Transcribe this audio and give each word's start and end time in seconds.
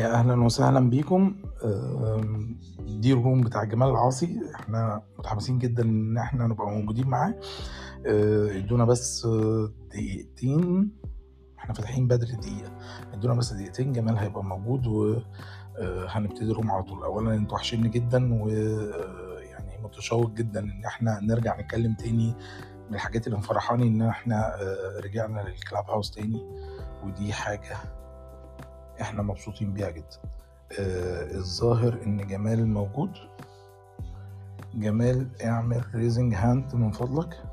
يا 0.00 0.14
أهلا 0.14 0.44
وسهلا 0.44 0.90
بيكم. 0.90 1.34
دي 2.80 3.12
الروم 3.12 3.40
بتاع 3.40 3.64
جمال 3.64 3.88
العاصي. 3.88 4.40
إحنا 4.54 5.02
متحمسين 5.18 5.58
جدا 5.58 5.82
إن 5.82 6.18
إحنا 6.18 6.46
نبقى 6.46 6.66
موجودين 6.70 7.06
معاه. 7.08 7.34
آه، 8.06 8.56
ادونا 8.58 8.84
بس 8.84 9.26
آه، 9.26 9.70
دقيقتين. 9.90 10.90
إحنا 11.58 11.74
فاتحين 11.74 12.08
بدري 12.08 12.32
دقيقة. 12.32 12.72
ادونا 13.12 13.34
بس 13.34 13.52
دقيقتين. 13.52 13.92
جمال 13.92 14.16
هيبقى 14.18 14.44
موجود 14.44 14.86
وهنبتدي 14.86 16.50
الروم 16.50 16.70
على 16.70 16.82
طول. 16.82 17.02
اولا 17.02 17.34
أنتوا 17.34 17.56
وحشيني 17.56 17.88
جدا 17.88 18.42
ويعني 18.42 19.82
متشوق 19.84 20.30
جدا 20.30 20.60
إن 20.60 20.84
إحنا 20.86 21.20
نرجع 21.22 21.60
نتكلم 21.60 21.94
تاني 21.94 22.34
من 22.88 22.94
الحاجات 22.94 23.26
اللي 23.26 23.38
مفرحاني 23.38 23.88
إن 23.88 24.02
إحنا 24.02 24.54
آه، 24.62 25.00
رجعنا 25.04 25.40
للكلاب 25.40 25.84
هاوس 25.90 26.10
تاني. 26.10 26.46
ودي 27.04 27.32
حاجة 27.32 27.76
إحنا 29.00 29.22
مبسوطين 29.22 29.72
بيها 29.72 29.90
جدا. 29.90 30.18
آه 30.80 31.34
الظاهر 31.36 32.02
إن 32.06 32.26
جمال 32.26 32.68
موجود. 32.68 33.12
جمال 34.74 35.42
اعمل 35.44 35.84
raising 35.94 36.34
hand 36.34 36.74
من 36.74 36.90
فضلك. 36.90 37.44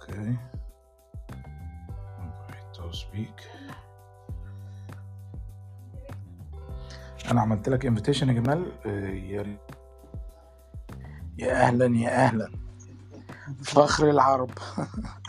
okay. 0.00 0.36
speak 2.92 3.50
أنا 7.30 7.40
عملت 7.40 7.68
لك 7.68 7.86
invitation 7.86 8.28
يا 8.28 8.32
جمال. 8.32 8.72
آه 8.86 9.08
يا 9.08 9.58
يا 11.38 11.66
أهلا 11.66 11.96
يا 11.96 12.24
أهلا. 12.24 12.50
فخر 13.64 14.10
العرب. 14.10 14.50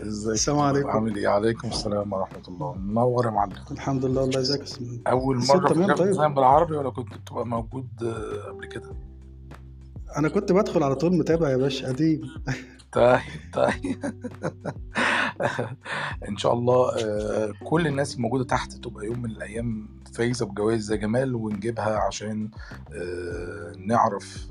ازيك 0.00 0.32
السلام 0.32 0.58
عليكم. 0.58 0.88
عامل 0.88 1.16
إيه؟ 1.16 1.28
عليكم 1.28 1.68
السلام 1.68 2.12
ورحمة 2.12 2.42
الله. 2.48 2.74
منور 2.74 3.26
يا 3.26 3.30
معلم. 3.30 3.52
الحمد 3.70 4.04
لله 4.04 4.24
الله 4.24 4.38
يجزاك 4.40 4.62
أول 5.06 5.36
مرة 5.48 5.68
تمام؟ 5.68 5.94
طيب. 5.94 6.34
بالعربي 6.34 6.76
ولا 6.76 6.90
كنت 6.90 7.14
بتبقى 7.14 7.46
موجود 7.46 7.88
آه، 8.02 8.48
قبل 8.50 8.66
كده؟ 8.66 8.90
أنا 10.16 10.28
كنت 10.28 10.52
بدخل 10.52 10.82
على 10.82 10.94
طول 10.94 11.16
متابع 11.16 11.48
يا 11.50 11.56
باشا 11.56 11.88
قديم. 11.88 12.20
طيب 12.92 13.20
طيب. 13.52 14.04
إن 16.28 16.36
شاء 16.36 16.52
الله 16.52 16.90
آه، 17.04 17.52
كل 17.64 17.86
الناس 17.86 18.14
الموجوده 18.16 18.44
تحت 18.44 18.72
تبقى 18.72 19.06
يوم 19.06 19.22
من 19.22 19.30
الأيام 19.30 19.88
فايزة 20.12 20.46
بجوائز 20.46 20.80
زي 20.84 20.96
جمال 20.96 21.34
ونجيبها 21.34 21.98
عشان 21.98 22.50
آه، 22.94 23.72
نعرف 23.86 24.46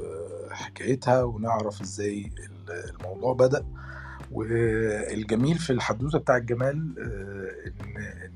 حكايتها 0.52 1.24
ونعرف 1.24 1.82
إزاي 1.82 2.32
الموضوع 3.00 3.34
بدأ. 3.34 3.66
والجميل 4.32 5.58
في 5.58 5.74
الحدوتة 5.74 6.20
بتاع 6.20 6.38
الجمال 6.38 6.96
آه، 7.00 7.70
ان 7.84 7.98
إن 7.98 8.32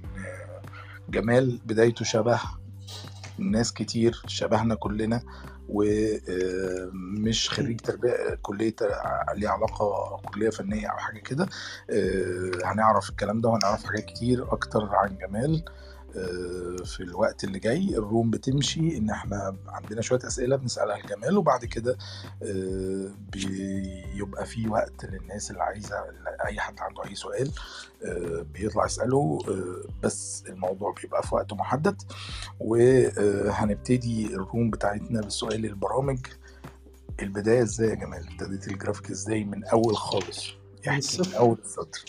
جمال 1.10 1.60
بدايته 1.66 2.06
شبه 2.06 2.40
ناس 3.38 3.74
كتير 3.74 4.22
شبهنا 4.28 4.76
كلنا 4.76 5.22
ومش 5.70 7.50
خريج 7.50 7.80
تربية 7.82 8.36
كلية 8.42 8.76
ليها 9.36 9.50
علاقة 9.50 10.18
كلية 10.34 10.50
فنية 10.50 10.88
أو 10.88 10.98
حاجة 10.98 11.20
كده. 11.20 11.50
آه، 11.90 12.52
هنعرف 12.66 13.10
الكلام 13.10 13.42
ده 13.42 13.50
وهنعرف 13.50 13.84
حاجات 13.84 14.06
كتير 14.06 14.54
أكتر 14.54 14.90
عن 14.96 15.18
جمال. 15.18 15.64
آه، 15.68 15.85
في 16.86 17.00
الوقت 17.00 17.44
اللي 17.44 17.60
جاي 17.60 17.98
الروم 17.98 18.30
بتمشي 18.32 18.98
إن 18.98 19.10
إحنا 19.10 19.56
عندنا 19.68 20.02
شوية 20.02 20.20
أسئلة 20.28 20.56
بنسألها 20.56 20.98
لجمال 20.98 21.38
وبعد 21.38 21.66
كده 21.66 21.98
آه، 22.44 23.10
بيبقى 23.32 24.46
في 24.46 24.68
وقت 24.68 25.06
للناس 25.06 25.52
اللي 25.52 25.64
عايزة 25.64 25.96
أي 26.46 26.60
حد 26.60 26.80
عنده 26.80 27.06
أي 27.06 27.16
سؤال 27.16 27.52
آه، 28.06 28.46
بيطلع 28.54 28.86
يسأله 28.86 29.40
آه، 29.48 29.90
بس 30.04 30.44
الموضوع 30.50 30.94
بيبقى 31.02 31.24
في 31.24 31.36
وقت 31.36 31.54
محدد. 31.54 32.02
وهنبتدي 32.60 34.26
الروم 34.36 34.70
بتاعتنا 34.70 35.22
بالسؤال 35.22 35.66
البرامج. 35.66 36.20
البداية 37.22 37.62
إزاي 37.62 37.90
يا 37.90 37.96
جمال؟ 37.96 38.28
ابتديت 38.32 38.68
الجرافيك 38.68 39.12
إزاي 39.12 39.44
من 39.44 39.64
أول 39.64 39.96
خالص؟ 39.98 40.50
احكي 40.88 41.22
من 41.30 41.34
أول 41.34 41.58
السطر. 41.66 42.06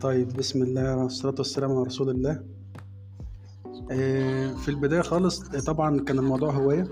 طيب 0.00 0.28
بسم 0.32 0.62
الله 0.62 0.96
والصلاة 0.96 1.34
والسلام 1.38 1.70
على 1.70 1.82
رسول 1.82 2.10
الله. 2.10 2.30
آه، 2.32 2.55
في 4.56 4.68
البداية 4.68 5.00
خالص 5.00 5.42
آه، 5.54 5.60
طبعا 5.60 6.00
كان 6.00 6.18
الموضوع 6.18 6.50
هواية. 6.50 6.88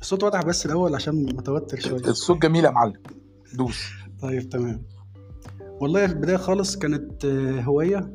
الصوت 0.00 0.22
واضح 0.22 0.42
بس 0.44 0.66
الأول 0.66 0.94
عشان 0.94 1.24
متوتر 1.24 1.80
شوية. 1.80 2.00
الصوت 2.00 2.42
جميل 2.42 2.64
يا 2.64 2.70
معلم. 2.70 2.92
دوس. 3.54 3.88
طيب 4.22 4.48
تمام. 4.48 4.82
والله 5.80 6.06
في 6.06 6.12
البداية 6.12 6.36
خالص 6.36 6.76
كانت 6.76 7.24
آه، 7.24 7.60
هواية. 7.60 8.14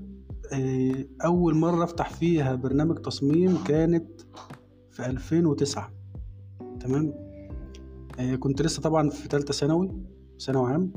آه، 0.54 1.06
أول 1.26 1.56
مرة 1.56 1.84
أفتح 1.84 2.10
فيها 2.10 2.56
برنامج 2.56 2.98
تصميم 2.98 3.64
كانت 3.64 4.22
في 4.92 5.06
2009 5.06 5.92
تمام؟ 6.80 7.14
آه، 8.20 8.36
كنت 8.36 8.62
لسه 8.62 8.82
طبعا 8.82 9.10
في 9.10 9.28
تالتة 9.28 9.54
ثانوي 9.54 9.92
ثانوي 10.40 10.72
عام. 10.72 10.92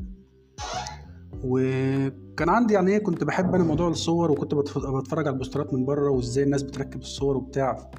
وكان 1.44 2.48
عندي 2.48 2.74
يعني 2.74 2.90
إيه 2.90 2.98
كنت 2.98 3.24
بحب 3.24 3.54
أنا 3.54 3.64
موضوع 3.64 3.88
الصور 3.88 4.30
وكنت 4.30 4.54
بتف- 4.54 4.78
بتفرج 4.78 5.26
على 5.26 5.32
البوسترات 5.34 5.74
من 5.74 5.84
بره 5.84 6.10
وإزاي 6.10 6.44
الناس 6.44 6.62
بتركب 6.62 7.00
الصور 7.00 7.36
وبتاع. 7.36 7.90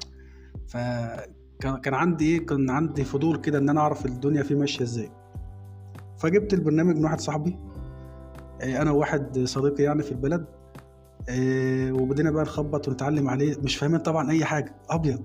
فكان 0.68 1.76
كان 1.82 1.94
عندي 1.94 2.24
إيه 2.24 2.46
كان 2.46 2.70
عندي 2.70 3.04
فضول 3.04 3.36
كده 3.36 3.58
إن 3.58 3.68
أنا 3.68 3.80
أعرف 3.80 4.06
الدنيا 4.06 4.42
فيه 4.42 4.54
ماشية 4.54 4.84
إزاي. 4.84 5.10
فجبت 6.18 6.54
البرنامج 6.54 6.96
من 6.96 7.04
واحد 7.04 7.20
صاحبي 7.20 7.56
آه، 8.62 8.82
أنا 8.82 8.90
وواحد 8.90 9.38
صديقي 9.44 9.82
يعني 9.82 10.02
في 10.02 10.12
البلد 10.12 10.46
آه، 11.28 11.92
وبدينا 11.92 12.30
بقى 12.30 12.42
نخبط 12.42 12.88
ونتعلم 12.88 13.28
عليه 13.28 13.56
مش 13.62 13.76
فاهمين 13.76 13.98
طبعا 14.00 14.30
أي 14.30 14.44
حاجة 14.44 14.74
أبيض. 14.90 15.22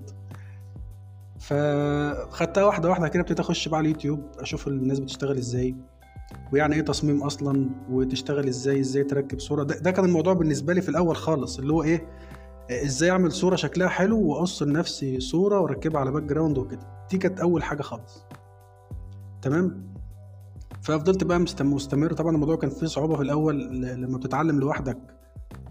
فخدتها 1.38 2.64
واحدة 2.64 2.88
واحدة 2.88 3.08
كده 3.08 3.20
ابتديت 3.20 3.40
أخش 3.40 3.68
بقى 3.68 3.78
على 3.78 3.84
اليوتيوب 3.88 4.20
أشوف 4.38 4.68
الناس 4.68 4.98
بتشتغل 5.00 5.36
إزاي. 5.38 5.76
ويعني 6.52 6.74
إيه 6.74 6.80
تصميم 6.82 7.22
أصلا؟ 7.22 7.70
وتشتغل 7.90 8.48
إزاي؟ 8.48 8.80
إزاي 8.80 9.04
تركب 9.04 9.40
صورة؟ 9.40 9.62
ده, 9.62 9.78
ده 9.78 9.90
كان 9.90 10.04
الموضوع 10.04 10.32
بالنسبة 10.32 10.74
لي 10.74 10.80
في 10.82 10.88
الأول 10.88 11.16
خالص 11.16 11.58
اللي 11.58 11.72
هو 11.72 11.82
إيه 11.82 12.06
إزاي 12.70 13.10
أعمل 13.10 13.32
صورة 13.32 13.56
شكلها 13.56 13.88
حلو 13.88 14.20
واقص 14.26 14.62
لنفسي 14.62 15.20
صورة 15.20 15.60
وأركبها 15.60 16.00
على 16.00 16.10
background 16.10 16.58
وكده. 16.58 17.06
دي 17.10 17.18
كانت 17.18 17.40
أول 17.40 17.62
حاجة 17.62 17.82
خالص. 17.82 18.24
تمام؟ 19.42 19.92
ففضلت 20.82 21.24
بقى 21.24 21.38
مستم- 21.38 21.72
مستمر. 21.74 22.12
طبعا 22.12 22.34
الموضوع 22.34 22.56
كان 22.56 22.70
فيه 22.70 22.86
صعوبة 22.86 23.16
في 23.16 23.22
الأول 23.22 23.80
لما 23.82 24.18
بتتعلم 24.18 24.60
لوحدك 24.60 24.98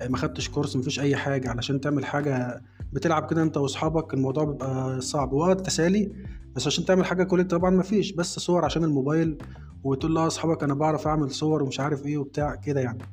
آه، 0.01 0.07
ما 0.07 0.17
خدتش 0.17 0.49
course 0.49 0.75
مفيش 0.75 0.99
أي 0.99 1.15
حاجة. 1.15 1.49
علشان 1.49 1.81
تعمل 1.81 2.05
حاجة 2.05 2.61
بتلعب 2.93 3.29
كده 3.29 3.43
أنت 3.43 3.57
وأصحابك 3.57 4.13
الموضوع 4.13 4.43
بيبقى 4.43 5.01
صعب. 5.01 5.33
وقت 5.33 5.65
تسالي 5.65 6.11
بس 6.55 6.67
عشان 6.67 6.85
تعمل 6.85 7.05
حاجة 7.05 7.23
كل 7.23 7.43
طبعا 7.47 7.69
مفيش 7.69 8.11
بس 8.11 8.39
صور 8.39 8.65
عشان 8.65 8.83
الموبايل 8.83 9.37
وتقول 9.83 10.15
له 10.15 10.27
أصحابك 10.27 10.63
أنا 10.63 10.73
بعرف 10.73 11.07
أعمل 11.07 11.31
صور 11.31 11.63
ومش 11.63 11.79
عارف 11.79 12.05
إيه 12.05 12.17
وبتاع 12.17 12.55
كده 12.55 12.81
يعني. 12.81 13.03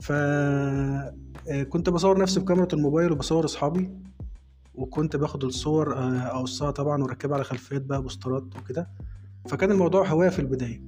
ف 0.00 0.12
آه، 0.12 1.62
كنت 1.68 1.90
بصور 1.90 2.18
نفسي 2.18 2.40
بكاميرا 2.40 2.68
الموبايل 2.72 3.12
وبصور 3.12 3.44
أصحابي 3.44 3.90
وكنت 4.74 5.16
باخد 5.16 5.44
الصور 5.44 5.94
آه، 5.98 6.26
اقصها 6.26 6.70
طبعا 6.70 7.02
وأركبها 7.02 7.34
على 7.34 7.44
خلفيات 7.44 7.82
بقى 7.82 8.02
بوسترات 8.02 8.44
وكده. 8.56 8.88
فكان 9.48 9.70
الموضوع 9.70 10.08
هواية 10.08 10.28
في 10.28 10.38
البداية. 10.38 10.82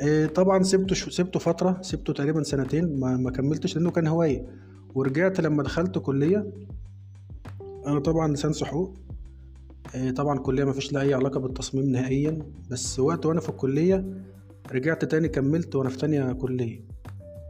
آه، 0.00 0.26
طبعا 0.26 0.62
سبته 0.62 0.94
سبته 0.94 1.38
فترة 1.40 1.78
سبته 1.82 2.12
تقريبا 2.12 2.42
سنتين 2.42 3.00
ما, 3.00 3.16
ما 3.16 3.30
كملتش 3.30 3.76
لأنه 3.76 3.90
كان 3.90 4.06
هواية. 4.06 4.46
ورجعت 4.94 5.40
لما 5.40 5.62
دخلت 5.62 5.98
كلية 5.98 6.52
أنا 7.86 7.98
طبعا 7.98 8.32
لسانس 8.32 8.64
حقوق 8.64 8.94
آه، 8.94 9.05
طبعا 10.16 10.38
كلية 10.38 10.64
ما 10.64 10.72
فيش 10.72 10.92
لها 10.92 11.02
أي 11.02 11.14
علاقة 11.14 11.40
بالتصميم 11.40 11.90
نهائيا 11.90 12.38
بس 12.70 12.98
وقت 13.00 13.26
وأنا 13.26 13.40
في 13.40 13.48
الكلية 13.48 14.04
رجعت 14.72 15.04
تاني 15.04 15.28
كملت 15.28 15.74
وأنا 15.76 15.88
في 15.88 15.96
تانية 15.96 16.32
كلية. 16.32 16.84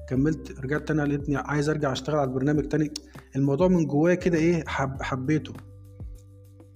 كملت 0.09 0.61
رجعت 0.61 0.88
تاني 0.88 1.05
لقيتني 1.05 1.37
عايز 1.37 1.69
أرجع 1.69 1.93
أشتغل 1.93 2.17
على 2.17 2.29
البرنامج 2.29 2.62
تاني. 2.69 2.91
الموضوع 3.37 3.69
من 3.69 3.87
جوايا 3.87 4.15
كده 4.15 4.38
إيه 4.38 4.65
حب 4.67 5.03
حبيته. 5.03 5.53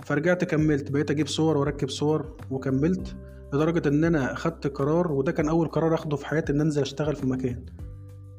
فرجعت 0.04 0.44
كملت 0.44 0.90
بقيت 0.90 1.10
أجيب 1.10 1.26
صور 1.26 1.56
وأركب 1.56 1.88
صور 1.88 2.36
وكملت 2.50 3.16
لدرجة 3.52 3.88
إن 3.88 4.04
أنا 4.04 4.34
خدت 4.34 4.66
قرار 4.66 5.12
وده 5.12 5.32
كان 5.32 5.48
أول 5.48 5.68
قرار 5.68 5.94
أخده 5.94 6.16
في 6.16 6.26
حياتي 6.26 6.52
إن 6.52 6.60
أنزل 6.60 6.82
أشتغل 6.82 7.16
في 7.16 7.26
مكان. 7.26 7.66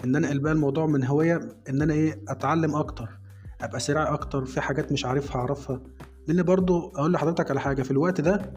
إن 0.04 0.16
أنا 0.16 0.40
بقى 0.40 0.52
الموضوع 0.54 0.86
من 0.86 1.04
هواية 1.04 1.40
إن 1.70 1.82
أنا 1.82 1.94
إيه 1.94 2.24
أتعلم 2.28 2.76
أكتر 2.76 3.10
أبقى 3.62 3.80
سريع 3.80 4.14
أكتر 4.14 4.46
في 4.46 4.62
حاجات 4.62 4.92
مش 4.92 5.06
عارفها 5.06 5.36
أعرفها. 5.36 5.82
لأن 6.28 6.44
برضو 6.44 6.90
أقول 6.96 7.14
لحضرتك 7.14 7.52
على 7.52 7.60
حاجة 7.60 7.82
في 7.84 7.92
الوقت 7.92 8.22
ده 8.22 8.54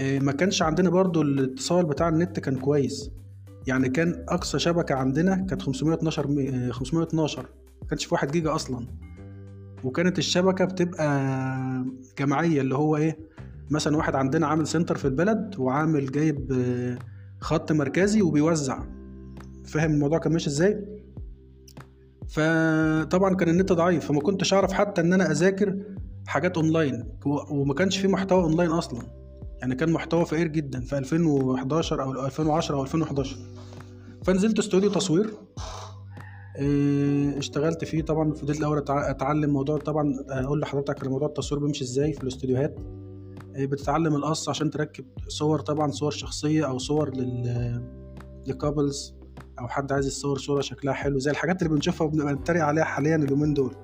آه، 0.00 0.18
ما 0.18 0.32
كانش 0.32 0.62
عندنا 0.62 0.90
برضو 0.90 1.22
الاتصال 1.22 1.86
بتاع 1.86 2.08
النت 2.08 2.40
كان 2.40 2.56
كويس. 2.56 3.10
يعني 3.66 3.88
كان 3.88 4.24
أقصى 4.28 4.58
شبكة 4.58 4.94
عندنا 4.94 5.34
كانت 5.36 5.62
512 5.62 6.28
مي- 6.28 6.48
آه، 6.68 6.70
512 6.70 7.42
ما 7.82 7.88
كانش 7.88 8.04
في 8.04 8.14
1 8.14 8.30
جيجا 8.30 8.54
أصلا. 8.54 8.86
وكانت 9.84 10.18
الشبكة 10.18 10.64
بتبقى 10.64 11.84
جماعية 12.18 12.60
اللي 12.60 12.74
هو 12.74 12.96
إيه 12.96 13.18
مثلا 13.70 13.96
واحد 13.96 14.14
عندنا 14.14 14.46
عامل 14.46 14.66
center 14.66 14.96
في 14.96 15.04
البلد 15.04 15.54
وعامل 15.58 16.12
جايب 16.12 16.52
آه، 16.52 16.98
خط 17.40 17.72
مركزي 17.72 18.22
وبيوزع. 18.22 18.82
فاهم 19.64 19.90
الموضوع 19.92 20.18
كان 20.18 20.32
ماشي 20.32 20.48
إزاي؟ 20.50 20.84
فطبعا 22.28 23.34
كان 23.34 23.48
النت 23.48 23.72
ضعيف 23.72 24.04
فما 24.08 24.20
كنتش 24.20 24.54
أعرف 24.54 24.72
حتى 24.72 25.00
إن 25.00 25.12
أنا 25.12 25.30
أذاكر 25.30 25.76
حاجات 26.28 26.56
أونلاين. 26.56 27.08
وما 27.50 27.74
كانش 27.74 27.98
في 27.98 28.08
محتوى 28.08 28.42
أونلاين 28.42 28.70
أصلا. 28.70 29.02
يعني 29.60 29.74
كان 29.74 29.92
محتوى 29.92 30.26
فقير 30.26 30.46
جدا 30.46 30.80
في 30.80 30.98
2011 30.98 32.02
أو 32.02 32.26
2010 32.26 32.76
أو 32.76 32.82
2011 32.82 33.36
فنزلت 34.24 34.58
استوديو 34.58 34.90
تصوير. 34.90 35.30
إيه، 36.56 37.38
اشتغلت 37.38 37.84
فيه 37.84 38.02
طبعا. 38.02 38.32
فضلت 38.32 38.58
الأول 38.58 38.84
أتعلم 38.88 39.50
موضوع 39.50 39.78
طبعا 39.78 40.14
أقول 40.30 40.60
لحضرتك 40.60 41.06
موضوع 41.06 41.28
التصوير 41.28 41.62
بيمشي 41.62 41.84
إزاي 41.84 42.12
في 42.12 42.22
الاستوديوهات. 42.22 42.78
إيه، 43.56 43.66
بتتعلم 43.66 44.14
القص 44.14 44.48
عشان 44.48 44.70
تركب 44.70 45.04
صور 45.28 45.60
طبعا 45.60 45.90
صور 45.90 46.10
شخصية 46.10 46.66
أو 46.66 46.78
صور 46.78 47.16
لل 47.16 47.82
لكابلز. 48.46 49.14
أو 49.60 49.68
حد 49.68 49.92
عايز 49.92 50.06
يصور 50.06 50.38
صورة 50.38 50.60
شكلها 50.60 50.94
حلو 50.94 51.18
زي 51.18 51.30
الحاجات 51.30 51.62
اللي 51.62 51.74
بنشوفها 51.74 52.06
وبنبقى 52.06 52.32
نتريق 52.34 52.64
عليها 52.64 52.84
حاليا 52.84 53.16
اليومين 53.16 53.54
دول. 53.54 53.74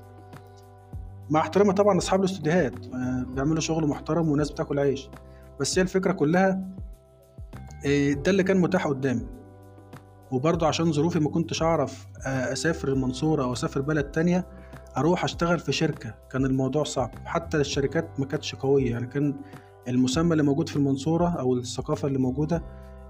مع 1.31 1.41
احترامي 1.41 1.73
طبعا 1.73 1.99
اصحاب 1.99 2.21
الاستوديوهات 2.21 2.87
آه، 2.87 3.25
بيعملوا 3.35 3.61
شغل 3.61 3.87
محترم 3.87 4.29
وناس 4.29 4.51
بتاكل 4.51 4.79
عيش. 4.79 5.09
بس 5.61 5.79
هي 5.79 5.83
الفكرة 5.83 6.13
كلها 6.13 6.61
آه، 7.87 8.13
ده 8.13 8.31
اللي 8.31 8.43
كان 8.43 8.61
متاح 8.61 8.87
قدامي. 8.87 9.27
وبرضه 10.31 10.67
عشان 10.67 10.93
ظروفي 10.93 11.21
ما 11.21 11.31
كنتش 11.31 11.63
أعرف 11.63 12.07
آه، 12.27 12.53
أسافر 12.53 12.89
المنصورة 12.89 13.45
أو 13.45 13.53
أسافر 13.53 13.81
بلد 13.81 14.05
تانية 14.05 14.47
أروح 14.97 15.25
أشتغل 15.25 15.59
في 15.59 15.73
شركة. 15.73 16.15
كان 16.31 16.45
الموضوع 16.45 16.85
صعب. 16.85 17.11
حتى 17.25 17.57
الشركات 17.57 18.21
ما 18.21 18.27
كانتش 18.27 18.55
قوية. 18.55 18.91
يعني 18.91 19.07
كان 19.07 19.35
المسمى 19.89 20.33
اللي 20.33 20.43
موجود 20.43 20.69
في 20.69 20.77
المنصورة 20.77 21.29
أو 21.29 21.55
الثقافة 21.55 22.09
اللي 22.09 22.19
موجودة 22.19 22.63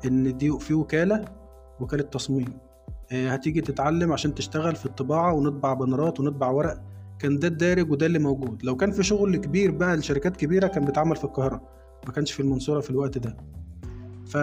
إن 0.04 0.36
دي 0.36 0.58
في 0.58 0.74
وكالة 0.74 1.24
وكالة 1.80 2.02
تصميم. 2.02 2.58
هتيجي 3.12 3.60
تتعلم 3.60 4.12
عشان 4.12 4.34
تشتغل 4.34 4.76
في 4.76 4.86
الطباعة 4.86 5.32
ونطبع 5.34 5.74
بنرات 5.74 6.20
ونطبع 6.20 6.50
ورق. 6.50 6.82
كان 7.18 7.38
ده 7.38 7.48
الدارج 7.48 7.90
وده 7.90 8.06
اللي 8.06 8.18
موجود. 8.18 8.64
لو 8.64 8.76
كان 8.76 8.90
في 8.90 9.02
شغل 9.02 9.36
كبير 9.36 9.70
بقى 9.70 9.96
لشركات 9.96 10.36
كبيرة 10.36 10.66
كان 10.66 10.84
بيتعمل 10.84 11.16
في 11.16 11.24
القاهرة 11.24 11.62
ما 12.06 12.12
كانش 12.12 12.32
في 12.32 12.40
المنصورة 12.40 12.80
في 12.80 12.90
الوقت 12.90 13.18
ده. 13.18 13.36
ف 14.26 14.34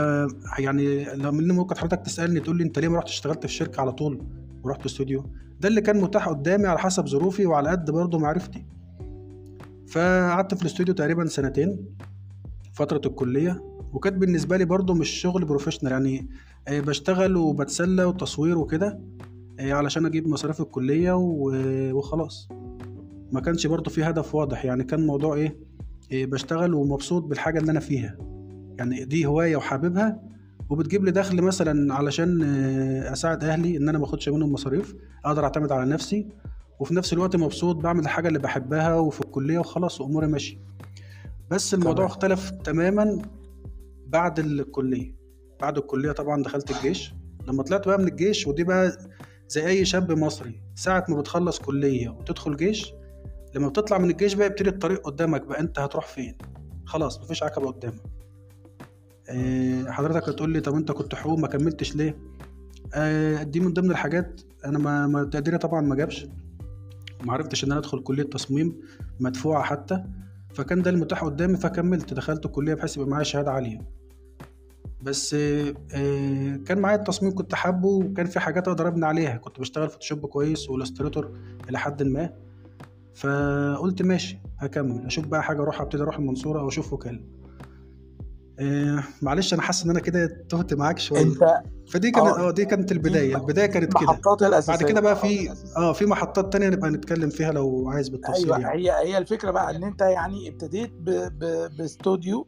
يعني 0.59 1.03
لما 1.15 1.53
ممكن 1.53 1.77
حضرتك 1.77 2.05
تسألني 2.05 2.39
تقول 2.39 2.57
لي 2.57 2.63
أنت 2.63 2.79
ليه 2.79 2.87
ما 2.87 2.97
رحتش 2.97 3.11
اشتغلت 3.11 3.45
في 3.45 3.53
شركة 3.53 3.81
على 3.81 3.91
طول 3.91 4.21
ورحت 4.63 4.85
استوديو؟ 4.85 5.25
ده 5.59 5.69
اللي 5.69 5.81
كان 5.81 6.01
متاح 6.01 6.29
قدامي 6.29 6.67
على 6.67 6.79
حسب 6.79 7.07
ظروفي 7.07 7.45
وعلى 7.45 7.69
قد 7.69 7.91
برضه 7.91 8.19
معرفتي. 8.19 8.65
فقعدت 9.87 10.53
في 10.53 10.61
الاستوديو 10.61 10.93
تقريبا 10.93 11.25
سنتين 11.25 11.85
فترة 12.73 13.01
الكلية 13.05 13.63
وكانت 13.93 14.17
بالنسبة 14.17 14.57
لي 14.57 14.65
برضه 14.65 14.93
مش 14.93 15.09
شغل 15.09 15.45
professional 15.45 15.91
يعني 15.91 16.29
آه، 16.67 16.79
بشتغل 16.79 17.35
وبتسلى 17.35 18.03
وتصوير 18.03 18.57
وكده. 18.57 18.99
علشان 19.61 20.05
أجيب 20.05 20.27
مصاريف 20.27 20.61
الكلية 20.61 21.13
و- 21.13 21.91
وخلاص. 21.97 22.49
ما 23.31 23.41
كانش 23.41 23.67
برضه 23.67 23.91
في 23.91 24.03
هدف 24.03 24.35
واضح. 24.35 24.65
يعني 24.65 24.83
كان 24.83 25.05
موضوع 25.05 25.35
إيه؟ 25.35 25.57
إيه، 26.11 26.25
بشتغل 26.25 26.73
ومبسوط 26.73 27.23
بالحاجة 27.23 27.59
اللي 27.59 27.71
أنا 27.71 27.79
فيها. 27.79 28.17
يعني 28.79 29.05
دي 29.05 29.25
هواية 29.25 29.55
وحاببها. 29.55 30.21
وبتجيب 30.69 31.05
لي 31.05 31.11
دخل 31.11 31.41
مثلا 31.41 31.93
علشان 31.93 32.41
آه، 32.43 33.11
أساعد 33.13 33.43
أهلي 33.43 33.77
إن 33.77 33.89
أنا 33.89 33.97
ما 33.97 34.05
آخدش 34.05 34.29
منهم 34.29 34.53
مصاريف. 34.53 34.95
أقدر 35.25 35.43
أعتمد 35.43 35.71
على 35.71 35.89
نفسي. 35.89 36.27
وفي 36.79 36.95
نفس 36.95 37.13
الوقت 37.13 37.35
مبسوط 37.35 37.75
بعمل 37.75 37.99
الحاجة 37.99 38.27
اللي 38.27 38.39
بحبها 38.39 38.95
وفي 38.95 39.21
الكلية 39.21 39.59
وخلاص 39.59 40.01
وأموري 40.01 40.27
ماشية. 40.27 40.57
بس 41.51 41.73
الموضوع 41.73 41.93
تمام. 41.95 42.07
اختلف 42.07 42.49
تماما 42.49 43.21
بعد 44.07 44.39
الكلية. 44.39 45.15
بعد 45.61 45.77
الكلية 45.77 46.11
طبعا 46.11 46.43
دخلت 46.43 46.71
الجيش. 46.71 47.13
لما 47.47 47.63
طلعت 47.63 47.87
بقى 47.87 47.97
من 47.97 48.07
الجيش 48.07 48.47
ودي 48.47 48.63
بقى 48.63 48.97
زي 49.51 49.67
أي 49.67 49.85
شاب 49.85 50.11
مصري 50.11 50.61
ساعة 50.75 51.05
ما 51.09 51.17
بتخلص 51.21 51.59
كلية 51.59 52.09
وتدخل 52.09 52.57
جيش 52.57 52.93
لما 53.55 53.67
بتطلع 53.67 53.97
من 53.97 54.09
الجيش 54.09 54.33
بقى 54.33 54.47
يبتدي 54.47 54.69
الطريق 54.69 55.01
قدامك 55.05 55.41
بقى 55.45 55.59
أنت 55.59 55.79
هتروح 55.79 56.07
فين؟ 56.07 56.37
خلاص 56.85 57.19
مفيش 57.21 57.43
عقبة 57.43 57.71
قدامك. 57.71 58.01
إيه، 59.29 59.91
حضرتك 59.91 60.29
هتقول 60.29 60.49
لي 60.53 60.59
طب 60.59 60.75
أنت 60.75 60.91
كنت 60.91 61.15
حقوق 61.15 61.39
ما 61.39 61.47
كملتش 61.47 61.95
ليه؟ 61.95 62.17
آه، 62.93 63.43
دي 63.43 63.59
من 63.59 63.73
ضمن 63.73 63.91
الحاجات 63.91 64.41
أنا 64.65 64.79
ما 64.79 65.07
ما- 65.07 65.23
تقديري 65.23 65.57
طبعا 65.57 65.81
ما 65.81 65.95
جابش. 65.95 66.25
ما 67.23 67.33
عرفتش 67.33 67.63
إن 67.63 67.71
أنا 67.71 67.79
أدخل 67.79 68.03
كلية 68.03 68.23
تصميم 68.23 68.79
مدفوعة 69.19 69.63
حتى 69.63 70.03
فكان 70.53 70.81
ده 70.81 70.89
المتاح 70.89 71.23
قدامي 71.23 71.57
فكملت. 71.57 72.13
دخلت 72.13 72.45
الكلية 72.45 72.73
بحيث 72.73 72.97
يبقى 72.97 73.09
معايا 73.09 73.23
شهادة 73.23 73.51
عالية. 73.51 74.00
بس 75.03 75.33
آه، 75.33 75.73
آه، 75.93 76.55
كان 76.65 76.79
معايا 76.79 76.97
التصميم 76.97 77.35
كنت 77.35 77.55
حابه 77.55 77.87
وكان 77.89 78.25
في 78.25 78.39
حاجات 78.39 78.67
أقدر 78.67 78.87
ابني 78.87 79.05
عليها. 79.05 79.37
كنت 79.37 79.59
بشتغل 79.59 79.89
Photoshop 79.89 80.25
كويس 80.25 80.69
و 80.69 80.75
Illustrator 80.75 81.31
إلى 81.69 81.79
حد 81.79 82.03
ما. 82.03 82.29
فقلت 83.15 84.01
ماشي 84.01 84.39
هكمل. 84.57 85.05
أشوف 85.05 85.25
بقى 85.25 85.43
حاجة 85.43 85.61
أروح 85.61 85.81
أبتدي 85.81 86.03
أروح 86.03 86.17
المنصورة 86.17 86.59
أو 86.61 86.67
أشوف 86.67 86.93
وكالة. 86.93 87.23
آه، 88.59 89.03
معلش 89.21 89.53
أنا 89.53 89.61
حاسس 89.61 89.83
إن 89.83 89.89
أنا 89.89 89.99
كده 89.99 90.45
تهت 90.49 90.73
معاك 90.73 90.99
شوية. 90.99 91.21
أنت 91.21 91.61
فدي 91.91 92.11
كانت 92.11 92.27
آه، 92.27 92.47
آه 92.47 92.51
دي 92.51 92.65
كانت 92.65 92.91
البداية. 92.91 93.35
البداية 93.37 93.65
كانت 93.65 93.91
كده. 93.93 93.99
المحطات 94.01 94.41
الأساسية. 94.43 94.73
بعد 94.79 94.91
كده 94.91 95.01
بقى 95.01 95.15
في 95.15 95.53
آه 95.77 95.93
في 95.93 96.05
محطات 96.05 96.53
تانية 96.53 96.69
نبقى 96.69 96.89
نتكلم 96.89 97.29
فيها 97.29 97.51
لو 97.51 97.89
عايز 97.89 98.09
بالتفصيل 98.09 98.53
أيوه 98.53 98.59
يعني. 98.59 98.81
هي 98.89 98.91
هي 98.91 99.17
الفكرة 99.17 99.51
بقى 99.51 99.75
إن 99.75 99.83
أنت 99.83 100.01
يعني 100.01 100.49
ابتديت. 100.49 100.91
باستوديو 101.77 102.47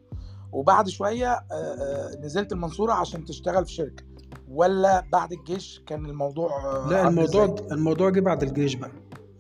وبعد 0.53 0.89
شوية 0.89 1.31
آه، 1.31 1.44
آه، 1.51 2.15
نزلت 2.21 2.51
المنصورة 2.51 2.94
عشان 2.94 3.25
تشتغل 3.25 3.65
في 3.65 3.71
شركة. 3.71 4.03
ولا 4.51 5.03
بعد 5.11 5.33
الجيش 5.33 5.83
كان 5.85 6.05
الموضوع 6.05 6.65
آه، 6.65 6.89
لا 6.89 7.07
الموضوع؟ 7.07 7.55
الموضوع 7.71 8.09
جه 8.09 8.19
بعد 8.19 8.44
الجيش 8.44 8.75
بقى. 8.75 8.91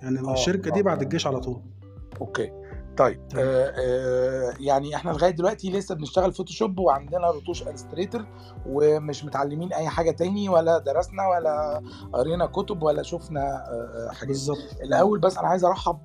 يعني 0.01 0.19
آه 0.19 0.33
الشركة 0.33 0.71
دي 0.71 0.83
بعد 0.83 1.01
الجيش 1.01 1.27
على 1.27 1.39
طول. 1.39 1.61
okay. 2.21 2.51
طيب 2.97 3.21
آه 3.37 3.73
آه 3.77 4.53
يعني 4.59 4.95
إحنا 4.95 5.11
لغاية 5.11 5.31
دلوقتي 5.31 5.71
لسه 5.71 5.95
بنشتغل 5.95 6.33
Photoshop 6.33 6.79
وعندنا 6.79 7.31
رتوش 7.31 7.63
Illustrator 7.67 8.25
ومش 8.65 9.25
متعلمين 9.25 9.73
أي 9.73 9.87
حاجة 9.89 10.11
تاني 10.11 10.49
ولا 10.49 10.77
درسنا 10.77 11.27
ولا 11.27 11.81
قرينا 12.13 12.45
كتب 12.45 12.83
ولا 12.83 13.03
شفنا 13.03 13.41
آه 13.41 14.09
آه، 14.09 14.11
حاجات. 14.11 14.27
بالظبط. 14.27 14.57
الأول 14.83 15.19
بس 15.19 15.37
أنا 15.37 15.47
عايز 15.47 15.65
أرحب. 15.65 15.97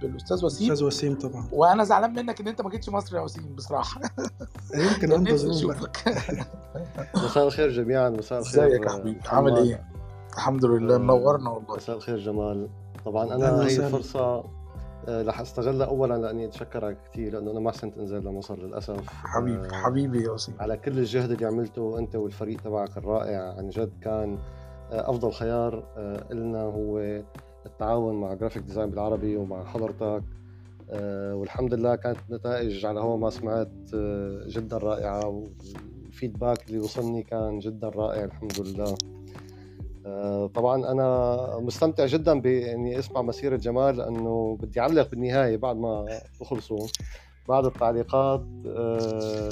بالأستاذ 0.00 0.44
وسيم. 0.44 0.72
أستاذ 0.72 0.86
وسيم 0.86 1.18
طبعا. 1.18 1.48
وأنا 1.52 1.84
زعلان 1.84 2.14
منك 2.14 2.40
إن 2.40 2.48
أنت 2.48 2.60
ما 2.60 2.70
جيتش 2.70 2.88
مصر 2.88 3.16
يا 3.16 3.20
وسيم 3.20 3.54
بصراحة. 3.54 4.00
يمكن 4.74 5.22
بقى 5.24 5.34
أشوفك. 5.50 5.96
مساء 7.24 7.46
الخير 7.46 7.70
جميعا 7.70 8.08
مساء 8.10 8.38
الخير 8.38 8.66
إزيك 8.66 8.82
يا 8.82 8.90
حبيبي؟ 8.90 9.20
عامل 9.28 9.56
إيه؟ 9.56 9.84
الحمد 10.34 10.64
لله 10.64 10.98
منورنا 10.98 11.50
والله. 11.50 11.76
مساء 11.76 11.96
الخير 11.96 12.18
جمال. 12.18 12.68
طبعا 13.04 13.34
أنا 13.34 13.66
هي 13.66 13.86
آه، 13.86 14.44
رح 15.08 15.40
أستغلها 15.40 15.86
اولا 15.86 16.14
لأني 16.14 16.44
أتشكرك 16.46 16.96
كثير 17.12 17.32
لأنه 17.32 17.50
أنا 17.50 17.60
ما 17.60 17.70
حسنت 17.70 17.98
إنزل 17.98 18.24
لمصر 18.24 18.58
للأسف. 18.62 19.08
حبيبي 19.08 19.66
آه، 19.66 19.72
حبيبي 19.72 20.22
يا 20.22 20.36
على 20.60 20.76
كل 20.76 20.98
الجهد 20.98 21.30
اللي 21.30 21.46
عملته 21.46 21.98
أنت 21.98 22.16
والفريق 22.16 22.60
تبعك 22.60 22.96
الرائع 22.98 23.54
عن 23.58 23.68
جد 23.68 23.92
كان 24.02 24.38
آه، 24.92 25.10
أفضل 25.10 25.32
خيار 25.32 25.84
آه، 25.96 26.32
لنا 26.34 26.62
هو 26.62 26.98
التعاون 27.66 28.20
مع 28.20 28.34
Graphic 28.34 28.62
Design 28.62 28.90
بالعربي 28.90 29.36
ومع 29.36 29.64
حضرتك. 29.64 30.22
آه، 30.90 31.34
والحمد 31.34 31.74
لله 31.74 31.94
كانت 31.94 32.18
نتائج 32.30 32.86
على 32.86 33.00
هو 33.00 33.16
ما 33.16 33.30
سمعت 33.30 33.68
آه، 33.94 34.42
جدا 34.46 34.76
رائعة 34.78 35.26
والفيدباك 35.28 36.68
اللي 36.68 36.78
وصلني 36.78 37.22
كان 37.22 37.58
جدا 37.58 37.88
رائع 37.88 38.24
الحمد 38.24 38.60
لله. 38.60 38.84
آه، 38.90 39.15
طبعا 40.54 40.92
أنا 40.92 41.38
مستمتع 41.60 42.06
جدا 42.06 42.40
بإني 42.40 42.98
أسمع 42.98 43.22
مسيرة 43.22 43.56
جمال 43.56 43.96
لأنه 43.96 44.58
بدي 44.62 44.80
أعلق 44.80 45.10
بالنهاية 45.10 45.56
بعد 45.56 45.76
ما 45.76 46.06
تخلصوا 46.40 46.86
بعد 47.48 47.64
التعليقات 47.66 48.46
آه، 48.66 49.50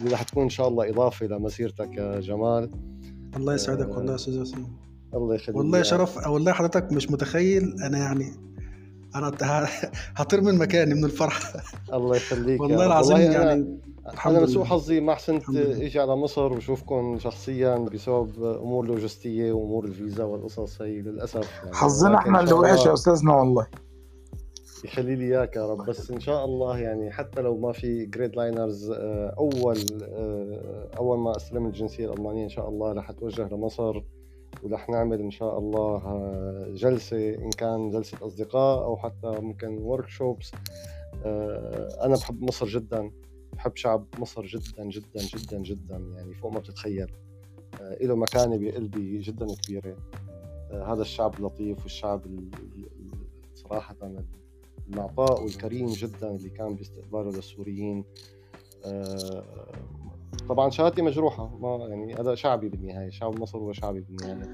اللي 0.00 0.12
رح 0.14 0.22
تكون 0.22 0.42
إن 0.42 0.48
شاء 0.48 0.68
الله 0.68 0.90
إضافة 0.90 1.26
لمسيرتك 1.26 1.96
يا 1.96 2.20
جمال. 2.20 2.70
الله 3.36 3.54
يسعدك 3.54 3.88
والله 3.88 4.06
يا 4.06 4.12
آه، 4.12 4.14
أستاذ 4.14 4.54
الله 5.14 5.34
يخليك. 5.34 5.56
والله 5.56 5.82
شرف 5.82 6.26
والله 6.26 6.52
حضرتك 6.52 6.92
مش 6.92 7.10
متخيل 7.10 7.74
أنا 7.82 7.98
يعني 7.98 8.32
أنا 9.14 9.32
هطير 10.16 10.40
من 10.40 10.58
مكاني 10.58 10.94
من 10.94 11.04
الفرحه 11.04 11.60
الله 11.92 12.16
يخليك 12.16 12.58
يا 12.60 12.62
والله 12.62 12.76
رب. 12.84 12.86
العظيم 12.90 13.16
والله 13.18 13.32
يعني 13.32 13.78
الحمد 14.12 14.32
أنا 14.34 14.40
من 14.44 14.46
سوء 14.52 14.56
لله. 14.62 14.64
حظي 14.70 15.00
ما 15.00 15.14
حسنت 15.14 15.42
إجي 15.56 16.00
على 16.00 16.16
مصر 16.16 16.52
واشوفكم 16.52 17.18
شخصيا 17.18 17.76
بسبب 17.76 18.44
أمور 18.44 18.86
لوجستية 18.86 19.52
وأمور 19.52 19.84
الفيزا 19.84 20.24
والقصص 20.24 20.82
هي 20.82 21.00
للأسف. 21.00 21.50
يعني 21.64 21.74
حظنا 21.76 22.18
إحنا 22.18 22.40
اللي 22.40 22.52
وحش 22.52 22.86
يا 22.86 22.92
أستاذنا 22.92 23.34
والله. 23.34 23.66
يخلي 24.84 25.16
لي 25.16 25.24
إياك 25.24 25.56
يا 25.56 25.66
رب. 25.66 25.86
بس 25.86 26.10
إن 26.10 26.20
شاء 26.20 26.44
الله 26.44 26.78
يعني 26.78 27.10
حتى 27.12 27.40
لو 27.42 27.56
ما 27.58 27.72
في 27.72 28.06
Grid 28.06 28.36
Liners 28.36 28.90
أول 29.38 29.78
آه، 30.02 30.88
أول 30.98 31.18
ما 31.18 31.36
استلم 31.36 31.66
الجنسية 31.66 32.12
الألمانية 32.12 32.44
إن 32.44 32.48
شاء 32.48 32.68
الله 32.68 32.92
رح 32.92 33.10
أتوجه 33.10 33.48
لمصر. 33.48 34.02
ورح 34.62 34.88
نعمل 34.88 35.20
إن 35.20 35.30
شاء 35.30 35.58
الله 35.58 35.96
آه، 35.96 36.66
جلسة 36.74 37.34
إن 37.34 37.50
كان 37.50 37.90
جلسة 37.90 38.26
أصدقاء 38.26 38.84
أو 38.84 38.96
حتى 38.96 39.26
ممكن 39.40 39.78
ورك 39.78 40.08
شوبس 40.08 40.52
أنا 42.02 42.16
بحب 42.16 42.42
مصر 42.42 42.66
جدا 42.66 43.10
بحب 43.52 43.76
شعب 43.76 44.06
مصر 44.18 44.46
جدا 44.46 44.84
جدا 44.84 45.22
جدا 45.34 45.58
جدا 45.58 45.96
يعني 45.96 46.34
فوق 46.34 46.52
ما 46.52 46.58
بتتخيل. 46.58 47.12
آه، 47.80 48.04
له 48.04 48.16
مكانة 48.16 48.56
بقلبي 48.56 49.18
جدا 49.18 49.46
كبيرة. 49.54 49.96
هذا 50.70 51.02
الشعب 51.02 51.34
اللطيف 51.34 51.82
والشعب 51.82 52.22
صراحة 53.54 53.96
المعطاء 54.88 55.44
والكريم 55.44 55.86
جدا 55.86 56.30
اللي 56.30 56.50
كان 56.50 56.74
باستقباله 56.74 57.30
للسوريين. 57.30 58.04
طبعا 60.48 60.70
شهادتي 60.70 61.02
مجروحة. 61.02 61.50
ما 61.60 61.86
يعني 61.88 62.14
هذا 62.14 62.34
شعبي 62.34 62.68
بالنهاية 62.68 63.10
شعب 63.10 63.38
مصر 63.40 63.58
هو 63.58 63.72
شعبي 63.72 64.00
بالنهاية. 64.00 64.50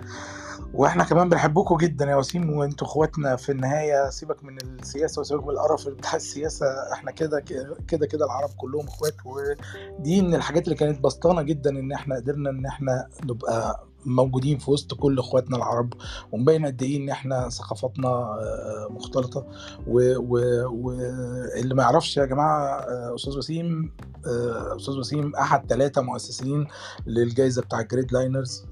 وإحنا 0.75 1.05
كمان 1.05 1.29
بنحبكم 1.29 1.77
جدا 1.77 2.05
يا 2.11 2.17
وسيم 2.17 2.51
وإنتوا 2.51 2.87
إخواتنا 2.87 3.37
في 3.37 3.53
النهاية. 3.53 4.11
سيبك 4.11 4.45
من 4.45 4.57
السياسة 4.81 5.21
وسيبك 5.21 5.45
من 5.45 5.51
القرف 5.51 5.89
بتاع 5.89 6.17
السياسة 6.17 6.67
إحنا 6.93 7.11
كده 7.11 7.41
كده 7.89 8.07
كده 8.07 8.25
العرب 8.27 8.51
كلهم 8.57 8.87
إخوات 8.87 9.15
ودي 9.25 10.23
من 10.23 10.35
الحاجات 10.35 10.65
اللي 10.65 10.75
كانت 10.75 11.01
بسطانة 11.01 11.43
جدا 11.43 11.71
إن 11.71 11.93
إحنا 11.93 12.17
قدرنا 12.17 12.51
إن 12.51 12.67
إحنا 12.67 13.09
نبقى 13.25 13.87
موجودين 14.07 14.59
في 14.59 14.71
وسط 14.71 14.95
كل 14.95 15.19
إخواتنا 15.19 15.57
العرب 15.57 15.93
ومبين 16.33 16.67
قد 16.67 16.83
إيه 16.83 16.97
إن 16.97 17.09
إحنا 17.11 17.49
ثقافاتنا 17.49 18.09
آه، 18.09 18.87
مختلطة. 18.91 19.47
واللي 19.87 21.75
ما 21.75 21.83
يعرفش 21.83 22.17
يا 22.17 22.25
جماعة 22.25 22.67
آه، 22.79 23.15
أستاذ 23.15 23.39
وسيم 23.39 23.93
آه، 24.27 24.77
أستاذ 24.77 24.95
وسيم 24.95 25.37
أحد 25.37 25.67
ثلاثة 25.69 26.03
مؤسسين 26.03 26.67
للجائزه 27.07 27.63
بتاع 27.63 27.81
Grid 27.83 28.13
Liners 28.13 28.65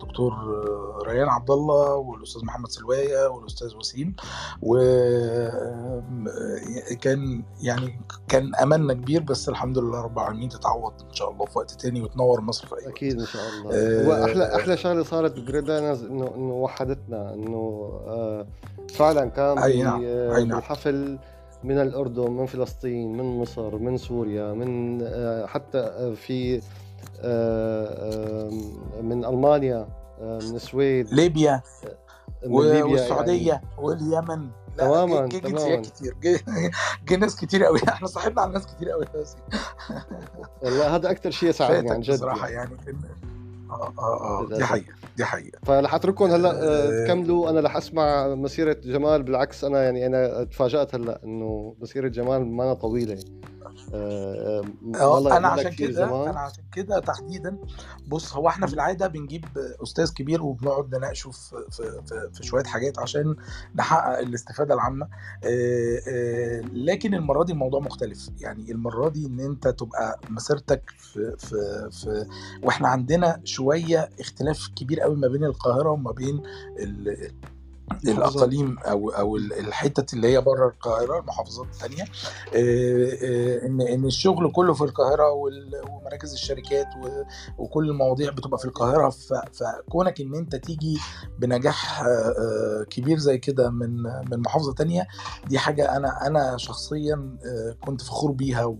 دكتور 0.00 0.32
ريان 1.06 1.28
عبد 1.28 1.50
الله 1.50 1.94
والأستاذ 1.94 2.44
محمد 2.44 2.70
سلوايه 2.70 3.26
والأستاذ 3.26 3.76
وسيم. 3.76 4.16
وكان 6.90 7.44
يعني 7.60 8.00
كان 8.28 8.54
أملنا 8.54 8.94
كبير 8.94 9.22
بس 9.22 9.48
الحمد 9.48 9.78
لله 9.78 10.00
رب 10.00 10.18
العالمين 10.18 10.48
تتعوض 10.48 10.92
إن 11.10 11.14
شاء 11.14 11.30
الله 11.30 11.46
في 11.46 11.58
وقت 11.58 11.70
تاني 11.70 12.00
وتنور 12.02 12.40
مصر 12.40 12.66
في 12.66 12.74
أي 12.74 12.88
أكيد 12.88 13.20
إن 13.20 13.26
شاء 13.26 13.42
الله. 13.48 14.08
واحلى 14.08 14.44
أحلى 14.44 14.53
شغلة 14.74 15.02
صارت 15.02 15.38
ب 15.38 15.44
Grid 15.44 15.68
Liners 15.68 16.04
انه 16.04 16.32
انه 16.36 16.54
وحدتنا 16.54 17.34
إنه 17.34 17.90
آه 18.06 18.46
فعلا 18.94 19.28
كان 19.28 19.58
أي 19.58 19.82
نعم. 19.82 20.02
أي 20.04 20.44
نعم. 20.44 20.58
بالحفل 20.58 21.18
من 21.64 21.78
الأردن 21.78 22.30
من 22.30 22.46
فلسطين 22.46 23.16
من 23.16 23.24
مصر 23.24 23.78
من 23.78 23.96
سوريا 23.96 24.52
من 24.52 25.02
آه 25.02 25.46
حتى 25.46 26.14
في 26.16 26.60
آه 27.20 28.50
من 29.02 29.24
ألمانيا 29.24 29.88
آه 30.20 30.38
من 30.38 30.56
السويد. 30.56 31.12
ليبيا 31.12 31.62
من 32.46 32.62
ليبيا 32.62 32.84
والسعودية 32.84 33.48
يعني. 33.48 33.66
واليمن 33.78 34.48
تماما 34.78 35.26
جه 35.26 35.38
جنسيات 35.38 35.86
كتير 35.86 36.16
ناس 37.18 37.36
كتير 37.36 37.64
قوي 37.64 37.80
إحنا 37.88 38.06
صاحبنا 38.06 38.42
على 38.42 38.52
ناس 38.52 38.66
كتير 38.66 38.90
قوي 38.90 39.04
والله 40.62 40.96
هذا 40.96 41.10
أكثر 41.10 41.30
شيء 41.30 41.50
ساعدني 41.58 41.90
عن 41.90 42.00
جد 42.00 42.14
بصراحة 42.14 42.48
يعني. 42.48 42.76
آه 43.74 43.92
آه 43.98 44.42
آه. 44.52 44.56
دي 44.56 44.64
حقيقة 44.64 44.92
دي 45.16 45.24
حقيقة. 45.24 45.58
فرح 45.66 45.94
اترككم 45.94 46.24
هلأ 46.24 46.50
آه، 46.62 47.04
تكملوا 47.04 47.50
أنا 47.50 47.60
رح 47.60 47.76
أسمع 47.76 48.34
مسيرة 48.34 48.76
جمال. 48.84 49.22
بالعكس 49.22 49.64
أنا 49.64 49.82
يعني 49.82 50.06
أنا 50.06 50.44
تفاجأت 50.44 50.94
هلأ 50.94 51.20
إنه 51.24 51.74
مسيرة 51.80 52.08
جمال 52.08 52.46
ما 52.46 52.74
طويلة. 52.74 53.18
آه, 53.94 54.64
آه، 54.94 55.36
أنا 55.36 55.48
عشان 55.48 55.70
كده 55.72 56.30
أنا 56.30 56.40
عشان 56.40 56.64
كده 56.72 56.98
تحديدا 57.00 57.58
بص 58.08 58.32
هو 58.36 58.48
إحنا 58.48 58.66
في 58.66 58.74
العاده 58.74 59.06
بنجيب 59.06 59.44
أستاذ 59.82 60.12
كبير 60.12 60.42
وبنقعد 60.42 60.94
نناقشه 60.94 61.30
في, 61.30 61.56
في, 61.70 61.82
في, 62.06 62.30
في 62.34 62.42
شوية 62.46 62.64
حاجات 62.64 62.98
عشان 62.98 63.36
نحقق 63.74 64.18
الاستفادة 64.18 64.74
العامة. 64.74 65.08
آه 65.44 66.60
لكن 66.72 67.14
المرة 67.14 67.44
دي 67.44 67.52
الموضوع 67.52 67.80
مختلف. 67.80 68.28
يعني 68.40 68.72
المرة 68.72 69.08
دي 69.08 69.26
إن 69.26 69.40
أنت 69.40 69.68
تبقى 69.68 70.20
مسيرتك 70.30 70.90
في 70.98 71.34
في, 71.38 71.88
في 71.92 72.26
وإحنا 72.62 72.88
عندنا 72.88 73.40
شوية 73.44 74.10
اختلاف 74.20 74.68
كبير 74.76 75.00
قوي 75.00 75.16
ما 75.16 75.28
بين 75.28 75.44
القاهرة 75.44 75.90
وما 75.90 76.12
بين 76.12 76.42
الأقاليم 78.08 78.78
أو 78.78 79.10
أو 79.10 79.36
الحتت 79.36 80.14
اللي 80.14 80.28
هي 80.28 80.40
بره 80.40 80.68
القاهرة 80.68 81.18
المحافظات 81.18 81.66
الثانية 81.66 82.04
إن 83.66 83.80
إن 83.80 84.04
الشغل 84.04 84.52
كله 84.52 84.74
في 84.74 84.84
القاهرة 84.84 85.30
ومراكز 85.90 86.32
الشركات 86.32 86.86
وكل 87.58 87.90
المواضيع 87.90 88.30
بتبقى 88.30 88.58
في 88.58 88.64
القاهرة 88.64 89.12
فكونك 89.52 90.20
إن 90.20 90.34
أنت 90.34 90.56
تيجي 90.56 90.98
بنجاح 91.38 92.04
كبير 92.90 93.18
زي 93.18 93.38
كده 93.38 93.70
من 93.70 94.02
من 94.02 94.38
محافظة 94.46 94.74
تانية 94.74 95.06
دي 95.46 95.58
حاجة 95.58 95.96
أنا 95.96 96.26
أنا 96.26 96.56
شخصيا 96.56 97.38
كنت 97.86 98.02
فخور 98.02 98.30
بيها 98.32 98.76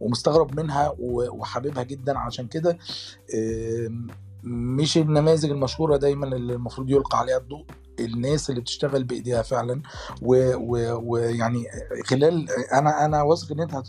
ومستغرب 0.00 0.60
منها 0.60 0.94
وحاببها 0.98 1.82
جدا. 1.82 2.18
عشان 2.18 2.46
كده 2.46 2.78
مش 4.44 4.98
النماذج 4.98 5.50
المشهورة 5.50 5.96
دايما 5.96 6.26
اللي 6.26 6.54
المفروض 6.54 6.90
يلقى 6.90 7.18
عليها 7.18 7.36
الضوء. 7.38 7.64
الناس 8.04 8.50
اللي 8.50 8.60
بتشتغل 8.60 9.04
بإيديها 9.04 9.42
فعلا. 9.42 9.82
ويعني 10.22 11.64
خلال 12.04 12.46
أنا 12.72 13.04
أنا 13.04 13.22
واثق 13.22 13.52
إن 13.52 13.60
أنت 13.60 13.82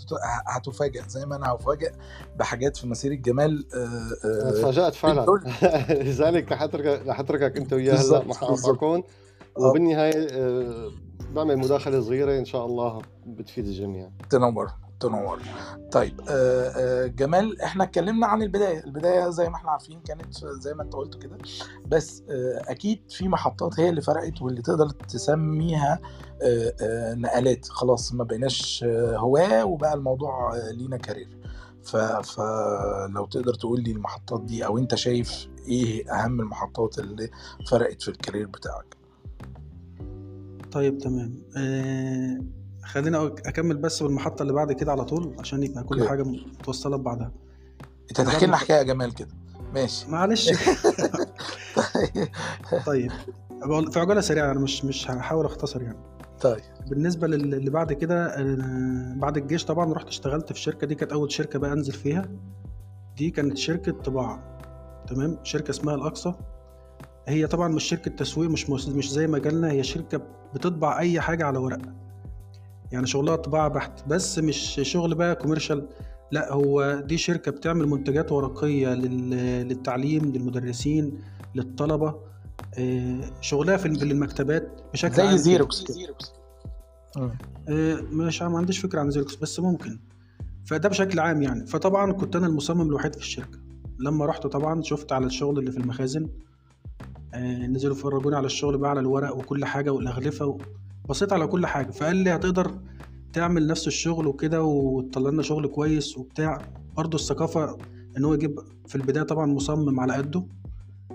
هتفاجئ 0.47 1.01
زي 1.07 1.25
ما 1.25 1.35
أنا 1.35 1.49
هفاجئ 1.51 1.91
بحاجات 2.39 2.77
في 2.77 2.87
مسيره 2.87 3.13
جمال 3.13 3.67
تفاجات 4.53 4.95
فعلا. 4.95 5.25
لذلك 6.05 6.51
رح 6.51 6.61
اتركك 6.61 7.07
رح 7.07 7.19
اتركك 7.19 7.57
أنت 7.57 7.73
وياه 7.73 7.95
هلأ 7.95 8.23
مع 8.25 8.35
اقاطعكم 8.35 9.03
وبالنهاية 9.55 10.27
بعمل 11.35 11.57
مداخلة 11.57 12.01
صغيرة 12.01 12.39
إن 12.39 12.45
شاء 12.45 12.65
الله 12.65 13.01
بتفيد 13.25 13.65
الجميع. 13.65 14.09
تنور. 14.29 14.71
تنور. 15.01 15.39
طيب 15.91 16.21
آه، 16.29 16.69
آه، 16.69 17.07
جمال 17.07 17.61
إحنا 17.61 17.83
اتكلمنا 17.83 18.27
عن 18.27 18.41
البداية. 18.41 18.83
البداية 18.83 19.29
زي 19.29 19.49
ما 19.49 19.55
إحنا 19.55 19.71
عارفين 19.71 19.99
كانت 19.99 20.45
زي 20.45 20.73
ما 20.73 20.83
انت 20.83 20.93
قلت 20.93 21.23
كده. 21.23 21.37
بس 21.87 22.23
آه، 22.29 22.61
أكيد 22.71 23.01
في 23.09 23.27
محطات 23.27 23.79
هي 23.79 23.89
اللي 23.89 24.01
فرقت 24.01 24.41
واللي 24.41 24.61
تقدر 24.61 24.89
تسميها 24.89 25.99
نقلات. 27.15 27.67
خلاص 27.67 28.13
ما 28.13 28.23
بقيناش 28.23 28.85
هواة 29.13 29.65
وبقى 29.65 29.93
الموضوع 29.93 30.55
لينا 30.71 30.97
career. 30.97 31.37
فلو 32.23 33.25
تقدر 33.25 33.53
تقول 33.53 33.81
لي 33.81 33.91
المحطات 33.91 34.41
دي 34.43 34.65
أو 34.65 34.77
انت 34.77 34.95
شايف 34.95 35.47
إيه 35.67 36.11
اهم 36.13 36.39
المحطات 36.41 36.99
اللي 36.99 37.29
فرقت 37.69 38.01
في 38.01 38.09
ال 38.09 38.15
career 38.15 38.47
بتاعك؟ 38.47 38.97
طيب 40.71 40.97
تمام. 40.97 41.43
أه 41.57 42.60
خلينا 42.83 43.25
أكمل 43.25 43.77
بس 43.77 44.03
بالمحطة 44.03 44.41
اللي 44.41 44.53
بعد 44.53 44.71
كده 44.71 44.91
على 44.91 45.05
طول 45.05 45.35
عشان 45.39 45.63
يبقى 45.63 45.83
كل 45.83 46.07
حاجة 46.07 46.23
متوصلة 46.23 46.97
ببعضها. 46.97 47.31
أنت 48.09 48.21
تحكي 48.21 48.45
لنا 48.45 48.57
حكاية 48.57 48.81
جمال 48.83 49.13
كده. 49.15 49.29
ماشي. 49.73 50.11
معلش. 50.11 50.49
طيب. 52.85 53.11
في 53.91 53.99
عجالة 53.99 54.21
سريعة 54.21 54.51
أنا 54.51 54.59
مش 54.59 54.85
مش 54.85 55.11
هحاول 55.11 55.45
أختصر 55.45 55.81
يعني. 55.81 55.97
طيب. 56.41 56.61
بالنسبة 56.89 57.27
للي 57.27 57.69
بعد 57.69 57.93
كده 57.93 58.35
بعد 59.15 59.37
الجيش 59.37 59.65
طبعا 59.65 59.93
رحت 59.93 60.07
اشتغلت 60.07 60.45
في 60.45 60.51
الشركة 60.51 60.87
دي 60.87 60.95
كانت 60.95 61.11
أول 61.11 61.31
شركة 61.31 61.59
بقى 61.59 61.73
أنزل 61.73 61.93
فيها. 61.93 62.25
دي 63.17 63.29
كانت 63.29 63.57
شركة 63.57 63.91
طباعة. 63.91 64.57
تمام؟ 65.07 65.37
شركة 65.43 65.69
اسمها 65.71 65.95
الأقصى. 65.95 66.33
هي 67.27 67.47
طبعا 67.47 67.67
مش 67.67 67.83
شركة 67.83 68.11
تسويق 68.11 68.49
مش 68.49 68.69
مش 68.69 69.11
زي 69.11 69.27
مجالنا. 69.27 69.71
هي 69.71 69.83
شركة 69.83 70.21
بتطبع 70.53 70.99
أي 70.99 71.21
حاجة 71.21 71.45
على 71.45 71.57
ورق. 71.57 71.81
يعني 72.91 73.07
شغلها 73.07 73.35
طباعة 73.35 73.67
بحت 73.67 74.07
بس 74.07 74.39
مش 74.39 74.79
شغل 74.83 75.15
بقى 75.15 75.35
كوميرشال 75.35 75.87
لا 76.31 76.53
هو 76.53 77.03
دي 77.05 77.17
شركة 77.17 77.51
بتعمل 77.51 77.87
منتجات 77.87 78.31
ورقية 78.31 78.93
للتعليم 78.93 80.25
للمدرسين 80.25 81.21
للطلبة 81.55 82.15
آه، 82.77 83.31
شغلها 83.41 83.77
في 83.77 83.85
المكتبات 83.85 84.81
بشكل 84.93 85.13
زي 85.13 85.37
Xerox 85.37 85.85
آه، 87.69 88.01
مش 88.11 88.41
ما 88.41 88.57
عنديش 88.57 88.79
فكرة 88.79 88.99
عن 88.99 89.11
Xerox 89.11 89.35
بس 89.35 89.59
ممكن. 89.59 89.99
فده 90.65 90.89
بشكل 90.89 91.19
عام 91.19 91.41
يعني. 91.41 91.67
فطبعا 91.67 92.11
كنت 92.11 92.35
أنا 92.35 92.47
المصمم 92.47 92.81
الوحيد 92.81 93.13
في 93.15 93.21
الشركة. 93.21 93.59
لما 93.99 94.25
رحت 94.25 94.47
طبعا 94.47 94.81
شفت 94.81 95.11
على 95.11 95.25
الشغل 95.25 95.59
اللي 95.59 95.71
في 95.71 95.77
المخازن 95.77 96.29
آه، 97.33 97.67
نزلوا 97.67 97.95
فرجوني 97.95 98.35
على 98.35 98.45
الشغل 98.45 98.77
بقى 98.77 98.89
على 98.89 98.99
الورق 98.99 99.35
وكل 99.35 99.65
حاجة 99.65 99.89
والأغلفة 99.91 100.45
بصيت 101.11 101.33
على 101.33 101.47
كل 101.47 101.65
حاجة. 101.65 101.91
فقال 101.91 102.15
لي 102.15 102.35
هتقدر 102.35 102.71
تعمل 103.33 103.67
نفس 103.67 103.87
الشغل 103.87 104.27
وكده 104.27 104.63
وتطلع 104.63 105.29
لنا 105.29 105.43
شغل 105.43 105.67
كويس 105.67 106.17
وبتاع. 106.17 106.61
برضه 106.97 107.15
الثقافة 107.15 107.77
إن 108.17 108.25
هو 108.25 108.33
يجيب 108.33 108.59
في 108.87 108.95
البداية 108.95 109.23
طبعا 109.23 109.45
مصمم 109.45 109.99
على 109.99 110.13
قده 110.13 110.45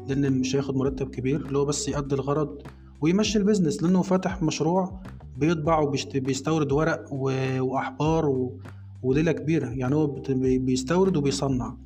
لأن 0.08 0.32
مش 0.32 0.56
هياخد 0.56 0.76
مرتب 0.76 1.10
كبير 1.10 1.46
اللي 1.46 1.58
هو 1.58 1.64
بس 1.64 1.88
يقضي 1.88 2.14
الغرض 2.14 2.62
ويمشي 3.00 3.38
ال 3.38 3.43
business. 3.43 3.82
لأنه 3.82 4.02
فاتح 4.02 4.42
مشروع 4.42 5.02
بيطبع 5.36 5.78
وبيستورد 5.78 6.72
ورق 6.72 7.12
وأحبار. 7.60 8.50
وليلة 9.02 9.32
كبيرة. 9.32 9.68
يعني 9.68 9.94
هو 9.94 10.06
بيستورد 10.38 11.16
وبيصنع. 11.16 11.76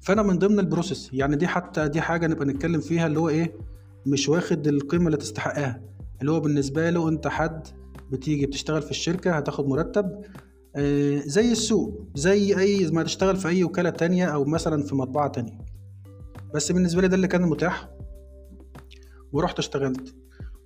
فأنا 0.00 0.22
من 0.22 0.38
ضمن 0.38 0.58
ال 0.58 0.64
process 0.64 1.10
يعني 1.12 1.36
دي 1.36 1.46
حتى 1.46 1.88
دي 1.88 2.00
حاجة 2.00 2.26
نبقى 2.26 2.46
نتكلم 2.46 2.80
فيها 2.80 3.06
اللي 3.06 3.18
هو 3.18 3.28
إيه؟ 3.28 3.52
مش 4.06 4.28
واخد 4.28 4.66
القيمة 4.66 5.06
اللي 5.06 5.16
تستحقها. 5.16 5.95
اللي 6.20 6.32
هو 6.32 6.40
بالنسبة 6.40 6.90
له 6.90 7.08
انت 7.08 7.28
حد 7.28 7.66
بتيجي 8.10 8.46
بتشتغل 8.46 8.82
في 8.82 8.90
الشركة 8.90 9.32
هتاخد 9.32 9.68
مرتب. 9.68 10.22
آه، 10.76 11.18
زي 11.18 11.52
السوق 11.52 12.06
زي 12.14 12.58
أي 12.58 12.90
ما 12.90 13.02
تشتغل 13.02 13.36
في 13.36 13.48
أي 13.48 13.64
وكالة 13.64 13.90
تانية 13.90 14.26
أو 14.26 14.44
مثلا 14.44 14.82
في 14.82 14.94
مطبعة 14.94 15.28
تانية. 15.28 15.58
بس 16.54 16.72
بالنسبة 16.72 17.02
لي 17.02 17.08
ده 17.08 17.16
اللي 17.16 17.28
كان 17.28 17.42
متاح 17.42 17.88
ورحت 19.32 19.58
اشتغلت. 19.58 20.14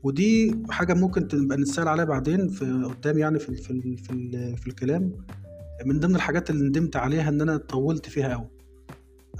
ودي 0.02 0.54
حاجة 0.70 0.94
ممكن 0.94 1.28
تبقى 1.28 1.56
نتسأل 1.56 1.88
عليها 1.88 2.04
بعدين 2.04 2.48
في 2.48 2.64
قدام 2.64 3.18
يعني 3.18 3.38
في 3.38 3.54
في 3.54 3.96
في, 3.96 4.56
في 4.56 4.66
الكلام. 4.66 5.12
من 5.86 6.00
ضمن 6.00 6.16
الحاجات 6.16 6.50
اللي 6.50 6.64
ندمت 6.68 6.96
عليها 6.96 7.28
إن 7.28 7.40
أنا 7.40 7.56
طولت 7.56 8.06
فيها 8.06 8.34
قوي 8.34 8.48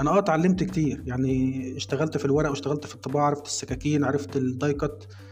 أنا 0.01 0.11
آه 0.11 0.19
اتعلمت 0.19 0.63
كتير 0.63 1.03
يعني 1.07 1.77
اشتغلت 1.77 2.17
في 2.17 2.25
الورق 2.25 2.51
واشتغلت 2.51 2.87
في 2.87 2.95
الطباعة 2.95 3.27
عرفت 3.27 3.47
السكاكين 3.47 4.05
عرفت 4.05 4.37
الداي 4.37 4.75
كات. 4.75 5.05
آه، 5.05 5.30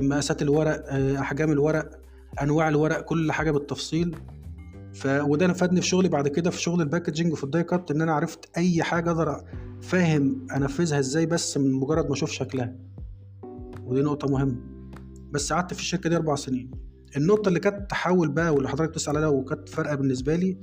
مقاسات 0.00 0.42
الورق 0.42 0.84
آه، 0.88 1.18
أحجام 1.18 1.52
الورق 1.52 1.90
أنواع 2.42 2.68
الورق 2.68 3.00
كل 3.00 3.32
حاجة 3.32 3.50
بالتفصيل. 3.50 4.16
ف 4.94 5.06
وده 5.06 5.52
فادني 5.52 5.80
في 5.80 5.86
شغلي 5.86 6.08
بعد 6.08 6.28
كده 6.28 6.50
في 6.50 6.62
شغل 6.62 6.80
ال 6.80 6.85
packaging 6.85 7.32
وفي 7.32 7.44
ال 7.44 7.49
die 7.49 7.62
cut 7.62 7.90
إن 7.90 8.02
أنا 8.02 8.12
عرفت 8.12 8.56
أي 8.56 8.82
حاجة 8.82 9.10
أقدر 9.10 9.44
أفهم 9.82 10.46
أنفذها 10.56 10.98
إزاي 10.98 11.26
بس 11.26 11.58
من 11.58 11.72
مجرد 11.72 12.06
ما 12.06 12.12
أشوف 12.12 12.30
شكلها. 12.30 12.76
ودي 13.84 14.02
نقطة 14.02 14.28
مهمة. 14.28 14.56
بس 15.30 15.52
قعدت 15.52 15.74
في 15.74 15.80
الشركة 15.80 16.10
دي 16.10 16.16
أربع 16.16 16.34
سنين. 16.34 16.70
النقطة 17.16 17.48
اللي 17.48 17.60
كانت 17.60 17.90
تحول 17.90 18.28
بقى 18.28 18.54
واللي 18.54 18.68
حضرتك 18.68 18.90
بتسأل 18.90 19.16
عليها 19.16 19.28
وكانت 19.28 19.68
فارقة 19.68 19.94
بالنسبة 19.94 20.36
لي 20.36 20.58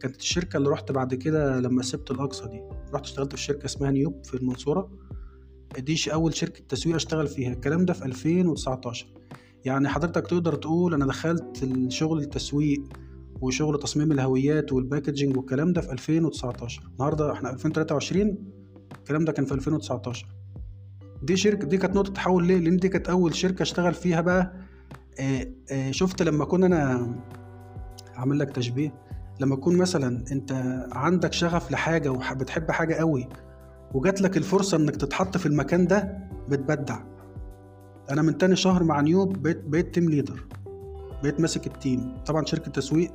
كانت 0.00 0.16
الشركة 0.16 0.56
اللي 0.56 0.68
رحت 0.68 0.92
بعد 0.92 1.14
كده 1.14 1.60
لما 1.60 1.82
سبت 1.82 2.10
الأقصى 2.10 2.48
دي. 2.48 2.60
رحت 2.94 3.04
اشتغلت 3.04 3.34
في 3.34 3.40
شركة 3.42 3.64
اسمها 3.64 3.90
نيوب 3.90 4.24
في 4.24 4.34
المنصورة. 4.34 4.90
دي 5.78 5.98
أول 6.12 6.34
شركة 6.34 6.60
تسويق 6.68 6.94
أشتغل 6.94 7.26
فيها. 7.26 7.52
الكلام 7.52 7.84
ده 7.84 7.92
في 7.92 8.04
2019 8.04 9.06
يعني 9.64 9.88
حضرتك 9.88 10.26
تقدر 10.26 10.54
تقول 10.54 10.94
أنا 10.94 11.06
دخلت 11.06 11.62
الشغل 11.62 12.18
التسويق 12.18 12.82
وشغل 13.40 13.78
تصميم 13.78 14.12
الهويات 14.12 14.72
والباكجينج 14.72 15.36
والكلام 15.36 15.72
ده 15.72 15.80
في 15.80 15.92
2019 15.92 16.82
النهارده 16.92 17.32
إحنا 17.32 17.50
2023 17.50 18.38
الكلام 18.98 19.24
ده 19.24 19.32
كان 19.32 19.44
في 19.44 19.54
2019 19.54 20.26
دي 21.22 21.36
شركه 21.36 21.66
دي 21.66 21.78
كانت 21.78 21.96
نقطة 21.96 22.12
تحول 22.12 22.46
ليه؟ 22.46 22.58
لأن 22.58 22.76
دي 22.76 22.88
كانت 22.88 23.08
أول 23.08 23.34
شركة 23.34 23.62
أشتغل 23.62 23.94
فيها 23.94 24.20
بقى. 24.20 24.52
آه، 25.20 25.48
آه، 25.70 25.90
شفت 25.90 26.22
لما 26.22 26.44
كنا 26.44 26.66
أنا 26.66 27.14
هعمل 28.14 28.38
لك 28.38 28.50
تشبيه. 28.50 28.94
لما 29.40 29.56
تكون 29.56 29.76
مثلا 29.76 30.24
أنت 30.32 30.52
عندك 30.92 31.32
شغف 31.32 31.70
لحاجة 31.70 32.12
وبتحب 32.12 32.70
حاجة 32.70 32.94
قوي 32.94 33.28
وجات 33.94 34.20
لك 34.20 34.36
الفرصة 34.36 34.76
إنك 34.76 34.96
تتحط 34.96 35.36
في 35.36 35.46
المكان 35.46 35.86
ده 35.86 36.18
بتبدع. 36.48 36.98
أنا 38.10 38.22
من 38.22 38.38
تاني 38.38 38.56
شهر 38.56 38.84
مع 38.84 39.00
نيوب 39.00 39.42
بقيت 39.42 39.64
بقيت 39.64 39.94
team 39.94 40.10
leader 40.10 40.46
بقيت 41.22 41.40
ماسك 41.40 41.66
ال 41.66 41.76
team 41.76 42.14
طبعا 42.26 42.44
شركة 42.44 42.70
تسويق 42.70 43.10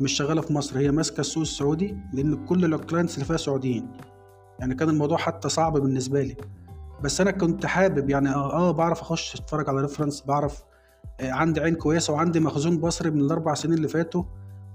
مش 0.00 0.12
شغالة 0.12 0.40
في 0.40 0.52
مصر 0.52 0.78
هي 0.78 0.90
ماسكة 0.90 1.20
السوق 1.20 1.40
السعودي 1.40 1.96
لأن 2.12 2.46
كل 2.46 2.74
ال 2.74 2.79
clients 2.79 3.14
اللي 3.14 3.24
فيها 3.24 3.36
سعوديين. 3.36 3.88
يعني 4.58 4.74
كان 4.74 4.88
الموضوع 4.88 5.18
حتى 5.18 5.48
صعب 5.48 5.72
بالنسبة 5.72 6.22
لي. 6.22 6.36
بس 7.02 7.20
أنا 7.20 7.30
كنت 7.30 7.66
حابب 7.66 8.10
يعني 8.10 8.28
آه, 8.28 8.52
آه 8.52 8.70
بعرف 8.70 9.00
أخش 9.00 9.34
أتفرج 9.34 9.68
على 9.68 9.80
reference 9.80 10.22
بعرف 10.22 10.64
آه 11.20 11.32
عندي 11.32 11.60
عين 11.60 11.74
كويسة 11.74 12.12
وعندي 12.12 12.40
مخزون 12.40 12.78
بصري 12.78 13.10
من 13.10 13.20
الأربع 13.20 13.54
سنين 13.54 13.74
اللي 13.74 13.88
فاتوا 13.88 14.24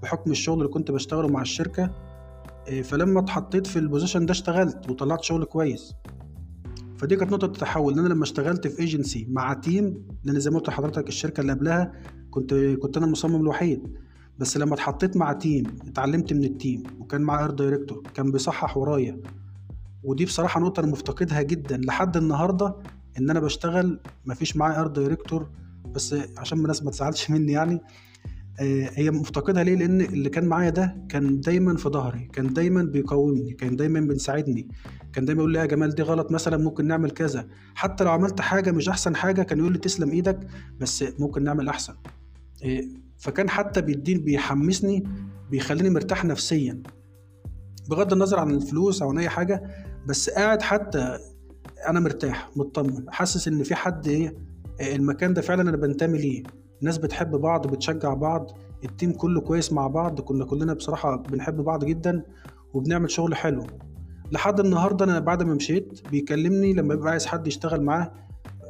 بحكم 0.02 0.30
الشغل 0.30 0.58
اللي 0.58 0.68
كنت 0.68 0.90
بشتغله 0.90 1.28
مع 1.28 1.42
الشركة. 1.42 1.84
آه 1.84 1.90
فلما 2.84 3.20
اتحطيت 3.20 3.66
في 3.66 3.78
ال 3.78 3.83
position 3.83 4.26
ده 4.26 4.32
اشتغلت 4.32 4.90
وطلعت 4.90 5.22
شغل 5.24 5.44
كويس. 5.44 5.94
فدي 6.98 7.16
كانت 7.16 7.32
نقطة 7.32 7.44
التحول 7.44 7.92
إن 7.92 7.98
أنا 7.98 8.08
لما 8.08 8.24
اشتغلت 8.24 8.66
في 8.66 8.80
ايجنسي 8.80 9.26
مع 9.30 9.54
team 9.54 10.06
لأن 10.24 10.40
زي 10.40 10.50
ما 10.50 10.58
قلت 10.58 10.68
لحضرتك 10.68 11.08
الشركة 11.08 11.40
اللي 11.40 11.52
قبلها 11.52 11.92
كنت 12.30 12.54
كنت 12.54 12.96
أنا 12.96 13.06
المصمم 13.06 13.40
الوحيد. 13.40 13.96
بس 14.38 14.56
لما 14.56 14.74
اتحطيت 14.74 15.16
مع 15.16 15.32
team 15.32 15.64
اتعلمت 15.88 16.32
من 16.32 16.44
ال 16.44 16.52
team 16.52 16.82
وكان 17.00 17.20
معايا 17.20 17.44
art 17.44 17.50
director 17.50 18.02
كان 18.14 18.30
بيصحح 18.30 18.76
ورايا. 18.76 19.20
ودي 20.04 20.24
بصراحة 20.24 20.60
نقطة 20.60 20.80
أنا 20.80 20.88
مفتقدها 20.88 21.42
جدا 21.42 21.76
لحد 21.76 22.16
النهارده 22.16 22.76
إن 23.18 23.30
أنا 23.30 23.40
بشتغل 23.40 24.00
مفيش 24.26 24.56
معايا 24.56 24.80
art 24.80 24.86
director 24.86 25.48
بس 25.94 26.14
عشان 26.36 26.58
الناس 26.58 26.82
ما 26.82 26.90
تزعلش 26.90 27.30
مني 27.30 27.52
يعني 27.52 27.80
هي 28.60 29.10
مفتقدها 29.10 29.64
ليه؟ 29.64 29.76
لأن 29.76 30.00
اللي 30.00 30.28
كان 30.28 30.44
معايا 30.44 30.70
ده 30.70 30.96
كان 31.08 31.40
دايما 31.40 31.76
في 31.76 31.88
ظهري 31.88 32.28
كان 32.32 32.52
دايما 32.52 32.82
بيقومني 32.82 33.52
كان 33.52 33.76
دايما 33.76 34.00
بيساعدني 34.00 34.68
كان 35.12 35.24
دايما 35.24 35.40
يقول 35.40 35.52
لي 35.52 35.58
يا 35.58 35.66
جمال 35.66 35.94
دي 35.94 36.02
غلط 36.02 36.32
مثلا 36.32 36.56
ممكن 36.56 36.86
نعمل 36.86 37.10
كذا. 37.10 37.48
حتى 37.74 38.04
لو 38.04 38.10
عملت 38.10 38.40
حاجة 38.40 38.70
مش 38.70 38.88
أحسن 38.88 39.16
حاجة 39.16 39.42
كان 39.42 39.58
يقول 39.58 39.72
لي 39.72 39.78
تسلم 39.78 40.10
إيدك 40.10 40.38
بس 40.80 41.04
ممكن 41.18 41.44
نعمل 41.44 41.68
أحسن. 41.68 41.94
إيه، 42.62 42.88
فكان 43.18 43.50
حتى 43.50 43.80
بيدين 43.80 44.20
بيحمسني 44.20 45.04
بيخليني 45.50 45.90
مرتاح 45.90 46.24
نفسيا 46.24 46.82
بغض 47.90 48.12
النظر 48.12 48.38
عن 48.38 48.50
الفلوس 48.50 49.02
أو 49.02 49.10
عن 49.10 49.18
أي 49.18 49.28
حاجة 49.28 49.62
بس 50.06 50.30
قاعد 50.30 50.62
حتى 50.62 51.18
أنا 51.88 52.00
مرتاح 52.00 52.50
مطمن 52.56 53.04
حاسس 53.10 53.48
إن 53.48 53.62
في 53.62 53.74
حد 53.74 54.08
إيه 54.08 54.34
إيه، 54.80 54.96
المكان 54.96 55.34
ده 55.34 55.42
فعلا 55.42 55.62
أنا 55.62 55.76
بنتمي 55.76 56.18
ليه. 56.18 56.42
الناس 56.80 56.98
بتحب 56.98 57.30
بعض 57.36 57.66
بتشجع 57.66 58.14
بعض 58.14 58.50
التيم 58.84 59.12
كله 59.12 59.40
كويس 59.40 59.72
مع 59.72 59.86
بعض 59.86 60.20
كنا 60.20 60.44
كلنا 60.44 60.72
بصراحة 60.74 61.16
بنحب 61.16 61.56
بعض 61.56 61.84
جدا 61.84 62.22
وبنعمل 62.74 63.10
شغل 63.10 63.34
حلو. 63.34 63.66
لحد 64.32 64.60
النهاردة 64.60 65.04
أنا 65.04 65.18
بعد 65.18 65.42
ما 65.42 65.54
مشيت 65.54 66.08
بيكلمني 66.10 66.72
لما 66.72 66.94
بيبقى 66.94 67.10
عايز 67.10 67.26
حد 67.26 67.46
يشتغل 67.46 67.82
معاه 67.82 68.12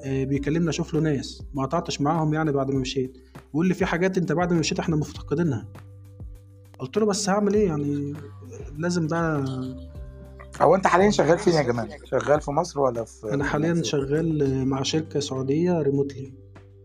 آه، 0.04 0.24
بيكلمني 0.24 0.68
أشوف 0.70 0.94
له 0.94 1.00
ناس. 1.00 1.42
ما 1.54 1.62
قطعتش 1.62 2.00
معاهم 2.00 2.34
يعني 2.34 2.52
بعد 2.52 2.70
ما 2.70 2.80
مشيت. 2.80 3.18
بيقول 3.46 3.68
لي 3.68 3.74
في 3.74 3.86
حاجات 3.86 4.18
أنت 4.18 4.32
بعد 4.32 4.52
ما 4.52 4.58
مشيت 4.58 4.78
إحنا 4.78 4.96
مفتقدينها. 4.96 5.66
قلت 6.78 6.96
له 6.98 7.06
بس 7.06 7.28
هعمل 7.30 7.54
إيه 7.54 7.66
يعني؟ 7.66 8.12
لازم 8.78 9.06
بقى 9.06 9.44
هو 10.60 10.74
أنت 10.74 10.86
حاليا 10.86 11.10
شغال 11.10 11.38
فين 11.38 11.52
يا 11.54 11.62
جمال؟ 11.62 11.88
شغال 12.04 12.40
في 12.40 12.50
مصر 12.50 12.80
ولا 12.80 13.04
في 13.04 13.34
أنا 13.34 13.44
حاليا 13.44 13.82
شغال 13.82 14.64
مع 14.68 14.82
شركة 14.82 15.20
سعودية 15.20 15.82
remotely 15.82 16.32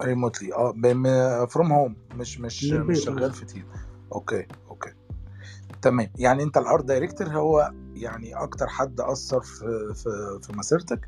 remotely 0.03 0.53
آه 0.53 1.45
from 1.45 1.71
home 1.71 1.95
مش 2.15 2.39
مش 2.39 2.63
من 2.63 2.77
البيت، 2.77 2.97
مش 2.97 3.03
شغال 3.03 3.23
آه. 3.23 3.29
في 3.29 3.45
team 3.45 3.65
okay 4.13 4.47
okay. 4.69 4.89
تمام. 5.81 6.09
يعني 6.17 6.43
أنت 6.43 6.57
ال 6.57 6.64
art 6.64 6.85
director 6.85 7.27
هو 7.27 7.71
يعني 7.95 8.35
أكتر 8.35 8.67
حد 8.67 9.01
أثر 9.01 9.41
في 9.41 9.93
في 9.95 10.39
في 10.41 10.53
مسيرتك 10.57 11.07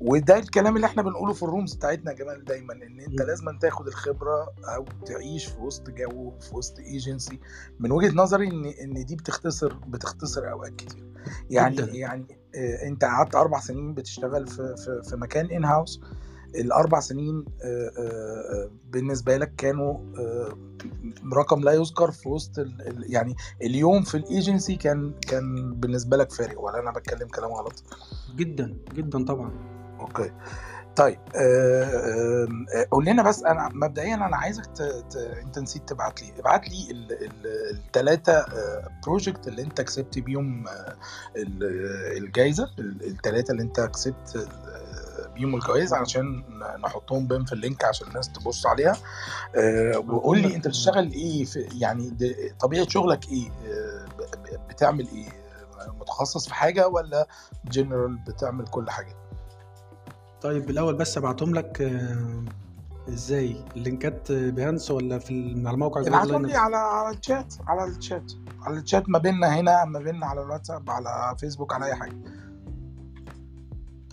وده 0.00 0.38
الكلام 0.38 0.76
اللي 0.76 0.86
إحنا 0.86 1.02
بنقوله 1.02 1.32
في 1.32 1.42
ال 1.42 1.47
rooms 1.47 1.74
بتاعتنا 1.74 2.10
يا 2.10 2.16
جمال 2.16 2.44
دايما 2.44 2.72
إن 2.74 3.00
أنت. 3.00 3.20
لازم 3.22 3.58
تاخد 3.58 3.86
الخبرة 3.86 4.48
أو 4.64 4.84
تعيش 5.06 5.46
في 5.46 5.60
وسط 5.60 5.90
جو 5.90 6.32
في 6.40 6.56
وسط 6.56 6.78
ايجنسي 6.78 7.40
من 7.80 7.92
وجهة 7.92 8.12
نظري 8.14 8.48
ان 8.48 8.64
إن 8.66 9.04
دي 9.04 9.16
بتختصر 9.16 9.74
بتختصر 9.74 10.50
أوقات 10.50 10.76
كتير. 10.76 11.12
يعني 11.50 11.76
جداً. 11.76 11.92
يعني 11.92 12.38
آه، 12.54 12.86
أنت 12.88 13.04
قعدت 13.04 13.34
أربع 13.34 13.60
سنين 13.60 13.94
بتشتغل 13.94 14.46
في 14.46 14.76
في, 14.76 15.02
في 15.10 15.16
مكان 15.16 15.50
ان 15.50 15.64
هاوس 15.64 16.00
الأربع 16.54 17.00
سنين 17.00 17.44
آه، 17.64 17.90
آه، 17.98 18.00
آه، 18.54 18.70
بالنسبة 18.90 19.36
لك 19.36 19.54
كانوا 19.56 19.98
رقم 21.34 21.60
لا 21.60 21.72
يذكر 21.72 22.10
في 22.10 22.28
وسط 22.28 22.50
يعني 23.08 23.34
اليوم 23.62 24.02
في 24.02 24.16
الإيجنسي 24.16 24.76
كان 24.76 25.12
كان 25.28 25.74
بالنسبة 25.74 26.16
لك 26.16 26.32
فارق 26.32 26.60
ولا 26.60 26.80
أنا 26.80 26.90
بتكلم 26.90 27.28
كلام 27.28 27.52
غلط؟ 27.52 27.82
جدا 28.36 28.76
جدا 28.94 29.24
طبعا. 29.24 29.50
أوكي. 30.00 30.30
طيب 30.96 31.18
قول 32.90 33.04
لنا 33.04 33.22
بس 33.22 33.42
أنا 33.44 33.68
مبدئيا 33.72 34.14
أنا 34.14 34.36
عايزك 34.36 34.66
ت... 34.66 34.82
ت... 34.82 35.16
أنت 35.16 35.58
نسيت 35.58 35.88
تبعت 35.88 36.22
لي 36.22 36.32
ابعت 36.40 36.68
لي 36.68 37.06
الثلاثه 37.72 38.46
project 39.06 39.48
اللي 39.48 39.62
أنت 39.62 39.80
كسبت 39.80 40.18
بيهم 40.18 40.64
ال- 41.36 42.16
الجايزة 42.24 42.70
الثلاثه 42.78 43.52
اللي 43.52 43.62
أنت 43.62 43.80
كسبت 43.80 44.48
بيهم 45.38 45.54
الجوائز 45.54 45.92
علشان 45.92 46.42
نحطهم 46.84 47.26
بين 47.26 47.44
في 47.44 47.52
ال 47.52 47.58
link 47.58 47.84
عشان 47.84 48.08
الناس 48.08 48.32
تبص 48.32 48.66
عليها. 48.66 48.96
آه، 49.56 49.98
وقول 49.98 50.38
لي 50.38 50.56
انت 50.56 50.68
بتشتغل 50.68 51.12
إيه 51.12 51.44
في 51.44 51.68
يعني 51.78 52.16
طبيعة 52.60 52.88
شغلك 52.88 53.28
إيه؟ 53.28 53.50
آه، 53.50 54.06
بتعمل 54.68 55.08
إيه؟ 55.08 55.28
متخصص 56.00 56.48
في 56.48 56.54
حاجة 56.54 56.88
ولا 56.88 57.28
جنرال 57.64 58.16
بتعمل 58.16 58.66
كل 58.66 58.90
حاجة؟ 58.90 59.16
طيب 60.42 60.70
الأول 60.70 60.94
بس 60.94 61.18
أبعتهم 61.18 61.54
لك 61.54 61.82
آه، 61.82 62.44
إزاي؟ 63.08 63.64
اللينكات 63.76 64.32
Behance 64.32 64.90
ولا 64.90 65.18
في 65.18 65.62
على 65.66 65.74
الموقع 65.74 66.00
ابعتهم 66.00 66.46
لي؟ 66.46 66.56
على 66.56 66.76
على 66.76 67.16
الشات 67.16 67.54
على 67.66 67.84
الشات. 67.84 68.32
على 68.62 68.78
الشات 68.78 69.08
ما 69.08 69.18
بيننا 69.18 69.60
هنا 69.60 69.84
ما 69.84 69.98
بيننا 69.98 70.26
على 70.26 70.42
الواتساب 70.42 70.90
على 70.90 71.36
فيسبوك 71.38 71.72
على 71.72 71.86
أي 71.86 71.94
حاجة. 71.94 72.16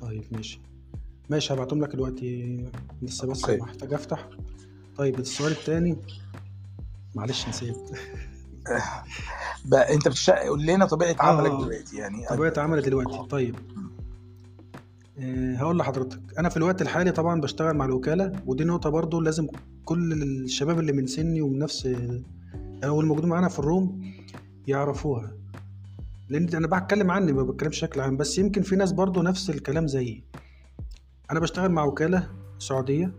طيب 0.02 0.26
ماشي. 0.32 0.62
ماشي 1.30 1.54
هبعتهم 1.54 1.82
لك 1.82 1.90
دلوقتي. 1.96 2.58
لسه 3.02 3.28
بس 3.28 3.46
okay. 3.46 3.62
محتاج 3.62 3.94
أفتح. 3.94 4.30
طيب 4.98 5.20
السؤال 5.20 5.52
التاني. 5.52 5.98
معلش 7.16 7.48
نسيت. 7.48 7.78
بقى 9.66 9.94
أنت 9.94 10.08
بتشتغل 10.08 10.38
قول 10.38 10.66
لنا 10.66 10.86
طبيعة 10.86 11.16
عملك 11.20 11.52
آه. 11.52 11.62
دلوقتي 11.62 11.98
يعني. 11.98 12.26
طبيعة 12.26 12.54
عملي 12.58 12.82
دلوقتي. 12.82 13.28
طيب. 13.30 13.56
آه، 15.20 15.56
هقول 15.56 15.78
لحضرتك. 15.78 16.20
أنا 16.40 16.50
في 16.50 16.58
الوقت 16.58 16.82
الحالي 16.82 17.12
طبعا 17.12 17.42
بشتغل 17.42 17.74
مع 17.76 17.86
الوكالة 17.86 18.32
ودي 18.46 18.64
نقطة 18.64 18.90
برضو 18.90 19.22
لازم 19.22 19.48
كل 19.86 20.14
الشباب 20.14 20.80
اللي 20.80 20.92
من 20.92 21.08
سني 21.08 21.42
ومن 21.42 21.60
نفس 21.60 21.90
أو 22.84 23.02
الموجودين 23.02 23.30
معانا 23.30 23.50
في 23.50 23.60
ال 23.60 23.70
room 23.70 24.14
يعرفوها. 24.68 25.32
لأن 26.30 26.50
أنا 26.56 26.68
بتكلم 26.68 27.12
عني 27.12 27.34
ما 27.34 27.44
بتكلمش 27.44 27.76
بشكل 27.78 28.00
عام. 28.02 28.18
بس 28.18 28.38
يمكن 28.38 28.62
في 28.62 28.76
ناس 28.76 28.92
برضو 28.92 29.22
نفس 29.22 29.50
الكلام 29.50 29.88
زيي. 29.88 30.24
أنا 31.32 31.40
بشتغل 31.40 31.72
مع 31.72 31.84
وكالة 31.84 32.28
سعودية. 32.60 33.12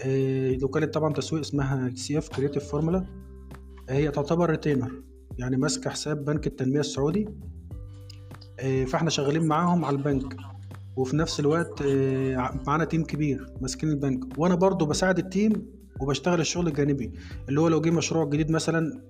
آه، 0.00 0.58
وكالة 0.62 0.86
طبعا 0.86 1.12
تسويق 1.12 1.40
اسمها 1.40 1.90
CF 1.94 2.28
Creative 2.28 2.64
Formula 2.64 3.06
هي 3.88 4.10
تعتبر 4.10 4.50
retainer 4.50 5.02
يعني 5.38 5.56
ماسكة 5.56 5.90
حساب 5.90 6.24
بنك 6.24 6.46
التنمية 6.46 6.80
السعودي. 6.80 7.28
آه، 8.60 8.84
فإحنا 8.84 9.10
شغالين 9.10 9.46
معاهم 9.46 9.84
على 9.84 9.96
البنك. 9.96 10.36
وفي 10.96 11.16
نفس 11.16 11.40
الوقت 11.40 11.82
آه، 11.82 12.60
معانا 12.66 12.84
team 12.84 13.04
كبير 13.04 13.46
ماسكين 13.60 13.88
البنك. 13.88 14.38
وأنا 14.38 14.54
برضو 14.54 14.86
بساعد 14.86 15.18
ال 15.18 15.25
team 15.25 15.52
وبشتغل 16.00 16.40
الشغل 16.40 16.68
الجانبي 16.68 17.12
اللي 17.48 17.60
هو 17.60 17.68
لو 17.68 17.80
جه 17.80 17.90
مشروع 17.90 18.24
جديد 18.24 18.50
مثلا 18.50 19.00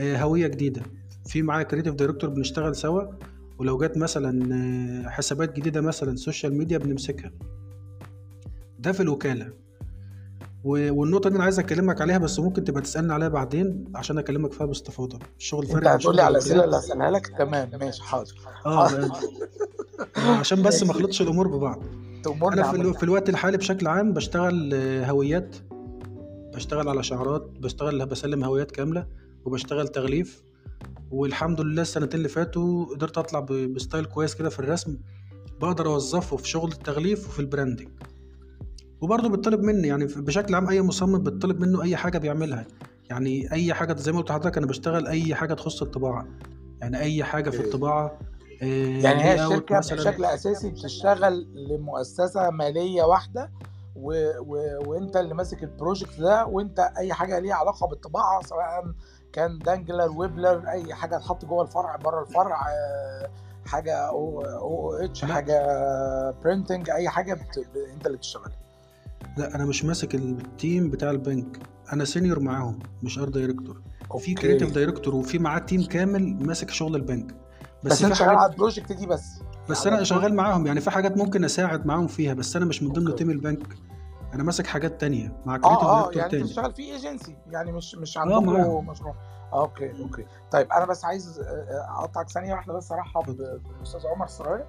هوية 0.00 0.46
جديدة. 0.46 0.82
في 1.26 1.42
معايا 1.42 1.62
creative 1.62 1.94
director 1.94 2.30
بنشتغل 2.30 2.76
سوا. 2.76 3.02
ولو 3.62 3.78
جت 3.78 3.96
مثلا 3.98 4.54
آه، 4.54 5.08
حسابات 5.08 5.56
جديدة 5.56 5.80
مثلا 5.80 6.16
social 6.16 6.54
media 6.58 6.78
بنمسكها. 6.78 7.30
ده 8.78 8.92
في 8.92 9.00
الوكالة. 9.00 9.52
و- 10.64 10.92
والنقطة 11.00 11.30
دي 11.30 11.36
أنا 11.36 11.44
عايز 11.44 11.58
أكلمك 11.58 12.00
عليها 12.00 12.18
بس 12.18 12.38
ممكن 12.38 12.64
تبقى 12.64 12.82
تسألني 12.82 13.12
عليها 13.12 13.28
بعدين 13.28 13.84
عشان 13.94 14.18
أكلمك 14.18 14.52
فيها 14.52 14.66
باستفاضة. 14.66 15.18
الشغل 15.38 15.66
فرق 15.66 15.88
عن 15.88 15.96
هتقول 15.96 16.16
لي 16.16 16.22
على 16.22 16.32
الاسئله 16.32 16.64
الوكالات 16.64 16.84
اللي 16.84 16.94
هسألها 16.94 17.10
لك؟ 17.10 17.26
تمام 17.38 17.70
ماشي 17.80 18.02
حاضر. 18.02 18.34
آه 18.66 18.88
عشان 20.16 20.62
بس 20.62 20.82
ما 20.82 20.88
ماشي. 20.88 20.98
أخلطش 21.00 21.22
الأمور 21.22 21.48
ببعض. 21.48 21.82
أنا 22.26 22.62
في, 22.62 22.76
ألو... 22.76 22.92
في 22.92 23.02
الوقت 23.02 23.28
الحالي 23.28 23.56
بشكل 23.56 23.86
عام 23.86 24.12
بشتغل 24.12 24.70
آه، 24.74 25.04
هويات. 25.04 25.56
بشتغل 26.54 26.88
على 26.88 27.02
شعارات 27.02 27.50
بشتغل 27.60 28.06
بسلم 28.06 28.44
هويات 28.44 28.70
كاملة 28.70 29.06
وبشتغل 29.44 29.88
تغليف. 29.88 30.42
والحمد 31.10 31.60
لله 31.60 31.82
السنتين 31.82 32.18
اللي 32.18 32.28
فاتوا 32.28 32.84
قدرت 32.84 33.18
أطلع. 33.18 33.40
ب 33.40 33.51
style 33.51 34.04
كويس 34.04 34.34
كده 34.34 34.48
في 34.48 34.58
الرسم 34.58 34.98
بقدر 35.60 35.86
أوظفه 35.86 36.36
في 36.36 36.48
شغل 36.48 36.72
التغليف 36.72 37.28
وفي 37.28 37.40
ال 37.40 37.45
branding 37.45 37.88
وبرضه 39.00 39.28
بيطلب 39.28 39.60
مني 39.60 39.88
يعني 39.88 40.04
بشكل 40.04 40.54
عام 40.54 40.68
أي 40.68 40.82
مصمم 40.82 41.18
بيطلب 41.18 41.60
منه 41.60 41.82
أي 41.82 41.96
حاجة 41.96 42.18
بيعملها 42.18 42.66
يعني 43.10 43.52
أي 43.52 43.74
حاجة 43.74 43.96
زي 43.96 44.12
ما 44.12 44.18
قلت 44.18 44.30
لحضرتك 44.30 44.56
أنا 44.58 44.66
بشتغل 44.66 45.06
أي 45.06 45.34
حاجة 45.34 45.54
تخص 45.54 45.82
الطباعة 45.82 46.26
يعني 46.80 46.98
أي 47.00 47.24
حاجة 47.24 47.50
في 47.50 47.56
okay. 47.56 47.68
الطباعة 47.68 48.18
آه، 48.62 48.66
يعني 49.00 49.22
هي 49.22 49.44
الشركة 49.44 49.78
بشكل 49.78 50.24
أساسي 50.24 50.70
بتشتغل 50.70 51.46
لمؤسسة 51.70 52.50
مالية 52.50 53.02
واحدة 53.02 53.50
و... 53.96 54.30
و... 54.40 54.82
وأنت 54.86 55.16
اللي 55.16 55.34
ماسك 55.34 55.62
ال 55.62 55.69
project 55.69 56.20
ده 56.20 56.46
وأنت 56.46 56.78
أي 56.98 57.12
حاجة 57.12 57.38
ليها 57.38 57.54
علاقة 57.54 57.86
بالطباعة 57.86 58.42
سواء 58.42 58.94
كان 59.32 59.58
dangler 59.58 60.10
wobbler 60.10 60.68
أي 60.68 60.94
حاجة 60.94 61.16
تحط 61.16 61.44
جوه 61.44 61.62
الفرع 61.62 61.96
بره 61.96 62.22
الفرع 62.22 62.60
آه، 62.68 63.30
حاجة 63.66 63.94
أو 63.94 64.42
أو 64.44 64.94
H. 64.94 65.24
حاجة 65.24 65.60
printing 66.44 66.90
أي 66.90 67.08
حاجة 67.08 67.34
بت... 67.34 67.66
أنت 67.94 68.06
اللي 68.06 68.18
بتشتغلها. 68.18 68.58
لا 69.36 69.54
أنا 69.54 69.64
مش 69.64 69.84
ماسك 69.84 70.14
ال 70.14 70.29
team 70.29 70.90
بتاع 70.90 71.10
البنك. 71.10 71.58
أنا 71.92 72.04
senior 72.04 72.40
معاهم 72.40 72.78
مش 73.02 73.18
art 73.18 73.28
director 73.28 73.80
في 74.18 74.34
creative 74.34 74.72
director 74.72 75.14
وفي 75.14 75.38
معاه 75.38 75.58
team 75.58 75.84
كامل 75.84 76.46
ماسك 76.46 76.70
شغل 76.70 76.96
البنك. 76.96 77.34
بس, 77.84 77.92
بس 77.92 78.04
أنت 78.04 78.14
شغال 78.14 78.36
على 78.36 78.52
ال 78.52 78.57
project 78.57 78.92
دي 78.92 79.06
بس. 79.06 79.24
بس 79.70 79.86
أنا 79.86 80.02
شغال 80.02 80.18
ال 80.18 80.20
project 80.20 80.36
معاهم 80.36 80.66
يعني 80.66 80.80
في 80.80 80.90
حاجات 80.90 81.16
ممكن 81.16 81.44
أساعد 81.44 81.86
معاهم 81.86 82.06
فيها 82.06 82.34
بس 82.34 82.56
أنا 82.56 82.64
مش 82.64 82.82
من 82.82 82.92
ضمن 82.92 83.14
team 83.14 83.30
البنك. 83.30 83.76
أنا 84.34 84.42
ماسك 84.42 84.66
حاجات 84.66 85.00
تانية. 85.00 85.36
مع 85.46 85.56
creative 85.56 85.78
آه 85.78 85.82
آه 85.82 86.10
director 86.10 86.16
يعني 86.16 86.24
أنت 86.24 86.30
تاني. 86.32 86.42
بتشتغل 86.44 86.72
في 86.74 86.82
ايجنسي 86.82 87.36
يعني 87.50 87.72
مش 87.72 87.94
مش 87.94 88.18
آه 88.18 88.20
عندكم 88.20 88.46
معاهم 88.52 88.86
مشروع. 88.86 89.14
آه 89.52 89.60
okay 89.62 89.90
okay. 90.02 90.24
طيب 90.50 90.72
أنا 90.72 90.84
بس 90.86 91.04
عايز 91.04 91.40
آه، 91.40 91.44
آه، 91.44 92.00
أقطعك 92.00 92.28
ثانية 92.30 92.52
واحدة 92.54 92.72
بس 92.74 92.92
ارحب 92.92 93.36
بالاستاذ 93.36 94.06
عمر 94.06 94.26
سرايا. 94.26 94.66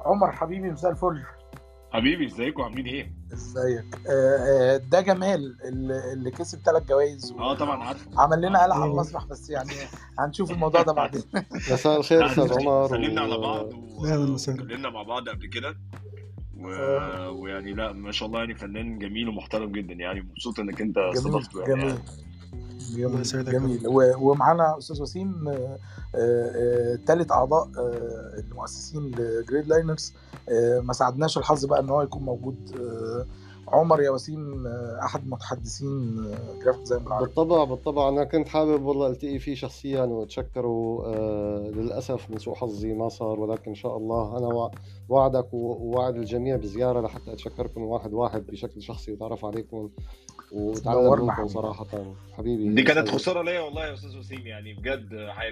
عمر 0.00 0.32
حبيبي 0.32 0.70
مساء 0.70 0.90
الفل. 0.90 1.22
حبيبي 1.92 2.26
إزيكم؟ 2.26 2.62
عاملين 2.62 2.86
إيه؟ 2.86 3.12
إزيك. 3.32 3.84
آه، 4.08 4.38
آه، 4.38 4.76
ده 4.76 5.00
جمال 5.00 5.56
اللي 5.64 6.12
اللي 6.12 6.30
كسب 6.30 6.58
ثلاث 6.64 6.82
جوائز 6.82 7.32
آه 7.38 7.54
طبعا 7.54 7.82
عارف. 7.84 8.08
وعمل 8.16 8.40
لنا 8.40 8.62
قلعة 8.62 8.76
على 8.82 8.90
المسرح 8.90 9.24
بس 9.24 9.50
يعني 9.50 9.70
هنشوف 10.18 10.50
الموضوع 10.50 10.82
ده 10.82 10.92
بعدين. 10.92 11.22
مساء 11.72 11.96
الخير 11.98 12.20
لا 12.20 12.26
أستاذ 12.26 12.52
عمر. 12.60 12.88
سلمنا 12.88 13.20
على 13.20 13.38
بعض 13.38 13.66
و... 13.74 14.04
أهلا 14.06 14.30
و- 14.30 14.34
وسهلا. 14.34 14.62
واتكلمنا 14.62 14.90
مع 14.90 15.02
بعض 15.02 15.28
قبل 15.28 15.46
كده. 15.46 15.76
و... 16.60 16.68
آه، 16.68 17.30
ويعني 17.30 17.72
لا 17.72 17.92
ما 17.92 18.12
شاء 18.12 18.28
الله 18.28 18.38
يعني 18.38 18.54
فنان 18.54 18.98
جميل 18.98 19.28
ومحترم 19.28 19.72
جدا. 19.72 19.94
يعني 19.94 20.20
مبسوط 20.20 20.60
إنك 20.60 20.80
أنت 20.80 20.98
استضفته 20.98 21.60
يعني. 21.60 21.72
جميل. 21.74 21.96
الله 22.96 23.42
جميل 23.42 23.78
جميل. 23.78 23.86
ومعانا 24.20 24.78
أستاذ 24.78 25.02
وسيم 25.02 25.52
ثالث 27.06 27.32
أعضاء 27.32 27.68
آه، 27.78 28.38
المؤسسين 28.38 29.10
ل 29.10 29.66
Gridliners 29.66 30.12
آه، 30.48 30.80
ما 30.80 30.92
ساعدناش 30.92 31.38
الحظ 31.38 31.64
بقى 31.64 31.80
إن 31.80 31.90
هو 31.90 32.02
يكون 32.02 32.22
موجود. 32.22 32.56
آه، 32.80 33.26
عمر 33.68 34.00
يا 34.02 34.10
وسيم 34.10 34.66
آه، 34.66 34.98
أحد 35.04 35.28
متحدثين 35.28 36.16
graphic 36.64 36.80
design 36.80 37.04
بالعربي. 37.04 37.26
بالطبع 37.26 37.64
بالطبع. 37.64 38.08
أنا 38.08 38.24
كنت 38.24 38.48
حابب 38.48 38.82
والله 38.82 39.06
ألتقي 39.06 39.38
فيه 39.38 39.54
شخصيا 39.54 40.02
وأتشكره 40.02 41.02
آه 41.06 41.70
للأسف 41.74 42.30
من 42.30 42.38
سوء 42.38 42.54
حظي 42.54 42.92
ما 42.94 43.08
صار 43.08 43.40
ولكن 43.40 43.70
إن 43.70 43.74
شاء 43.74 43.96
الله 43.96 44.38
أنا 44.38 44.46
وعدك 45.08 45.54
ووعد 45.54 46.16
الجميع 46.16 46.56
بزيارة 46.56 47.00
لحتى 47.00 47.32
أتشكركم 47.32 47.82
واحد 47.82 48.12
واحد 48.12 48.46
بشكل 48.46 48.82
شخصي 48.82 49.12
وأتعرف 49.12 49.44
عليكم 49.44 49.90
تنورنا 50.84 51.22
منكم 51.22 51.32
حبيبي 51.32 51.48
صراحة. 51.48 51.86
حبيبي 52.32 52.74
دي 52.74 52.82
كانت 52.82 53.08
خسارة 53.08 53.42
ليا 53.42 53.60
والله 53.60 53.86
يا 53.86 53.94
أستاذ 53.94 54.18
وسيم 54.18 54.46
يعني 54.46 54.74
بجد 54.74 55.08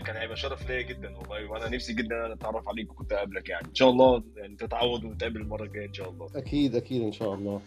كان 0.07 0.17
هيبقى 0.17 0.37
شرف 0.37 0.69
ليا 0.71 0.83
جدا 0.83 1.17
والله 1.19 1.51
وأنا 1.51 1.69
نفسي 1.69 1.93
جدا 1.93 2.17
إن 2.17 2.25
أنا 2.25 2.35
أتعرف 2.35 2.69
عليك 2.69 2.91
وكنت 2.91 3.12
أقابلك 3.12 3.49
يعني. 3.49 3.69
إن 3.69 3.75
شاء 3.75 3.91
الله 3.91 4.23
يعني 4.37 4.57
تتعود 4.57 5.05
ونتقابل 5.05 5.41
المرة 5.41 5.65
الجاية 5.65 5.87
إن 5.88 5.95
شاء 5.95 6.11
الله. 6.11 6.29
أكيد 6.37 6.77
أكيد 6.77 7.03
إن 7.03 7.12
شاء 7.12 7.35
الله. 7.35 7.61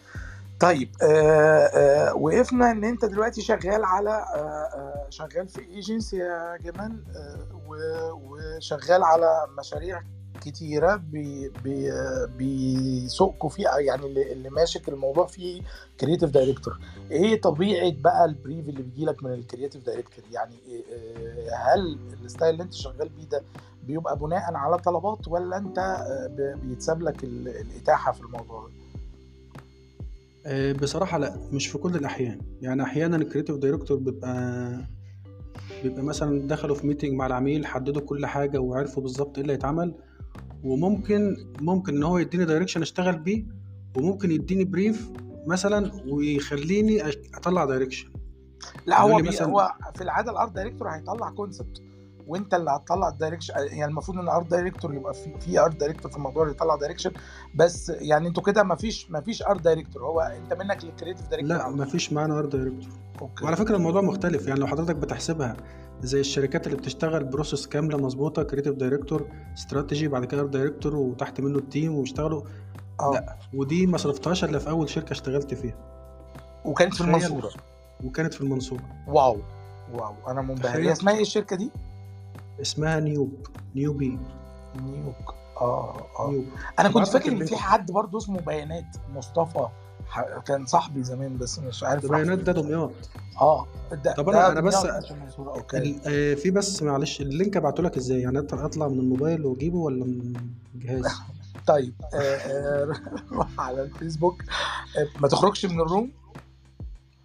طيب 0.60 0.88
آه 1.02 1.06
آه 1.06 2.14
وقفنا 2.16 2.70
إن 2.70 2.84
أنت 2.84 3.04
دلوقتي 3.04 3.40
شغال 3.42 3.84
على 3.84 4.10
آه 4.10 4.38
آه 4.38 5.06
شغال 5.10 5.48
في 5.48 5.60
ايجنسي 5.60 6.16
يا 6.16 6.56
جمال 6.64 7.02
آه 7.16 8.20
وشغال 8.26 9.02
على 9.02 9.46
مشاريع 9.58 10.02
كتيرة 10.40 10.96
بي 10.96 11.48
بي 11.64 11.90
بيسوقوا 12.38 13.50
فيه 13.50 13.68
يعني 13.68 14.06
اللي 14.06 14.32
اللي 14.32 14.50
ماسك 14.50 14.88
الموضوع 14.88 15.26
فيه 15.26 15.62
creative 16.00 16.30
director 16.30 16.78
إيه 17.10 17.40
طبيعة 17.40 17.92
بقى 18.00 18.24
ال 18.24 18.31
brief 18.31 18.68
اللي 18.68 18.82
بيجي 18.82 19.04
لك 19.04 19.24
من 19.24 19.32
ال 19.32 19.38
creative 19.38 19.86
director 19.86 20.24
يعني 20.32 20.54
إيه- 20.54 20.92
آه، 20.92 21.74
هل 21.74 21.98
ال 22.24 22.29
style 22.29 22.52
اللي 22.52 22.62
أنت 22.62 22.74
شغال 22.74 23.08
بيه 23.08 23.24
ده 23.30 23.42
بيبقى 23.86 24.18
بناء 24.18 24.54
على 24.54 24.78
طلبات 24.78 25.28
ولا 25.28 25.56
أنت 25.56 25.78
آه، 25.78 26.56
بيتساب 26.62 27.02
لك 27.02 27.24
ال- 27.24 27.48
الإتاحة 27.48 28.12
في 28.12 28.20
الموضوع 28.20 28.66
ده؟ 28.66 28.72
آه، 30.46 30.72
بصراحة 30.72 31.18
لأ 31.18 31.36
مش 31.52 31.66
في 31.66 31.78
كل 31.78 31.96
الأحيان. 31.96 32.40
يعني 32.62 32.82
أحيانا 32.82 33.16
ال 33.16 33.20
creative 33.20 33.56
director 33.56 33.96
بيبقى 33.98 34.76
بيبقى 35.82 36.02
مثلا 36.02 36.46
دخلوا 36.48 36.76
في 36.76 36.86
meeting 36.86 37.12
مع 37.12 37.26
العميل 37.26 37.66
حددوا 37.66 38.02
كل 38.02 38.26
حاجة 38.26 38.58
وعرفوا 38.58 39.02
بالظبط 39.02 39.36
إيه 39.36 39.42
اللي 39.42 39.52
هيتعمل. 39.52 39.94
وممكن 40.66 41.36
ممكن 41.60 41.96
إن 41.96 42.02
هو 42.02 42.18
يديني 42.18 42.44
direction 42.44 42.82
أشتغل 42.82 43.18
بيه 43.18 43.44
وممكن 43.96 44.30
يديني 44.30 44.64
brief 44.64 45.10
مثلا 45.46 45.92
ويخليني 46.08 47.02
أطلع 47.34 47.64
direction 47.64 48.08
لا 48.86 49.00
هو 49.00 49.16
بي 49.16 49.28
مثلا 49.28 49.46
هو 49.46 49.72
في 49.94 50.02
العادة 50.04 50.32
ال 50.32 50.37
art 50.37 50.52
director 50.52 50.88
هيطلع 50.88 51.30
concept 51.30 51.82
وانت 52.26 52.54
اللي 52.54 52.70
هتطلع 52.70 53.08
ال 53.08 53.13
direction 53.13 53.54
يعني 53.56 53.84
المفروض 53.84 54.18
ان 54.18 54.24
ال 54.24 54.30
art 54.30 54.46
director 54.50 54.94
يبقى 54.94 55.14
في 55.14 55.40
في 55.40 55.60
art 55.60 55.76
director 55.76 56.10
في 56.10 56.16
الموضوع 56.16 56.42
اللي 56.42 56.54
يطلع 56.54 56.76
direction 56.76 57.10
بس 57.54 57.88
يعني 57.88 58.28
أنتوا 58.28 58.42
كده 58.42 58.62
ما 58.62 58.74
فيش 58.74 59.10
ما 59.10 59.20
فيش 59.20 59.42
art 59.42 59.60
director 59.62 60.02
هو 60.04 60.20
انت 60.20 60.52
منك 60.52 60.84
لل 60.84 60.93
creative 60.93 61.28
director 61.28 61.56
لا 61.56 61.68
مفيش 61.68 62.12
معانا 62.12 62.38
art 62.38 62.56
director 62.56 62.90
okay. 63.20 63.44
وعلى 63.44 63.56
فكرة 63.56 63.76
الموضوع 63.76 64.02
مختلف 64.02 64.46
يعني 64.46 64.60
لو 64.60 64.66
حضرتك 64.66 64.96
بتحسبها 64.96 65.56
زي 66.02 66.20
الشركات 66.20 66.66
اللي 66.66 66.78
بتشتغل 66.78 67.24
process 67.24 67.66
كاملة 67.66 67.98
مظبوطة 67.98 68.42
creative 68.42 68.74
director 68.74 69.28
استراتيجي 69.54 70.08
بعد 70.08 70.24
كده 70.24 70.40
ارت 70.40 70.50
دايركتور 70.50 70.96
وتحت 70.96 71.40
منه 71.40 71.58
التيم 71.58 71.94
ويشتغلوا 71.94 72.42
آه. 73.00 73.10
لا. 73.12 73.36
ودي 73.54 73.86
ما 73.86 73.98
صرفتهاش 73.98 74.44
إلا 74.44 74.58
في 74.58 74.70
أول 74.70 74.88
شركة 74.88 75.12
اشتغلت 75.12 75.54
فيها. 75.54 75.74
وكانت 76.64 76.94
في 76.94 77.00
المنصورة. 77.00 77.50
وكانت 78.04 78.34
في 78.34 78.40
المنصورة. 78.40 78.82
واو. 79.08 79.38
واو. 79.92 80.14
أنا 80.28 80.42
منبهر. 80.42 80.76
هي 80.78 80.92
اسمها 80.92 81.14
إيه 81.14 81.22
الشركة 81.22 81.56
دي؟ 81.56 81.70
اسمها 82.60 83.00
نيوب. 83.00 83.46
نيوبي. 83.74 84.18
نيوك 84.82 85.34
آه 85.60 86.06
آه. 86.18 86.30
نيوب. 86.30 86.44
أنا 86.78 86.88
كنت 86.88 87.08
فاكر 87.08 87.32
إن 87.32 87.44
في 87.46 87.56
حد 87.56 87.90
برضه 87.90 88.18
اسمه 88.18 88.40
بيانات. 88.40 88.96
مصطفى. 89.14 89.68
كان 90.46 90.66
صاحبي 90.66 91.02
زمان 91.02 91.36
بس 91.36 91.58
مش 91.58 91.84
عارف 91.84 92.10
بيانات 92.10 92.38
ده 92.38 92.52
دمياط. 92.52 92.92
آه. 93.40 93.66
ده 94.04 94.12
طب 94.14 94.28
أنا 94.28 94.52
أنا 94.52 94.60
بس 94.60 94.86
آه، 96.06 96.34
في 96.34 96.50
بس 96.50 96.82
معلش 96.82 97.20
ال 97.20 97.27
link 97.27 97.56
أبعته 97.56 97.82
لك 97.82 97.96
إزاي؟ 97.96 98.20
يعني 98.20 98.38
اطلع 98.38 98.88
من 98.88 98.98
الموبايل 98.98 99.46
وأجيبه 99.46 99.78
ولا 99.78 100.04
من 100.04 100.32
الجهاز؟ 100.74 101.06
طيب. 101.66 101.94
آه، 102.14 102.18
آه، 102.18 102.92
روح 103.32 103.48
على 103.66 103.82
الفيسبوك. 103.82 104.42
آه، 104.98 105.20
ما 105.20 105.28
تخرجش 105.28 105.66
من 105.66 105.80
ال 105.80 105.85
room. 105.85 106.12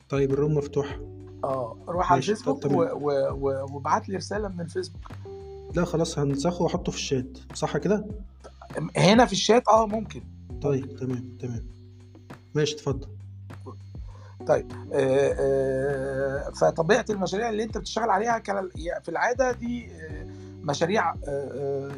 طيب 0.10 0.32
ال 0.32 0.36
room 0.36 0.54
مفتوح. 0.54 1.00
آه 1.43 1.77
روح 1.88 2.12
على 2.12 2.19
الفيسبوك 2.19 2.65
وابعت 2.65 4.10
لي 4.10 4.15
رسالة 4.17 4.47
من 4.47 4.62
الفيسبوك. 4.62 5.01
لا 5.75 5.86
خلاص 5.86 6.19
هنسخه 6.19 6.63
واحطه 6.63 6.91
في 6.91 6.97
الشات 6.97 7.38
صح 7.54 7.77
كده؟ 7.77 8.06
هنا 8.97 9.25
في 9.25 9.32
الشات 9.34 9.67
آه 9.67 9.86
ممكن. 9.88 10.21
طيب 10.62 10.95
تمام 10.95 11.38
تمام. 11.41 11.63
ماشي 12.56 12.75
اتفضل. 12.75 13.08
طيب 14.47 14.71
آه، 14.93 15.36
آه، 15.39 16.49
فطبيعة 16.49 17.06
المشاريع 17.10 17.49
اللي 17.49 17.63
انت 17.63 17.77
بتشتغل 17.77 18.10
عليها 18.10 18.38
كان 18.38 18.69
في 19.04 19.10
العادة 19.10 19.51
دي 19.51 19.91
آه، 19.91 20.25
مشاريع 20.63 21.13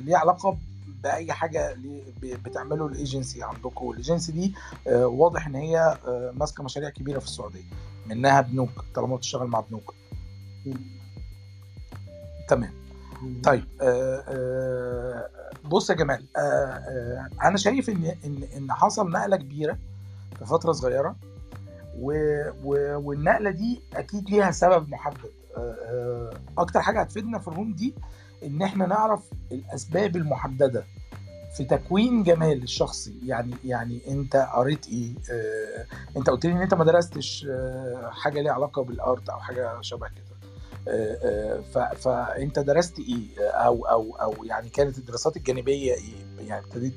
ليها 0.06 0.18
علاقة 0.18 0.58
بأي 1.04 1.34
حاجة 1.34 1.78
بتعمله 2.24 2.88
الإيجنسي 2.88 3.44
عندكم 3.44 3.86
والايجنسي 3.86 4.32
دي 4.32 4.54
آه، 4.88 5.08
واضح 5.08 5.48
إن 5.48 5.56
هي 5.56 5.98
آه، 6.08 6.32
ماسكة 6.36 6.64
مشاريع 6.64 6.90
كبيرة 6.90 7.20
في 7.20 7.26
السعودية 7.26 7.64
منها 8.06 8.42
بنوك 8.42 8.86
طالما 8.96 9.16
بتشتغل 9.16 9.48
مع 9.48 9.60
بنوك. 9.60 9.94
تمام. 12.50 12.74
طيب 13.44 13.66
آه، 13.82 15.30
بص 15.66 15.90
يا 15.90 15.96
جمال 15.96 16.26
أنا 17.44 17.58
شايف 17.58 17.90
إن 17.90 18.16
إن 18.26 18.44
إن 18.58 18.72
حصل 18.72 19.12
نقلة 19.12 19.38
كبيرة 19.38 19.78
في 20.40 20.46
فترة 20.46 20.72
صغيرة 20.72 21.16
والنقلة 23.04 23.50
دي 23.52 23.82
أكيد 23.94 24.30
ليها 24.30 24.52
سبب 24.52 24.90
محدد 24.90 25.30
أكتر 26.58 26.82
حاجة 26.82 27.02
هتفيدنا 27.02 27.40
في 27.40 27.48
الروم 27.48 27.74
دي 27.74 27.94
إن 28.46 28.62
إحنا 28.62 28.86
نعرف 28.86 29.22
الأسباب 29.52 30.16
المحددة 30.16 30.86
في 31.58 31.64
تكوين 31.66 32.24
جمال 32.24 32.64
الشخصي. 32.64 33.20
يعني 33.26 33.56
يعني 33.64 34.02
أنت 34.08 34.36
قريت 34.36 34.88
إيه؟ 34.88 35.14
آه، 35.32 35.86
أنت 36.18 36.30
قلت 36.30 36.46
لي 36.46 36.52
إن 36.52 36.62
أنت 36.62 36.74
ما 36.74 36.86
درستش 36.86 37.48
آه، 37.50 38.10
حاجة 38.12 38.42
ليها 38.42 38.52
علاقة 38.54 38.84
بالآرت 38.84 39.30
أو 39.30 39.40
حاجة 39.40 39.82
شبه 39.82 40.08
كده. 40.08 40.34
آه، 40.88 41.62
آه، 41.76 41.94
فأنت 41.94 42.60
درست 42.60 43.00
إيه؟ 43.00 43.48
أو 43.50 43.86
أو 43.86 44.16
أو 44.16 44.44
يعني 44.44 44.70
كانت 44.70 44.98
الدراسات 44.98 45.38
الجانبية 45.38 45.94
إيه؟ 45.94 46.48
يعني 46.48 46.66
ابتديت 46.66 46.96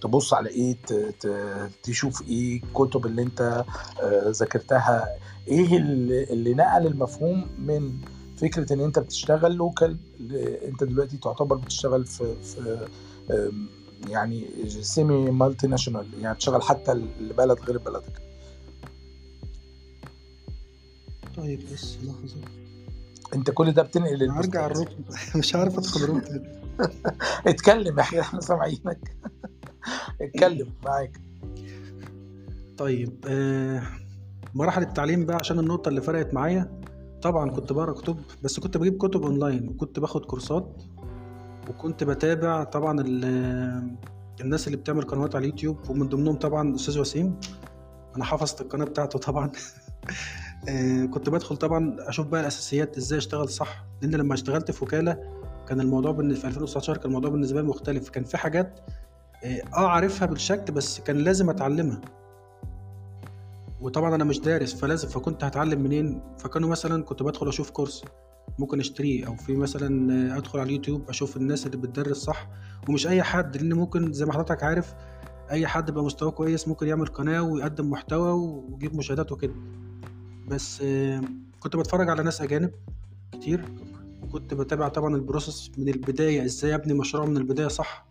تبص 0.00 0.34
على 0.34 0.48
إيه؟ 0.50 0.76
تشوف 1.82 2.28
إيه 2.28 2.62
الكتب 2.62 3.06
اللي 3.06 3.22
أنت 3.22 3.64
آه، 4.02 4.30
ذاكرتها؟ 4.30 5.08
إيه 5.48 5.76
اللي 5.76 6.54
نقل 6.54 6.86
المفهوم 6.86 7.46
من 7.58 7.92
فكرة 8.36 8.72
إن 8.72 8.80
أنت 8.80 8.98
بتشتغل 8.98 9.54
لوكال 9.54 9.96
أنت 10.64 10.84
دلوقتي 10.84 11.16
تعتبر 11.16 11.56
بتشتغل 11.56 12.04
في 12.06 12.34
في 12.42 12.88
يعني 14.08 14.46
سيمي 14.68 15.30
مالتي 15.30 15.66
ناشونال 15.66 16.06
يعني 16.20 16.34
بتشتغل 16.34 16.62
حتى 16.62 16.94
لبلد 17.20 17.60
غير 17.60 17.78
بلدك. 17.78 18.22
طيب 21.36 21.60
بس 21.72 21.96
لحظة. 22.02 22.36
أنت 23.34 23.50
كل 23.50 23.72
ده 23.72 23.82
بتنقل 23.82 24.30
هرجع 24.30 24.66
البوستات. 24.66 24.88
الركن. 24.98 25.38
مش 25.38 25.54
عارف 25.54 25.78
أدخل 25.78 26.00
الركن. 26.04 26.42
اتكلم 27.46 27.98
يا 27.98 28.02
أخي 28.02 28.20
إحنا 28.20 28.40
سامعينك. 28.40 29.16
اتكلم 30.20 30.72
معاك. 30.84 31.20
طيب 32.78 33.12
آه 33.28 33.82
مراحل 34.54 34.82
التعليم 34.82 35.26
بقى 35.26 35.36
عشان 35.36 35.58
النقطة 35.58 35.88
اللي 35.88 36.02
فرقت 36.02 36.34
معايا. 36.34 36.83
طبعا 37.24 37.50
كنت 37.50 37.72
بقرأ 37.72 37.92
كتب 37.92 38.16
بس 38.42 38.60
كنت 38.60 38.76
بجيب 38.76 38.96
كتب 38.98 39.22
أونلاين 39.22 39.68
وكنت 39.68 40.00
باخد 40.00 40.24
كورسات 40.24 40.82
وكنت 41.68 42.04
بتابع 42.04 42.64
طبعا 42.64 43.00
ال- 43.00 43.96
الناس 44.40 44.66
اللي 44.66 44.76
بتعمل 44.78 45.02
قنوات 45.02 45.34
على 45.36 45.44
اليوتيوب 45.44 45.90
ومن 45.90 46.08
ضمنهم 46.08 46.36
طبعا 46.36 46.74
أستاذ 46.74 46.98
وسيم. 46.98 47.40
أنا 48.16 48.24
حفظت 48.24 48.60
القناة 48.60 48.84
بتاعته 48.84 49.18
طبعا. 49.18 49.52
آه، 50.68 51.04
كنت 51.04 51.28
بدخل 51.30 51.56
طبعا 51.56 51.96
أشوف 51.98 52.26
بقى 52.26 52.40
الأساسيات 52.40 52.96
إزاي 52.96 53.18
أشتغل 53.18 53.48
صح. 53.48 53.84
لأن 54.02 54.14
لما 54.14 54.34
اشتغلت 54.34 54.70
في 54.70 54.84
وكالة 54.84 55.18
كان 55.68 55.80
الموضوع 55.80 56.12
بالنسبة 56.12 56.40
في 56.40 56.46
2019 56.46 56.96
كان 56.96 57.06
الموضوع 57.06 57.30
بالنسبة 57.30 57.60
لي 57.60 57.66
مختلف. 57.68 58.08
كان 58.08 58.24
في 58.24 58.36
حاجات 58.36 58.80
آه 59.44 59.62
آه، 59.74 59.88
عارفها 59.88 60.26
بالشكل 60.26 60.72
بس 60.72 61.00
كان 61.00 61.16
لازم 61.16 61.50
أتعلمها. 61.50 62.00
وطبعا 63.84 64.14
أنا 64.14 64.24
مش 64.24 64.40
دارس 64.40 64.74
فلازم 64.74 65.08
فكنت 65.08 65.44
هتعلم 65.44 65.82
منين؟ 65.82 66.22
فكانوا 66.38 66.68
مثلا 66.68 67.02
كنت 67.02 67.22
بدخل 67.22 67.48
أشوف 67.48 67.70
كورس 67.70 68.04
ممكن 68.58 68.80
أشتريه 68.80 69.26
أو 69.26 69.36
في 69.36 69.56
مثلا 69.56 70.36
أدخل 70.38 70.58
على 70.58 70.66
اليوتيوب 70.68 71.08
أشوف 71.08 71.36
الناس 71.36 71.66
اللي 71.66 71.76
بتدرس 71.76 72.16
صح 72.16 72.48
ومش 72.88 73.06
أي 73.06 73.22
حد 73.22 73.56
لأن 73.56 73.72
ممكن 73.72 74.12
زي 74.12 74.24
ما 74.24 74.32
حضرتك 74.32 74.62
عارف 74.62 74.94
أي 75.50 75.66
حد 75.66 75.90
بقى 75.90 76.04
مستواه 76.04 76.30
كويس 76.30 76.68
ممكن 76.68 76.86
يعمل 76.88 77.06
قناة 77.06 77.42
ويقدم 77.42 77.90
محتوى 77.90 78.30
ويجيب 78.32 78.96
مشاهدات 78.96 79.32
وكده. 79.32 79.54
بس 80.48 80.80
آه، 80.82 81.20
كنت 81.60 81.76
بتفرج 81.76 82.08
على 82.08 82.22
ناس 82.22 82.40
أجانب 82.40 82.70
كتير. 83.32 83.64
وكنت 84.22 84.54
بتابع 84.54 84.88
طبعا 84.88 85.16
البروسيس 85.16 85.70
من 85.78 85.88
البداية 85.88 86.44
إزاي 86.44 86.74
أبني 86.74 86.94
مشروع 86.94 87.26
من 87.26 87.36
البداية 87.36 87.68
صح؟ 87.68 88.06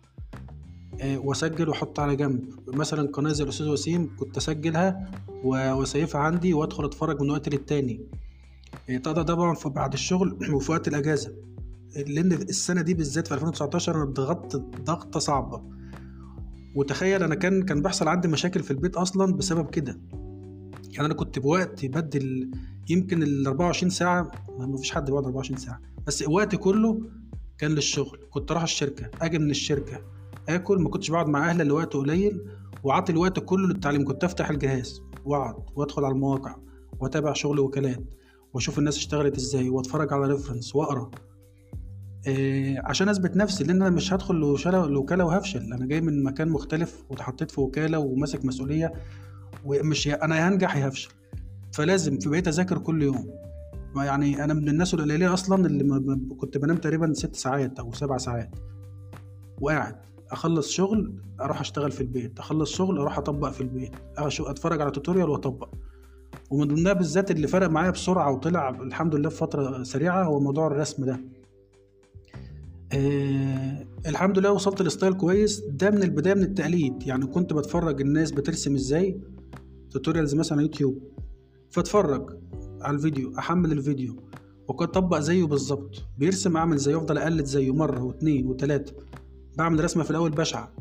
وأسجل 1.02 1.68
واحط 1.68 2.00
على 2.00 2.16
جنب. 2.16 2.44
مثلا 2.68 3.08
قناة 3.08 3.32
زي 3.32 3.44
الأستاذ 3.44 3.68
وسيم 3.68 4.16
كنت 4.16 4.36
أسجلها 4.36 5.10
وأسيفها 5.44 6.20
عندي 6.20 6.54
وأدخل 6.54 6.84
أتفرج 6.84 7.20
من 7.22 7.30
وقت 7.30 7.48
للتاني. 7.48 8.00
آه، 8.90 8.98
طبعا 8.98 9.22
طبعا 9.22 9.56
بعد 9.64 9.92
الشغل 9.92 10.38
وفي 10.54 10.72
وقت 10.72 10.88
الأجازة. 10.88 11.32
لأن 12.06 12.32
السنة 12.32 12.82
دي 12.82 12.94
بالذات 12.94 13.28
في 13.28 13.34
2019 13.34 13.94
أنا 13.94 14.04
اتضغطت 14.04 14.56
ضغطة 14.80 15.20
صعبة. 15.20 15.62
وتخيل 16.74 17.22
أنا 17.22 17.34
كان 17.34 17.62
كان 17.62 17.82
بيحصل 17.82 18.08
عندي 18.08 18.28
مشاكل 18.28 18.62
في 18.62 18.70
البيت 18.70 18.96
أصلا 18.96 19.36
بسبب 19.36 19.70
كده. 19.70 20.00
يعني 20.92 21.06
أنا 21.06 21.14
كنت 21.14 21.38
بوقت 21.38 21.86
بدل 21.86 22.50
يمكن 22.90 23.22
ال 23.22 23.46
24 23.46 23.90
ساعة 23.90 24.30
ما 24.58 24.76
فيش 24.76 24.92
حد 24.92 25.04
بيقعد 25.04 25.24
24 25.24 25.58
ساعة. 25.58 25.80
بس 26.06 26.24
وقتي 26.28 26.56
كله 26.56 27.00
كان 27.58 27.70
للشغل. 27.70 28.18
كنت 28.30 28.50
أروح 28.50 28.62
الشركة 28.62 29.10
أجي 29.22 29.38
من 29.38 29.50
الشركة. 29.50 30.13
آكل 30.48 30.78
ما 30.78 30.88
كنتش 30.88 31.10
بقعد 31.10 31.28
مع 31.28 31.50
أهلي 31.50 31.64
لوقت 31.64 31.94
قليل 31.94 32.40
وعاطي 32.84 33.12
الوقت 33.12 33.40
كله 33.40 33.68
للتعليم. 33.68 34.04
كنت 34.04 34.24
أفتح 34.24 34.50
الجهاز 34.50 35.02
وأقعد 35.24 35.54
وأدخل 35.76 36.04
على 36.04 36.14
المواقع 36.14 36.56
وأتابع 37.00 37.32
شغل 37.32 37.58
وكالات 37.60 38.14
وأشوف 38.54 38.78
الناس 38.78 38.96
اشتغلت 38.96 39.36
إزاي 39.36 39.68
وأتفرج 39.68 40.12
على 40.12 40.26
ريفرنس 40.26 40.76
وأقرأ. 40.76 41.10
إيه 42.26 42.80
عشان 42.84 43.08
أثبت 43.08 43.36
نفسي 43.36 43.64
لأن 43.64 43.82
أنا 43.82 43.90
مش 43.90 44.12
هدخل 44.12 44.34
لوشالة- 44.34 44.66
لوكاله 44.74 45.24
وهفشل. 45.24 45.72
أنا 45.72 45.86
جاي 45.86 46.00
من 46.00 46.22
مكان 46.24 46.48
مختلف 46.48 47.04
واتحطيت 47.10 47.50
في 47.50 47.60
وكالة 47.60 47.98
وماسك 47.98 48.44
مسؤولية 48.44 48.92
ومش 49.64 50.08
أنا 50.08 50.36
يا 50.36 50.48
هنجح 50.48 50.76
يا 50.76 50.88
هفشل. 50.88 51.10
فلازم 51.72 52.18
في 52.18 52.28
بقيت 52.28 52.48
أذاكر 52.48 52.78
كل 52.78 53.02
يوم. 53.02 53.30
يعني 53.96 54.44
أنا 54.44 54.54
من 54.54 54.68
الناس 54.68 54.94
القليلة 54.94 55.34
أصلا 55.34 55.66
اللي 55.66 56.18
كنت 56.38 56.58
بنام 56.58 56.76
تقريبا 56.76 57.12
ست 57.12 57.36
ساعات 57.36 57.78
أو 57.78 57.92
سبع 57.92 58.16
ساعات 58.16 58.50
وقاعد. 59.60 59.96
أخلص 60.34 60.70
شغل 60.70 61.14
أروح 61.40 61.60
أشتغل 61.60 61.90
في 61.90 62.00
البيت. 62.00 62.38
أخلص 62.38 62.72
شغل 62.72 62.98
أروح 62.98 63.18
أطبق 63.18 63.50
في 63.50 63.60
البيت. 63.60 63.92
أتفرج 64.18 64.80
على 64.80 64.90
tutorial 64.90 65.28
وأطبق. 65.28 65.68
ومن 66.50 66.68
ضمنها 66.68 66.92
بالذات 66.92 67.30
اللي 67.30 67.46
فرق 67.46 67.66
معايا 67.70 67.90
بسرعة 67.90 68.32
وطلع 68.32 68.70
الحمد 68.70 69.14
لله 69.14 69.28
في 69.28 69.36
فترة 69.36 69.82
سريعة 69.82 70.24
هو 70.24 70.40
موضوع 70.40 70.66
الرسم 70.66 71.04
ده. 71.04 71.20
آه 72.92 73.86
الحمد 74.06 74.38
لله 74.38 74.52
وصلت 74.52 74.82
ل 74.82 74.87
style 74.87 75.12
كويس. 75.12 75.60
ده 75.60 75.90
من 75.90 76.02
البداية 76.02 76.34
من 76.34 76.42
التقليد. 76.42 77.02
يعني 77.06 77.26
كنت 77.26 77.52
بتفرج 77.52 78.00
الناس 78.00 78.30
بترسم 78.30 78.74
إزاي. 78.74 79.20
tutorials 79.90 80.34
مثلا 80.34 80.58
على 80.58 80.66
يوتيوب. 80.66 81.02
فاتفرج 81.70 82.36
على 82.80 82.96
الفيديو 82.96 83.38
أحمل 83.38 83.72
الفيديو. 83.72 84.16
وكنت 84.68 84.96
اطبق 84.96 85.18
زيه 85.18 85.44
بالظبط. 85.44 86.04
بيرسم 86.18 86.56
أعمل 86.56 86.76
زيه 86.76 86.96
افضل 86.96 87.18
أقلد 87.18 87.44
زيه 87.44 87.74
مرة 87.74 88.02
واثنين 88.02 88.46
وثلاثه 88.46 88.94
بعمل 89.58 89.84
رسمة 89.84 90.02
في 90.04 90.10
الأول 90.10 90.30
بشعة 90.30 90.72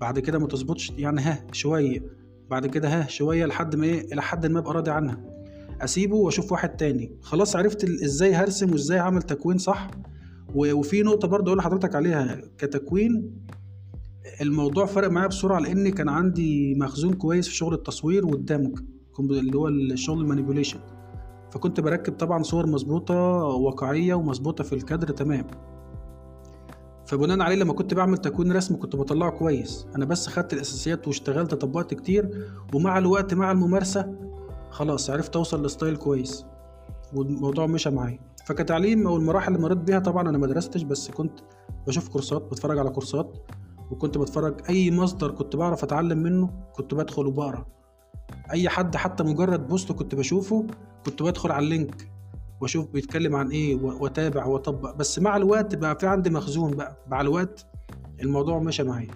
بعد 0.00 0.18
كده 0.18 0.38
ما 0.38 0.46
تظبطش 0.46 0.92
يعني 0.98 1.20
ها 1.20 1.46
شوية 1.52 2.02
بعد 2.50 2.66
كده 2.66 2.88
ها 2.88 3.06
شوية 3.06 3.46
لحد 3.46 3.76
ما 3.76 3.86
إيه 3.86 4.12
إلى 4.12 4.22
حد 4.22 4.46
ما 4.46 4.58
أبقى 4.58 4.74
راضي 4.74 4.90
عنها. 4.90 5.20
أسيبه 5.80 6.16
وأشوف 6.16 6.52
واحد 6.52 6.68
تاني. 6.76 7.12
خلاص 7.22 7.56
عرفت 7.56 7.84
إزاي 7.84 8.34
هرسم 8.34 8.72
وإزاي 8.72 8.98
اعمل 8.98 9.22
تكوين 9.22 9.58
صح؟ 9.58 9.90
وفي 10.54 11.02
نقطة 11.02 11.28
برضه 11.28 11.46
أقول 11.48 11.58
لحضرتك 11.58 11.94
عليها 11.94 12.40
كتكوين 12.58 13.40
الموضوع 14.40 14.86
فرق 14.86 15.08
معايا 15.10 15.28
بسرعة 15.28 15.58
لأن 15.60 15.88
كان 15.88 16.08
عندي 16.08 16.74
مخزون 16.74 17.12
كويس 17.12 17.48
في 17.48 17.54
شغل 17.54 17.74
التصوير 17.74 18.26
والدمج 18.26 18.78
اللي 19.20 19.58
هو 19.58 19.68
الشغل 19.68 20.20
ال 20.20 20.24
manipulation 20.24 20.78
فكنت 21.50 21.80
بركب 21.80 22.12
طبعا 22.12 22.42
صور 22.42 22.66
مظبوطة 22.66 23.14
واقعية 23.44 24.14
ومظبوطة 24.14 24.64
في 24.64 24.72
الكادر 24.72 25.08
تمام. 25.08 25.46
فبناء 27.10 27.40
عليه 27.40 27.56
لما 27.56 27.72
كنت 27.72 27.94
بعمل 27.94 28.18
تكوين 28.18 28.52
رسم 28.52 28.76
كنت 28.76 28.96
بطلعه 28.96 29.30
كويس. 29.30 29.86
أنا 29.96 30.04
بس 30.04 30.26
خدت 30.26 30.52
الأساسيات 30.52 31.06
واشتغلت 31.06 31.54
طبقت 31.54 31.94
كتير 31.94 32.48
ومع 32.74 32.98
الوقت 32.98 33.34
مع 33.34 33.52
الممارسة 33.52 34.14
خلاص 34.70 35.10
عرفت 35.10 35.36
أوصل 35.36 35.66
ل 35.66 35.71
style 35.71 35.96
كويس 35.96 36.44
والموضوع 37.14 37.66
مشى 37.66 37.90
معايا. 37.90 38.18
فكتعليم 38.46 39.06
أو 39.06 39.16
المراحل 39.16 39.52
اللي 39.52 39.62
مريت 39.62 39.78
بيها 39.78 39.98
طبعا 39.98 40.28
أنا 40.28 40.38
ما 40.38 40.46
درستش 40.46 40.82
بس 40.82 41.10
كنت 41.10 41.40
بشوف 41.86 42.08
كورسات 42.08 42.42
بتفرج 42.42 42.78
على 42.78 42.90
كورسات 42.90 43.36
وكنت 43.90 44.18
بتفرج 44.18 44.54
أي 44.68 44.90
مصدر 44.90 45.30
كنت 45.30 45.56
بعرف 45.56 45.84
أتعلم 45.84 46.18
منه 46.18 46.50
كنت 46.72 46.94
بدخل 46.94 47.26
وبقرأ. 47.26 47.66
أي 48.52 48.68
حد 48.68 48.96
حتى 48.96 49.24
مجرد 49.24 49.68
post 49.68 49.92
كنت 49.92 50.14
بشوفه 50.14 50.66
كنت 51.06 51.22
بدخل 51.22 51.52
على 51.52 51.64
ال 51.64 51.72
link. 51.72 52.10
وأشوف 52.60 52.90
بيتكلم 52.90 53.36
عن 53.36 53.50
إيه 53.50 53.74
وأتابع 53.74 54.46
وأطبق. 54.46 54.96
بس 54.96 55.18
مع 55.18 55.36
الوقت 55.36 55.74
بقى 55.74 55.98
في 55.98 56.06
عندي 56.06 56.30
مخزون 56.30 56.70
بقى. 56.70 57.04
مع 57.08 57.20
الوقت 57.20 57.66
الموضوع 58.22 58.58
مشى 58.58 58.82
معايا. 58.82 59.10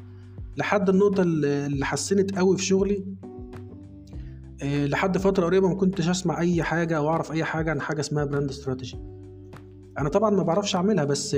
لحد 0.56 0.88
النقطة 0.88 1.22
اللي 1.22 1.86
حسنت 1.86 2.38
قوي 2.38 2.56
في 2.56 2.64
شغلي 2.64 3.04
آه، 4.62 4.86
لحد 4.86 5.18
فترة 5.18 5.44
قريبة 5.46 5.68
ما 5.68 5.74
كنتش 5.74 6.08
أسمع 6.08 6.40
أي 6.40 6.62
حاجة 6.62 6.96
أو 6.96 7.08
أعرف 7.08 7.32
أي 7.32 7.44
حاجة 7.44 7.70
عن 7.70 7.80
حاجة 7.80 8.00
اسمها 8.00 8.24
brand 8.24 8.50
strategy 8.50 8.96
أنا 9.98 10.08
طبعا 10.08 10.30
ما 10.30 10.42
بعرفش 10.42 10.76
أعملها 10.76 11.04
بس 11.04 11.36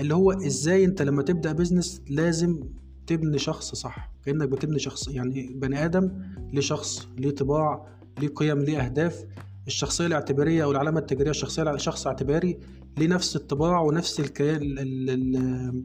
اللي 0.00 0.14
هو 0.14 0.32
إزاي 0.32 0.84
أنت 0.84 1.02
لما 1.02 1.22
تبدأ 1.22 1.52
بيزنس 1.52 2.02
لازم 2.10 2.60
تبني 3.06 3.38
شخص 3.38 3.74
صح. 3.74 4.10
كأنك 4.24 4.48
بتبني 4.48 4.78
شخص 4.78 5.08
يعني 5.08 5.54
بني 5.54 5.84
آدم 5.84 6.10
ليه 6.52 6.60
شخص 6.60 7.08
ليه 7.18 7.30
طباع 7.30 7.86
ليه 8.20 8.28
قيم 8.28 8.58
ليه 8.58 8.78
اهداف 8.84 9.24
الشخصية 9.68 10.06
الاعتبارية 10.06 10.64
أو 10.64 10.70
العلامة 10.70 11.00
التجارية 11.00 11.30
الشخصية 11.30 11.76
شخص 11.76 12.06
اعتباري 12.06 12.58
ليه 12.98 13.06
نفس 13.08 13.36
الطباع 13.36 13.80
ونفس 13.80 14.20
الكيان 14.20 14.56
ال- 14.62 14.78
ال- 14.78 15.10
ال- 15.10 15.84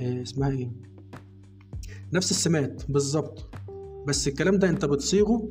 آه، 0.00 0.22
اسمها 0.22 0.50
إيه؟ 0.50 0.70
نفس 2.12 2.30
السمات 2.30 2.82
بالظبط. 2.88 3.54
بس 4.06 4.28
الكلام 4.28 4.58
ده 4.58 4.68
أنت 4.68 4.84
بتصيغه 4.84 5.48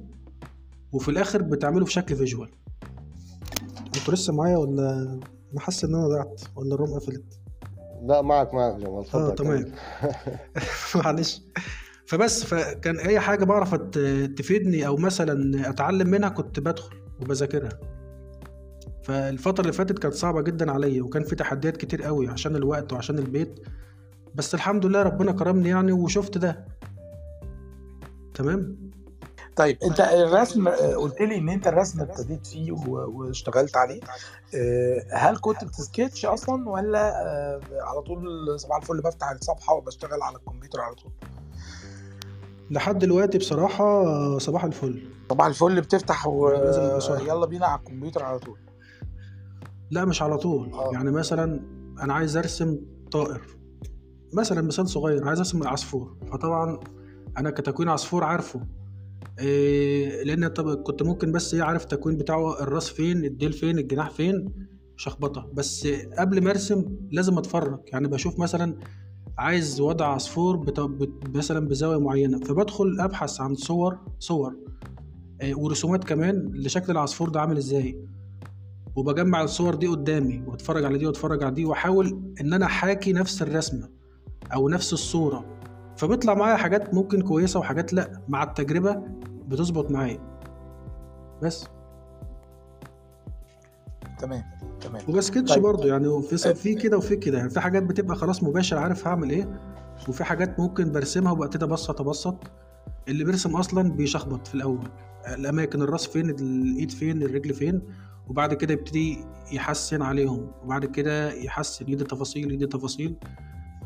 وفي 0.91 1.09
الآخر 1.11 1.41
بتعمله 1.41 1.85
في 1.85 1.91
شكل 1.91 2.15
فيجوال 2.15 2.49
أنتوا 3.97 4.13
لسه 4.13 4.33
معايا 4.33 4.57
ولا 4.57 5.19
أنا 5.53 5.59
حاسس 5.59 5.83
إن 5.83 5.95
أنا 5.95 6.07
ضعت 6.07 6.41
ولا 6.55 6.75
الروم 6.75 6.93
قفلت 6.99 7.23
لا 8.07 8.21
معك 8.21 8.53
معك 8.53 8.75
جمال. 8.75 8.89
آه 8.97 9.03
تفضل 9.03 9.35
تمام. 9.35 9.65
معلش. 11.05 11.41
فبس 12.07 12.43
فكان 12.43 12.99
أي 12.99 13.19
حاجة 13.19 13.45
بعرف 13.45 13.75
تفيدني 14.37 14.87
أو 14.87 14.97
مثلا 14.97 15.69
أتعلم 15.69 16.07
منها 16.07 16.29
كنت 16.29 16.59
بدخل. 16.59 16.95
وبذاكرها. 17.23 17.79
فالفترة 19.03 19.61
اللي 19.61 19.73
فاتت 19.73 19.99
كانت 19.99 20.13
صعبة 20.13 20.41
جدا 20.41 20.71
عليا 20.71 21.03
وكان 21.03 21.23
في 21.23 21.35
تحديات 21.35 21.77
كتير 21.77 22.03
قوي 22.03 22.27
عشان 22.27 22.55
الوقت 22.55 22.93
وعشان 22.93 23.19
البيت. 23.19 23.59
بس 24.35 24.53
الحمد 24.53 24.85
لله 24.85 25.03
ربنا 25.03 25.31
كرمني 25.31 25.69
يعني 25.69 25.91
وشفت 25.91 26.37
ده. 26.37 26.65
تمام؟ 28.33 28.91
طيب 29.55 29.77
انت 29.83 29.99
الرسم 29.99 30.67
آه، 30.67 30.95
قلت 30.95 31.21
لي 31.21 31.37
ان 31.37 31.49
انت 31.49 31.67
الرسم 31.67 32.01
ابتديت 32.01 32.47
فيه 32.47 32.71
واشتغلت 32.71 33.77
عليه. 33.77 34.01
آه، 34.55 35.05
هل 35.13 35.37
كنت 35.41 35.63
بتسكتش 35.63 36.25
أصلا 36.25 36.69
ولا 36.69 37.25
آه، 37.25 37.59
على 37.81 38.01
طول 38.01 38.59
صباح 38.59 38.77
الفل 38.77 39.01
بفتح 39.01 39.29
الصفحة 39.29 39.73
وبشتغل 39.73 40.21
على 40.21 40.35
الكمبيوتر 40.35 40.81
على 40.81 40.95
طول؟ 40.95 41.11
لحد 42.71 42.99
دلوقتي 42.99 43.37
بصراحة 43.37 44.37
صباح 44.37 44.63
الفل. 44.63 45.03
صباح 45.33 45.47
الفل 45.47 45.81
بتفتح 45.81 46.27
بسرعة. 46.97 47.21
ويلا 47.21 47.45
بينا 47.45 47.65
على 47.65 47.79
الكمبيوتر 47.79 48.23
على 48.23 48.39
طول. 48.39 48.57
لا 49.91 50.05
مش 50.05 50.21
على 50.21 50.37
طول. 50.37 50.73
آه. 50.73 50.91
يعني 50.93 51.11
مثلا 51.11 51.59
أنا 52.01 52.13
عايز 52.13 52.37
أرسم 52.37 52.79
طائر 53.11 53.41
مثلا 54.33 54.61
مثال 54.61 54.89
صغير 54.89 55.27
عايز 55.27 55.39
أرسم 55.39 55.67
عصفور. 55.67 56.17
فطبعا 56.31 56.79
أنا 57.37 57.49
كتكوين 57.49 57.89
عصفور 57.89 58.23
عارفه. 58.23 58.61
إيه 59.39 60.23
لأن 60.23 60.47
طب 60.47 60.83
كنت 60.83 61.03
ممكن 61.03 61.31
بس 61.31 61.53
إيه 61.53 61.63
عارف 61.63 61.83
التكوين 61.83 62.17
بتاعه 62.17 62.61
الراس 62.63 62.89
فين 62.89 63.25
الديل 63.25 63.53
فين 63.53 63.77
الجناح 63.79 64.09
فين؟ 64.09 64.53
شخبطة. 64.95 65.49
بس 65.53 65.87
قبل 66.17 66.43
ما 66.43 66.49
أرسم 66.49 66.85
لازم 67.11 67.37
أتفرج. 67.37 67.79
يعني 67.87 68.07
بشوف 68.07 68.39
مثلا 68.39 68.77
عايز 69.37 69.81
وضع 69.81 70.05
عصفور. 70.05 70.57
بت... 70.57 70.79
مثلا 71.35 71.67
بزاوية 71.67 71.99
معينة. 71.99 72.39
فبدخل 72.39 72.97
أبحث 72.99 73.41
عن 73.41 73.55
صور 73.55 73.99
صور. 74.19 74.55
ورسومات 75.57 76.03
كمان 76.03 76.51
لشكل 76.53 76.91
العصفور 76.91 77.29
ده 77.29 77.41
عامل 77.41 77.57
إزاي. 77.57 78.07
وبجمع 78.95 79.41
الصور 79.41 79.75
دي 79.75 79.87
قدامي 79.87 80.43
واتفرج 80.47 80.85
على 80.85 80.97
دي 80.97 81.05
واتفرج 81.07 81.43
على 81.43 81.53
دي 81.53 81.65
وأحاول 81.65 82.33
إن 82.41 82.53
أنا 82.53 82.65
أحاكي 82.65 83.13
نفس 83.13 83.41
الرسمة 83.41 83.89
أو 84.53 84.69
نفس 84.69 84.93
الصورة. 84.93 85.45
فبيطلع 85.97 86.33
معايا 86.33 86.55
حاجات 86.57 86.93
ممكن 86.93 87.21
كويسة 87.21 87.59
وحاجات 87.59 87.93
لأ 87.93 88.21
مع 88.27 88.43
التجربة 88.43 89.01
بتظبط 89.47 89.91
معايا. 89.91 90.19
بس. 91.43 91.67
تمام 94.19 94.43
تمام. 94.81 95.01
وبسكتش 95.09 95.53
طيب. 95.53 95.63
برضه 95.63 95.87
يعني 95.87 96.21
في 96.21 96.53
في 96.53 96.75
كده 96.75 96.97
وفي 96.97 97.15
كده 97.15 97.37
يعني 97.37 97.49
في 97.49 97.59
حاجات 97.59 97.83
بتبقى 97.83 98.15
خلاص 98.15 98.43
مباشر 98.43 98.77
عارف 98.77 99.07
هعمل 99.07 99.29
إيه 99.29 99.59
وفي 100.09 100.23
حاجات 100.23 100.59
ممكن 100.59 100.91
برسمها 100.91 101.31
وببتدي 101.31 101.65
أبسط 101.65 102.01
أبسط. 102.01 102.35
اللي 103.07 103.23
بيرسم 103.23 103.55
أصلا 103.55 103.91
بيشخبط 103.91 104.47
في 104.47 104.55
الأول. 104.55 104.89
الأماكن 105.27 105.81
الرأس 105.81 106.07
فين 106.07 106.29
الإيد 106.29 106.91
فين 106.91 107.23
الرجل 107.23 107.53
فين 107.53 107.81
وبعد 108.27 108.53
كده 108.53 108.73
يبتدي 108.73 109.25
يحسن 109.51 110.01
عليهم 110.01 110.51
وبعد 110.63 110.85
كده 110.85 111.33
يحسن. 111.33 111.89
يدي 111.89 112.03
تفاصيل 112.03 112.51
يدي 112.51 112.65
تفاصيل 112.67 113.15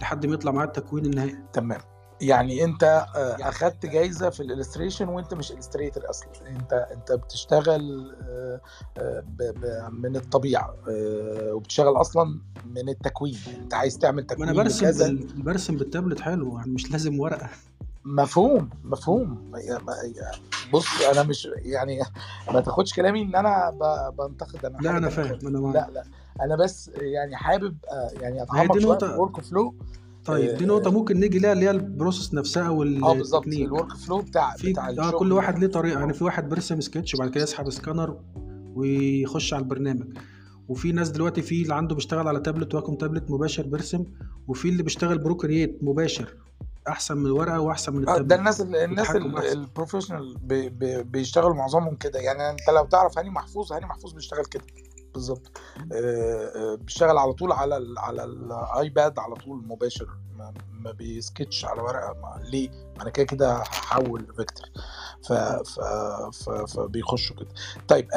لحد 0.02 0.26
ما 0.26 0.34
يطلع 0.34 0.52
معاه 0.52 0.66
التكوين 0.66 1.06
النهائي. 1.06 1.38
تمام. 1.54 1.80
يعني 2.22 2.64
أنت 2.64 2.84
آه، 2.84 3.38
أخدت 3.50 3.86
جايزة 3.86 4.30
في 4.30 4.40
ال 4.40 4.45
illustration 4.45 5.08
وأنت 5.08 5.34
مش 5.34 5.52
illustrator 5.52 6.10
أصلا. 6.10 6.30
أنت 6.48 6.74
أنت 6.74 7.12
بتشتغل 7.12 8.16
آه، 8.22 8.62
آه، 8.98 9.90
من 9.90 10.16
الطبيعة 10.16 10.76
وبتشتغل 11.52 12.02
أصلا 12.02 12.42
من 12.66 12.90
التكوين. 12.90 13.38
أنت 13.58 13.74
عايز 13.74 13.98
تعمل 13.98 14.16
ما 14.16 14.22
تكوين 14.22 14.50
أنا 14.50 14.58
برسم. 14.58 14.92
بال... 14.92 15.44
برسم 15.44 15.76
بالتابلت 15.78 16.20
حلو 16.20 16.58
يعني 16.58 16.72
مش 16.72 16.92
لازم 16.92 17.20
ورقة. 17.20 17.50
مفهوم 18.06 18.70
مفهوم. 18.84 19.52
بص 20.74 20.86
أنا 21.14 21.24
مش 21.24 21.48
يعني 21.56 22.00
ما 22.54 22.62
تاخدش 22.62 22.94
كلامي 22.94 23.22
إن 23.22 23.36
أنا 23.36 23.72
بنتقد 24.20 24.66
أنا 24.66 24.78
لا 24.82 24.98
أنا 24.98 25.10
فاهم. 25.10 25.40
أنا 25.48 25.60
معاك. 25.60 25.76
لا 25.76 25.90
لا. 25.94 26.04
أنا 26.42 26.56
بس 26.56 26.92
يعني 26.96 27.36
حابب 27.36 27.78
آه، 27.92 28.22
يعني 28.22 28.44
أتعمق 28.44 28.80
شوية 28.80 28.98
نقطة- 28.98 29.00
في 29.06 29.12
الورك 29.14 29.42
فلو 29.42 29.76
طيب 30.26 30.58
دي 30.58 30.64
آه، 30.64 30.68
نقطة 30.68 30.92
ممكن 30.92 31.20
نيجي 31.20 31.40
ليها 31.40 31.54
اللي 31.54 31.66
هي 31.66 31.72
ال 31.72 31.80
process 31.80 32.34
نفسها 32.34 32.70
آه 32.70 33.14
بالظبط. 33.14 33.48
الورك 33.48 33.94
فلو 33.94 34.18
بتاع 34.22 34.56
في 34.56 34.72
بتاع 34.72 34.90
آه 34.90 35.12
كل 35.12 35.32
واحد 35.32 35.60
ليه 35.60 35.68
طريقة. 35.68 36.00
يعني 36.00 36.14
في 36.14 36.24
واحد 36.24 36.50
بيرسم 36.50 36.82
سكتش 36.82 37.16
وبعد 37.16 37.30
كده 37.30 37.44
يسحب 37.44 37.70
سكانر 37.70 38.20
ويخش 38.76 39.54
على 39.54 39.64
البرنامج. 39.64 40.18
وفي 40.70 40.92
ناس 40.92 41.10
دلوقتي 41.10 41.42
في 41.42 41.62
اللي 41.62 41.76
عنده 41.76 41.96
بيشتغل 41.96 42.28
على 42.28 42.40
tablet 42.40 42.76
Wacom 42.76 42.96
tablet 42.96 43.32
مباشر 43.32 43.68
بيرسم. 43.68 44.06
وفي 44.48 44.70
اللي 44.70 44.84
بيشتغل 44.84 45.18
Procreate 45.18 45.80
مباشر. 45.82 46.36
أحسن 46.88 47.18
من 47.18 47.26
الورقة 47.26 47.60
وأحسن 47.60 47.94
من 47.96 48.10
آه، 48.10 48.12
التابلت. 48.12 48.30
ده 48.30 48.36
الناس 48.36 48.62
ال- 48.62 48.76
الناس. 48.76 49.10
ال 49.16 49.25
professional 49.25 50.38
بي- 50.38 50.70
بي- 50.70 51.04
بيشتغلوا 51.04 51.56
معظمهم 51.56 51.96
كده. 51.96 52.20
يعني 52.20 52.50
أنت 52.50 52.70
لو 52.70 52.86
تعرف 52.86 53.18
هاني 53.18 53.30
محفوظ 53.30 53.74
هاني 53.74 53.86
محفوظ 53.86 54.14
بيشتغل 54.14 54.46
كده. 54.46 54.64
بالظبط. 55.14 55.52
آه، 55.94 55.94
آه، 55.94 56.76
بيشتغل 56.76 57.18
على 57.18 57.34
طول 57.34 57.52
على 57.52 57.78
ال 57.78 58.00
على 58.00 58.24
ال 58.24 58.43
iPad 58.43 59.20
على 59.20 59.36
طول 59.36 59.64
مباشر. 59.68 60.08
ما, 60.38 60.54
ما 60.72 60.92
بيسكتش 60.92 61.66
على 61.66 61.82
ورقة. 61.82 62.14
ما 62.22 62.42
ليه؟ 62.44 62.70
أنا 63.02 63.10
كده 63.10 63.26
كده 63.26 63.56
هحول 63.58 64.26
vector. 64.36 64.68
ف 65.28 65.34
ف 65.34 65.80
ف 66.34 66.50
فبيخشوا 66.50 67.36
كده. 67.36 67.48
طيب 67.88 68.08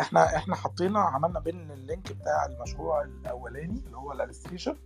إحنا 0.00 0.36
إحنا 0.36 0.56
حطينا 0.56 1.00
عملنا 1.00 1.40
بين 1.40 1.70
ال 1.70 1.78
link 1.78 2.12
بتاع 2.12 2.46
المشروع 2.46 3.02
الأولاني 3.02 3.82
اللي 3.86 3.96
هو 3.96 4.12
ال 4.12 4.17
illustration. 4.17 4.76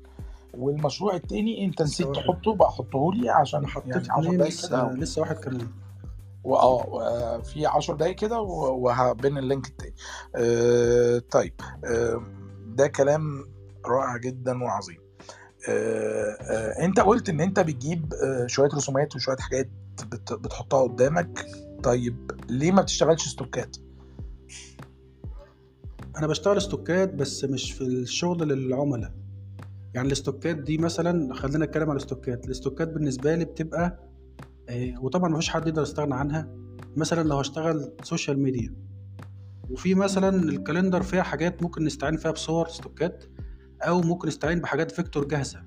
والمشروع 0.55 1.15
التاني 1.15 1.65
انت 1.65 1.83
نسيت. 1.83 2.07
تحطه 2.15 2.55
بقى 2.55 2.71
حطه 2.71 3.11
لي 3.15 3.31
عشان 3.31 3.67
حطيت 3.67 3.87
يعني 3.97 4.09
10 4.11 4.21
اتنين 4.21 4.37
دقايق 4.39 4.53
لسه 4.53 4.69
كده 4.69 4.93
لسه 4.93 5.21
واحد 5.21 5.37
كمان 5.37 5.69
واه 6.45 7.39
في 7.39 7.67
10 7.67 7.95
دقايق 7.97 8.15
كده 8.17 8.41
وهبين 8.41 9.39
ال 9.39 9.44
link 9.44 9.67
التاني. 9.67 9.95
آه 10.37 11.19
طيب 11.31 11.55
آه 11.85 12.23
ده 12.67 12.87
كلام 12.87 13.49
رائع 13.87 14.17
جدا 14.17 14.63
وعظيم. 14.65 14.99
آه 15.69 16.37
آه 16.41 16.85
انت 16.85 17.01
قلت 17.01 17.29
ان 17.29 17.41
انت 17.41 17.61
بتجيب 17.61 18.15
آه 18.15 18.47
شوية 18.47 18.69
رسومات 18.75 19.17
وشوية 19.17 19.37
حاجات 19.37 19.69
بت 20.07 20.33
بتحطها 20.33 20.83
قدامك. 20.83 21.47
طيب 21.83 22.31
ليه 22.49 22.73
ما 22.73 22.83
بتشتغلش 22.83 23.29
stock 23.29 23.63
ات؟ 23.63 23.77
أنا 26.17 26.27
بشتغل 26.27 26.57
stock 26.57 27.05
ات 27.05 27.15
بس 27.15 27.45
مش 27.45 27.73
في 27.73 27.81
الشغل 27.81 28.49
للعملاء. 28.49 29.13
يعني 29.95 30.07
ال 30.07 30.14
stock 30.14 30.50
ات 30.50 30.57
دي 30.57 30.79
مثلا 30.79 31.35
خلينا 31.35 31.65
نتكلم 31.67 31.83
على 31.91 31.93
الاستوكات. 31.97 32.45
الاستوكات 32.47 32.89
بالنسبة 32.89 33.35
لي 33.35 33.45
بتبقى 33.45 34.11
آه، 34.69 34.95
وطبعا 35.03 35.29
مفيش 35.29 35.49
حد 35.51 35.67
يقدر 35.69 35.83
يستغنى 35.83 36.15
عنها. 36.15 36.49
مثلا 36.97 37.29
لو 37.29 37.37
هشتغل 37.37 37.93
social 38.03 38.39
media 38.39 38.75
وفي 39.71 39.95
مثلا 39.95 40.29
ال 40.43 40.49
calendar 40.49 41.03
فيها 41.03 41.23
حاجات 41.23 41.63
ممكن 41.63 41.85
نستعين 41.85 42.17
فيها 42.17 42.31
بصور 42.31 42.67
stock 42.67 43.15
ات 43.15 43.25
أو 43.83 44.01
ممكن 44.01 44.29
نستعين 44.29 44.61
بحاجات 44.61 44.91
vector 44.91 45.25
جاهزة. 45.25 45.63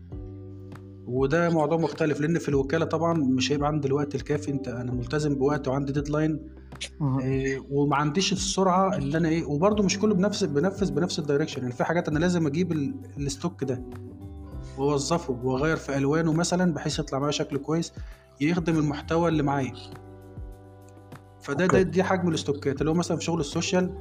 وده 1.08 1.50
موضوع 1.50 1.78
مختلف 1.78 2.22
لأن 2.22 2.40
في 2.40 2.50
الوكالة 2.50 2.86
طبعا 2.86 3.14
مش 3.14 3.52
هيبقى 3.52 3.68
عندي 3.68 3.88
الوقت 3.88 4.16
الكافي. 4.16 4.52
أنت 4.52 4.68
أنا 4.68 4.92
ملتزم 4.92 5.36
بوقت 5.36 5.68
وعندي 5.68 5.92
deadline 5.94 6.40
إيه، 7.22 7.60
وما 7.70 7.96
عنديش 7.96 8.34
السرعة 8.34 8.98
اللي 8.98 9.18
أنا 9.18 9.30
إيه 9.30 9.46
وبرده 9.46 9.84
مش 9.84 10.00
كله 10.00 10.14
بنفس 10.16 10.44
بنفذ 10.44 10.92
بنفس 10.92 11.20
ال 11.20 11.24
direction 11.24 11.62
يعني 11.62 11.74
في 11.74 11.84
حاجات 11.84 12.08
أنا 12.10 12.20
لازم 12.20 12.48
أجيب 12.48 12.72
ال- 12.72 12.96
ال 13.18 13.25
stock 13.25 13.64
ده. 13.64 13.84
واوظفه 14.78 15.40
واغير 15.44 15.78
في 15.78 15.98
ألوانه 15.98 16.34
مثلا 16.34 16.74
بحيث 16.74 17.00
يطلع 17.00 17.20
معايا 17.20 17.32
شكل 17.32 17.58
كويس 17.58 17.94
يخدم 18.42 18.78
المحتوى 18.78 19.30
اللي 19.30 19.44
معايا 19.44 19.74
فده 21.42 21.66
ده. 21.66 21.82
دي 21.82 22.04
حجم 22.04 22.30
ال 22.30 22.37
stock 22.37 22.74
ات 22.74 22.82
اللي 22.82 22.92
هو 22.92 22.96
مثلا 22.96 23.18
في 23.18 23.24
شغل 23.24 23.40
ال 23.40 23.48
social 23.48 23.98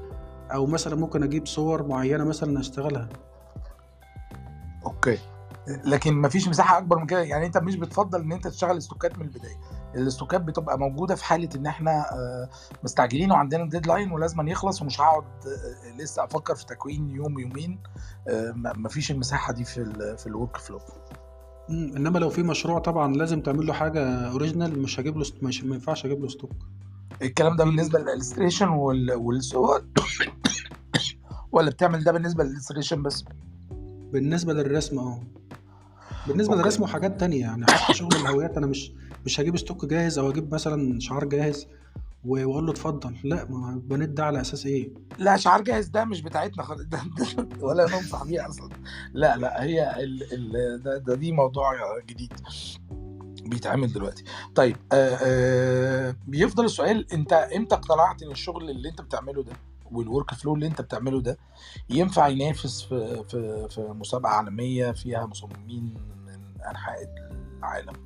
أو 0.52 0.66
مثلا 0.66 0.96
ممكن 0.96 1.22
أجيب 1.22 1.46
صور 1.46 1.86
معينة 1.86 2.24
مثلا 2.24 2.60
أشتغلها. 2.60 3.08
Okay. 4.86 5.18
لكن 5.84 6.14
مفيش 6.14 6.48
مساحة 6.48 6.78
أكبر 6.78 6.98
من 6.98 7.06
كده؟ 7.06 7.20
يعني 7.22 7.46
أنت 7.46 7.58
مش 7.58 7.76
بتفضل 7.76 8.20
إن 8.20 8.32
أنت 8.32 8.48
تشتغل 8.48 8.76
stock 8.78 9.12
ات 9.12 9.18
من 9.18 9.24
البداية. 9.24 9.56
ال 9.94 10.01
stock 10.01 10.34
ات 10.34 10.40
بتبقى 10.40 10.78
موجودة 10.78 11.14
في 11.14 11.24
حالة 11.24 11.48
إن 11.56 11.66
إحنا 11.66 12.12
آه، 12.12 12.48
مستعجلين 12.84 13.32
وعندنا 13.32 13.68
deadline 13.68 14.12
ولازم 14.12 14.48
يخلص 14.48 14.82
ومش 14.82 15.00
هقعد 15.00 15.24
آه، 15.24 15.96
لسه 15.96 16.24
أفكر 16.24 16.54
في 16.54 16.66
تكوين 16.66 17.10
يوم 17.10 17.38
يومين 17.38 17.78
آه، 18.28 18.54
مفيش 18.56 19.10
المساحة 19.10 19.52
دي 19.52 19.64
في 19.64 19.84
في 20.18 20.26
ال 20.26 20.56
workflow. 20.56 20.80
إنما 21.70 22.18
لو 22.18 22.30
في 22.30 22.42
مشروع 22.42 22.78
طبعا 22.78 23.14
لازم 23.14 23.40
تعمل 23.40 23.66
له 23.66 23.72
حاجة 23.72 24.30
original 24.30 24.82
مش 24.82 25.00
هجيب 25.00 25.16
له. 25.18 25.24
مش 25.42 25.64
ما 25.64 25.74
ينفعش 25.74 26.04
أجيب 26.06 26.22
له 26.22 26.28
stock 26.28 26.50
الكلام 27.22 27.56
ده 27.56 27.64
بالنسبة 27.64 27.98
لل 27.98 28.08
illustration 28.08 28.68
وال 28.68 29.12
والصور 29.12 29.84
ولا 31.52 31.70
بتعمل 31.70 32.04
ده 32.04 32.12
بالنسبة 32.12 32.44
لل 32.44 32.53
illustration 32.53 33.02
بس 33.02 33.24
بالنسبة 34.12 34.52
للرسم 34.52 34.98
آه 34.98 35.20
بالنسبة. 36.26 36.54
للرسم 36.56 36.82
وحاجات 36.82 37.20
تانية 37.20 37.40
يعني 37.40 37.66
حتى 37.66 37.94
شغل 37.94 38.16
الهويات 38.16 38.56
أنا 38.56 38.66
مش 38.66 38.92
مش 39.26 39.40
هجيب 39.40 39.56
stock 39.56 39.84
جاهز 39.86 40.18
أو 40.18 40.30
أجيب 40.30 40.54
مثلا 40.54 41.00
شعار 41.00 41.24
جاهز 41.24 41.66
و- 42.24 42.46
وأقول 42.48 42.66
له 42.66 42.72
اتفضل. 42.72 43.16
لا 43.24 43.44
ما 43.50 43.80
بنيت 43.84 44.08
ده 44.08 44.24
على 44.24 44.40
أساس 44.40 44.66
إيه؟ 44.66 44.90
لا 45.18 45.36
شعار 45.36 45.60
جاهز 45.62 45.86
ده 45.88 46.04
مش 46.04 46.22
بتاعتنا 46.22 46.62
خالص. 46.62 46.82
ده 46.82 47.00
ده 47.16 47.26
ولا 47.66 47.84
ننصح 47.84 48.24
بيه 48.24 48.48
أصلا. 48.48 48.68
لا 49.12 49.36
لا 49.36 49.62
هي 49.62 49.96
ال 50.04 50.32
ال 50.32 50.82
ده, 50.82 50.98
ده 50.98 51.14
دي 51.14 51.32
موضوع 51.32 51.72
جديد 52.08 52.32
بيتعمل 53.42 53.92
دلوقتي. 53.92 54.24
طيب 54.54 54.76
آه 54.92 55.16
آه 55.22 56.16
بيفضل 56.26 56.64
السؤال 56.64 57.12
أنت 57.12 57.32
إمتى 57.32 57.74
اقتنعت 57.74 58.22
إن 58.22 58.30
الشغل 58.30 58.70
اللي 58.70 58.88
أنت 58.88 59.00
بتعمله 59.00 59.42
ده 59.42 59.52
وال 59.92 60.34
workflow 60.34 60.54
اللي 60.54 60.66
انت 60.66 60.80
بتعمله 60.80 61.20
ده 61.20 61.38
ينفع 61.90 62.28
ينافس 62.28 62.82
في 62.82 63.24
في 63.28 63.68
في 63.70 63.80
مسابقة 63.80 64.30
عالمية 64.30 64.92
فيها 64.92 65.26
مصممين 65.26 65.94
من 66.26 66.60
أنحاء 66.70 66.98
العالم؟ 67.58 67.96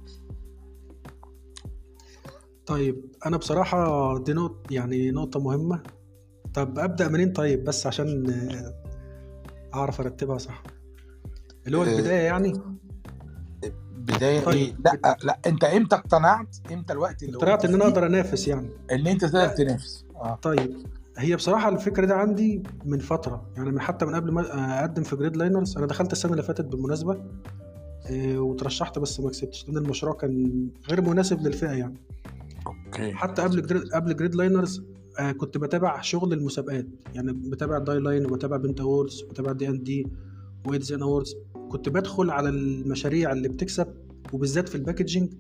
طيب 2.66 3.05
أنا 3.26 3.37
بصراحة 3.37 4.18
دي 4.18 4.32
نقطه 4.32 4.74
يعني 4.74 5.11
نقطة 5.11 5.41
مهمة. 5.41 5.82
طب 6.55 6.78
أبدأ 6.78 7.09
منين؟ 7.09 7.32
طيب 7.32 7.64
بس 7.64 7.87
عشان 7.87 8.30
آه، 8.30 8.74
أعرف 9.74 10.01
أرتبها 10.01 10.39
صح. 10.39 10.62
اللي 11.66 11.78
هو 11.78 11.82
آه، 11.82 11.87
البداية 11.87 12.22
يعني؟ 12.22 12.61
بداية 13.97 14.41
طيب. 14.41 14.57
إيه 14.57 14.76
لا 14.84 15.16
لا 15.22 15.41
أنت 15.47 15.64
إمتى 15.64 15.97
اقتنعت؟ 15.97 16.57
إمتى 16.72 16.93
الوقت 16.93 17.22
اللي 17.22 17.37
اقتنعت 17.37 17.64
إن 17.64 17.74
أنا 17.74 17.84
أقدر 17.84 18.07
أنافس 18.07 18.49
يعني؟ 18.49 18.70
إن 18.93 19.07
أنت 19.07 19.24
تقدر 19.24 19.49
تنافس. 19.49 20.05
آه. 20.16 20.39
طيب 20.43 20.87
هي 21.18 21.36
بصراحة 21.36 21.68
الفكرة 21.68 22.06
دي 22.06 22.12
عندي 22.12 22.62
من 22.84 22.98
فترة. 22.98 23.50
يعني 23.56 23.70
من 23.70 23.80
حتى 23.80 24.06
من 24.06 24.14
قبل 24.14 24.32
ما 24.32 24.80
أقدم 24.80 25.02
في 25.02 25.16
Gridliners 25.16 25.76
أنا 25.76 25.86
دخلت 25.86 26.12
السنة 26.12 26.32
اللي 26.32 26.42
فاتت 26.42 26.64
بالمناسبة 26.64 27.24
آه، 28.10 28.38
وترشحت 28.38 28.98
بس 28.98 29.20
ما 29.20 29.30
كسبتش 29.30 29.68
لأن 29.68 29.76
المشروع 29.76 30.14
كان 30.14 30.68
غير 30.90 31.00
مناسب 31.00 31.40
للفئة 31.40 31.70
يعني. 31.70 32.00
Okay. 32.66 33.12
حتى 33.12 33.42
قبل 33.42 33.66
Grid 33.66 33.82
قبل 33.82 34.16
Gridliners 34.16 34.82
آه، 35.18 35.32
كنت 35.32 35.58
بتابع 35.58 36.00
شغل 36.00 36.32
المسابقات. 36.32 36.86
يعني 37.14 37.32
بتابع 37.32 37.78
Dieline 37.78 38.26
وبتابع 38.26 38.56
Pent 38.57 38.80
Awards 38.80 39.22
وبتابع 39.22 39.52
دي 39.52 39.68
ان 39.68 39.82
دي 39.82 40.06
و 40.66 40.70
A' 40.70 40.78
Design 40.78 41.02
Awards 41.02 41.34
كنت 41.68 41.88
بدخل 41.88 42.30
على 42.30 42.48
المشاريع 42.48 43.32
اللي 43.32 43.48
بتكسب 43.48 43.86
وبالذات 44.32 44.68
في 44.68 44.74
ال 44.74 44.80
packaging 44.80 45.32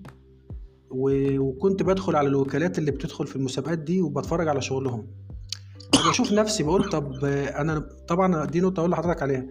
وكنت 0.90 1.82
بدخل 1.82 2.16
على 2.16 2.28
الوكالات 2.28 2.78
اللي 2.78 2.90
بتدخل 2.90 3.26
في 3.26 3.36
المسابقات 3.36 3.78
دي 3.78 4.02
وبتفرج 4.02 4.48
على 4.48 4.62
شغلهم. 4.62 5.06
فبشوف 5.94 6.32
نفسي 6.32 6.62
بقول 6.62 6.88
طب 6.90 7.24
أنا 7.24 7.78
طبعا 8.08 8.44
دي 8.44 8.60
نقطة 8.60 8.80
أقول 8.80 8.90
لحضرتك 8.90 9.22
عليها. 9.22 9.46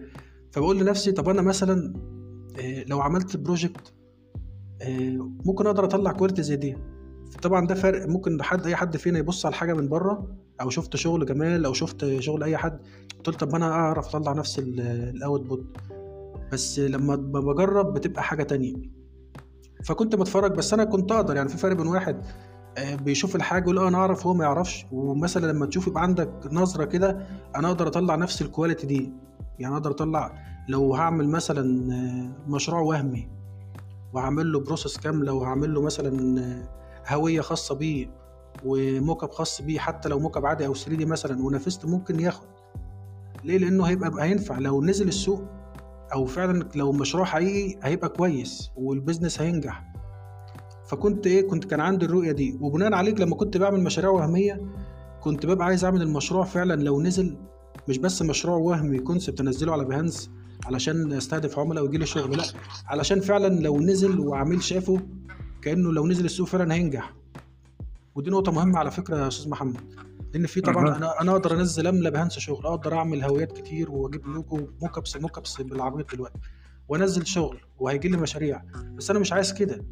فبقول 0.52 0.78
لنفسي 0.78 1.12
طب 1.12 1.28
أنا 1.28 1.42
مثلا 1.42 1.94
آه، 2.60 2.84
لو 2.84 3.00
عملت 3.00 3.36
project 3.36 3.92
آه، 4.82 5.30
ممكن 5.44 5.66
أقدر 5.66 5.84
أطلع 5.84 6.12
quality 6.12 6.42
زي 6.42 6.56
دي. 6.56 6.76
طبعا 7.42 7.66
ده 7.66 7.74
فرق. 7.74 8.06
ممكن 8.08 8.42
حد 8.42 8.66
أي 8.66 8.76
حد 8.76 8.96
فينا 8.96 9.18
يبص 9.18 9.46
على 9.46 9.54
حاجة 9.54 9.72
من 9.74 9.88
بره 9.88 10.36
أو 10.60 10.70
شفت 10.70 10.96
شغل 10.96 11.26
جمال 11.26 11.64
أو 11.64 11.72
شفت 11.72 12.18
شغل 12.20 12.42
أي 12.42 12.56
حد 12.56 12.78
قلت 13.24 13.40
طب 13.40 13.54
أنا 13.54 13.70
أعرف 13.72 14.16
أطلع 14.16 14.32
نفس 14.32 14.58
ال 14.58 14.73
output 14.73 15.64
بس 16.52 16.78
لما 16.78 17.16
بجرب 17.16 17.94
بتبقى 17.94 18.22
حاجة 18.22 18.42
تانية. 18.42 18.74
فكنت 19.84 20.14
بتفرج 20.14 20.52
بس 20.52 20.72
أنا 20.72 20.84
كنت 20.84 21.12
أقدر. 21.12 21.36
يعني 21.36 21.48
في 21.48 21.56
فرق 21.56 21.76
بين 21.76 21.86
واحد 21.86 22.22
بيشوف 22.78 23.36
الحاجة 23.36 23.62
يقول 23.62 23.78
أنا 23.86 23.98
أعرف 23.98 24.26
وهو 24.26 24.34
ما 24.34 24.44
يعرفش. 24.44 24.86
ومثلا 24.92 25.52
لما 25.52 25.66
تشوف 25.66 25.86
يبقى 25.86 26.02
عندك 26.02 26.30
نظرة 26.52 26.84
كده 26.84 27.26
أنا 27.56 27.68
أقدر 27.68 27.88
أطلع 27.88 28.14
نفس 28.14 28.42
ال 28.42 28.47
quality 28.47 28.86
دي. 28.86 29.12
يعني 29.58 29.74
أقدر 29.74 29.90
أطلع 29.90 30.32
لو 30.68 30.94
هعمل 30.94 31.28
مثلا 31.28 31.92
آه، 31.94 32.50
مشروع 32.50 32.80
وهمي 32.80 33.28
وهعمل 34.12 34.52
له 34.52 34.60
process 34.60 34.96
كاملة 34.98 35.32
وهعمل 35.32 35.74
له 35.74 35.82
مثلا 35.82 36.40
آه، 36.40 37.14
هوية 37.14 37.40
خاصة 37.40 37.74
بيه 37.74 38.10
و 38.64 38.78
mock 38.78 39.32
خاص 39.34 39.62
بيه 39.62 39.78
حتى 39.78 40.08
لو 40.08 40.18
mock 40.18 40.44
عادي 40.44 40.66
أو 40.66 40.74
3D 40.74 41.04
مثلا 41.04 41.42
ونافست 41.42 41.86
ممكن 41.86 42.20
ياخد. 42.20 42.46
ليه؟ 43.44 43.58
لأنه 43.58 43.84
هيبقى 43.84 44.24
هينفع. 44.24 44.58
لو 44.58 44.82
نزل 44.82 45.08
السوق 45.08 45.42
أو 46.12 46.24
فعلا 46.26 46.68
لو 46.74 46.92
مشروع 46.92 47.24
حقيقي 47.24 47.78
هيبقى 47.82 48.08
كويس 48.08 48.70
وال 48.76 48.89
business 48.89 49.40
هينجح. 49.40 49.84
فكنت 50.88 51.26
إيه 51.26 51.48
كنت 51.48 51.64
كان 51.64 51.80
عندي 51.80 52.06
الرؤية 52.06 52.32
دي. 52.32 52.58
وبناء 52.60 52.92
عليه 52.94 53.20
لما 53.20 53.36
كنت 53.36 53.56
بعمل 53.56 53.80
مشاريع 53.80 54.10
وهمية 54.10 54.60
كنت 55.20 55.46
ببقى 55.46 55.66
عايز 55.66 55.84
أعمل 55.84 56.02
المشروع 56.02 56.44
فعلا 56.44 56.82
لو 56.82 57.02
نزل 57.02 57.36
مش 57.88 57.98
بس 57.98 58.22
مشروع 58.22 58.56
وهمي 58.56 58.98
concept 58.98 59.40
أنزله 59.40 59.72
على 59.72 59.84
Behance 59.84 60.30
علشان 60.66 61.12
أستهدف 61.12 61.58
عملاء 61.58 61.84
ويجي 61.84 61.98
لي 61.98 62.06
شغل 62.06 62.36
لأ 62.36 62.44
علشان 62.86 63.20
فعلا 63.20 63.60
لو 63.60 63.80
نزل 63.80 64.20
وعميل 64.20 64.62
شافه 64.62 65.00
كأنه 65.62 65.92
لو 65.92 66.06
نزل 66.06 66.24
السوق 66.24 66.46
فعلا 66.48 66.74
هينجح. 66.74 67.12
ودي 68.14 68.30
نقطة 68.30 68.52
مهمة 68.52 68.78
على 68.78 68.90
فكرة 68.90 69.16
يا 69.16 69.28
أستاذ 69.28 69.50
محمد 69.50 69.80
لأن 70.34 70.46
في 70.46 70.60
طبعا. 70.60 70.96
أنا 70.96 71.20
أنا 71.20 71.32
أقدر 71.32 71.52
أنزل 71.60 71.86
أملى 71.86 72.10
Behance 72.10 72.38
شغل 72.38 72.66
أقدر 72.66 72.94
أعمل 72.94 73.22
هويات 73.22 73.52
كتير 73.52 73.90
وأجيب 73.90 74.26
logo 74.26 74.68
mockups 74.82 75.16
mockups 75.16 75.60
بالعبيط 75.60 76.14
دلوقتي 76.14 76.38
وأنزل 76.88 77.26
شغل 77.26 77.58
وهيجي 77.78 78.08
لي 78.08 78.16
مشاريع. 78.16 78.62
بس 78.96 79.10
أنا 79.10 79.18
مش 79.18 79.32
عايز 79.32 79.52
كده. 79.52 79.84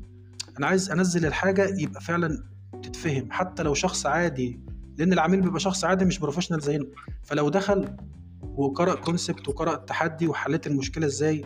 أنا 0.59 0.67
عايز 0.67 0.91
أنزل 0.91 1.27
الحاجة 1.27 1.75
يبقى 1.79 2.01
فعلا 2.01 2.45
تتفهم 2.83 3.29
حتى 3.33 3.63
لو 3.63 3.75
شخص 3.75 4.07
عادي 4.07 4.61
لأن 4.99 5.13
العميل 5.13 5.41
بيبقى 5.41 5.61
شخص 5.61 5.85
عادي 5.85 6.05
مش 6.05 6.19
professional 6.19 6.61
زينا. 6.61 6.87
فلو 7.23 7.49
دخل 7.49 7.97
وقرأ 8.43 8.95
concept 8.95 9.49
وقرأ 9.49 9.75
التحدي 9.75 10.27
وحليت 10.29 10.67
المشكلة 10.67 11.07
إزاي 11.07 11.45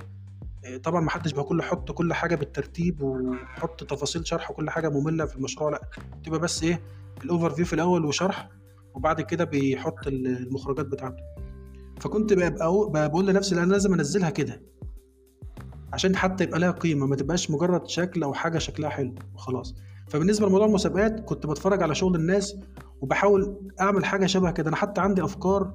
إيه، 0.65 0.77
طبعا 0.79 1.01
ما 1.01 1.11
حدش 1.11 1.33
بيقول 1.33 1.63
حط 1.63 1.93
كل 1.93 2.15
حاجة 2.15 2.35
بالترتيب 2.35 3.03
وحط 3.03 3.85
تفاصيل 3.85 4.27
شرح 4.27 4.51
وكل 4.51 4.71
حاجة 4.71 4.89
مملة 4.89 5.27
في 5.27 5.37
المشروع 5.37 5.71
لأ 5.71 5.81
تبقى 6.25 6.39
بس 6.41 6.63
إيه 6.63 6.81
ال 7.25 7.51
overview 7.51 7.65
في 7.65 7.73
الأول 7.73 8.05
وشرح 8.05 8.49
وبعد 8.95 9.21
كده 9.21 9.45
بيحط 9.45 10.07
المخرجات 10.07 10.87
بتاعته. 10.87 11.23
فكنت 12.01 12.33
بقى 12.33 13.09
بقول 13.09 13.27
لنفسي 13.27 13.55
أنا 13.63 13.73
لازم 13.73 13.95
أنزلها 13.95 14.31
كده. 14.31 14.61
عشان 15.93 16.17
حتى 16.17 16.45
يبقى 16.45 16.59
لها 16.61 16.71
قيمة 16.71 17.07
ما 17.07 17.17
تبقاش 17.17 17.51
مجرد 17.51 17.89
شكل 17.89 18.23
أو 18.23 18.35
حاجة 18.35 18.59
شكلها 18.59 18.91
حلو 18.91 19.15
وخلاص 19.35 19.75
فبالنسبة 20.09 20.47
لموضوع 20.47 20.67
المسابقات 20.67 21.21
كنت 21.21 21.47
بتفرج 21.47 21.83
على 21.83 21.95
شغل 21.95 22.15
الناس 22.15 22.57
وبحاول 23.01 23.57
أعمل 23.81 24.05
حاجة 24.05 24.27
شبه 24.27 24.51
كده. 24.51 24.69
أنا 24.69 24.77
حتى 24.77 25.01
عندي 25.01 25.25
أفكار 25.25 25.75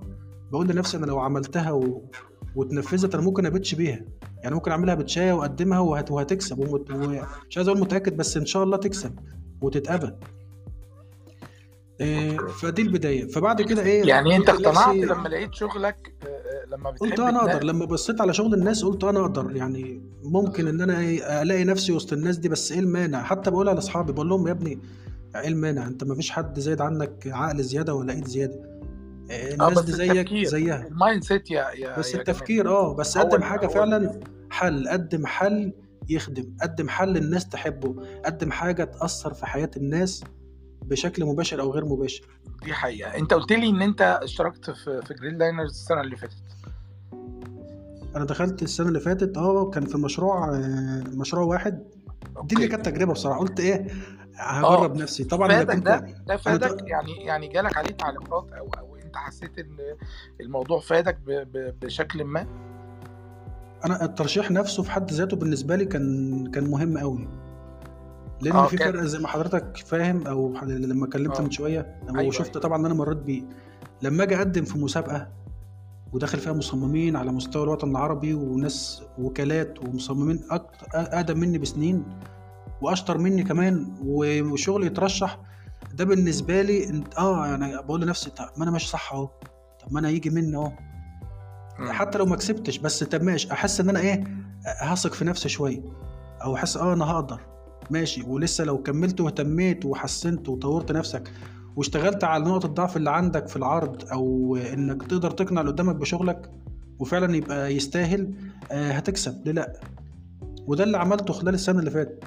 بقول 0.52 0.68
لنفسي 0.68 0.98
أنا 0.98 1.06
لو 1.06 1.20
عملتها 1.20 1.72
و... 1.72 2.02
واتنفذت 2.56 3.16
أنا 3.16 3.24
ممكن 3.24 3.46
أ 3.46 3.51
pitch 3.51 3.76
بيها. 3.76 4.06
يعني 4.44 4.56
ممكن 4.56 4.72
أعملها 4.72 4.96
بتشاية 4.96 5.34
وأقدمها 5.34 5.80
وهت... 5.80 6.12
وهتكسب. 6.12 6.60
ومت... 6.60 6.92
ومش 6.92 7.58
عايز 7.58 7.68
أقول 7.68 7.80
متأكد 7.82 8.18
بس 8.18 8.38
إن 8.38 8.46
شاء 8.46 8.64
الله 8.64 8.78
تكسب 8.78 9.20
وتتقبل. 9.62 10.16
إيه 12.02 12.38
فدي 12.38 12.82
البداية. 12.82 13.28
فبعد 13.28 13.62
كده 13.62 13.82
إيه 13.82 14.08
يعني 14.08 14.36
أنت 14.36 14.50
اقتنعت 14.50 14.96
لما 14.96 15.28
لقيت 15.28 15.54
شغلك 15.54 16.14
آه، 16.28 16.33
لما 16.68 16.92
بتحب 16.92 17.10
قلت 17.10 17.20
أنا 17.20 17.40
أقدر. 17.40 17.64
لما 17.64 17.86
بصيت 17.86 18.22
على 18.22 18.34
شغل 18.34 18.54
الناس 18.54 18.86
قلت 18.86 19.04
أنا 19.04 19.20
أقدر. 19.20 19.56
يعني 19.56 20.02
ممكن 20.24 20.68
إن 20.68 20.82
أنا 20.82 21.00
إيه 21.00 21.42
ألاقي 21.42 21.64
نفسي 21.64 21.92
وسط 21.92 22.14
الناس 22.14 22.38
دي 22.38 22.50
بس 22.50 22.72
إيه 22.72 22.80
المانع؟ 22.80 23.24
حتى 23.24 23.52
بقولها 23.52 23.74
لأصحابي 23.74 24.14
بقول 24.14 24.30
لهم 24.30 24.48
يا 24.48 24.52
ابني 24.52 24.80
إيه 25.36 25.48
المانع؟ 25.48 25.88
أنت 25.88 26.04
ما 26.04 26.16
فيش 26.16 26.32
حد 26.32 26.60
زايد 26.60 26.82
عنك 26.82 27.28
عقل 27.28 27.64
زيادة 27.64 27.94
ولا 27.94 28.14
إيد 28.14 28.28
زيادة. 28.28 28.80
إيه 29.30 29.52
آه 29.62 29.68
الناس 29.70 29.82
دي 29.82 29.92
زيك 29.92 30.48
زيها. 30.48 30.88
ال 30.88 31.24
mindset 31.24 31.52
يا 31.52 31.70
يا 31.70 32.00
بس 32.00 32.14
يا 32.14 32.20
التفكير. 32.20 32.70
آه 32.70 32.94
بس 32.96 33.18
قدم 33.18 33.42
حاجة 33.42 33.68
فعلا 33.68 34.20
حل. 34.50 34.88
قدم 34.88 35.26
حل 35.26 35.74
يخدم. 36.10 36.56
قدم 36.62 36.90
حل 36.90 37.18
الناس 37.18 37.50
تحبه. 37.50 37.96
قدم 38.26 38.52
حاجة 38.52 38.84
تأثر 38.84 39.34
في 39.34 39.46
حياة 39.46 39.72
الناس 39.78 40.24
بشكل 40.82 41.26
مباشر 41.26 41.62
أو 41.62 41.72
غير 41.72 41.86
مباشر. 41.86 42.26
دي 42.66 42.74
حقيقة. 42.74 43.18
أنت 43.18 43.34
قلت 43.34 43.52
لي 43.52 43.70
إن 43.70 43.82
أنت 43.82 44.20
اشتركت 44.24 44.70
في 44.70 45.02
في 45.02 45.14
Grid 45.14 45.38
Liners 45.38 45.70
السنة 45.70 46.02
اللي 46.02 46.16
فاتت. 46.16 46.43
أنا 48.16 48.26
دخلت 48.26 48.64
السنة 48.64 48.88
اللي 48.88 49.00
فاتت 49.00 49.38
آه 49.38 49.70
كان 49.70 49.86
في 49.86 49.98
مشروع 49.98 50.50
آه، 50.56 51.04
مشروع 51.14 51.44
واحد. 51.44 51.84
دي 52.44 52.56
اللي 52.56 52.68
كانت 52.68 52.86
تجربة 52.86 53.14
بصراحة. 53.14 53.40
قلت 53.40 53.60
إيه 53.60 53.88
هجرب 54.36 54.96
نفسي. 54.96 55.24
طبعا 55.24 55.48
فادك 55.48 55.74
كنت 55.76 55.86
ده 55.86 56.06
ده 56.28 56.38
فادك. 56.38 56.72
ط- 56.72 56.88
يعني 56.88 57.12
يعني 57.26 57.48
جالك 57.48 57.78
عليه 57.78 57.92
تعليقات 57.92 58.52
أو 58.52 58.70
أو 58.80 58.96
أنت 58.96 59.16
حسيت 59.16 59.60
إن 59.60 59.78
الموضوع 60.42 60.80
فادك 60.80 61.18
ب- 61.26 61.32
ب- 61.58 61.76
بشكل 61.82 62.24
ما؟ 62.24 62.46
أنا 63.86 64.06
الترشيح 64.06 64.52
نفسه 64.52 64.84
في 64.84 64.92
حد 64.92 65.12
ذاته 65.12 65.38
بالنسبة 65.38 65.76
لي 65.76 65.86
كان 65.86 66.48
كان 66.52 66.70
مهم 66.70 66.98
قوي 66.98 67.28
لأن 68.42 68.56
آه، 68.56 68.68
في 68.68 68.78
فرق 68.78 69.02
زي 69.04 69.20
ما 69.20 69.28
حضرتك 69.28 69.78
فاهم 69.78 70.28
أو 70.28 70.54
لما 70.64 71.06
اتكلمت 71.06 71.38
آه. 71.40 71.44
من 71.44 71.52
شوية 71.52 71.96
أيوة، 72.10 72.28
وشفت 72.28 72.50
أيوة. 72.50 72.62
طبعا 72.62 72.78
إن 72.80 72.86
أنا 72.86 72.94
مريت 72.94 73.18
بيه. 73.18 73.44
لما 74.02 74.24
أجي 74.24 74.36
أقدم 74.38 74.64
في 74.66 74.78
مسابقة 74.78 75.28
وداخل 76.14 76.40
فيها 76.40 76.54
مصممين 76.54 77.16
على 77.16 77.32
مستوى 77.32 77.64
الوطن 77.64 77.90
العربي 77.92 78.34
وناس 78.34 79.04
وكالات 79.18 79.80
ومصممين 79.86 80.40
أقدم 80.94 81.40
مني 81.40 81.58
بسنين 81.58 82.04
وأشطر 82.82 83.18
مني 83.18 83.44
كمان 83.44 83.96
و- 84.06 84.42
وشغل 84.54 84.84
يترشح. 84.84 85.40
ده 85.94 86.06
بالنسبة 86.06 86.62
لي 86.62 86.90
انت 86.90 87.18
آه 87.18 87.48
يعني 87.48 87.76
بقول 87.78 88.02
لنفسي 88.02 88.30
طب 88.30 88.46
ما 88.58 88.64
أنا 88.64 88.72
ماشي 88.72 88.88
صح 88.90 89.14
أهو. 89.14 89.26
طب 89.84 89.94
ما 89.94 90.00
أنا 90.00 90.10
يجي 90.10 90.30
مني 90.30 90.56
أهو. 90.58 90.72
حتى 91.80 92.18
لو 92.18 92.26
ما 92.26 92.36
كسبتش 92.36 92.78
بس 92.78 93.04
طب 93.04 93.24
ماشي 93.24 93.52
أحس 93.52 93.80
إن 93.80 93.90
أنا 93.90 94.00
إيه 94.00 94.24
هثق 94.82 95.14
في 95.14 95.26
نفسي 95.26 95.50
شوية 95.50 95.82
أو 96.44 96.56
أحس 96.56 96.78
آه 96.78 96.94
أنا 96.94 97.06
هقدر. 97.06 97.40
ماشي 97.92 98.24
ولسه 98.24 98.64
لو 98.64 98.78
كملت 98.84 99.22
واهتميت 99.22 99.86
وحسنت 99.86 100.50
وطورت 100.50 100.92
نفسك 100.92 101.32
واشتغلت 101.76 102.24
على 102.24 102.44
نقط 102.44 102.66
الضعف 102.66 102.98
اللي 102.98 103.12
عندك 103.12 103.48
في 103.48 103.56
العرض 103.56 104.08
أو 104.12 104.56
إنك 104.56 105.04
تقدر 105.04 105.32
تقنع 105.32 105.62
اللي 105.62 105.72
قدامك 105.72 105.96
بشغلك 105.96 106.52
وفعلا 107.00 107.36
يبقى 107.36 107.76
يستاهل 107.76 108.34
آه 108.72 108.92
هتكسب. 108.92 109.42
ليه 109.46 109.52
لأ؟ 109.52 109.74
وده 110.68 110.84
اللي 110.84 110.98
عملته 110.98 111.34
خلال 111.34 111.54
السنة 111.54 111.80
اللي 111.80 111.92
فاتت. 111.92 112.24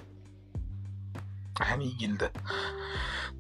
هنيجي 1.61 2.07
لده 2.07 2.33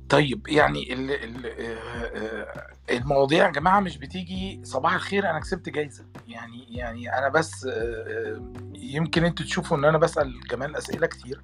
طيب 0.08 0.48
يعني 0.48 0.92
ال 0.92 1.10
ال 1.10 1.46
آه، 1.60 2.66
المواضيع 2.90 3.46
يا 3.46 3.50
جماعة 3.50 3.80
مش 3.80 3.98
بتيجي 3.98 4.60
صباح 4.64 4.94
الخير 4.94 5.30
أنا 5.30 5.40
كسبت 5.40 5.68
جايزة. 5.68 6.04
يعني 6.28 6.76
يعني 6.76 7.18
أنا 7.18 7.28
بس 7.28 7.64
آه، 7.66 7.70
آه، 7.72 8.42
يمكن 8.74 9.24
أنتوا 9.24 9.46
تشوفوا 9.46 9.76
إن 9.76 9.84
أنا 9.84 9.98
بسأل 9.98 10.40
كمان 10.48 10.76
أسئلة 10.76 11.06
كتير. 11.06 11.42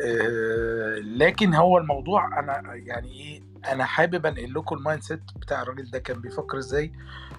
آه، 0.00 0.98
لكن 0.98 1.54
هو 1.54 1.78
الموضوع 1.78 2.38
أنا 2.38 2.74
يعني 2.74 3.08
إيه 3.12 3.51
أنا 3.68 3.84
حابب 3.84 4.26
أنقل 4.26 4.54
لكم 4.54 4.76
ال 4.76 5.02
mindset 5.02 5.20
بتاع 5.36 5.62
الراجل 5.62 5.90
ده 5.90 5.98
كان 5.98 6.20
بيفكر 6.20 6.58
إزاي 6.58 6.92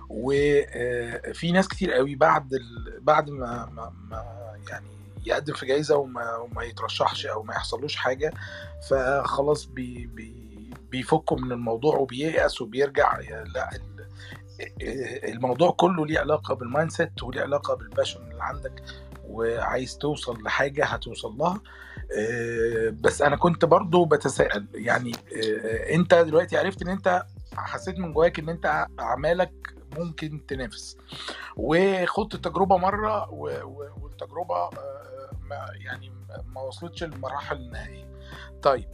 وفي 0.09 1.51
ناس 1.51 1.67
كتير 1.67 1.91
قوي 1.93 2.15
بعد 2.15 2.53
ال... 2.53 2.99
بعد 3.01 3.29
ما, 3.29 3.65
ما, 3.65 3.93
ما 4.09 4.23
يعني 4.69 4.87
يقدم 5.25 5.53
في 5.53 5.65
جايزة 5.65 5.95
وما, 5.95 6.35
وما 6.35 6.63
يترشحش 6.63 7.25
أو 7.25 7.43
ما 7.43 7.53
يحصلوش 7.53 7.95
حاجة 7.95 8.33
فخلاص 8.89 9.65
بي 9.65 10.05
بي 10.05 10.43
بيفكوا 10.91 11.37
من 11.39 11.51
الموضوع 11.51 11.95
وبييأس 11.95 12.61
وبيرجع 12.61 13.19
لا 13.55 13.69
ال- 13.75 13.93
الموضوع 15.33 15.71
كله 15.71 16.05
ليه 16.05 16.19
علاقة 16.19 16.53
بال 16.53 16.91
mindset 16.91 17.23
وليه 17.23 17.41
علاقة 17.41 17.73
بال 17.75 17.88
passion 17.88 18.31
اللي 18.31 18.43
عندك. 18.43 18.83
وعايز 19.23 19.97
توصل 19.97 20.43
لحاجة 20.43 20.85
هتوصل 20.85 21.37
لها. 21.37 21.61
آه، 22.17 22.89
بس 22.89 23.21
أنا 23.21 23.35
كنت 23.35 23.65
برضو 23.65 24.05
بتساءل. 24.05 24.67
يعني 24.73 25.11
آه، 25.11 25.93
أنت 25.95 26.13
دلوقتي 26.13 26.57
عرفت 26.57 26.81
إن 26.81 26.87
أنت 26.89 27.25
حسيت 27.55 27.99
من 27.99 28.13
جواك 28.13 28.39
إن 28.39 28.49
أنت 28.49 28.87
أعمالك 28.99 29.53
ممكن 29.97 30.45
تنافس. 30.47 30.97
وخدت 31.57 32.35
التجربة 32.35 32.77
مرة 32.77 33.29
والتجربة 33.31 34.55
آه، 34.55 34.69
يعني 35.85 36.11
ما 36.45 36.61
وصلتش 36.61 37.03
للمراحل 37.03 37.55
النهائية. 37.55 38.13
طيب 38.61 38.87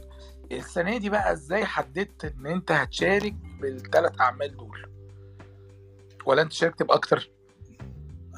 السنة 0.52 0.98
دي 0.98 1.10
بقى 1.10 1.32
إزاي 1.32 1.64
حددت 1.64 2.24
إن 2.24 2.46
أنت 2.46 2.72
هتشارك 2.72 3.34
بالثلاث 3.60 4.20
أعمال 4.20 4.56
دول؟ 4.56 4.86
ولا 6.26 6.42
أنت 6.42 6.52
شاركت 6.52 6.82
بأكتر؟ 6.82 7.30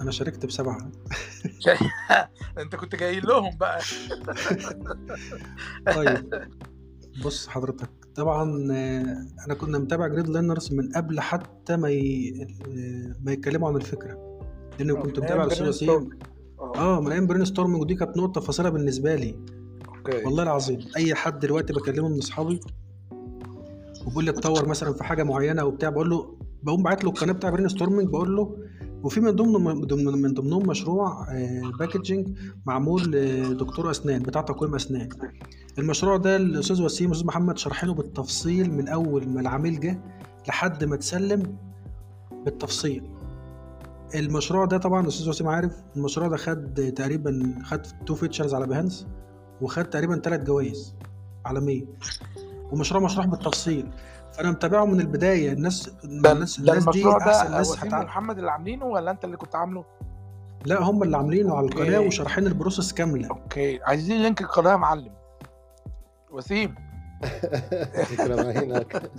أنا 0.03 0.11
شاركت 0.11 0.47
بسبعه 0.47 0.79
أنت 2.59 2.77
كنت 2.77 2.95
جاي 2.97 3.21
لهم 3.21 3.57
بقى. 3.57 3.81
طيب 5.97 6.45
بص 7.25 7.49
حضرتك. 7.49 7.91
طبعا 8.15 8.73
آه، 8.73 9.27
أنا 9.47 9.55
كنا 9.55 9.79
متابع 9.79 10.07
Grid 10.07 10.29
Liners 10.29 10.73
من 10.73 10.93
قبل 10.93 11.21
حتى 11.21 11.77
ما 11.77 11.91
ي... 11.91 12.33
آه، 12.69 13.15
ما 13.23 13.33
يتكلموا 13.33 13.69
عن 13.69 13.77
الفكرة. 13.77 14.41
لأن 14.79 14.95
كنت 14.95 15.19
متابع 15.19 15.45
وسيم 15.45 15.73
Brainstorming. 15.73 16.17
آه. 16.77 17.01
من 17.01 17.13
أيام 17.13 17.27
Brainstorming 17.27 17.81
ودي 17.81 17.95
كانت 17.95 18.17
نقطة 18.17 18.41
فاصلة 18.41 18.71
بالنسبة 18.71 19.15
لي. 19.15 19.37
okay. 19.89 20.25
والله 20.25 20.43
العظيم 20.43 20.81
أي 20.97 21.15
حد 21.15 21.39
دلوقتي 21.39 21.73
بكلمه 21.73 22.09
من 22.09 22.19
أصحابي 22.19 22.61
وبيقول 24.07 24.25
لي 24.25 24.31
اتطور 24.31 24.69
مثلا 24.69 24.93
في 24.93 25.05
حاجة 25.05 25.23
معينة 25.23 25.65
وبتاع 25.65 25.91
بقول 25.91 26.11
له 26.11 26.39
بقوم 26.63 26.83
باعت 26.83 27.05
له 27.05 27.11
القناة 27.11 27.33
بتاع 27.33 27.51
Brainstorming 27.51 28.09
بقول 28.09 28.37
له 28.37 28.57
وفي 29.03 29.21
من 29.21 29.31
ضمن 29.31 29.65
من 29.65 29.81
ضمن 29.81 30.23
من 30.23 30.35
ضمنهم 30.35 30.69
مشروع 30.69 31.27
packaging 31.79 32.39
معمول 32.67 33.13
لدكتور 33.13 33.91
أسنان 33.91 34.23
بتاع 34.23 34.43
تقويم 34.43 34.75
أسنان. 34.75 35.09
المشروع 35.79 36.17
ده 36.17 36.37
الأستاذ 36.37 36.83
وسيم 36.83 37.07
والاستاذ 37.07 37.27
محمد 37.29 37.59
شارحينه 37.59 37.95
بالتفصيل 37.95 38.71
من 38.71 38.89
أول 38.89 39.29
ما 39.29 39.41
العميل 39.41 39.81
جه 39.81 40.01
لحد 40.49 40.85
ما 40.85 40.97
تسلم 40.97 41.57
بالتفصيل. 42.45 43.03
المشروع 44.15 44.65
ده 44.65 44.79
طبعا 44.79 45.01
الاستاذ 45.01 45.29
وسيم 45.29 45.49
عارف 45.49 45.73
المشروع 45.97 46.29
ده 46.29 46.37
خد 46.37 46.93
تقريبا 46.97 47.55
خد 47.65 47.83
two 48.07 48.15
features 48.15 48.55
على 48.55 48.67
Behance 48.67 49.07
وخد 49.61 49.85
تقريبا 49.85 50.17
ثلاث 50.19 50.41
جوائز 50.41 50.95
عالمية. 51.45 51.85
ومشروع 52.73 53.03
مشروح 53.05 53.27
بالتفصيل. 53.27 53.87
فانا 54.33 54.51
متابعه 54.51 54.85
من 54.85 55.01
البداية. 55.01 55.53
الناس 55.53 55.91
ده, 56.05 56.33
الناس, 56.33 56.61
ده 56.61 56.73
الناس 56.73 56.89
دي 56.97 57.09
أحسن 57.09 57.51
ناس 57.51 57.71
وسيم 57.71 57.89
هتعرف 57.89 58.03
ومحمد 58.05 58.39
اللي 58.39 58.51
عاملينه 58.51 58.85
ولا 58.85 59.11
أنت 59.11 59.25
اللي 59.25 59.37
كنت 59.37 59.55
عامله؟ 59.57 59.85
لا 60.65 60.83
هم 60.83 61.03
اللي 61.03 61.17
عاملينه 61.17 61.55
على 61.57 61.67
القناة. 61.67 62.01
وشارحين 62.01 62.47
ال 62.47 62.52
process 62.52 62.93
كاملة. 62.93 63.29
Okay. 63.29 63.81
عايزين 63.83 64.23
link 64.23 64.41
القناة 64.41 64.71
يا 64.71 64.77
معلم. 64.77 65.13
وسيم. 66.31 66.75
فكرة 68.05 68.37
ما 68.37 68.51
هناك 68.51 69.11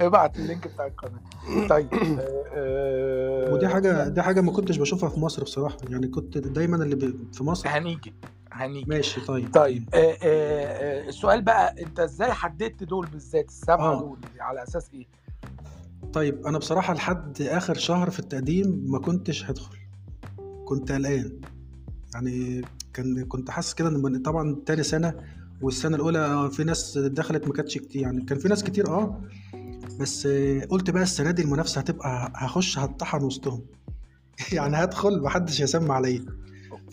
ابعت 0.00 0.36
اللينك 0.36 0.68
بتاع 0.68 0.86
القناة. 0.86 1.68
طيب 1.68 1.94
آه، 1.94 2.44
آه، 2.54 3.52
ودي 3.54 3.68
حاجة 3.68 4.08
دي 4.08 4.22
حاجة 4.22 4.40
ما 4.40 4.52
كنتش 4.52 4.76
بشوفها 4.76 5.08
في 5.08 5.20
مصر 5.20 5.42
بصراحة. 5.42 5.76
يعني 5.88 6.08
كنت 6.08 6.38
دايما 6.38 6.76
اللي 6.76 7.14
في 7.32 7.44
مصر. 7.44 7.68
هنيجي. 7.68 8.14
هنيجي. 8.54 8.90
ماشي 8.90 9.20
طيب. 9.20 9.54
طيب 9.54 9.88
آه، 9.94 9.98
آه، 9.98 10.22
آه، 10.22 11.08
السؤال 11.08 11.42
بقى 11.42 11.82
انت 11.82 12.00
إزاي 12.00 12.32
حددت 12.32 12.84
دول 12.84 13.06
بالذات 13.06 13.48
السبعة 13.48 13.92
آه. 13.92 14.00
دول 14.00 14.18
على 14.40 14.62
أساس 14.62 14.90
إيه؟ 14.94 15.06
طيب 16.12 16.46
أنا 16.46 16.58
بصراحة 16.58 16.94
لحد 16.94 17.42
آخر 17.42 17.74
شهر 17.74 18.10
في 18.10 18.18
التقديم 18.18 18.84
ما 18.86 18.98
كنتش 18.98 19.44
هدخل. 19.44 19.76
كنت 20.64 20.92
قلقان. 20.92 21.40
يعني 22.14 22.62
كان 22.92 23.24
كنت 23.24 23.50
حاسس 23.50 23.74
كده 23.74 23.88
إن 23.88 24.22
طبعا 24.22 24.56
تاني 24.66 24.82
سنة 24.82 25.14
والسنة 25.62 25.96
الأولى 25.96 26.50
في 26.52 26.64
ناس 26.64 26.98
دخلت 26.98 27.46
ما 27.46 27.52
كانتش 27.52 27.78
كتير 27.78 28.02
يعني 28.02 28.24
كان 28.24 28.38
في 28.38 28.48
ناس 28.48 28.64
كتير 28.64 28.88
آه. 28.88 29.20
بس 30.00 30.26
آه، 30.26 30.64
قلت 30.64 30.90
بقى 30.90 31.02
السنة 31.02 31.30
دي 31.30 31.42
المنافسة 31.42 31.78
هتبقى 31.80 32.32
هخش 32.34 32.78
هتطحن 32.78 33.24
وسطهم. 33.24 33.60
يعني 34.52 34.76
هدخل 34.76 35.22
محدش 35.22 35.62
هيسمع 35.62 35.94
عليا. 35.94 36.43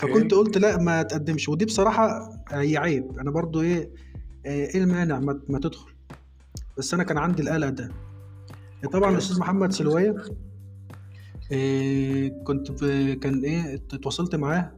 فكنت 0.01 0.33
قلت 0.33 0.57
لا 0.57 0.77
ما 0.77 1.03
تقدمش. 1.03 1.49
ودي 1.49 1.65
بصراحة 1.65 2.29
هي 2.51 2.77
عيب. 2.77 3.19
أنا 3.19 3.31
برضو 3.31 3.61
إيه 3.61 3.89
آه، 4.45 4.49
إيه 4.49 4.83
المانع 4.83 5.19
ما, 5.19 5.39
ما 5.49 5.59
تدخل؟ 5.59 5.91
بس 6.77 6.93
أنا 6.93 7.03
كان 7.03 7.17
عندي 7.17 7.41
القلق 7.41 7.69
ده. 7.69 7.91
طبعا. 8.93 9.11
الاستاذ 9.11 9.39
محمد 9.39 9.71
سلوية 9.71 10.15
إيه 11.51 12.43
كنت 12.43 12.71
كان 13.21 13.43
إيه 13.43 13.75
اتواصلت 13.93 14.35
معاه. 14.35 14.71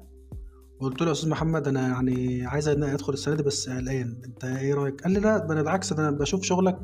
وقلت 0.80 1.02
له 1.02 1.08
يا 1.08 1.12
أستاذ 1.12 1.30
محمد 1.30 1.68
أنا 1.68 1.88
يعني 1.88 2.46
عايز 2.46 2.68
إن 2.68 2.84
أنا 2.84 2.94
أدخل 2.94 3.14
السنة 3.14 3.36
دي 3.36 3.44
بس 3.44 3.70
قلقان. 3.70 4.22
أنت 4.26 4.46
إيه 4.46 4.74
رأيك؟ 4.74 5.02
قال 5.02 5.12
لي 5.12 5.20
لا 5.20 5.38
ده 5.38 5.54
أنا 5.54 5.62
بالعكس 5.62 5.92
أنا 5.92 6.12
بشوف 6.12 6.44
شغلك. 6.44 6.80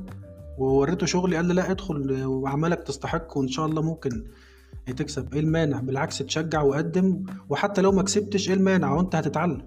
ووريته 0.57 1.05
شغلي 1.05 1.35
قال 1.35 1.45
لي 1.45 1.53
لا 1.53 1.71
ادخل 1.71 2.25
واعمالك 2.25 2.83
تستحق 2.83 3.37
وإن 3.37 3.47
شاء 3.47 3.65
الله 3.65 3.81
ممكن 3.81 4.23
تكسب؟ 4.93 5.33
إيه 5.33 5.39
المانع؟ 5.39 5.79
بالعكس 5.79 6.17
تشجع 6.17 6.61
وقدم 6.61 7.23
وحتى 7.49 7.81
لو 7.81 7.91
ما 7.91 8.03
كسبتش 8.03 8.49
إيه 8.49 8.55
المانع؟ 8.55 8.93
وانت 8.93 9.15
هتتعلم. 9.15 9.65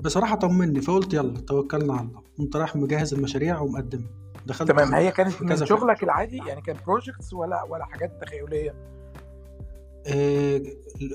بصراحة 0.00 0.36
طمني 0.36 0.80
فقلت 0.80 1.14
يلا 1.14 1.40
توكلنا 1.40 1.92
على 1.92 2.08
الله. 2.08 2.22
قمت 2.38 2.56
رايح 2.56 2.76
مجهز 2.76 3.14
المشاريع 3.14 3.60
ومقدم. 3.60 4.00
دخلت 4.46 4.68
تمام. 4.68 4.94
هي 4.94 5.10
كانت 5.10 5.34
كذا 5.34 5.64
شغلك 5.64 6.02
العادي؟ 6.02 6.36
يعني 6.36 6.60
كان 6.60 6.76
projects 6.86 7.32
ولا 7.32 7.62
ولا 7.62 7.84
حاجات 7.84 8.24
تخيلية؟ 8.24 8.74
آه، 10.06 10.62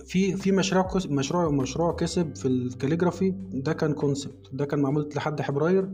في 0.06 0.36
في 0.36 0.52
مشروع 0.52 0.88
مشروع 1.10 1.50
مشروع 1.50 1.96
كسب 1.96 2.36
في 2.36 2.48
ال 2.48 2.54
calligraphy. 2.54 3.34
ده 3.54 3.74
كان 3.74 3.94
concept 3.94 4.50
ده 4.54 4.66
كان 4.66 4.82
معمول 4.82 5.10
لحد 5.16 5.42
فبراير 5.42 5.84
آه، 5.84 5.90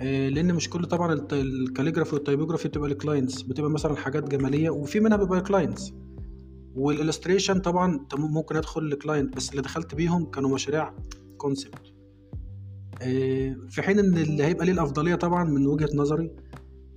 لأن 0.00 0.54
مش 0.54 0.70
كل 0.70 0.84
طبعا 0.84 1.26
ال 1.32 1.39
calligraphy 1.39 2.14
وال 2.14 2.23
typography 2.23 2.68
بتبقى 2.68 2.88
ل 2.90 2.96
clients 2.96 3.42
بتبقى 3.42 3.70
مثلا 3.70 3.96
حاجات 3.96 4.28
جمالية 4.28 4.70
وفي 4.70 5.00
منها 5.00 5.16
بيبقى 5.16 5.38
ل 5.38 5.45
clients 5.45 5.92
وال 6.74 6.86
illustration 6.86 7.60
طبعا 7.60 8.06
ممكن 8.14 8.56
أدخل 8.56 8.90
ل 8.90 8.97
client 8.97 9.36
بس 9.36 9.50
اللي 9.50 9.62
دخلت 9.62 9.94
بيهم 9.94 10.24
كانوا 10.30 10.50
مشاريع 10.54 10.92
concept 11.36 11.92
في 13.68 13.82
حين 13.82 13.98
إن 13.98 14.18
اللي 14.18 14.44
هيبقى 14.44 14.66
ليه 14.66 14.72
الأفضلية 14.72 15.14
طبعا 15.14 15.44
من 15.44 15.66
وجهة 15.66 15.90
نظري 15.94 16.30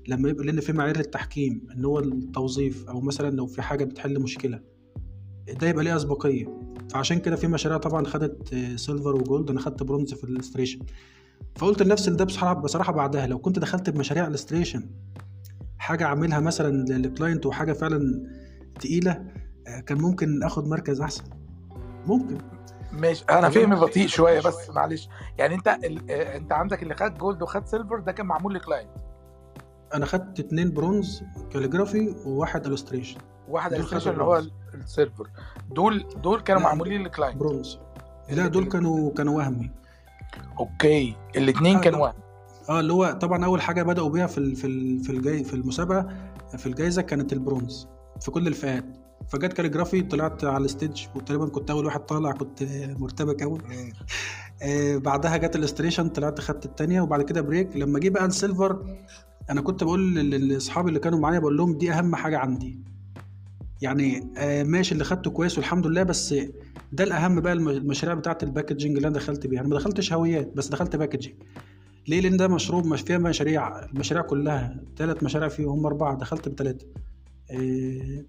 لما 0.08 0.30
يبقى 0.30 0.45
لأن 0.45 0.60
في 0.60 0.74
معايير 0.74 0.98
للتحكيم 0.98 1.68
إن 1.76 1.86
هو 1.86 2.00
التوظيف 2.00 2.89
أو 2.89 3.02
مثلا 3.02 3.36
لو 3.36 3.48
في 3.48 3.62
حاجة 3.62 3.84
بتحل 3.84 4.20
مشكلة 4.22 4.60
ده 5.62 5.68
يبقى 5.68 5.84
ليه 5.84 5.95
أسبقية. 5.95 6.62
فعشان 6.91 7.20
كده 7.20 7.36
في 7.36 7.48
مشاريع 7.48 7.78
طبعا 7.78 8.06
خدت 8.06 8.56
silver 8.76 9.16
و 9.16 9.22
gold 9.22 9.49
أنا 9.50 9.60
خدت 9.60 9.84
برونز 9.84 10.14
في 10.14 10.24
ال 10.24 10.28
illustration 10.28 10.80
فقلت 11.56 11.82
لنفسي 11.82 12.12
ده 12.12 12.26
بصراحه 12.26 12.54
بصراحة 12.54 12.94
بعدها 12.94 13.28
لو 13.28 13.40
كنت 13.40 13.60
دخلت 13.60 13.90
بمشاريع 13.90 14.28
ال 14.28 14.32
illustration 14.32 14.89
حاجة 15.78 16.06
أعملها 16.06 16.40
مثلا 16.40 16.86
لل 16.93 17.07
client 17.07 17.45
وحاجة 17.46 17.74
فعلا 17.74 18.00
تقيلة 18.80 19.26
آه، 19.68 19.80
كان 19.80 19.98
ممكن 19.98 20.44
آخد 20.44 20.68
مركز 20.68 21.02
أحسن. 21.02 21.24
ممكن. 22.06 22.38
ماشي. 22.92 23.26
أنا 23.30 23.50
فهمي 23.50 23.76
بطيء 23.76 24.08
شوية 24.08 24.40
بس 24.42 24.70
معلش. 24.70 25.10
يعني 25.38 25.56
أنت 25.56 25.68
ال... 25.68 26.12
آه، 26.12 26.38
أنت 26.38 26.52
عندك 26.52 26.84
اللي 26.84 26.96
خد 26.96 27.18
gold 27.18 27.41
وخد 27.42 27.66
silver 27.66 27.99
ده 28.00 28.12
كان 28.12 28.26
معمول 28.26 28.54
ل 28.53 28.59
client 28.59 28.89
أنا 29.94 30.06
خدت 30.06 30.40
اتنين 30.40 30.74
bronze 30.74 31.24
calligraphy 31.51 32.16
وواحد 32.26 32.66
illustration 32.68 33.18
واحد 33.48 33.82
خدوا 33.82 34.12
اللي 34.12 34.24
هو 34.24 34.44
ال 34.74 34.82
silver 34.82 35.30
دول 35.72 36.06
دول 36.24 36.42
كانوا 36.42 36.62
معمولين 36.62 37.04
ل 37.03 37.08
client 37.08 37.38
bronze 37.38 37.80
لا 38.30 38.48
دول 38.48 38.66
كانوا 38.66 39.12
كانوا 39.14 39.38
وهمي. 39.38 39.72
Okay. 40.60 41.16
الاثنين 41.36 41.76
آه، 41.76 41.82
كانوا. 41.82 42.00
وهم 42.00 42.14
آه 42.70 42.80
اللي 42.80 42.94
هو 42.94 43.18
طبعا 43.22 43.46
أول 43.46 43.62
حاجة 43.62 43.84
بدأوا 43.84 44.10
بيها 44.10 44.28
في 44.28 44.38
ال 44.38 44.56
في 44.56 44.68
ال 44.68 45.04
في 45.04 45.10
الجاي 45.10 45.44
في 45.44 45.54
المسابقة 45.54 46.08
في 46.58 46.66
الجائزه 46.66 47.02
كانت 47.02 47.34
البرونز 47.34 47.88
في 48.22 48.32
كل 48.32 48.48
الفئات. 48.48 48.86
فجت 49.30 49.54
calligraphy 49.53 50.01
طلعت 50.02 50.44
على 50.44 50.66
ال 50.66 50.72
stage 50.72 51.05
وتقريبا 51.16 51.48
كنت 51.48 51.72
أول 51.72 51.86
واحد 51.86 52.00
طالع 52.00 52.32
كنت 52.32 52.64
مرتبك 53.00 53.44
قوي. 53.44 53.60
آه 54.64 54.98
بعدها 54.98 55.38
جت 55.38 55.56
ال 55.55 55.60
illustration 55.60 56.10
طلعت 56.10 56.40
خدت 56.40 56.66
التانية 56.66 57.02
وبعد 57.02 57.22
كده 57.22 57.42
break. 57.41 57.76
لما 57.76 58.00
جه 58.00 58.10
بقى 58.10 58.26
ال 58.26 58.36
silver 58.36 58.97
أنا 59.50 59.62
كنت 59.62 59.84
بقول 59.84 60.16
لأصحابي 60.30 60.90
اللي 60.90 61.00
كانوا 61.00 61.20
معايا 61.20 61.40
بقول 61.40 61.58
لهم 61.58 61.78
دي 61.78 61.92
أهم 61.92 62.16
حاجة 62.16 62.38
عندي. 62.38 62.80
يعني 63.82 64.28
آه 64.38 64.64
ماشي 64.64 64.94
اللي 64.94 65.04
خدته 65.04 65.32
كويس 65.32 65.58
والحمد 65.58 65.88
لله 65.88 66.04
بس 66.04 66.36
ده 66.92 67.04
الأهم 67.04 67.40
بقى 67.42 67.54
الم- 67.54 67.70
المشاريع 67.70 68.16
بتاعت 68.16 68.44
ال 68.43 68.49
packaging 68.49 68.95
اللي 68.96 69.08
أنا 69.08 69.16
دخلت 69.16 69.48
بيها. 69.48 69.60
أنا 69.60 69.68
ما 69.70 69.76
دخلتش 69.76 70.14
هويات 70.14 70.54
بس 70.56 70.68
دخلت 70.68 70.96
packaging 70.95 71.36
ليه؟ 72.08 72.22
لأن 72.22 72.38
ده 72.38 72.48
مشروع 72.48 72.82
مش 72.82 73.02
فيها 73.02 73.18
مشاريع 73.18 73.86
المشاريع 73.86 74.24
كلها. 74.24 74.80
ثلاث 74.98 75.24
مشاريع 75.24 75.48
فيهم 75.50 75.70
هم 75.70 75.86
أربعة 75.86 76.18
دخلت 76.18 76.50
بثلاثه 76.50 76.86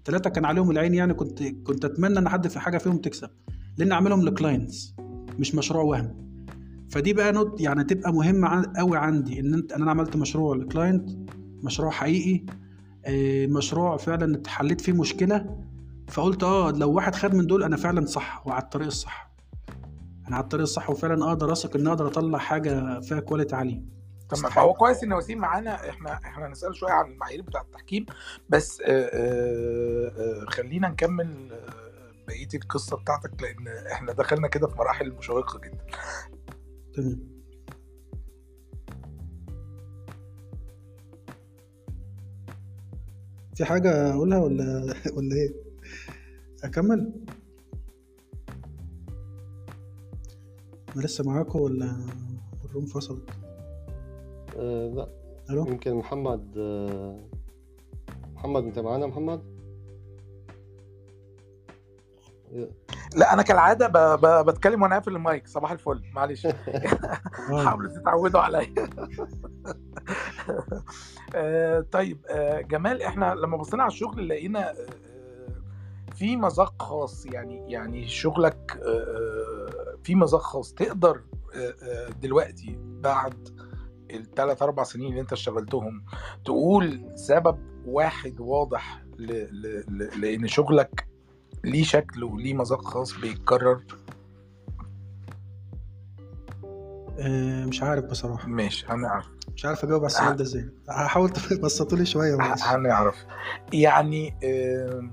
ثلاثة 0.05 0.29
كان 0.29 0.45
عليهم 0.45 0.71
العين 0.71 0.93
يعني. 0.93 1.13
كنت 1.13 1.43
كنت 1.43 1.85
أتمنى 1.85 2.19
إن 2.19 2.29
حد 2.29 2.47
في 2.47 2.59
حاجة 2.59 2.77
فيهم 2.77 2.97
تكسب. 2.97 3.29
لأن 3.77 3.91
أعملهم 3.91 4.21
ل 4.25 4.34
clients 4.34 4.93
مش 5.39 5.55
مشروع 5.55 5.83
وهم. 5.83 6.29
فدي 6.89 7.13
بقى 7.13 7.31
note 7.31 7.61
يعني 7.61 7.83
تبقى 7.83 8.13
مهمة 8.13 8.71
قوي 8.77 8.97
عندي. 8.97 9.39
إن 9.39 9.53
أنت 9.53 9.71
أنا 9.73 9.91
عملت 9.91 10.15
مشروع 10.15 10.55
ل 10.55 10.63
client 10.63 11.09
مشروع 11.63 11.91
حقيقي. 11.91 12.45
آه، 13.05 13.45
مشروع 13.47 13.97
فعلا 13.97 14.35
اتحليت 14.35 14.81
فيه 14.81 14.93
مشكلة. 14.93 15.57
فقلت 16.09 16.43
آه 16.43 16.71
لو 16.71 16.91
واحد 16.91 17.15
خد 17.15 17.33
من 17.35 17.47
دول 17.47 17.63
أنا 17.63 17.77
فعلا 17.77 18.05
صح 18.05 18.47
وعلى 18.47 18.63
الطريق 18.63 18.87
الصح. 18.87 19.29
أنا 20.27 20.35
على 20.35 20.43
الطريق 20.43 20.61
الصح 20.63 20.89
وفعلا 20.89 21.27
أقدر 21.29 21.51
أثق 21.51 21.75
ان 21.75 21.87
أقدر 21.87 22.07
أطلع 22.07 22.37
حاجة 22.39 22.99
فيها 22.99 23.19
quality 23.19 23.55
عاليه 23.55 23.81
تمام. 24.29 24.51
هو 24.57 24.73
كويس 24.73 25.03
إن 25.03 25.13
وسيم 25.13 25.37
معانا. 25.37 25.89
إحنا 25.89 26.13
إحنا 26.13 26.47
هنسأل 26.47 26.75
شوية 26.75 26.91
عن 26.91 27.11
المعايير 27.11 27.41
بتاعة 27.41 27.61
التحكيم. 27.61 28.05
بس 28.49 28.81
آه، 28.81 28.85
آه، 29.13 30.41
آه، 30.41 30.45
خلينا 30.45 30.89
نكمل 30.89 31.49
بقية 32.27 32.47
القصة 32.55 32.97
بتاعتك 32.97 33.31
لأن 33.41 33.67
إحنا 33.91 34.13
دخلنا 34.13 34.47
كده 34.47 34.67
في 34.67 34.75
مراحل 34.77 35.11
مشوقة 35.11 35.59
جدا. 35.59 35.85
تمام. 36.95 37.39
في 43.55 43.65
حاجة 43.65 44.13
أقولها 44.13 44.39
ولا 44.39 44.93
ولا 45.15 45.35
إيه؟ 45.35 45.68
أكمل؟ 46.63 47.11
أنا 50.95 51.03
لسه 51.03 51.23
معاكم 51.23 51.59
ولا 51.59 51.95
الروم 52.65 52.85
فصلت؟ 52.85 53.29
آه 54.57 54.87
لا 54.87 55.07
ألو؟ 55.49 55.67
يمكن 55.67 55.93
محمد 55.93 56.57
آه 56.57 57.19
محمد 58.35 58.63
أنت 58.63 58.79
معانا 58.79 59.07
محمد؟ 59.07 59.59
لا 63.15 63.33
أنا 63.33 63.41
كالعادة 63.41 63.87
ب... 63.87 64.21
ب... 64.21 64.45
بتكلم 64.45 64.81
وأنا 64.81 64.95
قافل 64.95 65.15
المايك 65.15 65.47
صباح 65.47 65.71
الفل 65.71 66.01
معلش 66.13 66.47
حاولوا 67.65 67.91
تتعودوا 67.99 68.39
عليا 68.39 68.73
آه، 71.35 71.85
طيب 71.91 72.25
آه، 72.29 72.61
جمال 72.61 73.01
إحنا 73.01 73.35
لما 73.35 73.57
بصينا 73.57 73.83
على 73.83 73.91
الشغل 73.91 74.29
لقينا 74.29 74.73
في 76.19 76.37
مذاق 76.37 76.81
خاص 76.81 77.25
يعني 77.25 77.71
يعني 77.71 78.07
شغلك 78.07 78.79
آه، 78.81 78.87
آه، 78.87 79.97
في 80.03 80.15
مذاق 80.15 80.41
خاص. 80.41 80.73
تقدر 80.73 81.21
آه، 81.55 82.09
دلوقتي 82.21 82.79
بعد 82.79 83.49
الثلاث 84.11 84.61
أربع 84.61 84.83
سنين 84.83 85.09
اللي 85.09 85.21
انت 85.21 85.31
اشتغلتهم 85.33 86.05
تقول 86.45 87.11
سبب 87.15 87.57
واحد 87.85 88.39
واضح 88.39 89.03
ل... 89.17 89.31
ل... 89.31 89.83
ل... 89.89 90.21
لأن 90.21 90.47
شغلك 90.47 91.07
ليه 91.63 91.83
شكل 91.83 92.23
وليه 92.23 92.53
مذاق 92.53 92.81
خاص 92.81 93.13
بيتكرر؟ 93.19 93.83
مش 97.67 97.83
عارف 97.83 98.05
بصراحة. 98.05 98.47
ماشي 98.47 98.85
هنعرف. 98.89 99.25
مش 99.55 99.65
عارف 99.65 99.83
أجاوب 99.83 100.01
على 100.01 100.07
السؤال 100.11 100.35
ده 100.35 100.43
إزاي. 100.43 100.69
هحاول 100.89 101.29
تبسطوا 101.29 101.97
لي 101.97 102.05
شوية 102.05 102.35
معلش. 102.35 102.63
هنعرف. 102.63 103.15
يعني 103.73 104.37
آه، 104.43 105.09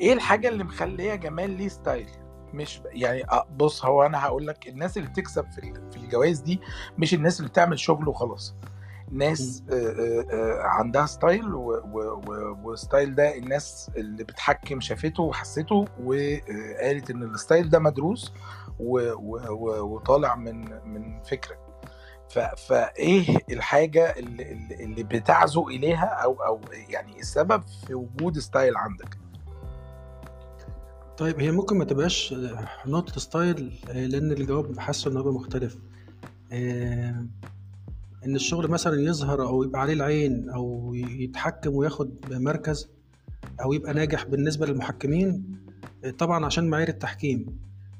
إيه 0.00 0.12
الحاجة 0.12 0.48
اللي 0.48 0.64
مخلية 0.64 1.14
جمال 1.14 1.50
ليه 1.50 1.68
ستايل 1.68 2.08
مش 2.54 2.80
يعني 2.92 3.24
آه، 3.30 3.46
بص 3.56 3.84
هو 3.84 4.06
أنا 4.06 4.24
هقول 4.24 4.46
لك 4.46 4.68
الناس 4.68 4.96
اللي 4.98 5.08
بتكسب 5.08 5.50
في 5.50 5.72
في 5.90 5.96
الجوائز 5.96 6.40
دي 6.40 6.60
مش 6.98 7.14
الناس 7.14 7.40
اللي 7.40 7.50
بتعمل 7.50 7.78
شغل 7.78 8.08
وخلاص. 8.08 8.54
ناس 9.10 9.62
آه، 9.72 9.74
آه، 10.30 10.62
عندها 10.62 11.06
style 11.06 11.54
و 12.64 12.72
style 12.72 13.14
ده 13.14 13.36
الناس 13.36 13.90
اللي 13.96 14.24
بتحكم 14.24 14.80
شافته 14.80 15.22
وحسته 15.22 15.84
وقالت 16.04 17.10
إن 17.10 17.22
ال 17.22 17.30
style 17.30 17.68
ده 17.68 17.78
مدروس 17.78 18.32
وطالع 18.78 20.34
من 20.34 20.88
من 20.88 21.22
فكرة. 21.22 21.56
فإيه 22.68 23.38
الحاجة 23.50 24.10
اللي, 24.18 24.52
اللي 24.52 24.84
اللي 24.84 25.02
بتعزو 25.02 25.68
إليها 25.68 26.06
أو 26.06 26.32
أو 26.34 26.60
يعني 26.88 27.20
السبب 27.20 27.62
في 27.86 27.94
وجود 27.94 28.38
style 28.38 28.76
عندك؟ 28.76 29.23
طيب 31.18 31.40
هي 31.40 31.50
ممكن 31.50 31.78
ما 31.78 31.84
تبقاش 31.84 32.34
نقطة 32.86 33.20
ستايل 33.20 33.72
آه، 33.90 34.06
لأن 34.06 34.32
الجواب 34.32 34.78
حاسه 34.78 35.10
إنه 35.10 35.20
هيبقى 35.20 35.32
مختلف 35.32 35.78
آه، 36.52 37.26
إن 38.26 38.36
الشغل 38.36 38.68
مثلا 38.70 39.00
يظهر 39.00 39.42
أو 39.42 39.62
يبقى 39.62 39.80
عليه 39.80 39.92
العين 39.92 40.50
أو 40.50 40.94
يتحكم 40.94 41.74
وياخد 41.74 42.10
مركز 42.30 42.88
أو 43.62 43.72
يبقى 43.72 43.94
ناجح 43.94 44.24
بالنسبة 44.24 44.66
للمحكمين 44.66 45.56
آه، 46.04 46.10
طبعا 46.10 46.46
عشان 46.46 46.70
معايير 46.70 46.88
التحكيم 46.88 47.58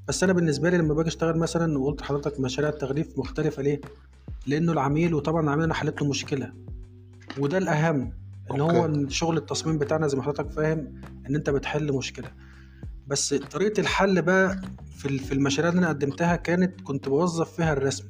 بس 0.09 0.23
أنا 0.23 0.33
بالنسبة 0.33 0.71
لي 0.71 0.79
لما 0.79 0.95
باجي 0.95 1.09
أشتغل 1.09 1.39
مثلا 1.39 1.79
وقلت 1.79 2.01
لحضرتك 2.01 2.41
مشاريع 2.41 2.71
التغليف 2.71 3.19
مختلفة 3.19 3.63
ليه؟ 3.63 3.81
لأنه 4.47 4.73
العميل 4.73 5.15
وطبعا 5.15 5.43
العميل 5.43 5.65
أنا 5.65 5.75
حلت 5.75 6.03
له 6.03 6.09
مشكلة 6.09 6.53
وده 7.39 7.59
الأهم 7.59 8.13
اللي 8.51 8.63
هو 8.63 8.71
okay. 8.71 8.85
إن 8.85 9.09
شغل 9.11 9.37
التصميم 9.37 9.79
بتاعنا 9.79 10.07
زي 10.07 10.17
ما 10.17 10.23
حضرتك 10.23 10.51
فاهم 10.51 11.01
إن 11.29 11.35
أنت 11.35 11.51
بتحل 11.51 11.93
مشكلة 11.93 12.31
بس 13.07 13.35
طريقة 13.35 13.81
الحل 13.81 14.23
بقى 14.23 14.61
في 14.97 15.19
في 15.19 15.33
المشاريع 15.33 15.71
اللي 15.71 15.79
أنا 15.79 15.89
قدمتها 15.89 16.37
كانت 16.37 16.81
كنت 16.81 17.09
بوظف 17.09 17.53
فيها 17.53 17.73
الرسم. 17.73 18.05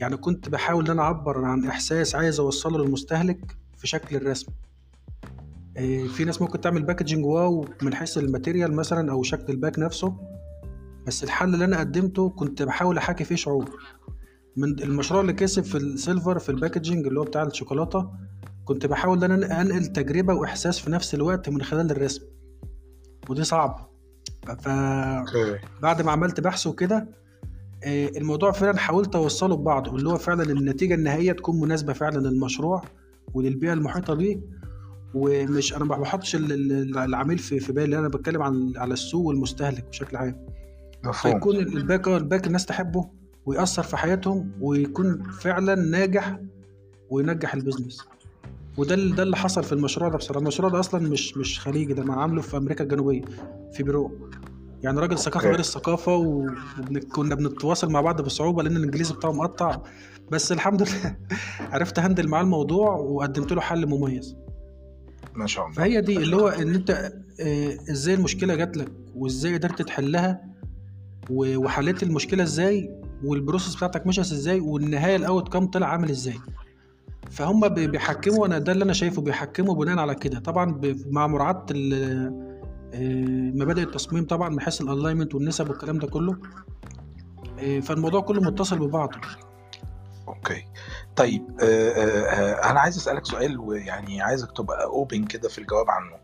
يعني 0.00 0.16
كنت 0.16 0.48
بحاول 0.48 0.84
إن 0.84 0.90
أنا 0.90 1.02
أعبر 1.02 1.44
عن 1.44 1.64
إحساس 1.66 2.14
عايز 2.14 2.40
أوصله 2.40 2.78
للمستهلك 2.78 3.56
في 3.76 3.86
شكل 3.86 4.16
الرسم. 4.16 4.52
إيه، 5.76 6.08
في 6.08 6.24
ناس 6.24 6.42
ممكن 6.42 6.60
تعمل 6.60 6.82
packaging 6.82 7.24
wow 7.24 7.68
من 7.82 7.94
حيث 7.94 8.18
ال 8.18 8.24
material 8.24 8.72
مثلا 8.72 9.12
أو 9.12 9.22
شكل 9.22 9.52
ال 9.52 9.57
pack 9.57 9.78
نفسه. 9.78 10.16
بس 11.06 11.24
الحل 11.24 11.54
اللي 11.54 11.64
أنا 11.64 11.78
قدمته 11.78 12.30
كنت 12.30 12.62
بحاول 12.62 12.98
أحاكي 12.98 13.24
فيه 13.24 13.36
شعور. 13.36 13.70
من 14.56 14.82
المشروع 14.82 15.20
اللي 15.20 15.32
كسب 15.32 15.64
في 15.64 15.76
ال 15.76 15.85
silver 15.85 16.38
في 16.38 16.48
ال 16.48 16.54
packaging 16.54 17.06
اللي 17.06 17.20
هو 17.20 17.24
بتاع 17.24 17.42
الشوكولاتة 17.42 18.10
كنت 18.64 18.86
بحاول 18.86 19.24
إن 19.24 19.30
أنا 19.30 19.60
أنقل 19.60 19.86
تجربة 19.86 20.34
وإحساس 20.34 20.78
في 20.78 20.90
نفس 20.90 21.14
الوقت 21.14 21.48
من 21.48 21.62
خلال 21.62 21.90
الرسم. 21.90 22.22
ودي 23.28 23.44
صعبة. 23.44 23.93
ف 24.58 24.68
بعد 25.82 26.02
ما 26.02 26.12
عملت 26.12 26.40
بحث 26.40 26.66
وكده 26.66 27.06
آه، 27.84 28.08
الموضوع 28.16 28.52
فعلا 28.52 28.78
حاولت 28.78 29.16
أوصله 29.16 29.56
ببعضه 29.56 29.96
اللي 29.96 30.08
هو 30.08 30.16
فعلا 30.18 30.42
النتيجة 30.42 30.94
النهائية 30.94 31.32
تكون 31.32 31.60
مناسبة 31.60 31.92
فعلا 31.92 32.18
للمشروع 32.28 32.82
وللبيئة 33.34 33.72
المحيطة 33.72 34.14
بيه. 34.14 34.40
ومش 35.14 35.74
أنا 35.76 35.84
ما 35.84 35.96
بحطش 35.96 36.34
ال- 36.36 36.52
ال- 36.52 36.98
العميل 36.98 37.38
في 37.38 37.60
في 37.60 37.72
بالي 37.72 37.98
أنا 37.98 38.08
بتكلم 38.08 38.42
عن 38.42 38.72
على 38.76 38.92
السوق 38.94 39.26
والمستهلك 39.26 39.84
بشكل 39.88 40.16
عام. 40.16 40.46
فيكون 41.34 41.56
ال 41.56 41.66
pack 41.66 42.08
ال 42.08 42.16
pack 42.16 42.46
الناس 42.46 42.66
تحبه 42.66 43.10
ويأثر 43.46 43.82
في 43.82 43.96
حياتهم 43.96 44.50
ويكون 44.60 45.22
فعلا 45.40 45.74
ناجح 45.74 46.38
وينجح 47.10 47.54
ال 47.54 47.59
business. 47.59 48.04
وده 48.76 48.94
ده 48.94 49.22
اللي 49.22 49.36
حصل 49.36 49.64
في 49.64 49.72
المشروع 49.72 50.08
ده 50.08 50.18
بصراحة. 50.18 50.40
المشروع 50.40 50.70
ده 50.70 50.80
أصلا 50.80 51.08
مش 51.08 51.36
مش 51.36 51.60
خليجي 51.60 51.94
ده 51.94 52.02
معموله 52.04 52.42
في 52.42 52.56
أمريكا 52.56 52.84
الجنوبية 52.84 53.22
في 53.72 53.82
بيرو. 53.82 54.10
يعني 54.82 55.00
راجل 55.00 55.18
ثقافة. 55.18 55.48
غير 55.48 55.58
الثقافة 55.58 56.16
وكنا 56.16 57.34
بنتواصل 57.34 57.90
مع 57.92 58.00
بعض 58.00 58.22
بصعوبة 58.22 58.62
لأن 58.62 58.76
الإنجليزي 58.76 59.14
بتاعه 59.14 59.32
مقطع 59.32 59.80
بس 60.30 60.52
الحمد 60.52 60.82
لله 60.82 61.16
عرفت 61.72 61.98
handle 61.98 62.28
معاه 62.28 62.42
الموضوع 62.42 62.96
وقدمت 62.96 63.52
له 63.52 63.60
حل 63.60 63.86
مميز. 63.86 64.36
ما 65.34 65.46
شاء 65.46 65.64
الله. 65.64 65.76
فهي 65.76 66.00
دي 66.00 66.16
اللي 66.16 66.36
هو 66.36 66.48
إن 66.48 66.74
أنت 66.74 66.90
آه، 67.40 67.78
إزاي 67.90 68.14
المشكلة 68.14 68.54
جات 68.54 68.76
لك 68.76 68.92
وإزاي 69.16 69.56
قدرت 69.58 69.82
تحلها 69.82 70.44
وحليت 71.30 72.02
المشكلة 72.02 72.42
إزاي 72.42 72.90
وال 73.24 73.36
process 73.36 73.76
بتاعتك 73.76 74.06
مشت 74.06 74.18
إزاي 74.20 74.60
والنهاية 74.60 75.16
ال 75.16 75.52
outcome 75.52 75.66
طلع 75.66 75.86
عامل 75.86 76.10
إزاي. 76.10 76.34
فهم 77.34 77.68
بي- 77.68 77.86
بيحكموا 77.86 78.46
أنا 78.46 78.58
ده 78.58 78.72
اللي 78.72 78.84
أنا 78.84 78.92
شايفه 78.92 79.22
بيحكموا 79.22 79.74
بناء 79.74 79.98
على 79.98 80.14
كده. 80.14 80.38
طبعا 80.40 80.80
مع 81.06 81.26
مراعاة 81.26 81.66
آه، 81.72 82.32
مبادئ 83.54 83.82
التصميم 83.82 84.26
طبعا 84.26 84.48
من 84.48 84.60
حيث 84.60 84.80
ال 84.80 84.85
alignment 84.85 85.34
والنسب 85.34 85.68
والكلام 85.70 85.98
ده 85.98 86.06
كله 86.06 86.36
آه، 87.58 87.80
فالموضوع 87.80 88.20
كله 88.20 88.40
متصل 88.40 88.78
ببعضه. 88.78 89.18
okay. 90.28 90.64
طيب 91.16 91.60
آه 91.62 91.90
آه 91.90 92.24
آه 92.24 92.70
أنا 92.70 92.80
عايز 92.80 92.96
أسألك 92.96 93.26
سؤال 93.26 93.58
ويعني 93.58 94.22
عايزك 94.22 94.52
تبقى 94.52 94.84
open 94.84 95.24
كده 95.24 95.48
في 95.48 95.58
الجواب 95.58 95.90
عنه. 95.90 96.16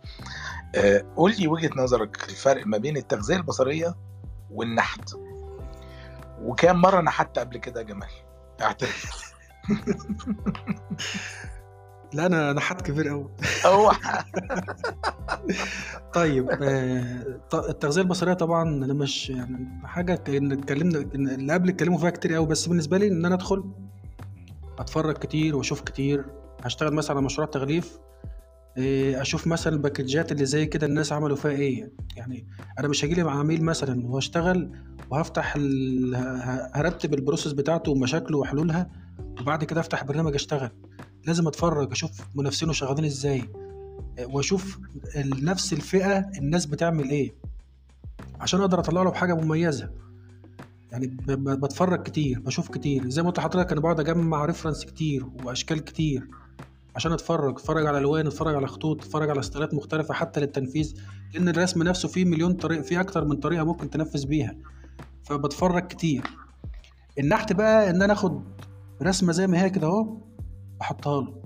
آه 0.74 1.04
قول 1.16 1.34
لي 1.38 1.46
وجهة 1.48 1.70
نظرك 1.76 2.24
الفرق 2.28 2.66
ما 2.66 2.78
بين 2.78 2.96
التغذية 2.96 3.36
البصرية 3.36 3.94
والنحت. 4.50 5.10
وكام 6.42 6.80
مرة 6.80 7.00
نحت 7.00 7.38
قبل 7.38 7.58
كده 7.58 7.80
يا 7.80 7.86
جمال؟ 7.86 8.08
اعترف 8.62 9.29
لا 12.12 12.26
أنا 12.26 12.50
أنا 12.50 12.60
حد 12.60 12.80
كبير 12.80 13.08
قوي 13.08 13.30
هو 13.66 13.92
طيب 16.14 16.50
آه، 16.50 17.40
التغذية 17.54 18.02
البصرية 18.02 18.32
طبعا 18.32 18.62
أنا 18.62 18.94
مش 18.94 19.30
يعني 19.30 19.80
حاجة 19.84 20.14
اتكلمنا 20.14 20.98
اللي 21.14 21.52
قبل 21.52 21.68
اتكلموا 21.68 21.98
فيها 21.98 22.10
كتير 22.10 22.34
قوي 22.34 22.46
بس 22.46 22.66
بالنسبة 22.66 22.98
لي 22.98 23.08
إن 23.08 23.24
أنا 23.24 23.34
أدخل 23.34 23.64
أتفرج 24.78 25.18
كتير 25.18 25.56
وأشوف 25.56 25.80
كتير 25.80 26.24
هشتغل 26.62 26.94
مثلا 26.94 27.16
على 27.16 27.24
مشروع 27.24 27.46
تغليف 27.46 27.98
آه، 28.78 29.20
أشوف 29.20 29.46
مثلا 29.46 29.72
ال 29.72 29.79
package 29.79 30.26
ات 30.26 30.32
اللي 30.32 30.44
زي 30.44 30.66
كده 30.66 30.86
الناس 30.86 31.12
عملوا 31.12 31.36
فيها 31.36 31.50
إيه. 31.50 31.92
يعني 32.16 32.46
أنا 32.78 32.88
مش 32.88 33.04
هجيلي 33.04 33.22
مع 33.24 33.38
عميل 33.38 33.64
مثلا 33.64 34.06
واشتغل 34.06 34.70
وهفتح 35.10 35.56
هرتب 36.74 37.14
ال 37.14 37.19
process 37.19 37.52
بتاعته 37.52 37.92
ومشاكله 37.92 38.38
وحلولها 38.38 38.90
وبعد 39.40 39.64
كده 39.64 39.80
افتح 39.80 40.04
برنامج 40.04 40.34
اشتغل. 40.34 40.70
لازم 41.26 41.46
اتفرج 41.48 41.92
أشوف 41.92 42.10
منافسينه 42.34 42.72
شغالين 42.72 43.04
إزاي 43.04 43.42
آه، 44.18 44.26
واشوف 44.26 44.78
نفس 45.16 45.72
الفئة 45.72 46.18
الناس 46.18 46.66
بتعمل 46.66 47.10
إيه 47.10 47.34
عشان 48.40 48.60
أقدر 48.60 48.80
اطلع 48.80 49.02
له 49.02 49.10
بحاجة 49.10 49.34
مميزة. 49.34 49.90
يعني 50.92 51.16
بتفرج 51.36 52.02
كتير 52.02 52.40
بشوف 52.40 52.68
كتير. 52.68 53.10
زي 53.10 53.22
ما 53.22 53.28
قلت 53.28 53.38
لحضرتك 53.38 53.72
أنا 53.72 53.80
بقعد 53.80 54.00
اجمع 54.00 54.44
reference 54.44 54.84
كتير 54.84 55.26
واشكال 55.44 55.84
كتير 55.84 56.28
عشان 56.96 57.12
اتفرج 57.12 57.54
اتفرج 57.54 57.86
على 57.86 57.98
الوان 57.98 58.26
اتفرج 58.26 58.54
على 58.54 58.66
خطوط 58.66 59.02
اتفرج 59.04 59.30
على 59.30 59.42
style 59.42 59.69
ات 59.69 59.74
مختلفة 59.74 60.14
حتى 60.14 60.40
للتنفيذ 60.40 60.94
لأن 61.34 61.48
الرسم 61.48 61.82
نفسه 61.82 62.08
فيه 62.08 62.24
مليون 62.24 62.52
طريقه 62.52 62.82
فيه 62.82 63.00
أكتر 63.00 63.24
من 63.24 63.36
طريقة 63.36 63.64
ممكن 63.64 63.90
تنفذ 63.90 64.26
بيها. 64.26 64.56
فبتفرج 65.24 65.86
كتير. 65.86 66.22
النحت 67.18 67.52
بقى 67.52 67.90
إن 67.90 68.02
أنا 68.02 68.12
آخد 68.12 68.42
رسمة 69.02 69.32
زي 69.32 69.46
ما 69.46 69.62
هي 69.62 69.70
كده 69.70 69.86
أهو 69.86 70.16
احطها 70.82 71.20
له. 71.22 71.42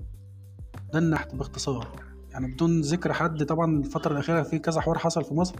ده 0.93 0.99
النحت 0.99 1.35
باختصار. 1.35 1.87
يعني 2.31 2.47
بدون 2.53 2.81
ذكر 2.81 3.13
حد 3.13 3.43
طبعا 3.45 3.79
الفترة 3.79 4.11
الأخيرة 4.13 4.43
في 4.43 4.59
كذا 4.59 4.81
حوار 4.81 4.97
حصل 4.97 5.23
في 5.23 5.33
مصر. 5.33 5.55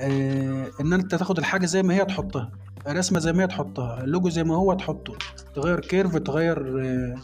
آه 0.00 0.70
إن 0.80 0.92
أنت 0.92 1.14
تاخد 1.14 1.38
الحاجة 1.38 1.66
زي 1.66 1.82
ما 1.82 1.94
هي 1.94 2.04
تحطها. 2.04 2.52
رسمة 2.88 3.18
زي 3.18 3.32
ما 3.32 3.42
هي 3.42 3.46
تحطها. 3.46 4.04
اللوجو 4.04 4.28
زي 4.28 4.44
ما 4.44 4.54
هو 4.54 4.74
تحطه. 4.74 5.12
تغير 5.54 5.80
curve 5.80 6.16
تغير 6.16 6.82
آه 6.84 7.16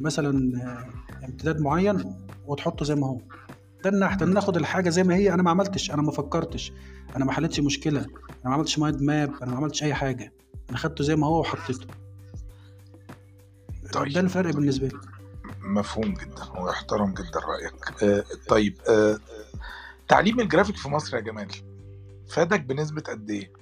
مثلا 0.00 0.62
آه 0.62 1.24
امتداد 1.24 1.60
معين 1.60 2.14
وتحطه 2.46 2.84
زي 2.84 2.94
ما 2.94 3.06
هو. 3.06 3.20
ده 3.84 3.90
النحت 3.90 4.22
إن 4.22 4.34
ناخد 4.34 4.56
الحاجة 4.56 4.88
زي 4.90 5.02
ما 5.02 5.14
هي. 5.14 5.34
أنا 5.34 5.42
ما 5.42 5.50
عملتش. 5.50 5.90
أنا 5.90 6.02
ما 6.02 6.12
فكرتش. 6.12 6.72
أنا 7.16 7.24
ما 7.24 7.32
حلتش 7.32 7.60
مشكلة. 7.60 8.00
أنا 8.00 8.08
ما 8.44 8.54
عملتش 8.54 8.78
mind 8.78 9.02
map 9.02 9.32
أنا 9.42 9.50
ما 9.50 9.56
عملتش 9.56 9.82
أي 9.82 9.94
حاجة. 9.94 10.32
أنا 10.70 10.78
خدته 10.78 11.04
زي 11.04 11.16
ما 11.16 11.26
هو 11.26 11.40
وحطيته. 11.40 11.86
طيب. 13.92 14.12
ده 14.12 14.20
الفرق 14.20 14.54
بالنسبة 14.54 14.88
لي. 14.88 15.00
مفهوم 15.60 16.14
جدا 16.14 16.60
ويحترم 16.60 17.14
جدا 17.14 17.40
رأيك. 17.40 18.02
آه 18.02 18.24
طيب 18.48 18.76
آه 18.88 19.18
تعليم 20.08 20.40
الجرافيك 20.40 20.76
في 20.76 20.88
مصر 20.88 21.16
يا 21.16 21.20
جمال 21.20 21.48
فادك 22.28 22.60
بنسبة 22.60 23.02
قد 23.02 23.30
إيه؟ 23.30 23.52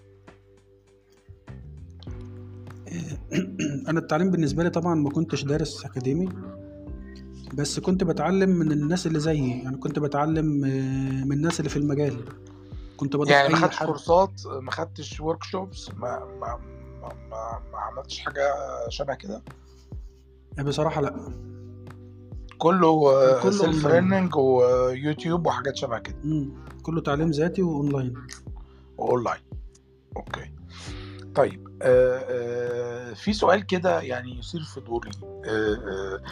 أنا 3.89 3.99
التعليم 4.01 4.31
بالنسبة 4.31 4.63
لي 4.63 4.71
طبعا 4.71 4.95
ما 4.95 5.11
كنتش 5.11 5.45
دارس 5.45 5.85
أكاديمي 5.85 6.29
بس 7.55 7.81
كنت 7.81 8.05
بتعلم 8.05 8.51
من 8.51 8.73
الناس 8.73 9.07
اللي 9.07 9.21
زيي. 9.21 9.63
يعني 9.63 9.77
كنت 9.77 9.99
بتعلم 9.99 10.65
آه، 10.65 11.25
من 11.25 11.33
الناس 11.33 11.61
اللي 11.61 11.71
في 11.71 11.77
المجال. 11.77 12.25
كنت 12.97 13.17
بضيف 13.17 13.31
يعني 13.31 13.49
ما 13.49 13.57
خدتش 13.57 13.79
course 13.83 14.38
ات 14.38 14.47
ما 14.47 14.71
خدتش 14.71 15.21
workshops 15.21 15.91
ما 15.97 16.25
ما 16.41 16.59
ما, 17.03 17.09
ما, 17.31 17.61
ما 17.73 17.79
عملتش 17.79 18.19
حاجة 18.19 18.55
شبه 18.89 19.15
كده؟ 19.15 19.43
بصراحة 20.65 21.01
لا. 21.01 21.15
كله 22.59 23.01
كله 23.43 23.51
self 23.51 23.87
online. 23.87 24.09
learning 24.11 24.37
ويوتيوب 24.37 25.47
وحاجات 25.47 25.77
شبه 25.77 25.99
كده. 25.99 26.17
مم. 26.25 26.65
كله 26.83 27.01
تعليم 27.01 27.31
ذاتي 27.31 27.63
وأونلاين. 27.63 28.15
و 28.99 29.04
online. 29.04 29.41
okay. 30.17 30.53
طيب 31.35 31.69
آه 31.83 32.25
آه 32.29 33.13
في 33.15 33.33
سؤال 33.33 33.67
كده 33.67 34.01
يعني 34.01 34.39
يثير 34.39 34.63
فضولي 34.63 35.11
آه 35.25 35.75
آه 35.75 36.23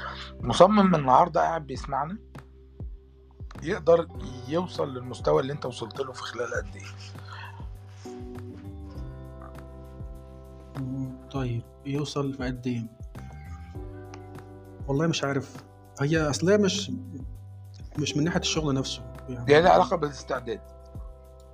مصمم 0.41 0.95
النهارده 0.95 1.41
قاعد 1.41 1.67
بيسمعنا. 1.67 2.19
يقدر 3.63 4.09
يوصل 4.49 4.95
للمستوى 4.95 5.43
اللي 5.43 5.53
أنت 5.53 5.67
وصلت 5.67 6.01
له 6.01 6.13
في 6.13 6.23
خلال 6.23 6.47
قد 6.55 6.77
إيه؟ 6.77 6.83
طيب 11.31 11.63
يوصل 11.87 12.35
في 12.35 12.45
قد 12.45 12.67
إيه؟ 12.67 12.87
والله 14.89 15.07
مش 15.07 15.25
عارف. 15.25 15.57
هي 16.01 16.19
اصلها 16.31 16.57
مش 16.57 16.91
مش 17.99 18.17
من 18.17 18.25
ناحية 18.25 18.41
الشغل 18.41 18.75
نفسه. 18.75 19.03
يعني 19.29 19.45
دي 19.45 19.61
لها 19.61 19.71
علاقة 19.71 19.97
بالاستعداد. 19.97 20.61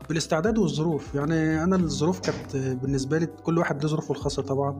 بالاستعداد 0.08 0.58
والظروف. 0.58 1.14
يعني 1.14 1.62
أنا 1.64 1.76
الظروف 1.76 2.20
كانت 2.20 2.56
بالنسبة 2.56 3.18
لي 3.18 3.26
كل 3.26 3.58
واحد 3.58 3.82
له 3.82 3.88
ظروفه 3.88 4.12
الخاصة 4.12 4.42
طبعا. 4.42 4.78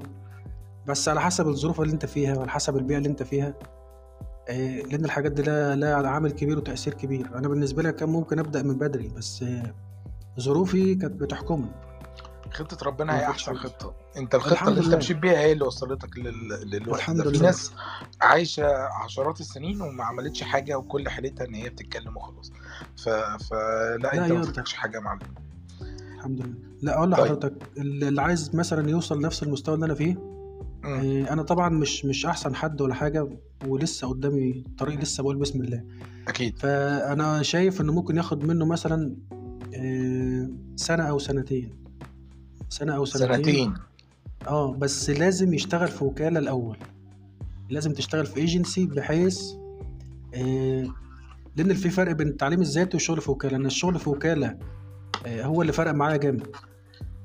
بس 0.86 1.08
على 1.08 1.20
حسب 1.20 1.48
الظروف 1.48 1.80
اللي 1.80 1.92
أنت 1.92 2.06
فيها 2.06 2.36
وعلى 2.36 2.50
حسب 2.50 2.76
البيئة 2.76 2.98
اللي 2.98 3.08
أنت 3.08 3.22
فيها 3.22 3.54
آه، 4.48 4.80
لأن 4.82 5.04
الحاجات 5.04 5.32
دي 5.32 5.42
لها 5.42 5.74
لها 5.76 6.08
عامل 6.08 6.30
كبير 6.30 6.58
وتأثير 6.58 6.94
كبير. 6.94 7.30
أنا 7.34 7.48
بالنسبة 7.48 7.82
لي 7.82 7.92
كان 7.92 8.08
ممكن 8.08 8.38
أبدأ 8.38 8.62
من 8.62 8.78
بدري 8.78 9.08
بس 9.08 9.42
آه، 9.42 9.74
ظروفي 10.40 10.94
كانت 10.94 11.20
بتحكمني. 11.20 11.70
خطة 12.52 12.86
ربنا 12.86 13.18
هي 13.18 13.24
أحسن 13.26 13.54
خطة. 13.54 13.94
أنت 14.16 14.34
الخطة 14.34 14.68
اللي 14.68 14.80
أنت 14.80 14.88
لله. 14.88 14.96
مشيت 14.96 15.16
بيها 15.16 15.38
هي 15.38 15.52
اللي 15.52 15.64
وصلتك 15.64 16.18
لل... 16.18 16.48
للوقت 16.70 16.98
الحمد 16.98 17.16
ده 17.16 17.22
في 17.30 17.30
لله. 17.36 17.42
ناس 17.46 17.72
عايشة 18.20 18.66
عشرات 19.04 19.40
السنين 19.40 19.80
وما 19.80 20.04
عملتش 20.04 20.42
حاجة 20.42 20.78
وكل 20.78 21.08
حالتها 21.08 21.44
إن 21.46 21.54
هي 21.54 21.68
بتتكلم 21.68 22.16
وخلاص. 22.16 22.52
ف... 22.96 23.08
فلا 23.08 23.98
لا 24.02 24.24
أنت 24.24 24.32
ما 24.32 24.42
فاتكش 24.42 24.74
حاجة 24.74 24.96
يا 24.96 25.02
معلم. 25.02 25.20
الحمد 26.16 26.40
لله. 26.40 26.54
لا 26.82 26.96
أقول 26.98 27.16
طيب. 27.16 27.24
لحضرتك 27.24 27.54
اللي 27.78 28.08
اللي 28.08 28.22
عايز 28.22 28.54
مثلا 28.54 28.90
يوصل 28.90 29.20
نفس 29.20 29.42
المستوى 29.42 29.74
اللي 29.74 29.86
أنا 29.86 29.94
فيه. 29.94 30.16
آه، 30.84 31.32
أنا 31.32 31.42
طبعا 31.42 31.68
مش 31.68 32.04
مش 32.04 32.26
أحسن 32.26 32.54
حد 32.54 32.80
ولا 32.80 32.94
حاجة 32.94 33.28
ولسه 33.66 34.08
قدامي 34.08 34.64
طريق 34.78 35.00
لسه 35.00 35.22
بقول 35.22 35.36
بسم 35.36 35.60
الله. 35.60 35.84
أكيد. 36.28 36.58
فأنا 36.58 37.42
شايف 37.42 37.80
إنه 37.80 37.92
ممكن 37.92 38.16
ياخد 38.16 38.44
منه 38.44 38.64
مثلا 38.64 39.16
آه، 39.74 40.48
سنة 40.76 41.02
أو 41.04 41.18
سنتين. 41.18 41.81
سنة 42.72 42.96
أو 42.96 43.04
سنتين. 43.04 43.36
سنتين. 43.36 43.74
آه 44.48 44.72
بس 44.74 45.10
لازم 45.10 45.54
يشتغل 45.54 45.88
في 45.88 46.04
وكالة 46.04 46.38
الأول. 46.38 46.76
لازم 47.70 47.92
تشتغل 47.92 48.26
في 48.26 48.36
ايجنسي 48.36 48.86
بحيث 48.86 49.42
آه، 50.34 50.86
لأن 51.56 51.74
في 51.74 51.90
فرق 51.90 52.12
بين 52.12 52.28
التعليم 52.28 52.60
الذاتي 52.60 52.96
والشغل 52.96 53.20
في 53.20 53.30
وكالة. 53.30 53.56
ان 53.56 53.66
الشغل 53.66 53.98
في 53.98 54.10
وكالة 54.10 54.58
آه، 55.26 55.44
هو 55.44 55.62
اللي 55.62 55.72
فرق 55.72 55.90
معايا 55.92 56.16
جامد. 56.16 56.46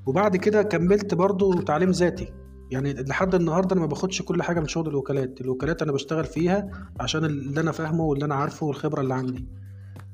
وبعد 0.06 0.36
كده 0.36 0.64
كملت 0.64 1.14
برضو 1.14 1.54
تعليم 1.62 1.92
ذاتي. 1.92 2.34
يعني 2.72 2.94
لحد 2.94 3.36
النهارده 3.36 3.74
أنا 3.74 3.82
ما 3.82 3.88
باخدش 3.88 4.22
كل 4.22 4.44
حاجة 4.44 4.60
من 4.60 4.68
شغل 4.68 4.88
الوكالات. 4.88 5.42
الوكالات 5.42 5.82
أنا 5.82 5.92
بشتغل 5.92 6.26
فيها 6.26 6.70
عشان 7.00 7.26
اللي 7.26 7.62
أنا 7.62 7.72
فاهمه 7.72 8.04
واللي 8.04 8.26
أنا 8.26 8.36
عارفه 8.36 8.66
والخبرة 8.66 9.02
اللي 9.02 9.14
عندي. 9.14 9.46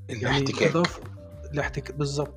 يعني 0.09 0.37
الاحتكاك. 0.37 0.69
إضافة 0.69 1.01
الاحتكاك 1.53 1.95
بالظبط. 1.97 2.35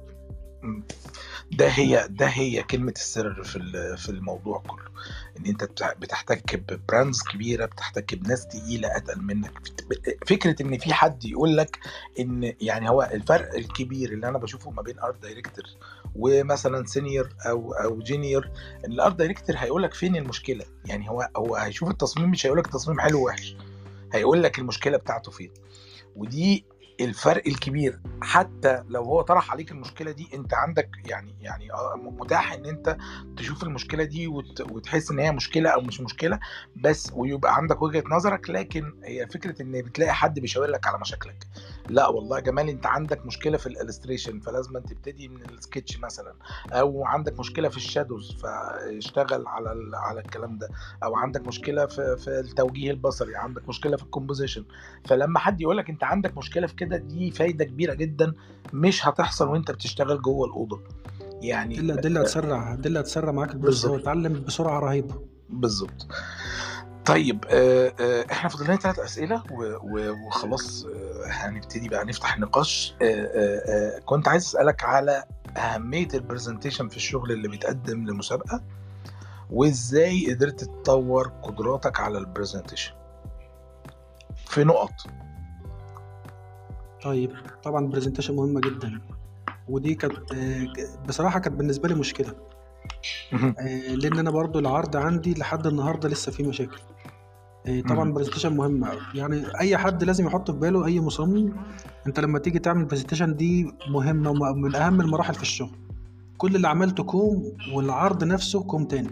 ده 1.52 1.68
هي 1.68 2.06
ده 2.10 2.26
هي 2.26 2.62
كلمة 2.62 2.92
السر 2.96 3.42
في 3.44 3.58
في 3.96 4.08
الموضوع 4.08 4.58
كله. 4.66 4.86
إن 5.38 5.46
أنت 5.46 5.64
بتح- 5.64 5.94
بتحتك 5.98 6.56
ب 6.72 6.79
brands 6.79 7.22
كبيرة 7.22 7.66
بتحتك 7.66 8.14
بناس 8.14 8.46
تقيلة 8.48 8.96
أتقل 8.96 9.22
منك. 9.22 9.52
فكرة 10.26 10.62
إن 10.62 10.78
في 10.78 10.94
حد 10.94 11.24
يقول 11.24 11.56
لك 11.56 11.78
إن 12.20 12.54
يعني 12.60 12.88
هو 12.90 13.10
الفرق 13.12 13.54
الكبير 13.54 14.12
اللي 14.12 14.28
أنا 14.28 14.38
بشوفه 14.38 14.70
ما 14.70 14.82
بين 14.82 14.98
art 14.98 15.22
director 15.22 15.64
ومثلا 16.14 16.86
senior 16.86 17.28
أو 17.46 17.72
أو 17.72 17.98
junior 17.98 18.50
إن 18.86 18.92
ال 18.92 18.98
art 18.98 19.16
director 19.16 19.56
هيقول 19.58 19.82
لك 19.82 19.94
فين 19.94 20.16
المشكلة؟ 20.16 20.64
يعني 20.84 21.10
هو 21.10 21.28
هو 21.36 21.56
هيشوف 21.56 21.90
التصميم 21.90 22.30
مش 22.30 22.46
هيقول 22.46 22.58
لك 22.58 22.66
التصميم 22.66 23.00
حلو 23.00 23.20
ووحش. 23.22 23.56
هيقول 24.12 24.42
لك 24.42 24.58
المشكلة 24.58 24.96
بتاعته 24.96 25.30
فين. 25.30 25.50
ودي 26.16 26.64
الفرق 27.00 27.42
الكبير. 27.46 28.00
حتى 28.22 28.82
لو 28.88 29.02
هو 29.02 29.22
طرح 29.22 29.52
عليك 29.52 29.70
المشكلة 29.72 30.10
دي 30.10 30.28
أنت 30.34 30.54
عندك 30.54 30.90
يعني 31.06 31.34
يعني 31.40 31.72
آه 31.72 31.94
متاح 31.96 32.52
إن 32.52 32.66
أنت 32.66 32.96
تشوف 33.36 33.62
المشكلة 33.62 34.04
دي 34.04 34.26
وت 34.26 34.60
وتحس 34.60 35.10
إن 35.10 35.18
هي 35.18 35.32
مشكلة 35.32 35.70
أو 35.70 35.80
مش 35.80 36.00
مشكلة 36.00 36.38
بس 36.76 37.12
ويبقى 37.14 37.56
عندك 37.56 37.82
وجهة 37.82 38.04
نظرك 38.10 38.50
لكن 38.50 38.92
هي 39.04 39.26
فكرة 39.26 39.62
إن 39.62 39.82
بتلاقي 39.82 40.14
حد 40.14 40.40
بيشاور 40.40 40.66
لك 40.66 40.86
على 40.86 40.98
مشاكلك. 40.98 41.46
لا 41.88 42.08
والله 42.08 42.40
جمال 42.40 42.68
أنت 42.68 42.86
عندك 42.86 43.26
مشكلة 43.26 43.56
في 43.56 43.66
ال 43.66 43.72
illustration 43.72 44.40
فلازم 44.40 44.78
تبتدي 44.78 45.28
من 45.28 45.40
السكتش 45.50 46.00
مثلا 46.00 46.34
أو 46.72 47.04
عندك 47.04 47.38
مشكلة 47.38 47.68
في 47.68 47.76
ال 47.76 47.83
shadows 47.83 48.32
فاشتغل 48.32 49.46
على 49.46 49.90
على 49.94 50.20
الكلام 50.20 50.58
ده 50.58 50.68
أو 51.04 51.16
عندك 51.16 51.46
مشكلة 51.46 51.86
في 51.86 52.16
في 52.16 52.40
التوجيه 52.40 52.90
البصري 52.90 53.36
عندك 53.36 53.68
مشكلة 53.68 53.96
في 53.96 54.02
ال 54.02 54.07
composition 54.07 54.64
فلما 55.04 55.38
حد 55.38 55.60
يقول 55.60 55.76
لك 55.76 55.90
أنت 55.90 56.04
عندك 56.04 56.36
مشكلة 56.38 56.66
في 56.66 56.74
كده 56.74 56.96
دي 56.96 57.30
فايدة 57.30 57.64
كبيرة 57.64 57.94
جدا 57.94 58.34
مش 58.72 59.06
هتحصل 59.06 59.48
وأنت 59.48 59.70
بتشتغل 59.70 60.22
جوه 60.22 60.46
الأوضة. 60.46 60.80
يعني 61.42 61.74
دي 61.74 61.80
اللي 61.80 62.20
هتسرع 62.20 62.74
دي 62.74 62.88
اللي 62.88 63.00
هتسرع 63.00 63.32
معاك 63.32 63.50
ال 63.50 63.54
process 63.54 63.82
بالظبط. 63.82 64.00
وتتعلم 64.00 64.44
بسرعة 64.46 64.78
رهيبة. 64.80 65.14
بالظبط. 65.50 66.06
طيب 67.06 67.44
آه، 67.50 67.92
آه، 68.00 68.24
إحنا 68.32 68.48
فاضل 68.48 68.64
لنا 68.64 68.76
ثلاث 68.76 68.98
أسئلة 68.98 69.42
وخلاص 70.26 70.84
آه، 70.84 71.26
هنبتدي 71.26 71.88
بقى 71.88 72.04
نفتح 72.04 72.38
آه، 73.02 73.04
آه، 73.04 73.98
كنت 73.98 74.28
عايز 74.28 74.42
أسألك 74.42 74.84
على 74.84 75.24
أهمية 75.56 76.08
ال 76.14 76.20
presentation 76.20 76.88
في 76.88 76.96
الشغل 76.96 77.32
اللي 77.32 77.48
بيتقدم 77.48 78.06
لمسابقة 78.06 78.62
وإزاي 79.50 80.34
قدرت 80.34 80.64
تطور 80.64 81.28
قدراتك 81.42 82.00
على 82.00 82.18
ال 82.18 82.24
presentation 82.24 82.92
في 84.46 84.64
نقط. 84.64 84.92
طيب 87.02 87.32
طبعا 87.62 87.84
ال 87.84 87.88
presentation 87.88 88.36
مهمة 88.36 88.60
جدا 88.60 89.00
ودي 89.68 89.94
كانت 89.94 90.16
بصراحة 91.08 91.38
كانت 91.40 91.56
بالنسبة 91.56 91.88
لي 91.88 91.94
مشكلة. 91.94 92.34
لأن 93.94 94.18
أنا 94.18 94.30
برضو 94.30 94.58
العرض 94.58 94.96
عندي 94.96 95.34
لحد 95.34 95.66
النهارده 95.66 96.08
لسه 96.08 96.32
فيه 96.32 96.48
مشاكل. 96.48 96.78
طبعا 97.88 98.04
مم. 98.04 98.08
ال 98.10 98.14
presentation 98.14 98.56
مهمه 98.56 98.88
يعني 99.14 99.42
أي 99.60 99.76
حد 99.76 100.04
لازم 100.04 100.26
يحط 100.26 100.50
في 100.50 100.56
باله 100.58 100.86
أي 100.86 101.00
مصمم 101.00 101.52
أنت 102.06 102.20
لما 102.20 102.38
تيجي 102.38 102.58
تعمل 102.58 102.84
presentation 102.84 103.36
دي 103.36 103.72
مهمه 103.90 104.30
ومن 104.30 104.74
أهم 104.74 105.00
المراحل 105.00 105.34
في 105.34 105.42
الشغل. 105.42 105.70
كل 106.38 106.56
اللي 106.56 106.68
عملته 106.68 107.04
كوم 107.04 107.52
والعرض 107.74 108.24
نفسه 108.24 108.62
كوم 108.62 108.84
تاني. 108.84 109.10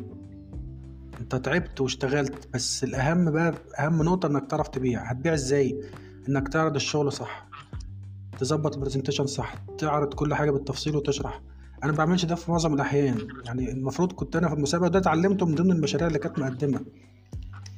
أنت 1.21 1.37
تعبت 1.37 1.81
واشتغلت 1.81 2.49
بس 2.55 2.85
الأهم 2.85 3.31
بقى 3.31 3.55
أهم 3.79 4.03
نقطة 4.03 4.27
إنك 4.27 4.51
تعرف 4.51 4.69
تبيع. 4.69 5.03
هتبيع 5.03 5.35
إزاي؟ 5.35 5.81
إنك 6.29 6.49
تعرض 6.49 6.75
الشغل 6.75 7.13
صح. 7.13 7.47
تظبط 8.39 8.75
ال 8.75 8.79
presentation 8.79 9.27
صح. 9.27 9.55
تعرض 9.79 10.15
كل 10.15 10.35
حاجة 10.35 10.51
بالتفصيل 10.51 10.97
وتشرح. 10.97 11.41
أنا 11.85 11.93
ما 11.93 11.99
بعملش 11.99 12.25
ده 12.25 12.35
في 12.35 12.51
معظم 12.51 12.75
الأحيان. 12.75 13.19
يعني 13.45 13.73
المفروض 13.73 14.13
كنت 14.13 14.37
أنا 14.37 14.49
في 14.49 14.55
المسابقة 14.55 14.89
ده 14.89 14.99
اتعلمته 14.99 15.47
من 15.47 15.55
ضمن 15.55 15.71
المشاريع 15.73 16.07
اللي 16.07 16.19
كانت 16.19 16.39
مقدمة. 16.39 16.81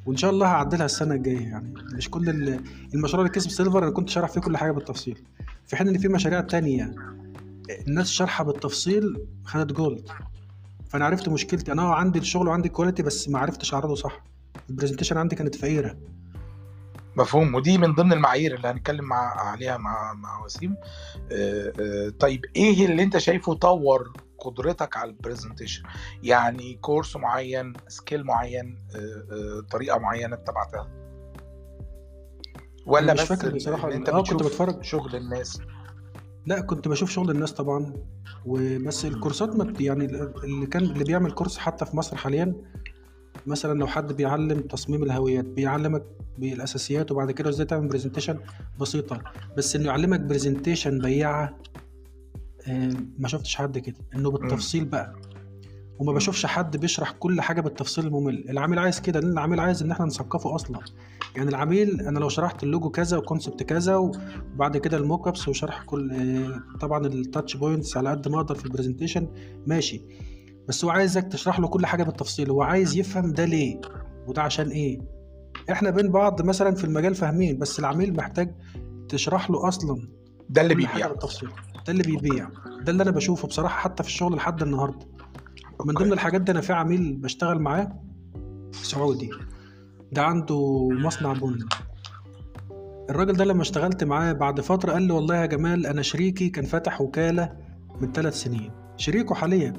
وإن 0.07 0.17
شاء 0.17 0.31
الله 0.31 0.47
هعدلها 0.47 0.85
السنة 0.87 1.15
الجاية 1.15 1.49
يعني. 1.49 1.75
مش 1.93 2.11
كل 2.11 2.29
ال- 2.29 2.61
المشروع 2.95 3.23
اللي 3.23 3.33
كسب 3.35 3.51
silver 3.51 3.83
أنا 3.83 3.91
كنت 3.91 4.09
شارح 4.09 4.29
فيه 4.31 4.41
كل 4.41 4.57
حاجة 4.57 4.71
بالتفصيل. 4.71 5.19
في 5.67 5.77
حين 5.77 5.89
إن 5.89 5.99
في 5.99 6.09
مشاريع 6.09 6.41
تانية 6.41 6.95
الناس 7.89 8.11
شارحة 8.11 8.45
بالتفصيل 8.45 9.21
خدت 9.45 9.73
gold 9.73 10.09
فأنا 10.89 11.05
عرفت 11.05 11.29
مشكلتي. 11.29 11.73
أنا 11.73 11.95
عندي 11.95 12.19
الشغل 12.19 12.49
وعندي 12.49 12.69
quality 12.69 13.03
بس 13.03 13.29
ما 13.29 13.39
عرفتش 13.39 13.75
أعرضه 13.75 13.95
صح. 13.95 14.25
ال 14.71 14.74
presentation 14.74 15.17
عندي 15.17 15.37
كانت 15.37 15.55
فقيرة. 15.55 15.97
مفهوم. 17.17 17.55
ودي 17.55 17.79
من 17.79 17.95
ضمن 17.95 18.13
المعايير 18.13 18.55
اللي 18.55 18.69
هنتكلم 18.69 19.05
مع 19.05 19.41
عليها 19.51 19.77
مع 19.77 20.13
مع 20.15 20.45
وسيم. 20.45 20.77
آه، 21.33 21.73
آه، 21.81 22.09
طيب 22.21 22.45
إيه 22.57 22.87
اللي 22.87 23.03
أنت 23.03 23.19
شايفه 23.19 23.55
طور 23.55 24.13
قدرتك 24.47 24.97
على 24.97 25.11
البرزنتيشن 25.11 25.83
يعني 26.23 26.75
course 26.75 27.17
معين 27.17 27.73
skill 27.89 28.25
معين 28.25 28.79
آه، 28.97 28.99
آه، 28.99 29.61
طريقة 29.71 29.99
معينة 29.99 30.35
اتبعتها. 30.37 30.89
ولا 32.87 33.13
مش 33.15 33.21
بس 33.21 33.27
فاكر. 33.29 33.49
إن 33.89 33.93
أنت 33.93 34.09
آه، 34.09 34.23
كنت 34.23 34.43
بتفرج. 34.43 34.85
شغل 34.85 35.17
الناس. 35.17 35.61
لا 36.47 36.61
كنت 36.61 36.89
بشوف 36.89 37.11
شغل 37.11 37.31
الناس 37.31 37.53
طبعا. 37.53 37.93
وبس 38.47 39.05
ال 39.05 39.11
courseات 39.11 39.57
ما 39.57 39.65
بت- 39.65 39.81
يعني 39.81 40.05
اللي 40.45 40.67
كان 40.67 40.83
اللي 40.83 41.05
بيعمل 41.05 41.33
course 41.33 41.59
حتى 41.59 41.87
في 41.87 41.97
مصر 41.97 42.17
حاليا 42.17 42.55
مثلا 43.47 43.79
لو 43.79 43.87
حد 43.87 44.13
بيعلم 44.13 44.61
تصميم 44.61 45.03
الهويات 45.03 45.45
بيعلمك 45.45 46.03
بالأساسيات 46.39 47.13
وبعد 47.13 47.31
كده 47.31 47.51
إزاي 47.51 47.67
تعمل 47.67 47.89
presentation 47.89 48.39
بسيطة. 48.81 49.23
بس 49.57 49.77
إنه 49.77 49.87
يعلمك 49.87 50.21
presentation 50.21 50.99
بياعة 50.99 51.59
ما 53.19 53.29
شفتش 53.29 53.57
حد 53.57 53.79
كده. 53.79 53.97
إنه 54.17 54.31
بالتفصيل 54.31 54.85
بقى. 54.85 55.13
وما 55.99 56.13
بشوفش 56.13 56.47
حد 56.47 56.77
بيشرح 56.77 57.11
كل 57.11 57.41
حاجة 57.41 57.61
بالتفصيل 57.61 58.07
الممل. 58.07 58.51
العميل 58.51 58.79
عايز 58.79 59.01
كده 59.01 59.21
لأن 59.21 59.33
العميل 59.33 59.61
عايز 59.61 59.83
إن 59.83 59.91
إحنا 59.91 60.07
نثقفه 60.07 60.55
أصلا. 60.55 60.81
يعني 61.37 61.49
العميل 61.49 62.01
أنا 62.01 62.19
لو 62.19 62.29
شرحت 62.29 62.63
اللوجو 62.63 62.91
كذا 62.91 63.17
و 63.17 63.22
concept 63.22 63.63
كذا 63.63 63.97
وبعد 63.97 64.77
كده 64.77 64.97
ال 64.97 65.03
mock 65.03 65.29
ups 65.29 65.49
وشرح 65.49 65.83
كل 65.83 66.13
آه، 66.13 66.79
طبعا 66.81 67.07
ال 67.07 67.15
touch 67.15 67.57
points 67.57 67.97
على 67.97 68.11
قد 68.11 68.29
ما 68.29 68.37
أقدر 68.37 68.55
في 68.55 68.65
ال 68.67 68.72
presentation 68.72 69.29
ماشي. 69.67 70.03
بس 70.69 70.85
هو 70.85 70.91
عايزك 70.91 71.25
تشرح 71.25 71.61
له 71.61 71.69
كل 71.69 71.87
حاجة 71.87 72.03
بالتفصيل. 72.03 72.51
هو 72.51 72.63
عايز 72.63 72.97
يفهم 72.97 73.33
ده 73.33 73.45
ليه 73.45 73.81
وده 74.27 74.43
عشان 74.43 74.69
إيه. 74.69 75.01
إحنا 75.73 75.91
بين 75.91 76.11
بعض 76.13 76.43
مثلا 76.43 76.75
في 76.75 76.85
المجال 76.85 77.15
فاهمين 77.15 77.59
بس 77.59 77.79
العميل 77.79 78.17
محتاج 78.17 78.55
تشرح 79.09 79.51
له 79.51 79.69
أصلا 79.69 80.09
ده 80.49 80.63
اللي 80.63 80.75
بيبيع. 80.75 81.09
بالتفصيل. 81.09 81.49
ده 81.87 81.93
اللي 81.93 82.03
بيبيع. 82.03 82.49
ده 82.83 82.93
اللي 82.93 83.03
أنا 83.03 83.11
بشوفه 83.11 83.49
بصراحة 83.49 83.81
حتى 83.81 84.03
في 84.03 84.09
الشغل 84.09 84.37
لحد 84.37 84.63
النهارده. 84.63 85.07
من. 85.85 85.95
ضمن 85.95 86.13
الحاجات 86.13 86.41
دي 86.41 86.53
أنا 86.53 86.61
في 86.61 86.73
عميل 86.73 87.17
بشتغل 87.17 87.59
معاه 87.59 88.01
سعودي. 88.73 89.31
ده 90.13 90.23
عنده 90.23 90.89
مصنع 90.89 91.33
بن. 91.33 91.59
الراجل 93.11 93.33
ده 93.33 93.45
لما 93.45 93.63
اشتغلت 93.63 94.05
معاه 94.05 94.33
بعد 94.33 94.61
فترة 94.61 94.93
قال 94.93 95.03
لي 95.03 95.13
والله 95.13 95.37
يا 95.37 95.47
جمال 95.47 95.87
أنا 95.87 96.03
شريكي 96.03 96.49
كان 96.49 96.65
فاتح 96.65 97.01
وكالة 97.01 97.53
من 98.01 98.13
ثلاث 98.13 98.35
سنين. 98.35 98.71
شريكه 98.97 99.35
حاليا. 99.35 99.73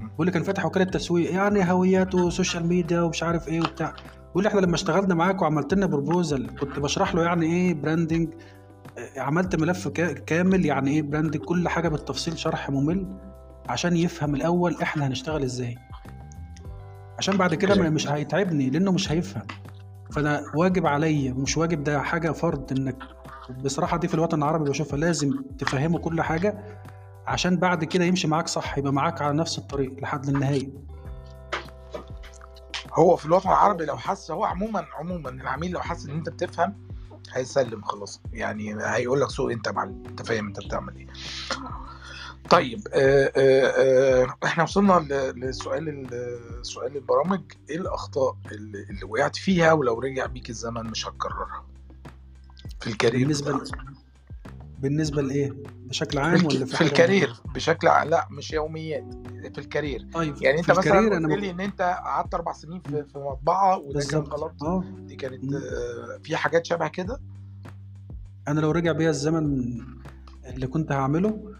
بيقول 0.00 0.26
لي 0.26 0.32
كان 0.32 0.42
فاتح 0.42 0.66
وكالة 0.66 0.84
تسويق 0.84 1.32
يعني 1.34 1.72
هويات 1.72 2.14
و 2.14 2.21
social 2.21 2.66
media 2.66 3.00
ومش 3.00 3.22
عارف 3.22 3.48
إيه 3.48 3.60
وبتاع. 3.60 3.94
بيقول 4.26 4.42
لي 4.42 4.48
إحنا 4.48 4.60
لما 4.60 4.74
اشتغلنا 4.74 5.14
معاك 5.14 5.42
وعملت 5.42 5.74
لنا 5.74 5.86
proposal 5.86 6.46
كنت 6.60 6.78
بشرح 6.78 7.14
له 7.14 7.22
يعني 7.22 7.46
إيه 7.46 7.74
branding 7.74 8.34
عملت 9.16 9.56
ملف 9.60 9.88
كا- 9.88 10.12
كامل 10.12 10.66
يعني 10.66 10.90
إيه 10.90 11.02
branding 11.02 11.44
كل 11.44 11.68
حاجة 11.68 11.88
بالتفصيل 11.88 12.38
شرح 12.38 12.70
ممل 12.70 13.06
عشان 13.68 13.96
يفهم 13.96 14.34
الأول 14.34 14.76
إحنا 14.82 15.06
هنشتغل 15.06 15.42
إزاي. 15.42 15.78
عشان 17.18 17.36
بعد 17.36 17.54
كده 17.54 17.74
مش 17.90 18.08
هيتعبني 18.08 18.70
لأنه 18.70 18.92
مش 18.92 19.12
هيفهم. 19.12 19.42
فأنا 20.12 20.42
واجب 20.54 20.86
عليا 20.86 21.32
مش 21.32 21.56
واجب 21.56 21.84
ده 21.84 22.02
حاجة 22.02 22.30
فرض 22.30 22.72
إنك 22.72 22.96
بصراحة 23.64 23.96
دي 23.96 24.08
في 24.08 24.14
الوطن 24.14 24.38
العربي 24.38 24.70
بشوفها 24.70 24.98
لازم 24.98 25.30
تفهمه 25.58 25.98
كل 25.98 26.22
حاجة 26.22 26.58
عشان 27.26 27.56
بعد 27.56 27.84
كده 27.84 28.04
يمشي 28.04 28.28
معاك 28.28 28.48
صح 28.48 28.78
يبقى 28.78 28.92
معاك 28.92 29.22
على 29.22 29.36
نفس 29.36 29.58
الطريق 29.58 29.92
لحد 30.02 30.28
النهاية. 30.28 30.68
هو 32.94 33.16
في 33.16 33.26
الوطن 33.26 33.48
العربي 33.48 33.84
لو 33.84 33.96
حس 33.96 34.30
هو 34.30 34.44
عموما 34.44 34.84
عموما 34.98 35.30
العميل 35.30 35.70
لو 35.70 35.80
حس 35.80 36.06
إن 36.06 36.14
أنت 36.14 36.28
بتفهم 36.28 36.85
هيسلم 37.32 37.82
خلاص. 37.82 38.20
يعني 38.32 38.76
هيقول 38.84 39.20
لك 39.20 39.30
سوق 39.30 39.52
انت 39.52 39.68
معلم. 39.68 40.02
انت 40.06 40.22
فاهم 40.22 40.46
انت 40.46 40.60
بتعمل 40.60 40.96
إيه. 40.96 41.06
طيب 42.50 42.88
آه 42.92 43.32
آه 43.36 43.66
آه 44.22 44.34
إحنا 44.44 44.62
وصلنا 44.62 45.06
لسؤال 45.36 45.88
ال- 45.88 46.66
سؤال 46.66 46.96
البرامج. 46.96 47.40
إيه 47.70 47.76
الاخطاء 47.76 48.36
اللي, 48.52 48.78
اللي 48.90 49.04
وقعت 49.04 49.36
فيها 49.36 49.72
ولو 49.72 50.00
رجع 50.00 50.26
بيك 50.26 50.50
الزمن 50.50 50.86
مش 50.90 51.06
هتكررها؟ 51.08 51.64
في 52.80 52.86
ال 52.86 52.91
career 52.91 53.20
بالنسبة. 53.22 53.60
بالنسبة 54.78 55.22
لإيه؟ 55.22 55.52
بشكل 55.86 56.18
عام 56.18 56.46
ولا 56.46 56.64
في, 56.64 56.76
في 56.76 56.80
ال 56.84 56.90
career 56.90 57.28
معينة؟ 57.28 57.54
بشكل 57.54 57.88
ع- 57.88 58.02
لا 58.02 58.28
مش 58.30 58.52
يوميات 58.52 59.04
في 59.54 59.58
ال 59.58 59.64
career. 59.64 60.06
طيب 60.12 60.42
يعني 60.42 60.58
أنت 60.60 60.70
مثلا 60.70 61.00
قلت 61.00 61.38
لي 61.40 61.50
إن 61.50 61.60
أنت 61.60 61.82
قعدت 61.82 62.34
أربع 62.34 62.52
سنين 62.52 62.80
في, 62.80 63.04
في 63.04 63.18
مطبعة 63.18 63.78
وده 63.78 64.00
كان 64.10 64.20
غلط. 64.20 64.62
آه. 64.62 64.84
دي 64.98 65.16
كانت 65.16 65.44
مم. 65.44 65.54
آه، 65.54 66.18
في 66.22 66.36
حاجات 66.36 66.66
شبه 66.66 66.88
كده؟ 66.88 67.20
أنا 68.48 68.60
لو 68.60 68.70
رجع 68.70 68.92
بيا 68.92 69.10
الزمن 69.10 69.78
اللي 70.46 70.66
كنت 70.66 70.92
هعمله 70.92 71.52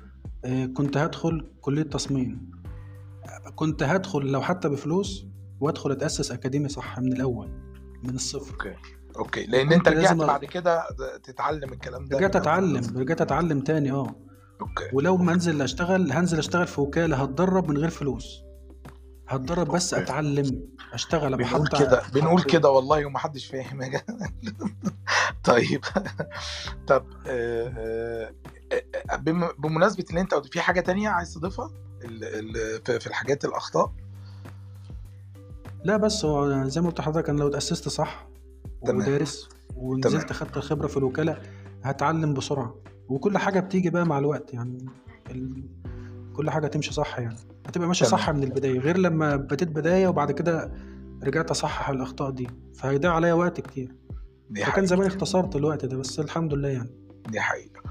آه، 0.45 0.67
كنت 0.67 0.97
هدخل 0.97 1.51
كلية 1.61 1.83
تصميم. 1.83 2.51
كنت 3.55 3.83
هدخل 3.83 4.21
لو 4.27 4.43
حتى 4.43 4.69
بفلوس 4.69 5.27
وأدخل 5.61 5.91
أتأسس 5.93 6.31
اكاديمي 6.33 6.69
صح 6.69 6.99
من 6.99 7.13
الأول 7.13 7.49
من 8.05 8.15
الصفر. 8.15 8.53
okay. 8.53 8.75
okay 9.19 9.47
لأن 9.47 9.73
أنت 9.73 9.89
رجعت 9.89 10.03
لازم 10.03 10.27
بعد 10.27 10.45
كده 10.45 10.83
تتعلم 11.25 11.73
الكلام 11.73 12.05
ده. 12.05 12.17
رجعت 12.17 12.37
أتعلم. 12.37 12.99
رجعت 12.99 13.21
أتعلم 13.21 13.61
تاني 13.61 13.91
آه. 13.93 14.15
okay. 14.61 14.85
ولو 14.93 15.17
ما 15.17 15.33
أنزل 15.33 15.63
أشتغل 15.63 16.13
هنزل 16.13 16.39
أشتغل 16.39 16.67
في 16.67 16.81
وكالة 16.81 17.17
هتدرب 17.23 17.69
من 17.69 17.79
غير 17.79 17.91
فلوس. 17.91 18.43
هتدرب 19.29 19.67
بس 19.71 19.95
okay. 19.95 20.05
أتعلم 20.07 20.69
أشتغل 20.93 21.37
بنقول 21.37 21.69
كده 21.69 22.03
بنقول 22.15 22.43
كده 22.43 22.71
والله 22.71 23.07
ومحدش 23.07 23.47
فاهم 23.47 23.83
يا. 23.83 24.03
طيب. 25.45 25.85
طب 26.87 27.07
آه، 27.27 27.73
آه، 27.79 28.33
آه، 29.13 29.17
بم- 29.17 29.53
بمناسبة 29.59 30.05
اللي 30.11 30.21
أنت 30.21 30.35
في 30.35 30.61
حاجة 30.61 30.81
تانية 30.81 31.09
عايز 31.09 31.35
تضيفها؟ 31.35 31.71
في 32.85 33.07
الحاجات 33.07 33.45
الأخطاء؟ 33.45 33.93
لا 35.85 35.97
بس 35.97 36.25
هو 36.25 36.65
زي 36.65 36.81
ما 36.81 36.89
قلت 36.89 36.99
لحضرتك 36.99 37.29
أنا 37.29 37.39
لو 37.39 37.49
اتاسست 37.49 37.89
صح 37.89 38.27
تمام. 38.87 39.09
ودارس 39.09 39.49
ونزلت. 39.77 40.33
خدت 40.33 40.59
خبرة 40.59 40.87
في 40.87 40.97
الوكالة 40.97 41.39
هتعلم 41.85 42.35
بسرعة. 42.35 42.75
وكل 43.09 43.39
حاجة 43.39 43.61
بتيجي 43.61 43.91
بقى 43.91 44.07
مع 44.07 44.19
الوقت 44.19 44.55
يعني 44.55 44.87
ال... 45.31 45.65
كل 46.37 46.51
حاجة 46.51 46.67
تمشي 46.67 46.93
صح 46.93 47.19
يعني. 47.19 47.37
هتبقى 47.67 47.89
ماشيه. 47.89 48.07
صح 48.07 48.31
من 48.31 48.43
البداية 48.43 48.79
غير 48.79 48.97
لما 48.99 49.37
بديت 49.37 49.69
بداية 49.69 50.09
وبعد 50.09 50.33
كده 50.33 50.73
رجعت 51.23 51.51
اصحح 51.51 51.89
الأخطاء 51.91 52.31
دي. 52.31 52.49
فهيضيع 52.75 53.13
عليا 53.15 53.33
وقت 53.33 53.61
كتير. 53.61 53.95
دي 54.51 54.61
فكان 54.61 54.73
حقيقة. 54.73 54.87
زمان 54.87 55.07
اختصرت 55.07 55.57
الوقت 55.57 55.85
ده 55.85 55.97
بس 55.97 56.21
الحمد 56.21 56.55
لله 56.55 56.69
يعني. 56.69 56.91
دي 57.29 57.41
حقيقة. 57.41 57.83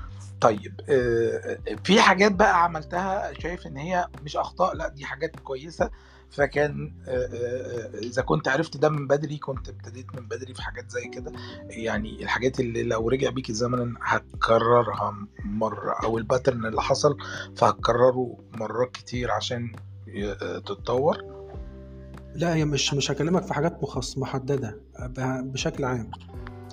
طيب 0.42 0.82
آه، 0.90 1.58
في 1.84 2.02
حاجات 2.02 2.32
بقى 2.36 2.64
عملتها 2.64 3.34
شايف 3.40 3.68
إن 3.68 3.78
هي 3.78 4.08
مش 4.24 4.38
أخطاء 4.38 4.76
لأ 4.76 4.88
دي 4.88 5.06
حاجات 5.06 5.40
كويسة. 5.40 5.90
فكان 6.32 6.94
آه، 7.08 7.12
آه، 7.12 7.96
آه، 7.96 8.00
إذا 8.00 8.22
كنت 8.22 8.48
عرفت 8.48 8.78
ده 8.78 8.90
من 8.90 9.08
بدري 9.08 9.38
كنت 9.38 9.70
ابتديت 9.70 10.16
من 10.16 10.28
بدري 10.28 10.54
في 10.54 10.62
حاجات 10.62 10.92
زي 10.92 11.08
كده. 11.08 11.32
يعني 11.70 12.24
الحاجات 12.24 12.60
اللي 12.60 12.84
لو 12.84 13.10
رجع 13.10 13.30
بيك 13.30 13.50
الزمن 13.50 13.94
هتكررها 14.02 15.28
مرة 15.46 15.96
أو 16.04 16.18
الباترن 16.18 16.66
اللي 16.66 16.82
حصل 16.82 17.18
فهتكرره 17.56 18.38
مرات 18.54 18.92
كتير 18.92 19.32
عشان 19.32 19.72
تتطور. 20.66 21.18
لا 22.36 22.56
هي 22.56 22.66
مش 22.66 22.94
مش 22.94 23.12
هكلمك 23.12 23.44
في 23.44 23.54
حاجات 23.54 23.84
مخص 23.84 24.18
محددة 24.18 24.82
بشكل 25.42 25.86
عام. 25.86 26.12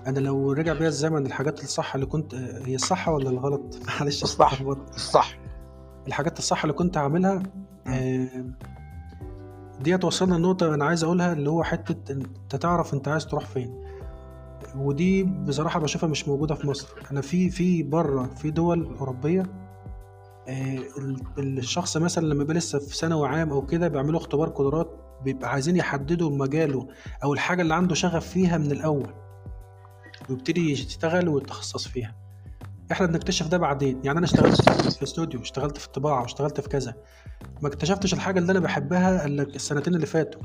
أنا 0.06 0.18
لو 0.18 0.52
رجع 0.52 0.72
بيا 0.72 0.88
الزمن 0.88 1.26
الحاجات 1.26 1.62
الصح 1.62 1.94
اللي 1.94 2.06
كنت 2.06 2.34
هي 2.34 2.74
الصح 2.74 3.08
ولا 3.08 3.30
الغلط؟ 3.30 3.78
معلش 3.88 4.22
الصح. 4.22 4.60
الصح. 4.94 5.38
الحاجات 6.06 6.38
الصح 6.38 6.64
اللي 6.64 6.72
كنت 6.72 6.96
عاملها 6.96 7.42
آه، 7.86 8.44
دي 9.80 9.98
توصلنا 9.98 10.34
لنقطة 10.34 10.74
أنا 10.74 10.84
عايز 10.84 11.04
أقولها 11.04 11.32
اللي 11.32 11.50
هو 11.50 11.62
حتة 11.62 12.12
أنت 12.12 12.56
تعرف 12.56 12.94
أنت 12.94 13.08
عايز 13.08 13.26
تروح 13.26 13.46
فين. 13.46 13.82
ودي 14.76 15.22
بصراحة 15.24 15.80
بشوفها 15.80 16.08
مش 16.08 16.28
موجودة 16.28 16.54
في 16.54 16.66
مصر. 16.66 16.88
أنا 17.10 17.20
في 17.20 17.50
في 17.50 17.82
بره 17.82 18.24
في 18.36 18.50
دول 18.50 18.96
أوروبية 19.00 19.42
آه، 20.48 20.78
ال- 20.98 21.18
الشخص 21.58 21.96
مثلا 21.96 22.26
لما 22.26 22.42
يبقى 22.42 22.54
لسه 22.54 22.78
في 22.78 22.96
ثانوي 22.96 23.28
عام 23.28 23.50
أو 23.50 23.66
كده 23.66 23.88
بيعملوا 23.88 24.20
اختبار 24.20 24.48
قدرات 24.48 24.90
بيبقى 25.24 25.50
عايزين 25.50 25.76
يحددوا 25.76 26.30
مجاله 26.30 26.88
أو 27.24 27.32
الحاجة 27.32 27.62
اللي 27.62 27.74
عنده 27.74 27.94
شغف 27.94 28.28
فيها 28.28 28.58
من 28.58 28.72
الأول 28.72 29.14
ويبتدي 30.30 30.72
يشتغل 30.72 31.28
ويتخصص 31.28 31.88
فيها. 31.88 32.14
إحنا 32.92 33.06
بنكتشف 33.06 33.48
ده 33.48 33.58
بعدين. 33.58 34.00
يعني 34.04 34.18
أنا 34.18 34.26
اشتغلت 34.26 34.62
في 34.96 35.02
استوديو 35.02 35.40
اشتغلت 35.40 35.78
في 35.78 35.86
الطباعه 35.86 36.22
واشتغلت 36.22 36.60
في 36.60 36.68
كذا. 36.68 36.94
ما 37.62 37.68
اكتشفتش 37.68 38.14
الحاجة 38.14 38.38
اللي 38.38 38.52
أنا 38.52 38.60
بحبها 38.60 39.26
إلا 39.26 39.42
السنتين 39.42 39.94
اللي 39.94 40.06
فاتوا. 40.06 40.42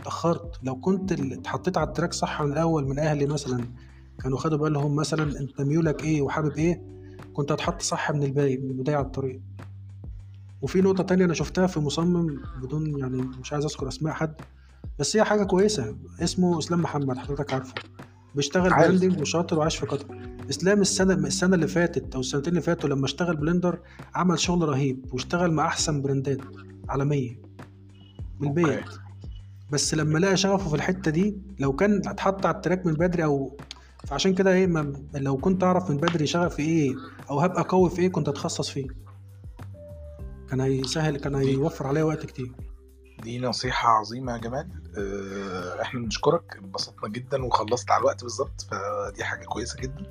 اتأخرت. 0.00 0.58
لو 0.62 0.80
كنت 0.80 1.12
اتحطيت 1.12 1.78
على 1.78 1.88
التراك 1.88 2.12
صح 2.12 2.42
من 2.42 2.52
الأول 2.52 2.86
من 2.86 2.98
أهلي 2.98 3.26
مثلا 3.26 3.64
كانوا 4.22 4.38
خدوا 4.38 4.58
بالهم 4.58 4.96
مثلا 4.96 5.40
أنت 5.40 5.60
ميولك 5.60 6.04
إيه 6.04 6.22
وحابب 6.22 6.56
إيه 6.56 6.82
كنت 7.32 7.52
هتحط 7.52 7.82
صح 7.82 8.10
من 8.10 8.22
البدايه 8.22 8.58
من 8.58 8.70
البداية 8.70 8.96
على 8.96 9.06
الطريق. 9.06 9.40
وفي 10.62 10.80
نقطة 10.80 11.02
تانية 11.02 11.24
أنا 11.24 11.34
شفتها 11.34 11.66
في 11.66 11.80
مصمم 11.80 12.40
بدون 12.62 12.98
يعني 12.98 13.16
مش 13.22 13.52
عايز 13.52 13.64
أذكر 13.64 13.88
أسماء 13.88 14.12
حد 14.14 14.34
بس 14.98 15.16
هي 15.16 15.24
حاجة 15.24 15.44
كويسة. 15.44 15.96
اسمه 16.20 16.58
إسلام 16.58 16.82
محمد 16.82 17.18
حضرتك 17.18 17.52
عارفه. 17.52 17.74
بيشتغل. 18.34 18.70
branding 18.70 19.20
وشاطر 19.20 19.58
وعايش 19.58 19.76
في 19.76 19.86
قطر 19.86 20.06
إسلام 20.50 20.80
السنة 20.80 21.14
السنة 21.14 21.54
اللي 21.54 21.68
فاتت 21.68 22.14
أو 22.14 22.20
السنتين 22.20 22.48
اللي 22.52 22.60
فاتوا 22.62 22.88
لما 22.88 23.04
اشتغل 23.04 23.36
Blender 23.36 23.78
عمل 24.14 24.38
شغل 24.38 24.68
رهيب 24.68 25.04
واشتغل 25.12 25.52
مع 25.52 25.66
أحسن 25.66 26.02
brandات 26.02 26.40
عالمية 26.88 27.40
من 28.40 28.48
البيت. 28.48 28.84
بس 29.72 29.94
لما 29.94 30.18
لقى 30.18 30.36
شغفه 30.36 30.68
في 30.68 30.74
الحتة 30.76 31.10
دي 31.10 31.36
لو 31.58 31.72
كان 31.72 32.02
اتحط 32.08 32.46
على 32.46 32.56
ال 32.56 32.61
track 32.61 32.86
من 32.86 32.92
بدري 32.94 33.24
أو 33.24 33.56
فعشان 34.06 34.34
كده 34.34 34.52
إيه 34.52 34.66
ما 34.66 34.92
لو 35.14 35.36
كنت 35.36 35.62
أعرف 35.64 35.90
من 35.90 35.96
بدري 35.96 36.26
شغفي 36.26 36.62
إيه 36.62 36.94
أو 37.30 37.40
هبقى 37.40 37.62
قوي 37.68 37.90
في 37.90 38.02
إيه 38.02 38.08
كنت 38.12 38.28
أتخصص 38.28 38.70
فيه 38.70 38.86
كان 40.50 40.60
هيسهل 40.60 41.16
كان 41.16 41.34
هيوفر 41.34 41.86
عليا 41.86 42.02
وقت 42.04 42.26
كتير 42.26 42.52
دي 43.22 43.38
نصيحة 43.38 43.88
عظيمة 43.88 44.32
يا 44.32 44.38
جمال. 44.38 44.68
آه، 44.98 45.82
إحنا 45.82 46.00
بنشكرك 46.00 46.56
انبسطنا 46.56 47.08
جدا 47.08 47.44
وخلصت 47.44 47.90
على 47.90 48.00
الوقت 48.00 48.22
بالظبط 48.22 48.60
فدي 48.70 49.24
حاجة 49.24 49.44
كويسة 49.44 49.80
جدا. 49.80 50.02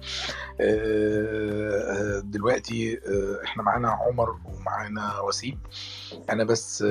آه، 0.62 2.18
آه، 2.18 2.20
دلوقتي 2.20 3.00
إحنا 3.44 3.64
معانا 3.64 3.90
عمر 3.90 4.40
ومعانا 4.46 5.20
وسيم. 5.20 5.60
أنا 6.30 6.44
بس 6.44 6.84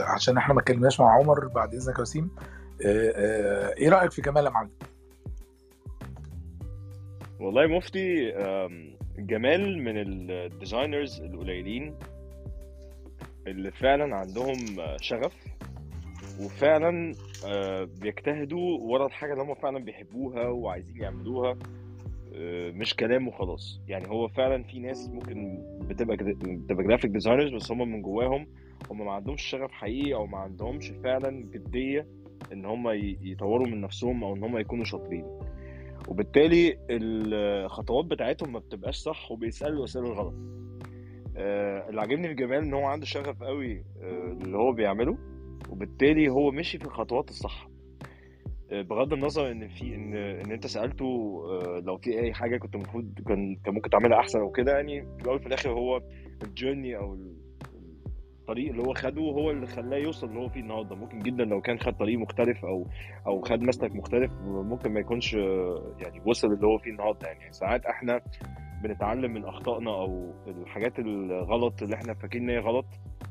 عشان 0.00 0.36
إحنا 0.36 0.54
ما 0.54 0.60
اتكلمناش 0.60 1.00
مع 1.00 1.14
عمر 1.18 1.46
بعد 1.46 1.74
إذنك 1.74 1.96
يا 1.96 2.02
وسيم 2.02 2.30
إيه 2.80 3.88
رأيك 3.88 4.12
في 4.12 4.22
جمال 4.22 4.44
يا 4.44 4.50
معلم؟ 4.50 4.70
والله 7.40 7.66
مفتي 7.66 8.32
جمال 9.18 9.78
من 9.78 9.92
ال 9.96 10.08
designers 10.08 11.20
القليلين 11.20 11.98
اللي 13.46 13.70
فعلا 13.70 14.16
عندهم 14.16 14.56
شغف 15.00 15.32
وفعلا 16.40 17.14
آه، 17.46 17.88
بيجتهدوا 18.00 18.78
ورا 18.80 19.06
الحاجة 19.06 19.32
اللي 19.32 19.42
هم 19.44 19.54
فعلا 19.54 19.78
بيحبوها 19.78 20.48
وعايزين 20.48 20.96
يعملوها 20.96 21.56
آه، 22.34 22.70
مش 22.70 22.96
كلام 22.96 23.28
وخلاص. 23.28 23.80
يعني 23.88 24.08
هو 24.08 24.28
فعلا 24.28 24.62
في 24.62 24.78
ناس 24.78 25.08
ممكن 25.08 25.58
بتبقى 25.88 26.16
بتبقى 26.16 26.84
graphic 26.84 27.10
designers 27.10 27.54
بس 27.54 27.72
هم 27.72 27.92
من 27.92 28.02
جواهم 28.02 28.46
هم 28.90 29.04
ما 29.04 29.12
عندهمش 29.12 29.42
شغف 29.42 29.70
حقيقي 29.70 30.14
أو 30.14 30.26
ما 30.26 30.38
عندهمش 30.38 30.92
فعلا 31.04 31.30
جدية 31.52 32.06
إن 32.52 32.64
هم 32.64 32.88
يطوروا 33.22 33.66
من 33.66 33.80
نفسهم 33.80 34.24
أو 34.24 34.36
إن 34.36 34.44
هم 34.44 34.58
يكونوا 34.58 34.84
شاطرين. 34.84 35.24
وبالتالي 36.08 36.78
الخطوات 36.90 38.04
بتاعتهم 38.04 38.52
ما 38.52 38.58
بتبقاش 38.58 38.96
صح 38.96 39.32
وبيسألوا 39.32 39.78
الاسئله 39.78 40.04
الغلط 40.06 40.34
آه، 41.36 41.88
اللي 41.88 42.00
عاجبني 42.00 42.28
في 42.28 42.34
جمال 42.34 42.58
إن 42.58 42.74
هو 42.74 42.84
عنده 42.86 43.06
شغف 43.06 43.42
قوي 43.42 43.84
اللي 44.42 44.56
هو 44.56 44.72
بيعمله 44.72 45.18
وبالتالي 45.70 46.28
هو 46.28 46.50
مشي 46.50 46.78
في 46.78 46.84
الخطوات 46.84 47.30
الصح. 47.30 47.68
آه، 48.72 48.82
بغض 48.82 49.12
النظر 49.12 49.50
إن 49.50 49.68
في 49.68 49.94
إن 49.94 50.14
إن 50.16 50.50
أنت 50.52 50.66
سألته 50.66 51.40
آه، 51.50 51.80
لو 51.84 51.96
في 51.98 52.20
أي 52.20 52.34
حاجة 52.34 52.56
كنت 52.56 52.74
المفروض 52.74 53.18
كان 53.28 53.56
كان 53.64 53.74
ممكن 53.74 53.90
تعملها 53.90 54.18
أحسن 54.18 54.38
أو 54.40 54.50
كده 54.50 54.72
يعني 54.76 55.02
في 55.02 55.22
الأول 55.22 55.36
وفي 55.36 55.46
الآخر 55.46 55.70
هو 55.70 56.02
الجيرني 56.42 56.96
أو 56.96 57.14
ال- 57.14 57.42
الطريق 58.40 58.70
اللي 58.70 58.82
هو 58.82 58.94
خده 58.94 59.20
هو 59.22 59.50
اللي 59.50 59.66
خلاه 59.66 59.96
يوصل 59.98 60.28
اللي 60.28 60.40
هو 60.40 60.48
فيه 60.48 60.60
النهارده. 60.60 60.96
ممكن 60.96 61.18
جدا 61.18 61.44
لو 61.44 61.60
كان 61.60 61.78
خد 61.78 61.96
طريق 61.96 62.18
مختلف 62.18 62.64
أو 62.64 62.86
أو 63.26 63.40
خد 63.42 63.62
مسلك 63.62 63.94
مختلف 63.94 64.32
ممكن 64.44 64.92
ما 64.92 65.00
يكونش 65.00 65.34
آه، 65.34 65.96
يعني 66.00 66.22
وصل 66.26 66.52
اللي 66.52 66.66
هو 66.66 66.78
فيه 66.78 66.90
النهارده. 66.90 67.28
يعني 67.28 67.52
ساعات 67.52 67.86
إحنا 67.86 68.20
بنتعلم 68.82 69.34
من 69.34 69.44
أخطائنا 69.44 69.90
أو 69.90 70.34
الحاجات 70.46 70.98
الغلط 70.98 71.82
اللي 71.82 71.94
إحنا 71.94 72.14
فاكرين 72.14 72.42
إن 72.42 72.50
هي 72.50 72.58
غلط 72.58 72.86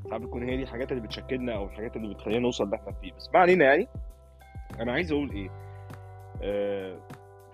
ساعات 0.10 0.22
بتكون 0.22 0.44
هي 0.44 0.58
دي 0.58 0.64
الحاجات 0.64 0.92
اللي 0.92 1.04
بتشكلنا 1.04 1.56
أو 1.56 1.66
الحاجات 1.66 1.96
اللي 1.96 2.14
بتخلينا 2.14 2.40
نوصل 2.40 2.64
اللي 2.64 2.76
إحنا 2.76 2.92
فيه. 2.92 3.12
بس 3.14 3.30
ما 3.34 3.40
علينا 3.40 3.66
يعني. 3.66 3.88
أنا 4.80 4.92
عايز 4.92 5.12
أقول 5.12 5.32
إيه؟ 5.32 5.50
آه 6.44 7.00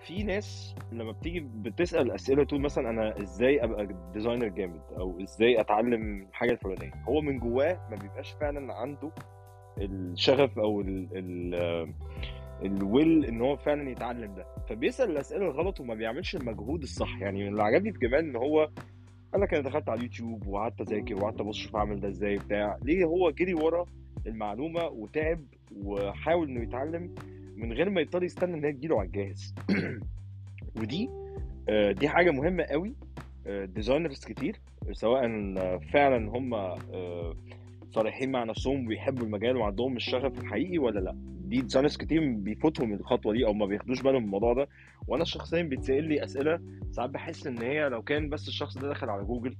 في 0.00 0.22
ناس 0.22 0.74
لما 0.92 1.12
بتيجي 1.12 1.40
بتسأل 1.40 2.10
أسئلة 2.10 2.44
تقول 2.44 2.60
مثلا 2.60 2.90
أنا 2.90 3.20
إزاي 3.22 3.64
أبقى 3.64 3.88
ديزاينر 4.12 4.48
جامد 4.48 4.80
أو 4.98 5.20
إزاي 5.22 5.60
أتعلم 5.60 6.26
الحاجة 6.30 6.50
الفلانية؟ 6.52 6.90
هو 7.08 7.20
من 7.20 7.38
جواه 7.38 7.88
ما 7.90 7.96
بيبقاش 7.96 8.30
فعلا 8.40 8.74
عنده 8.74 9.10
الشغف 9.78 10.58
أو 10.58 10.80
ال 10.80 11.08
ال 11.12 11.54
آه، 11.54 11.88
ال 12.66 12.78
will 12.78 13.24
إن 13.24 13.40
هو 13.40 13.56
فعلا 13.56 13.90
يتعلم 13.90 14.34
ده. 14.34 14.46
فبيسأل 14.68 15.10
الأسئلة 15.10 15.44
الغلط 15.44 15.80
وما 15.80 15.94
بيعملش 15.94 16.36
المجهود 16.36 16.82
الصح. 16.82 17.20
يعني 17.20 17.48
اللي 17.48 17.62
عجبني 17.62 17.92
في 17.92 17.98
جمال 17.98 18.20
إن 18.20 18.36
هو 18.36 18.70
قال 19.32 19.42
لك 19.42 19.54
أنا 19.54 19.68
دخلت 19.68 19.88
على 19.88 19.98
اليوتيوب 19.98 20.46
وقعدت 20.46 20.80
أذاكر 20.80 21.14
وقعدت 21.14 21.40
أبص 21.40 21.58
أشوف 21.58 21.76
اعمل 21.76 22.00
ده 22.00 22.08
إزاي 22.08 22.36
بتاع. 22.36 22.78
ليه 22.82 23.04
هو 23.04 23.30
جري 23.30 23.54
ورا 23.54 23.86
المعلومة 24.26 24.84
وتعب 24.84 25.40
وحاول 25.76 26.48
إنه 26.48 26.62
يتعلم 26.62 27.14
من 27.56 27.72
غير 27.72 27.90
ما 27.90 28.00
يضطر 28.00 28.22
يستنى 28.22 28.54
إن 28.54 28.64
هي 28.64 28.72
تجيله 28.72 28.98
على 28.98 29.06
الجاهز؟ 29.06 29.54
ودي 30.80 31.08
آه، 31.68 31.92
دي 31.92 32.08
حاجة 32.08 32.30
مهمة 32.30 32.62
قوي 32.64 32.94
designers 33.46 34.24
كتير 34.24 34.60
سواء 34.92 35.26
آه، 35.58 35.78
فعلا 35.92 36.30
هم 36.30 36.54
آه، 36.54 37.34
صريحين 37.90 38.32
مع 38.32 38.44
نفسهم 38.44 38.84
وبيحبوا 38.84 39.26
المجال 39.26 39.56
وعندهم 39.56 39.96
الشغف 39.96 40.38
الحقيقي 40.38 40.78
ولا 40.78 41.00
لأ؟ 41.00 41.12
دي 41.48 41.60
designers 41.60 41.96
كتير 41.96 42.34
بيفوتهم 42.34 42.92
الخطوة 42.92 43.32
دي 43.32 43.46
أو 43.46 43.52
ما 43.52 43.66
بياخدوش 43.66 44.02
بالهم 44.02 44.16
من 44.16 44.24
الموضوع 44.24 44.54
ده. 44.54 44.68
وأنا 45.08 45.24
شخصيا 45.24 45.62
بيتسأل 45.62 46.04
لي 46.04 46.24
أسئلة 46.24 46.60
ساعات 46.90 47.10
بحس 47.10 47.46
إن 47.46 47.58
هي 47.58 47.88
لو 47.88 48.02
كان 48.02 48.28
بس 48.28 48.48
الشخص 48.48 48.78
ده 48.78 48.88
دخل 48.88 49.10
على 49.10 49.24
جوجل 49.24 49.56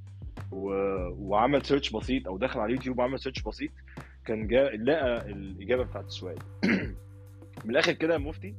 و... 0.52 0.70
وعمل 1.18 1.62
search 1.62 1.90
بسيط 1.90 2.28
أو 2.28 2.38
دخل 2.38 2.60
على 2.60 2.70
اليوتيوب 2.72 2.98
وعمل 2.98 3.20
search 3.20 3.42
بسيط 3.42 3.70
كان 4.24 4.46
جا... 4.46 4.70
لقى 4.70 5.30
الإجابة 5.30 5.84
بتاعت 5.84 6.04
السؤال. 6.04 6.38
من 7.64 7.70
الآخر 7.70 7.92
كده 7.92 8.14
يا 8.14 8.18
مفتي 8.18 8.54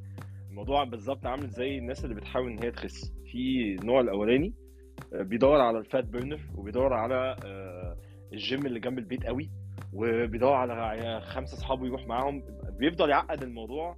الموضوع 0.50 0.84
بالظبط 0.84 1.26
عامل 1.26 1.50
زي 1.50 1.78
الناس 1.78 2.06
اللي 2.06 2.16
بتحاول 2.16 2.52
إن 2.52 2.64
هي 2.64 2.72
تخس. 2.72 3.14
في 3.32 3.76
النوع 3.82 4.02
الأولاني 4.02 4.54
آه، 5.14 5.22
بيدور 5.22 5.62
على 5.62 5.78
الفات 5.78 6.04
بيرنر 6.04 6.40
وبيدور 6.56 6.94
على 6.94 7.36
آه، 7.46 7.98
الجيم 8.34 8.66
اللي 8.66 8.80
جنب 8.80 9.00
البيت 9.00 9.26
قوي. 9.26 9.50
وبيدور 9.94 10.54
على 10.54 11.22
خمسة 11.22 11.58
أصحابه 11.58 11.86
يروح 11.86 12.08
معاهم. 12.08 12.44
بيفضل 12.80 13.10
يعقد 13.10 13.44
الموضوع 13.44 13.96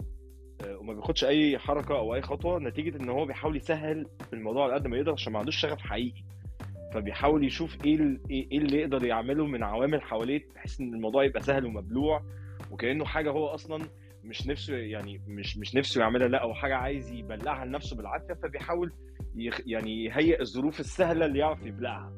آه، 0.65 0.77
وما 0.77 0.93
بياخدش 0.93 1.23
أي 1.25 1.57
حركة 1.57 1.97
أو 1.97 2.15
أي 2.15 2.21
خطوة. 2.21 2.59
نتيجة 2.59 2.97
إن 3.03 3.09
هو 3.09 3.25
بيحاول 3.25 3.57
يسهل 3.57 4.05
الموضوع 4.33 4.63
على 4.63 4.73
قد 4.73 4.87
ما 4.87 4.97
يقدر 4.97 5.11
عشان 5.11 5.33
ما 5.33 5.39
عندوش 5.39 5.55
شغف 5.55 5.79
حقيقي. 5.81 6.23
فبيحاول 6.93 7.43
يشوف 7.45 7.85
إيه 7.85 7.95
ال- 7.95 8.19
إيه 8.29 8.47
إيه 8.51 8.57
اللي 8.57 8.77
يقدر 8.77 9.05
يعمله 9.05 9.45
من 9.45 9.63
عوامل 9.63 10.01
حواليه 10.01 10.47
بحيث 10.55 10.81
إن 10.81 10.93
الموضوع 10.93 11.23
يبقى 11.23 11.41
سهل 11.41 11.65
ومبلوع. 11.65 12.23
وكأنه 12.71 13.05
حاجة 13.05 13.29
هو 13.31 13.47
أصلا 13.47 13.85
مش 14.23 14.47
نفسه 14.47 14.75
يعني 14.75 15.21
مش 15.27 15.57
مش 15.57 15.75
نفسه 15.75 16.01
يعملها 16.01 16.27
لا 16.27 16.37
أو 16.41 16.53
حاجة 16.53 16.75
عايز 16.75 17.11
يبلعها 17.11 17.65
لنفسه 17.65 17.95
بالعافية. 17.97 18.33
فبيحاول 18.33 18.91
يعني 19.65 20.03
يهيئ 20.05 20.41
الظروف 20.41 20.79
السهلة 20.79 21.25
اللي 21.25 21.39
يعرف 21.39 21.65
يبلعها. 21.65 22.13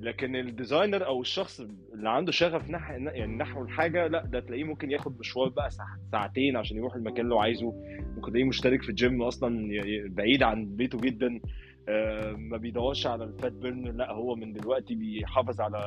لكن 0.00 0.36
ال 0.36 0.44
designer 0.44 1.06
أو 1.06 1.20
الشخص 1.20 1.60
اللي 1.94 2.10
عنده 2.10 2.32
شغف 2.32 2.70
نحو 2.70 2.92
يعني 2.92 3.36
نحو 3.36 3.62
الحاجة 3.62 4.06
لا 4.06 4.24
ده 4.26 4.40
تلاقيه 4.40 4.64
ممكن 4.64 4.90
ياخد 4.90 5.18
مشوار 5.18 5.48
بقى 5.48 5.70
ساعتين 6.12 6.56
عشان 6.56 6.76
يروح 6.76 6.94
المكان 6.94 7.24
اللي 7.24 7.34
هو 7.34 7.38
عايزه. 7.40 7.72
ممكن 8.16 8.30
تلاقيه 8.32 8.44
مشترك 8.44 8.82
في 8.82 8.88
الجيم 8.88 9.22
أصلا 9.22 9.68
بعيد 10.08 10.42
عن 10.42 10.76
بيته 10.76 10.98
جدا. 11.00 11.40
آه، 11.88 12.32
ما 12.32 12.56
بيدورش 12.56 13.06
على 13.06 13.24
ال 13.24 13.31
fat 13.31 13.52
burn 13.52 13.96
لا 13.96 14.12
هو 14.12 14.34
من 14.36 14.52
دلوقتي 14.52 14.94
بيحافظ 14.94 15.60
على 15.60 15.80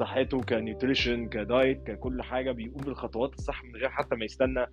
صحته 0.00 0.40
ك 0.40 0.49
nutrition 0.49 1.28
ك 1.28 1.39
diet 1.39 1.82
ككل 1.86 2.22
حاجة 2.22 2.52
بيقوم 2.52 2.82
بالخطوات 2.82 3.34
الصح 3.34 3.64
من 3.64 3.76
غير 3.76 3.88
حتى 3.88 4.16
ما 4.16 4.24
يستنى. 4.24 4.66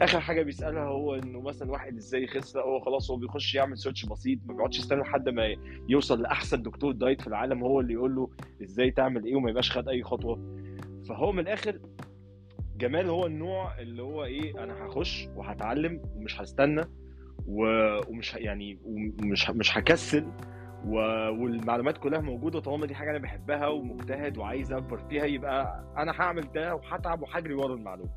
آخر 0.00 0.20
حاجة 0.20 0.42
بيسألها 0.42 0.84
هو 0.84 1.14
إنه 1.14 1.40
مثلا 1.40 1.70
واحد 1.70 1.96
إزاي 1.96 2.22
يخس؟ 2.24 2.56
هو 2.56 2.80
خلاص 2.80 3.10
هو 3.10 3.16
بيخش 3.16 3.54
يعمل 3.54 3.78
search 3.78 4.06
بسيط 4.06 4.38
ما 4.46 4.54
بيقعدش 4.54 4.78
يستنى 4.78 5.00
لحد 5.00 5.28
ما 5.28 5.56
يوصل 5.88 6.22
لأحسن 6.22 6.62
دكتور 6.62 6.92
diet 6.92 7.20
في 7.20 7.26
العالم 7.26 7.62
هو 7.64 7.80
اللي 7.80 7.92
يقول 7.92 8.14
له 8.14 8.30
إزاي 8.62 8.90
تعمل 8.90 9.24
إيه 9.24 9.36
وما 9.36 9.50
يبقاش 9.50 9.70
خد 9.70 9.88
أي 9.88 10.02
خطوة. 10.02 10.56
فهو 11.08 11.32
من 11.32 11.38
الآخر 11.40 11.78
جمال 12.76 13.06
هو 13.08 13.26
النوع 13.26 13.80
اللي 13.80 14.02
هو 14.02 14.24
إيه 14.24 14.64
أنا 14.64 14.86
هخش 14.86 15.28
وهتعلم 15.36 16.02
ومش 16.16 16.40
هستنى 16.40 16.82
ومش 17.46 18.34
يعني 18.34 18.78
ومش 18.84 19.50
مش 19.50 19.78
هكسل 19.78 20.26
و- 20.86 21.30
والمعلومات 21.42 21.98
كلها 21.98 22.20
موجودة 22.20 22.60
طالما 22.60 22.86
دي 22.86 22.94
حاجة 22.94 23.10
أنا 23.10 23.18
بحبها 23.18 23.66
ومجتهد 23.66 24.38
وعايز 24.38 24.72
أكبر 24.72 24.98
فيها 25.08 25.24
يبقى 25.24 25.84
أنا 25.96 26.12
هعمل 26.20 26.52
ده 26.52 26.74
وهتعب 26.74 27.22
وهجري 27.22 27.54
ورا 27.54 27.74
المعلومة. 27.74 28.10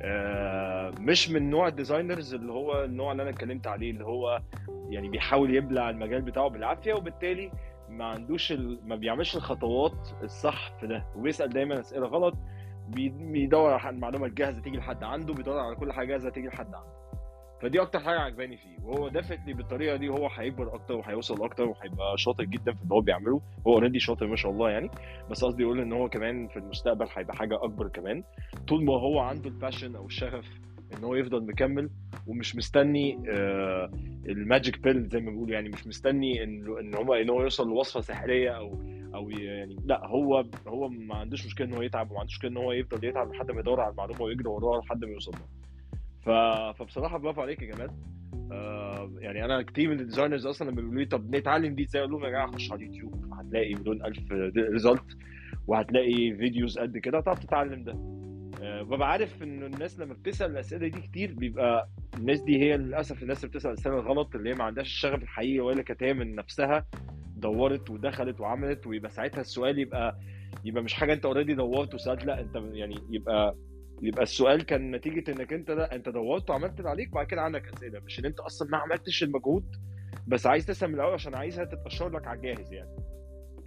آه، 0.00 0.92
مش 1.00 1.30
من 1.30 1.50
نوع 1.50 1.68
ال 1.68 1.75
designers 1.75 2.34
اللي 2.34 2.52
هو 2.52 2.84
النوع 2.84 3.12
اللي 3.12 3.22
أنا 3.22 3.30
اتكلمت 3.30 3.66
عليه 3.66 3.90
اللي 3.90 4.04
هو 4.04 4.42
يعني 4.88 5.08
بيحاول 5.08 5.54
يبلع 5.54 5.90
المجال 5.90 6.22
بتاعه 6.22 6.48
بالعافية 6.48 6.94
وبالتالي 6.94 7.50
ما 7.88 8.04
عندوش 8.04 8.52
ال... 8.52 8.78
ما 8.88 8.96
بيعملش 8.96 9.36
الخطوات 9.36 10.08
الصح 10.22 10.72
في 10.80 10.86
ده 10.86 11.06
وبيسأل 11.16 11.48
دايما 11.48 11.80
أسئلة 11.80 12.06
غلط 12.06 12.34
بي- 12.88 13.08
بيدور 13.08 13.72
على 13.72 13.94
المعلومة 13.96 14.26
الجاهزة 14.26 14.60
تيجي 14.62 14.76
لحد 14.76 15.02
عنده 15.04 15.34
بيدور 15.34 15.58
على 15.58 15.74
كل 15.76 15.92
حاجة 15.92 16.06
جاهزة 16.06 16.30
تيجي 16.30 16.48
لحد 16.48 16.74
عنده. 16.74 17.03
فدي 17.62 17.82
أكتر 17.82 18.00
حاجة 18.00 18.18
عجباني 18.20 18.56
فيه 18.56 18.78
وهو 18.82 19.08
definitely 19.08 19.52
بالطريقة 19.54 19.96
دي 19.96 20.08
هو 20.08 20.28
هيكبر 20.28 20.74
أكتر 20.74 20.94
وهيوصل 20.94 21.44
أكتر 21.44 21.64
وهيبقى 21.64 22.18
شاطر 22.18 22.44
جدا 22.44 22.72
في 22.74 22.82
اللي 22.82 22.94
هو 22.94 23.00
بيعمله. 23.00 23.40
هو 23.66 23.72
already 23.74 23.98
شاطر 24.00 24.26
ما 24.26 24.36
شاء 24.36 24.52
الله 24.52 24.70
يعني 24.70 24.90
بس 25.30 25.44
قصدي 25.44 25.64
أقول 25.64 25.80
إن 25.80 25.92
هو 25.92 26.08
كمان 26.08 26.48
في 26.48 26.56
المستقبل 26.56 27.06
هيبقى 27.16 27.36
حاجة 27.36 27.64
أكبر 27.64 27.88
كمان. 27.88 28.24
طول 28.68 28.84
ما 28.84 28.92
هو 28.92 29.18
عنده 29.18 29.48
ال 29.48 29.54
passion 29.54 29.96
أو 29.96 30.06
الشغف 30.06 30.44
إن 30.98 31.04
هو 31.04 31.14
يفضل 31.14 31.46
مكمل 31.46 31.90
ومش 32.26 32.56
مستني 32.56 33.18
آه 33.30 33.90
ال 34.28 34.36
magic 34.36 34.78
pill 34.80 35.08
زي 35.08 35.20
ما 35.20 35.30
بيقولوا 35.30 35.54
يعني 35.54 35.68
مش 35.68 35.86
مستني 35.86 36.42
إن 36.44 36.78
إن 36.78 36.94
هو 36.94 37.14
إن 37.14 37.30
هو 37.30 37.42
يوصل 37.42 37.68
لوصفة 37.68 38.00
سحرية 38.00 38.50
أو 38.50 38.78
أو 39.14 39.30
يعني 39.30 39.76
لأ 39.84 40.06
هو 40.06 40.44
هو 40.66 40.88
ما 40.88 41.14
عندوش 41.14 41.46
مشكلة 41.46 41.66
إن 41.66 41.74
هو 41.74 41.82
يتعب 41.82 42.10
وما 42.10 42.20
عندوش 42.20 42.34
مشكلة 42.34 42.50
إن 42.50 42.56
هو 42.56 42.72
يفضل 42.72 43.04
يتعب 43.08 43.32
لحد 43.32 43.50
ما 43.50 43.60
يدور 43.60 43.80
على 43.80 43.90
المعلومة 43.92 44.22
ويجري 44.22 44.48
وراها 44.48 44.80
لحد 44.80 45.04
ما 45.04 45.10
يوصل 45.12 45.32
لها. 45.32 45.48
ف... 46.24 46.30
فبصراحة 46.78 47.18
برافو 47.18 47.40
عليك 47.42 47.62
يا 47.62 47.74
جمال. 47.74 47.90
آه 48.52 49.10
يعني 49.18 49.44
أنا 49.44 49.62
كتير 49.62 49.90
من 49.90 50.00
ال 50.00 50.05
designers 50.05 50.46
أصلا 50.46 50.70
لما 50.70 50.80
بيقولوا 50.80 51.00
لي 51.00 51.06
طب 51.06 51.36
نتعلم 51.36 51.74
دي 51.74 51.82
إزاي؟ 51.82 52.02
أقول 52.02 52.12
لهم 52.12 52.24
يا 52.24 52.30
جماعة 52.30 52.46
خش 52.52 52.72
على 52.72 52.80
اليوتيوب 52.84 53.34
هتلاقي 53.34 53.74
مليون 53.74 54.04
ألف 54.04 54.32
result 54.56 55.04
وهتلاقي 55.66 56.34
videos 56.36 56.78
قد 56.78 56.98
كده 56.98 57.18
هتعرف 57.18 57.38
تتعلم 57.38 57.84
ده. 57.84 57.92
آه، 58.62 58.82
ببقى 58.82 59.10
عارف 59.10 59.42
إن 59.42 59.62
الناس 59.62 59.98
لما 60.00 60.14
بتسأل 60.14 60.50
الأسئلة 60.50 60.88
دي 60.88 61.00
كتير 61.00 61.32
بيبقى 61.34 61.88
الناس 62.18 62.40
دي 62.40 62.58
هي 62.62 62.76
للأسف 62.76 63.22
الناس 63.22 63.44
اللي 63.44 63.48
بتسأل 63.50 63.70
الاسئله 63.70 63.94
الغلط 64.00 64.34
اللي 64.34 64.50
هي 64.50 64.54
ما 64.54 64.64
عندهاش 64.64 64.86
الشغف 64.86 65.22
الحقيقي 65.22 65.60
ولا 65.60 65.82
كانت 65.82 66.02
هي 66.02 66.14
من 66.14 66.34
نفسها 66.34 66.86
دورت 67.36 67.90
ودخلت 67.90 68.40
وعملت 68.40 68.86
ويبقى 68.86 69.10
ساعتها 69.10 69.40
السؤال 69.40 69.78
يبقى 69.78 70.18
يبقى 70.64 70.82
مش 70.82 70.94
حاجة 70.94 71.12
أنت 71.12 71.24
already 71.24 71.54
دورت 71.54 71.94
وسألت 71.94 72.24
لأ 72.24 72.40
أنت 72.40 72.56
يعني 72.72 72.94
يبقى 73.10 73.54
يبقى 74.02 74.22
السؤال 74.22 74.62
كان 74.66 74.90
نتيجة 74.90 75.30
إنك 75.30 75.52
أنت 75.52 75.70
لا 75.70 75.94
أنت 75.94 76.08
دورت 76.08 76.50
وعملت 76.50 76.78
اللي 76.78 76.90
عليك 76.90 77.12
وبعد 77.12 77.26
كده 77.26 77.42
عندك 77.42 77.68
أسئلة. 77.76 78.00
مش 78.00 78.18
إن 78.18 78.24
أنت 78.24 78.40
أصلا 78.40 78.68
ما 78.70 78.76
عملتش 78.78 79.22
المجهود 79.22 79.76
بس 80.26 80.46
عايز 80.46 80.66
تسأل 80.66 80.88
من 80.88 80.94
الأول 80.94 81.12
عشان 81.12 81.34
عايزها 81.34 81.64
تتقشر 81.64 82.08
لك 82.08 82.26
على 82.26 82.36
الجاهز 82.36 82.72
يعني. 82.72 82.96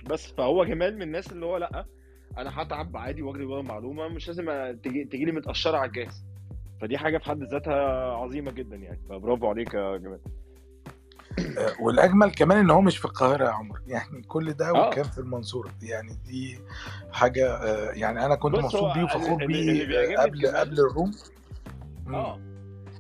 بس 0.10 0.28
فهو 0.32 0.66
جمال 0.66 0.96
من 0.96 1.02
الناس 1.02 1.32
اللي 1.32 1.46
هو 1.46 1.58
لأ 1.58 1.86
أنا 2.38 2.62
هتعب 2.62 2.98
عادي 2.98 3.22
وأجري 3.22 3.46
ورا 3.46 3.62
المعلومة 3.62 4.08
مش 4.08 4.28
لازم 4.28 4.46
تجي, 4.84 5.04
تجي 5.06 5.26
لي 5.26 5.32
متقشره 5.32 5.78
على 5.78 5.88
الجاهز. 5.88 6.26
فدي 6.82 6.98
حاجة 6.98 7.18
في 7.18 7.26
حد 7.26 7.44
ذاتها 7.44 8.12
عظيمة 8.16 8.52
جدا 8.52 8.76
يعني. 8.76 9.00
فبرافو 9.10 9.48
عليك 9.48 9.74
يا 9.74 9.98
جمال. 9.98 10.20
والأجمل 11.80 12.32
كمان 12.32 12.58
إن 12.58 12.70
هو 12.70 12.82
مش 12.82 12.98
في 12.98 13.06
القاهرة 13.06 13.46
يا 13.46 13.50
عمر. 13.50 13.80
يعني 13.88 14.22
كل 14.28 14.54
ده 14.54 14.70
آه. 14.70 14.88
وكان 14.88 15.04
في 15.04 15.18
المنصورة. 15.18 15.70
يعني 15.84 16.18
دي 16.26 16.60
حاجة 17.12 17.48
آه، 17.56 17.92
يعني 17.92 18.26
أنا 18.26 18.36
كنت 18.36 18.56
مبسوط 18.56 18.94
بيه 18.94 19.04
وفخور 19.04 19.46
بيه 19.46 20.18
آه، 20.20 20.22
قبل 20.22 20.48
قبل 20.48 20.80
الروم. 20.80 21.12
آه. 22.10 22.40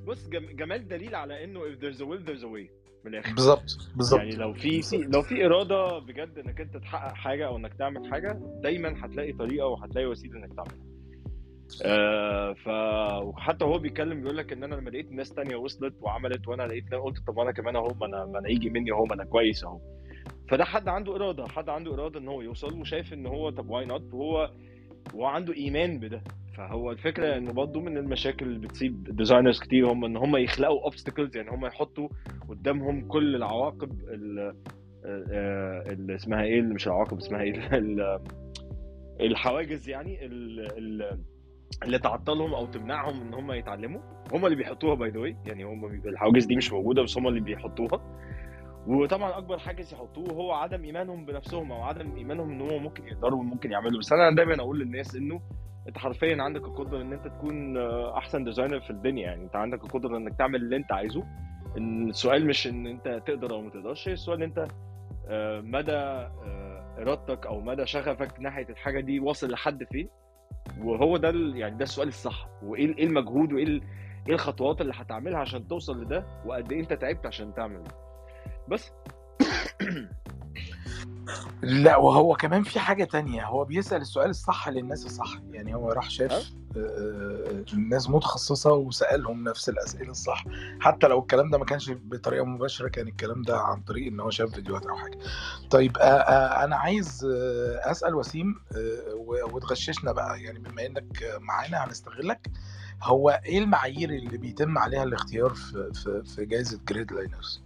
بص 0.07 0.27
جم- 0.27 0.55
جمال 0.55 0.87
دليل 0.87 1.15
على 1.15 1.43
إنه 1.43 1.59
if 1.59 1.79
there's 1.79 1.99
a 1.99 2.03
will 2.03 2.29
there's 2.29 2.43
a 2.43 2.47
way 2.47 2.69
من 3.05 3.13
الآخر. 3.13 3.33
بالظبط 3.33 3.77
بالظبط. 3.95 4.19
يعني 4.19 4.35
لو 4.35 4.53
في 4.53 4.81
لو 5.13 5.21
في 5.21 5.45
إرادة 5.45 5.99
بجد 5.99 6.37
إنك 6.37 6.61
أنت 6.61 6.77
تحقق 6.77 7.13
حاجة 7.13 7.47
أو 7.47 7.57
إنك 7.57 7.73
تعمل 7.73 8.11
حاجة 8.11 8.39
دايما 8.63 9.05
هتلاقي 9.05 9.33
طريقة 9.33 9.67
وهتلاقي 9.67 10.07
وسيلة 10.07 10.37
إنك 10.37 10.53
تعملها. 10.53 10.86
آه 11.85 12.53
ف 12.53 12.67
وحتى 13.27 13.65
هو 13.65 13.77
بيتكلم 13.79 14.21
بيقول 14.21 14.37
لك 14.37 14.53
إن 14.53 14.63
أنا 14.63 14.75
لما 14.75 14.89
لقيت 14.89 15.11
ناس 15.11 15.29
تانية 15.33 15.55
وصلت 15.55 15.95
وعملت 16.01 16.47
وأنا 16.47 16.63
لقيت 16.63 16.93
قلت 16.93 17.27
طب 17.27 17.39
أنا 17.39 17.51
كمان 17.51 17.75
أهو 17.75 17.87
ما 17.99 18.05
أنا 18.05 18.25
ما 18.25 18.39
أنا 18.39 18.49
يجي 18.49 18.69
مني 18.69 18.91
أهو 18.91 19.05
ما 19.05 19.13
أنا 19.15 19.25
كويس 19.25 19.63
أهو. 19.63 19.79
فده 20.49 20.65
حد 20.65 20.87
عنده 20.87 21.15
إرادة 21.15 21.47
حد 21.47 21.69
عنده 21.69 21.93
إرادة 21.93 22.19
إن 22.19 22.27
هو 22.27 22.41
يوصل 22.41 22.79
وشايف 22.81 23.13
إن 23.13 23.27
هو 23.27 23.49
طب 23.49 23.69
why 23.69 23.85
not 23.85 24.13
وهو 24.13 24.51
وهو 25.13 25.25
عنده 25.25 25.53
إيمان 25.53 25.99
بده. 25.99 26.21
فهو 26.57 26.91
الفكرة 26.91 27.37
ان 27.37 27.45
برضه 27.53 27.79
من 27.79 27.97
المشاكل 27.97 28.45
اللي 28.45 28.59
بتصيب 28.59 29.15
designers 29.15 29.59
كتير 29.59 29.91
هم 29.91 30.05
إن 30.05 30.17
هم 30.17 30.37
يخلقوا 30.37 30.83
obstacles 30.83 31.37
يعني 31.37 31.49
هم 31.49 31.65
يحطوا 31.65 32.09
قدامهم 32.49 33.07
كل 33.07 33.35
العواقب 33.35 33.91
ال- 34.09 34.55
آه، 35.05 35.83
اللي 35.87 36.15
اسمها 36.15 36.43
إيه؟ 36.43 36.59
اللي 36.59 36.73
مش 36.73 36.87
العواقب 36.87 37.17
اسمها 37.17 37.41
إيه؟ 37.41 37.53
ال- 37.77 38.19
الحواجز 39.21 39.89
يعني 39.89 40.25
ال- 40.25 40.77
ال- 40.77 41.19
اللي 41.83 41.99
تعطلهم 41.99 42.53
أو 42.53 42.65
تمنعهم 42.65 43.21
إن 43.21 43.33
هم 43.33 43.51
يتعلموا. 43.51 44.01
هم 44.33 44.45
اللي 44.45 44.55
بيحطوها 44.55 44.95
by 44.95 45.09
the 45.09 45.35
يعني 45.45 45.63
هم 45.63 45.85
الحواجز 45.85 46.45
دي 46.45 46.55
مش 46.55 46.73
موجودة 46.73 47.03
بس 47.03 47.17
هم 47.17 47.27
اللي 47.27 47.39
بيحطوها. 47.39 48.01
وطبعا 48.87 49.37
أكبر 49.37 49.57
حاجز 49.57 49.93
يحطوه 49.93 50.31
هو 50.31 50.51
عدم 50.51 50.83
إيمانهم 50.83 51.25
بنفسهم 51.25 51.71
أو 51.71 51.83
عدم 51.83 52.15
إيمانهم 52.15 52.49
إن 52.49 52.61
هم 52.61 52.83
ممكن 52.83 53.07
يقدروا 53.07 53.39
وممكن 53.39 53.71
يعملوا. 53.71 53.99
بس 53.99 54.13
أنا 54.13 54.35
دايما 54.35 54.55
أقول 54.55 54.79
للناس 54.79 55.15
إنه 55.15 55.41
أنت 55.87 55.97
حرفيا 55.97 56.37
عندك 56.43 56.63
القدرة 56.63 57.01
إن 57.01 57.13
أنت 57.13 57.27
تكون 57.27 57.77
آه، 57.77 58.17
أحسن 58.17 58.43
designer 58.43 58.79
في 58.79 58.89
الدنيا. 58.89 59.23
يعني 59.23 59.43
أنت 59.43 59.55
عندك 59.55 59.83
القدرة 59.83 60.17
إنك 60.17 60.37
تعمل 60.37 60.61
اللي 60.61 60.75
أنت 60.75 60.91
عايزه. 60.91 61.23
السؤال 61.77 62.47
مش 62.47 62.67
إن 62.67 62.87
أنت 62.87 63.21
تقدر 63.25 63.51
أو 63.51 63.61
ما 63.61 63.69
تقدرش 63.69 64.07
السؤال 64.07 64.43
أنت 64.43 64.67
آه، 65.27 65.61
مدى 65.61 65.91
آه، 65.91 66.95
إرادتك 67.01 67.45
أو 67.45 67.61
مدى 67.61 67.85
شغفك 67.85 68.39
ناحية 68.39 68.69
الحاجة 68.69 68.99
دي 68.99 69.19
واصل 69.19 69.51
لحد 69.51 69.83
فين. 69.83 70.09
وهو 70.81 71.17
ده 71.17 71.29
يعني 71.55 71.77
ده 71.77 71.83
السؤال 71.83 72.07
الصح. 72.07 72.47
وإيه 72.63 72.97
إيه 72.97 73.05
المجهود 73.05 73.53
وإيه 73.53 73.65
إيه 74.27 74.33
الخطوات 74.33 74.81
اللي 74.81 74.93
هتعملها 74.95 75.39
عشان 75.39 75.67
توصل 75.67 76.01
لده؟ 76.01 76.25
وقد 76.45 76.71
إيه 76.71 76.79
أنت 76.79 76.93
تعبت 76.93 77.25
عشان 77.25 77.53
تعمل 77.53 77.83
ده؟ 77.83 77.91
بس. 78.67 78.91
لا 81.61 81.97
وهو 81.97 82.35
كمان 82.35 82.63
في 82.63 82.79
حاجة 82.79 83.03
تانية. 83.03 83.45
هو 83.45 83.65
بيسأل 83.65 84.01
السؤال 84.01 84.29
الصح 84.29 84.69
للناس 84.69 85.05
الصح. 85.05 85.33
يعني 85.51 85.75
هو 85.75 85.91
راح 85.91 86.09
شاف 86.09 86.51
آه، 86.77 86.79
آه، 86.79 87.63
الناس 87.73 88.09
متخصصة 88.09 88.73
وسألهم 88.73 89.43
نفس 89.43 89.69
الأسئلة 89.69 90.11
الصح. 90.11 90.45
حتى 90.79 91.07
لو 91.07 91.19
الكلام 91.19 91.49
ده 91.49 91.57
ما 91.57 91.65
كانش 91.65 91.91
بطريقة 91.91 92.45
مباشرة 92.45 92.87
كان 92.87 93.07
الكلام 93.07 93.41
ده 93.41 93.57
عن 93.57 93.81
طريق 93.81 94.07
إن 94.07 94.19
هو 94.19 94.29
شاف 94.29 94.51
فيديوهات 94.51 94.85
أو 94.85 94.95
حاجة. 94.95 95.17
طيب 95.69 95.97
آه، 95.97 96.63
أنا 96.63 96.75
عايز 96.75 97.25
أسأل 97.81 98.15
وسيم 98.15 98.55
وتغششنا 99.53 100.11
بقى. 100.11 100.41
يعني 100.41 100.59
بما 100.59 100.85
إنك 100.85 101.37
معانا 101.39 101.85
هنستغلك. 101.85 102.47
هو 103.03 103.41
إيه 103.45 103.59
المعايير 103.59 104.09
اللي 104.09 104.37
بيتم 104.37 104.77
عليها 104.77 105.03
الاختيار 105.03 105.49
في 105.49 105.91
في 105.93 106.23
في 106.35 106.45
جائزة 106.45 106.79
Gridliners؟ 106.89 107.61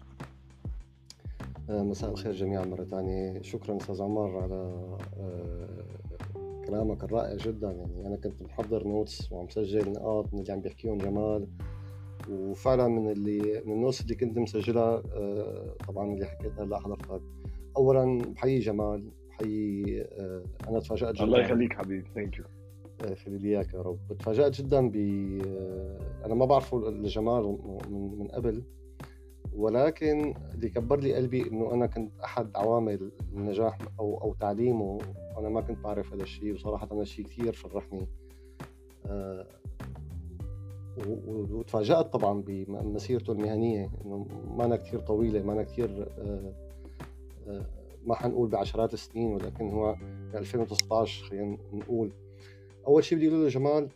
مساء 1.69 2.11
الخير 2.11 2.31
جميعا 2.31 2.65
مرة 2.65 2.83
ثانية 2.83 3.41
شكرا 3.41 3.77
أستاذ 3.77 4.01
عمر 4.01 4.37
على 4.37 4.87
آه، 5.19 5.85
كلامك 6.67 7.03
الرائع 7.03 7.35
جدا. 7.35 7.71
يعني 7.71 8.07
أنا 8.07 8.15
كنت 8.15 8.41
محضر 8.41 8.87
notes 8.87 9.31
ومسجل 9.31 9.91
نقاط 9.91 10.33
من 10.33 10.39
اللي 10.39 10.53
عم 10.53 10.61
بيحكيهم 10.61 10.97
جمال. 10.97 11.47
وفعلا 12.29 12.87
من 12.87 13.11
اللي 13.11 13.61
من 13.65 13.73
ال 13.73 13.78
notes 13.78 14.01
اللي 14.01 14.15
كنت 14.15 14.37
مسجلها 14.37 15.03
آه، 15.13 15.75
طبعا 15.87 16.13
اللي 16.13 16.25
حكيتها 16.25 16.63
هلأ 16.63 16.79
حضرتك. 16.79 17.21
أولا 17.77 18.21
بحيي 18.35 18.59
جمال 18.59 19.11
بحيي 19.29 20.01
آه، 20.01 20.43
أنا 20.67 20.79
تفاجأت 20.79 21.15
جدا. 21.15 21.23
الله 21.23 21.39
يخليك 21.39 21.73
حبيبي. 21.73 22.09
Thank 22.15 22.37
you 22.37 22.45
خلي 23.15 23.37
لي 23.37 23.49
إياك 23.49 23.73
يا 23.73 23.81
رب. 23.81 23.99
تفاجأت 24.19 24.61
جدا 24.61 24.89
ب 24.89 24.95
أنا 26.25 26.35
ما 26.35 26.45
بعرفه 26.45 26.77
لجمال 26.89 27.57
من 27.89 28.19
من 28.19 28.27
قبل. 28.27 28.63
ولكن 29.55 30.33
اللي 30.55 30.69
كبر 30.69 30.99
لي 30.99 31.13
قلبي 31.15 31.47
إنه 31.47 31.73
أنا 31.73 31.87
كنت 31.87 32.11
أحد 32.23 32.49
عوامل 32.55 33.11
النجاح 33.33 33.77
أو 33.99 34.17
أو 34.21 34.33
تعليمه. 34.33 34.97
وأنا 35.37 35.49
ما 35.49 35.61
كنت 35.61 35.79
بعرف 35.83 36.13
هذا 36.13 36.23
الشيء 36.23 36.53
وصراحة 36.53 36.87
هذا 36.91 37.01
الشيء 37.01 37.25
كثير 37.25 37.53
فرحني. 37.53 38.07
آه، 39.05 39.45
و- 41.07 41.31
و- 41.31 41.47
وتفاجأت 41.59 42.13
طبعا 42.13 42.41
بمسيرته 42.47 43.33
المهنية 43.33 43.89
إنه 44.05 44.25
ما 44.57 44.65
أنا 44.65 44.75
كثير 44.75 44.99
طويلة 44.99 45.43
ما 45.43 45.53
أنا 45.53 45.63
كثير 45.63 46.07
آه، 46.19 46.53
آه، 47.47 47.65
ما 48.05 48.15
حنقول 48.15 48.49
بعشرات 48.49 48.93
السنين 48.93 49.27
ولكن 49.33 49.69
هو 49.69 49.95
ب 50.33 50.35
2019 50.35 51.23
خلينا 51.29 51.57
نقول. 51.73 52.11
أول 52.87 53.03
شيء 53.03 53.17
بدي 53.17 53.27
أقول 53.27 53.43
له 53.43 53.47
جمال 53.49 53.87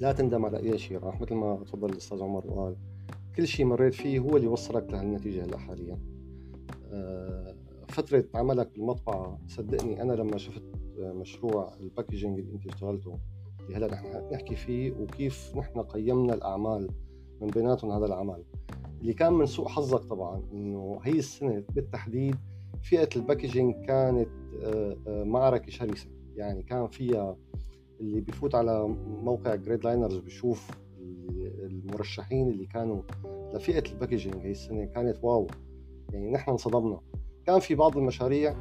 لا 0.00 0.12
تندم 0.12 0.44
على 0.46 0.58
أي 0.58 0.78
شيء 0.78 0.98
راح 0.98 1.20
مثل 1.20 1.34
ما 1.34 1.56
تفضل 1.66 1.90
الأستاذ 1.90 2.22
عمر 2.22 2.46
وقال 2.46 2.76
كل 3.36 3.46
شيء 3.46 3.66
مريت 3.66 3.94
فيه 3.94 4.18
هو 4.18 4.36
اللي 4.36 4.46
وصلك 4.46 4.92
لهالنتيجة 4.92 5.44
هلأ 5.44 5.58
حاليا. 5.58 5.98
آه، 6.92 7.56
فترة 7.88 8.24
عملك 8.34 8.70
بالمطبعة 8.74 9.38
صدقني 9.48 10.02
أنا 10.02 10.12
لما 10.12 10.38
شفت 10.38 10.62
مشروع 10.98 11.72
ال 11.80 11.86
packaging 11.86 12.38
اللي 12.38 12.52
أنت 12.52 12.66
اشتغلته 12.66 13.18
اللي 13.60 13.76
هلأ 13.76 13.86
نحن 13.86 14.30
نحكي 14.32 14.56
فيه 14.56 14.92
وكيف 14.92 15.56
نحن 15.56 15.80
قيمنا 15.82 16.34
الأعمال 16.34 16.90
من 17.40 17.48
بيناتهم 17.48 17.90
هذا 17.90 18.06
العمل. 18.06 18.44
اللي 19.00 19.12
كان 19.12 19.32
من 19.32 19.46
سوء 19.46 19.68
حظك 19.68 20.04
طبعا 20.04 20.42
إنه 20.52 21.00
هي 21.04 21.18
السنة 21.18 21.64
بالتحديد 21.74 22.36
فئة 22.82 23.08
ال 23.16 23.22
packaging 23.22 23.74
كانت 23.86 24.28
آه، 24.64 24.96
آه، 25.06 25.24
معركة 25.24 25.70
شرسة. 25.70 26.08
يعني 26.36 26.62
كان 26.62 26.88
فيها 26.88 27.36
اللي 28.00 28.20
بيفوت 28.20 28.54
على 28.54 28.88
موقع 29.22 29.54
Gridliners 29.54 30.18
بيشوف 30.18 30.70
المرشحين 31.84 32.48
اللي 32.48 32.66
كانوا 32.66 33.02
لفئة 33.54 33.90
ال 33.92 33.96
packaging 33.96 34.36
هي 34.46 34.50
السنة 34.50 34.84
كانت 34.84 35.18
wow. 35.22 35.46
يعني 36.12 36.30
نحن 36.30 36.50
انصدمنا. 36.50 37.00
كان 37.46 37.60
في 37.60 37.74
بعض 37.74 37.96
المشاريع 37.96 38.54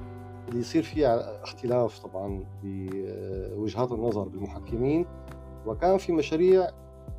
اللي 0.49 0.59
يصير 0.59 0.83
فيها 0.83 1.43
اختلاف 1.43 1.99
طبعا 1.99 2.45
بوجهات 2.63 3.91
النظر 3.91 4.27
بالمحكمين 4.27 5.05
وكان 5.65 5.97
في 5.97 6.11
مشاريع 6.11 6.67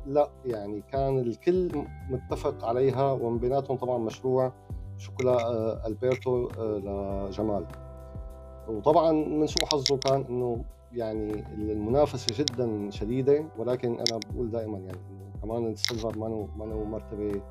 لا 0.05 0.29
يعني 0.45 0.81
كان 0.91 1.19
الكل 1.19 1.71
متفق 2.09 2.65
عليها 2.65 3.11
ومن 3.11 3.37
بيناتهم 3.37 3.77
طبعا 3.77 3.97
مشروع 3.97 4.53
شوكولا 4.97 5.31
آه، 5.31 5.87
ألبرتو 5.87 6.47
آه، 6.59 7.27
لجمال. 7.29 7.65
وطبعا 8.67 9.11
من 9.11 9.47
سوء 9.47 9.65
حظه 9.65 9.97
كان 9.97 10.25
إنه 10.29 10.63
يعني 10.93 11.45
المنافسة 11.53 12.43
جدا 12.43 12.89
شديدة 12.89 13.45
ولكن 13.57 13.93
أنا 13.93 14.19
بقول 14.29 14.51
دائما 14.51 14.77
يعني 14.77 15.30
كمان 15.41 15.71
ال 15.71 15.78
silver 15.78 16.17
ما 16.17 16.47
ما 16.57 16.65
مرتبة 16.65 17.41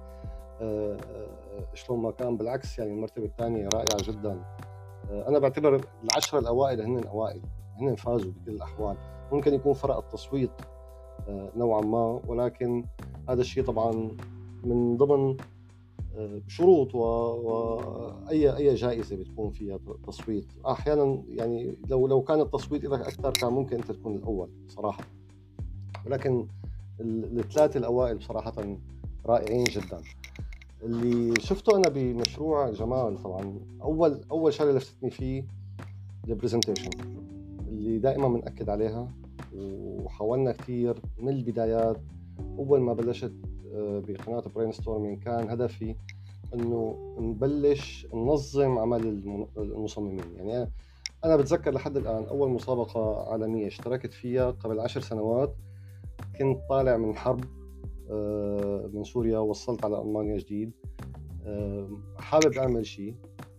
آه، 0.61 0.97
آه، 0.97 1.75
شلون 1.75 1.99
ما 2.01 2.11
كان 2.11 2.37
بالعكس 2.37 2.79
يعني 2.79 2.91
المرتبة 2.91 3.25
الثانية 3.25 3.69
رائعة 3.69 4.03
جدا. 4.03 4.45
آه، 5.11 5.29
أنا 5.29 5.39
بعتبر 5.39 5.81
العشرة 6.05 6.39
الأوائل 6.39 6.81
هن 6.81 6.99
الاوائل 6.99 7.43
هن 7.81 7.95
فازوا 7.95 8.33
بكل 8.33 8.53
الأحوال. 8.53 8.97
ممكن 9.33 9.55
يكون 9.55 9.73
فرق 9.73 9.97
التصويت 9.97 10.51
نوعا 11.57 11.81
ما 11.81 12.21
ولكن 12.27 12.85
هذا 13.29 13.41
الشيء 13.41 13.65
طبعا 13.65 14.11
من 14.65 14.97
ضمن 14.97 15.37
شروط 16.47 16.95
واي 16.95 18.57
اي 18.57 18.75
جائزة 18.75 19.17
بتكون 19.17 19.51
فيها 19.51 19.79
تصويت. 20.07 20.47
أحيانا 20.67 21.23
يعني 21.29 21.77
لو 21.89 22.07
لو 22.07 22.23
كان 22.23 22.41
التصويت 22.41 22.85
لك 22.85 23.01
أكثر 23.01 23.31
كان 23.31 23.53
ممكن 23.53 23.77
أنت 23.77 23.93
تكون 23.93 24.15
الأول 24.17 24.49
صراحة. 24.69 25.05
ولكن 26.07 26.47
الثلاثه 27.01 27.79
الأوائل 27.79 28.17
بصراحه 28.17 28.77
رائعين 29.27 29.65
جدا. 29.65 30.01
اللي 30.83 31.41
شفته 31.41 31.77
أنا 31.77 31.89
بمشروع 31.89 32.71
جمال 32.71 33.23
طبعا 33.23 33.61
اول 33.83 34.21
أول 34.31 34.53
شغلة 34.53 34.73
لفتتني 34.73 35.11
فيه 35.11 35.45
ال 36.29 36.34
presentation 36.34 36.91
اللي 37.69 37.99
دائما 37.99 38.29
بنأكد 38.29 38.69
عليها 38.69 39.09
وحاولنا 39.57 40.53
كثير 40.53 40.95
من 41.19 41.29
البدايات. 41.29 41.97
أول 42.59 42.81
ما 42.81 42.93
بلشت 42.93 43.33
آه، 43.75 44.03
بقناة 44.09 44.43
Brain 44.55 44.73
Storming 44.73 45.23
كان 45.23 45.51
هدفي 45.51 45.95
إنه 46.55 46.97
نبلش 47.19 48.07
ننظم 48.15 48.79
عمل 48.79 49.07
المصممين. 49.57 50.25
يعني 50.37 50.71
أنا 51.25 51.37
بتذكر 51.37 51.75
لحد 51.75 51.97
الآن 51.97 52.25
أول 52.25 52.51
مسابقة 52.51 53.31
عالمية 53.33 53.67
اشتركت 53.67 54.13
فيها 54.13 54.51
قبل 54.51 54.81
عشر 54.81 55.01
سنوات 55.01 55.55
كنت 56.39 56.59
طالع 56.69 56.97
من 56.97 57.17
حرب 57.17 57.45
آه، 58.11 58.91
من 58.93 59.05
سوريا 59.05 59.39
وصلت 59.39 59.85
على 59.85 60.03
ألمانيا 60.03 60.37
جديد. 60.39 60.73
آه، 61.47 61.89
حابب 62.19 62.53
أعمل 62.53 62.87
شيء 62.87 63.15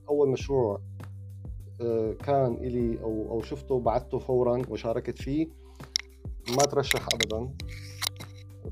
أول 0.09 0.29
مشروع 0.29 0.81
كان 2.25 2.53
إلي 2.53 3.01
أو 3.03 3.31
أو 3.31 3.41
شفته 3.41 3.79
بعته 3.79 4.19
فورا 4.19 4.61
وشاركت 4.69 5.17
فيه. 5.17 5.47
ما 6.57 6.65
ترشح 6.65 7.07
ابدا. 7.13 7.49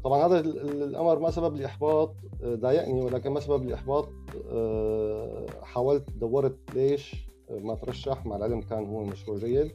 طبعا 0.03 0.25
هذا 0.27 0.39
الأمر 0.39 1.19
ما 1.19 1.31
سبب 1.31 1.55
لي 1.55 1.65
إحباط 1.65 2.15
آه، 2.43 2.55
ضايقني 2.55 3.01
ولكن 3.01 3.29
ما 3.29 3.39
سبب 3.39 3.65
لي 3.65 3.73
إحباط. 3.73 4.09
آه، 4.51 5.45
حاولت 5.61 6.09
دورت 6.11 6.57
ليش 6.75 7.15
ما 7.49 7.75
ترشح 7.75 8.25
مع 8.25 8.35
العلم 8.35 8.61
كان 8.61 8.85
هو 8.85 9.03
مشروع 9.03 9.37
جيد. 9.37 9.71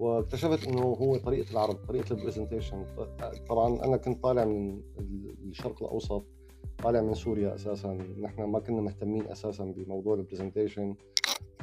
واكتشفت 0.00 0.68
إنه 0.68 0.82
هو 0.82 1.16
طريقة 1.16 1.52
العرض 1.52 1.74
طريقة 1.74 2.12
ال 2.12 2.18
presentation 2.18 2.84
طبعا 3.48 3.84
أنا 3.84 3.96
كنت 3.96 4.22
طالع 4.22 4.44
من 4.44 4.80
الشرق 5.48 5.82
الأوسط 5.82 6.24
طالع 6.82 7.00
من 7.00 7.14
سوريا 7.14 7.54
أساسا. 7.54 7.98
نحن 8.20 8.42
ما 8.42 8.58
كنا 8.58 8.80
مهتمين 8.80 9.26
أساسا 9.26 9.64
بموضوع 9.64 10.14
ال 10.14 10.20
presentation 10.20 10.94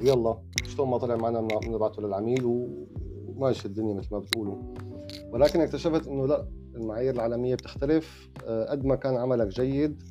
ويلا 0.01 0.37
شلون 0.63 0.89
ما 0.89 0.97
طلع 0.97 1.15
معنا 1.15 1.41
بنبعته 1.41 2.01
للعميل 2.01 2.41
وماشي 2.45 3.67
الدنيا 3.67 3.93
مثل 3.93 4.07
ما 4.11 4.19
بتقولوا. 4.19 4.55
ولكن 5.31 5.61
اكتشفت 5.61 6.07
إنه 6.07 6.27
لا 6.27 6.47
المعايير 6.75 7.13
العالمية 7.13 7.55
بتختلف. 7.55 8.29
آه، 8.45 8.71
قد 8.71 8.85
ما 8.85 8.95
كان 8.95 9.15
عملك 9.15 9.47
جيد 9.47 10.03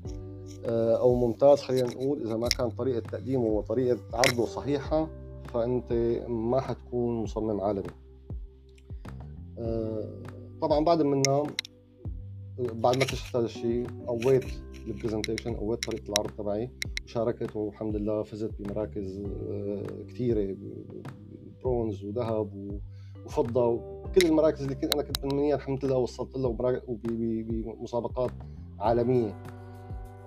آه، 0.64 0.96
أو 0.98 1.14
ممتاز 1.14 1.60
خلينا 1.60 1.88
نقول 1.88 2.22
إذا 2.22 2.36
ما 2.36 2.48
كان 2.48 2.70
طريقة 2.70 3.00
تقديمه 3.00 3.44
وطريقة 3.44 3.98
عرضه 4.14 4.46
صحيحة 4.46 5.08
فأنت 5.54 5.92
ما 6.28 6.60
حتكون 6.60 7.22
مصمم 7.22 7.60
عالمي. 7.60 8.05
طبعا 10.60 10.84
بعد 10.84 11.02
منا 11.02 11.42
بعد 12.58 12.96
ما 12.96 13.02
اكتشفت 13.02 13.36
هذا 13.36 13.44
الشيء 13.44 13.86
قويت 14.06 14.44
ال 14.86 14.92
presentation 14.92 15.54
قويت 15.54 15.86
طريقة 15.86 16.08
العرض 16.08 16.30
تبعي 16.30 16.70
وشاركت 17.04 17.56
والحمد 17.56 17.96
لله 17.96 18.22
فزت 18.22 18.50
بمراكز 18.58 19.22
كثيرة 20.08 20.56
برونز 21.62 22.04
وذهب 22.04 22.80
وفضة 23.26 23.76
كل 24.14 24.26
المراكز 24.26 24.62
اللي 24.62 24.74
كنت 24.74 24.94
أنا 24.94 25.02
كنت 25.02 25.24
منيها 25.24 25.56
الحمد 25.56 25.84
لله 25.84 25.96
وصلت 25.96 26.36
لها 26.36 26.80
بمسابقات 26.86 28.30
عالمية. 28.78 29.42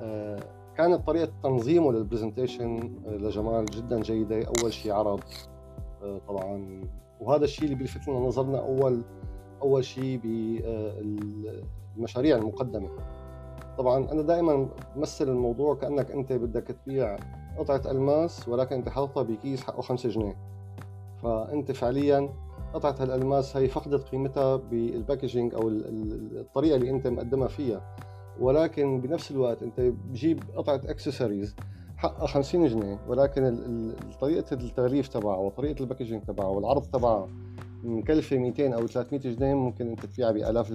آه، 0.01 0.39
كانت 0.77 1.07
طريقة 1.07 1.31
تنظيمه 1.43 1.91
لل 1.91 2.06
presentation 2.06 2.95
آه، 3.06 3.18
لجمال 3.18 3.65
جدا 3.65 4.01
جيدة 4.01 4.43
أول 4.43 4.73
شيء 4.73 4.91
عرض 4.91 5.19
آه، 6.03 6.22
طبعا 6.27 6.81
وهذا 7.19 7.43
الشيء 7.43 7.65
اللي 7.65 7.75
بيلفت 7.75 8.07
لنا 8.07 8.19
نظرنا 8.19 8.59
أول 8.59 9.01
أول 9.61 9.85
شيء 9.85 10.19
بالمشاريع 11.95 12.37
المقدمة. 12.37 12.89
طبعا 13.77 14.11
أنا 14.11 14.21
دائما 14.21 14.69
بمثل 14.95 15.29
الموضوع 15.29 15.75
كأنك 15.75 16.11
أنت 16.11 16.33
بدك 16.33 16.63
تبيع 16.63 17.17
قطعة 17.57 17.91
ألماس 17.91 18.47
ولكن 18.47 18.75
أنت 18.75 18.89
حاططها 18.89 19.23
بكيس 19.23 19.63
حقه 19.63 19.81
5 19.81 20.09
جنيه. 20.09 20.37
فأنت 21.23 21.71
فعليا 21.71 22.29
قطعة 22.73 22.95
الالماس 23.03 23.57
هي 23.57 23.67
فقدت 23.67 24.09
قيمتها 24.09 24.55
بال 24.55 24.73
packaging 24.73 25.53
أو 25.53 25.69
الطريقة 25.69 26.75
اللي 26.75 26.89
أنت 26.89 27.07
مقدمها 27.07 27.47
فيها. 27.47 27.95
ولكن 28.39 29.01
بنفس 29.01 29.31
الوقت 29.31 29.63
أنت 29.63 29.79
بجيب 29.81 30.43
قطعة 30.55 30.81
اكسسوارز 30.85 31.55
حقها 31.99 32.27
50 32.27 32.67
جنيه 32.67 32.99
ولكن 33.07 33.57
طريقة 34.21 34.53
التغليف 34.53 35.07
تبعها 35.07 35.38
وطريقة 35.38 35.81
ال 35.81 35.85
packaging 35.85 36.21
تبعها 36.23 36.47
والعرض 36.47 36.84
تبعها 36.85 37.27
مكلفة 37.84 38.38
200 38.38 38.73
أو 38.76 38.88
300 38.88 39.21
جنيه 39.21 39.53
ممكن 39.53 39.88
أنت 39.89 40.05
تبيعها 40.05 40.31
بألاف 40.31 40.71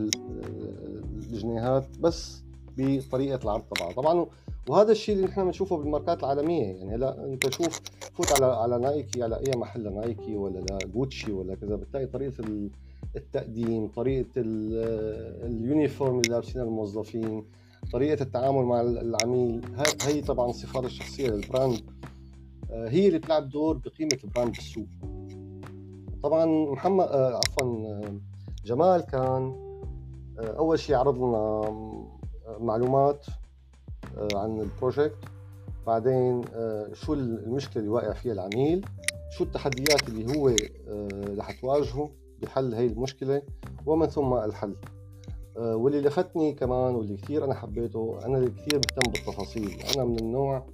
الجنيهات 1.33 1.87
بس 2.01 2.43
بطريقة 2.77 3.45
العرض 3.45 3.63
تبعها 3.63 3.93
طبعا 3.93 4.27
وهذا 4.69 4.93
الشيء 4.93 5.15
اللي 5.15 5.27
نحن 5.27 5.45
بنشوفه 5.45 5.77
بالماركات 5.77 6.21
العالمية 6.25 6.63
يعني 6.67 6.95
هلا 6.95 7.25
أنت 7.25 7.53
شوف 7.53 7.81
فوت 8.15 8.33
على 8.33 8.47
على 8.47 8.79
Nike 8.79 9.23
على 9.23 9.37
أي 9.37 9.53
محل 9.57 9.95
Nike 9.95 10.37
ولا 10.37 10.79
جوتشي 10.95 11.33
ولا 11.33 11.55
كذا 11.55 11.77
بتلاقي 11.77 12.07
طريقة 12.07 12.45
التقديم 13.17 13.87
طريقة 13.89 14.29
ال 14.37 14.59
uniform 14.59 16.19
اللي 16.21 16.31
لابسينها 16.35 16.67
الموظفين 16.67 17.45
طريقة 17.93 18.23
التعامل 18.23 18.65
مع 18.65 18.81
العميل. 18.81 19.61
هي 20.03 20.21
طبعا 20.21 20.51
الصفات 20.51 20.85
الشخصية 20.85 21.29
لل 21.29 21.42
brand. 21.42 21.81
آه، 22.71 22.89
هي 22.89 23.07
اللي 23.07 23.19
بتلعب 23.19 23.49
دور 23.49 23.77
بقيمة 23.77 24.19
ال 24.25 24.29
brand 24.29 24.53
بالسوق. 24.55 24.87
طبعا 26.23 26.47
محمد 26.47 27.07
آه، 27.07 27.37
عفوا 27.37 27.67
آه، 27.67 28.21
جمال 28.65 29.01
كان 29.01 29.65
أول 30.39 30.79
شيء 30.79 30.97
عرض 30.97 31.17
لنا 31.17 31.71
معلومات 32.61 33.27
عن 34.35 34.61
ال 34.61 34.67
project. 34.67 35.17
بعدين 35.87 36.43
شو 36.93 37.15
المشكلة 37.15 37.83
اللي 37.83 37.89
واقع 37.89 38.13
فيها 38.13 38.33
العميل؟ 38.33 38.85
شو 39.31 39.45
التحديات 39.45 40.09
اللي 40.09 40.39
هو 40.39 40.57
رح 41.39 41.61
تواجهه 41.61 42.11
بحل 42.43 42.75
هي 42.75 42.87
المشكلة؟ 42.87 43.43
ومن 43.87 44.07
ثم 44.07 44.35
الحل. 44.35 44.75
واللي 45.57 46.01
لفتني 46.01 46.53
كمان 46.53 46.95
واللي 46.95 47.17
كثير 47.17 47.45
أنا 47.45 47.55
حبيته 47.55 48.19
أنا 48.25 48.39
اللي 48.39 48.51
كثير 48.51 48.81
بهتم 48.81 49.13
بالتفاصيل. 49.13 49.71
أنا 49.97 50.05
من 50.05 50.19
النوع 50.19 50.67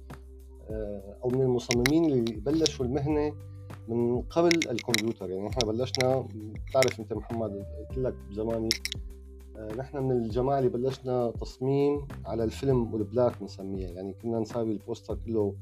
آه، 0.69 1.17
أو 1.23 1.29
من 1.29 1.41
المصممين 1.41 2.05
اللي 2.05 2.21
بلشوا 2.21 2.85
المهنة 2.85 3.33
من 3.87 4.21
قبل 4.21 4.59
الكمبيوتر. 4.69 5.29
يعني 5.29 5.47
نحن 5.47 5.59
بلشنا 5.67 6.27
بتعرف 6.69 6.99
أنت 6.99 7.13
محمد 7.13 7.65
قلت 7.89 7.97
لك 7.97 8.13
بزماني 8.29 8.69
آه، 9.57 9.73
نحن 9.75 9.97
من 9.97 10.11
الجماعة 10.11 10.59
اللي 10.59 10.69
بلشنا 10.69 11.31
تصميم 11.41 12.07
على 12.25 12.43
الفيلم 12.43 12.93
والبلاك 12.93 13.39
بنسميها. 13.41 13.89
يعني 13.89 14.13
كنا 14.13 14.39
نساوي 14.39 14.71
ال 14.71 14.78
poster 14.78 15.17
كله 15.25 15.53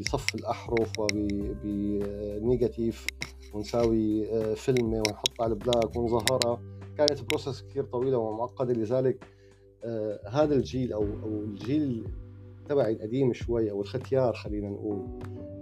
بصف 0.00 0.34
الأحرف 0.34 0.98
وب 0.98 1.40
negative 1.40 3.06
ونساوي 3.54 4.26
فيلم 4.56 4.92
ونحطها 4.94 5.44
على 5.44 5.52
البلاك 5.52 5.96
ونظهرها 5.96 6.60
كانت 6.98 7.22
process 7.22 7.62
كثير 7.62 7.84
طويلة 7.84 8.18
ومعقدة 8.18 8.72
لذلك 8.72 9.24
آه 9.84 10.20
هذا 10.28 10.54
الجيل 10.54 10.92
أو 10.92 11.02
أو 11.02 11.42
الجيل 11.42 12.08
تبعي 12.68 12.92
القديم 12.92 13.32
شوي 13.32 13.70
أو 13.70 13.80
الختيار 13.80 14.34
خلينا 14.34 14.68
نقول 14.68 15.18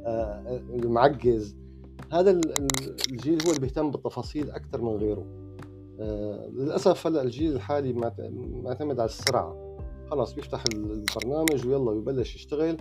آه 0.07 0.62
المعجز 0.74 1.57
هذا 2.12 2.40
الجيل 3.11 3.43
هو 3.47 3.51
اللي 3.51 3.61
بيهتم 3.61 3.90
بالتفاصيل 3.90 4.51
أكثر 4.51 4.82
من 4.82 4.97
غيره. 4.97 5.27
آه 6.01 6.48
للأسف 6.48 7.07
هلأ 7.07 7.23
الجيل 7.23 7.52
الحالي 7.52 7.93
معتمد 8.62 9.01
على 9.01 9.09
السرعه 9.09 9.77
خلاص 10.11 10.35
بيفتح 10.35 10.65
البرنامج 10.74 11.66
ويلا 11.66 11.90
ويبلش 11.90 12.35
يشتغل 12.35 12.77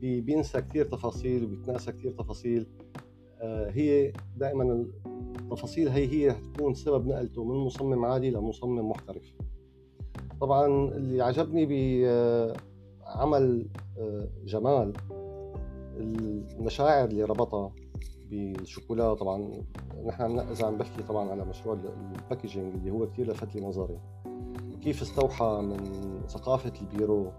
بينسى 0.00 0.60
كثير 0.60 0.84
تفاصيل 0.84 1.44
وبيتناسى 1.44 1.92
كثير 1.92 2.12
تفاصيل. 2.12 2.66
هي 3.42 4.12
دائما 4.36 4.86
التفاصيل 5.06 5.88
هي 5.88 6.06
هي 6.06 6.36
تكون 6.54 6.74
سبب 6.74 7.06
نقلته 7.06 7.44
من 7.44 7.56
مصمم 7.56 8.04
عادي 8.04 8.30
لمصمم 8.30 8.90
محترف. 8.90 9.34
طبعا 10.40 10.66
اللي 10.66 11.22
عجبني 11.22 11.66
بعمل 11.66 13.66
آه، 13.98 14.28
جمال 14.44 14.92
المشاعر 15.96 17.08
اللي 17.08 17.24
ربطها 17.24 17.72
بالشوكولا. 18.30 19.14
طبعا 19.14 19.62
نحن 20.06 20.38
إذا 20.38 20.66
عم 20.66 20.76
بحكي 20.76 21.02
طبعا 21.02 21.30
على 21.30 21.44
مشروع 21.44 21.78
ال 22.14 22.20
packaging 22.20 22.74
اللي 22.74 22.90
هو 22.90 23.06
كثير 23.06 23.30
لفت 23.30 23.54
لي 23.54 23.60
نظري. 23.60 23.98
كيف 24.82 25.02
استوحى 25.02 25.60
من 25.62 25.78
ثقافة 26.28 26.72
البيرو 26.80 27.32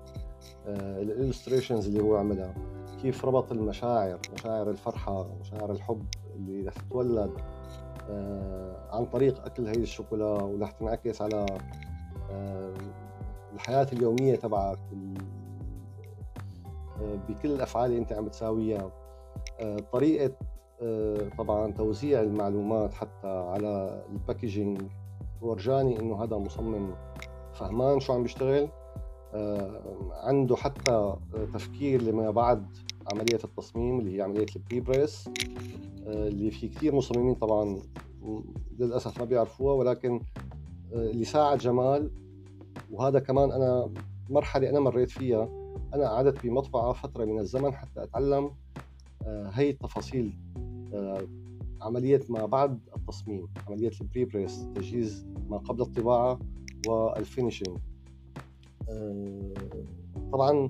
آه، 0.67 1.01
ال 1.01 1.07
illustrations 1.07 1.87
اللي 1.87 2.03
هو 2.03 2.15
عملها. 2.15 2.76
كيف 3.01 3.25
ربط 3.25 3.51
المشاعر 3.51 4.19
مشاعر 4.33 4.69
الفرحة 4.69 5.27
مشاعر 5.41 5.71
الحب 5.71 6.05
اللي 6.35 6.67
رح 6.67 6.73
تتولد 6.73 7.31
آه، 8.09 8.75
عن 8.91 9.05
طريق 9.05 9.45
أكل 9.45 9.67
هي 9.67 9.75
الشوكولا 9.75 10.25
ورح 10.25 10.71
تنعكس 10.71 11.21
على 11.21 11.45
آه، 12.31 12.73
الحياة 13.53 13.87
اليومية 13.93 14.35
تبعك 14.35 14.79
آه، 17.01 17.15
بكل 17.29 17.51
الأفعال 17.51 17.91
اللي 17.91 18.01
أنت 18.01 18.13
عم 18.13 18.25
بتساويها. 18.25 18.91
طريقة 19.91 20.35
طبعا 21.37 21.71
توزيع 21.71 22.21
المعلومات 22.21 22.93
حتى 22.93 23.27
على 23.27 24.03
ال 24.09 24.16
packaging 24.16 24.81
ورجاني 25.41 25.99
إنه 25.99 26.23
هذا 26.23 26.37
مصمم 26.37 26.95
فهمان 27.53 27.99
شو 27.99 28.13
عم 28.13 28.23
بيشتغل. 28.23 28.69
عنده 30.11 30.55
حتى 30.55 31.15
تفكير 31.53 32.01
لما 32.01 32.31
بعد 32.31 32.65
عملية 33.11 33.39
التصميم 33.43 33.99
اللي 33.99 34.17
هي 34.17 34.21
عملية 34.21 34.45
ال 34.55 34.79
prepress 34.79 35.29
اللي 36.07 36.51
في 36.51 36.67
كثير 36.67 36.95
مصممين 36.95 37.35
طبعا 37.35 37.79
للأسف 38.79 39.19
ما 39.19 39.25
بيعرفوها 39.25 39.73
ولكن 39.73 40.21
آه، 40.93 41.09
اللي 41.09 41.25
ساعد 41.25 41.57
جمال 41.57 42.11
وهذا 42.91 43.19
كمان 43.19 43.51
أنا 43.51 43.89
مرحلة 44.29 44.69
أنا 44.69 44.79
مريت 44.79 45.09
فيها 45.09 45.49
أنا 45.93 46.09
قعدت 46.09 46.43
بمطبعة 46.43 46.93
فترة 46.93 47.25
من 47.25 47.39
الزمن 47.39 47.73
حتى 47.73 48.03
أتعلم 48.03 48.51
آه، 49.25 49.49
هي 49.53 49.69
التفاصيل 49.69 50.33
آه، 50.93 51.27
عملية 51.81 52.21
ما 52.29 52.45
بعد 52.45 52.79
التصميم 52.95 53.47
عملية 53.67 53.91
ال 54.01 54.25
prepress 54.25 54.67
تجهيز 54.75 55.27
ما 55.49 55.57
قبل 55.57 55.81
الطباعة 55.81 56.39
وال 56.87 57.04
finishing 57.04 57.77
طبعا 60.31 60.69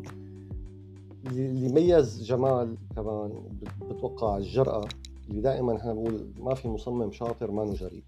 اللي 1.27 1.73
ميز 1.73 2.23
جمال 2.23 2.77
كمان 2.95 3.44
بتوقع 3.89 4.38
الجرأة 4.38 4.88
اللي 5.30 5.41
دائما 5.41 5.77
إحنا 5.77 5.94
بنقول 5.94 6.27
ما 6.39 6.53
في 6.53 6.68
مصمم 6.68 7.11
شاطر 7.11 7.52
ما 7.52 7.65
جريء 7.65 8.03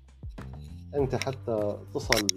أنت 0.96 1.16
حتى 1.16 1.78
تصل 1.94 2.28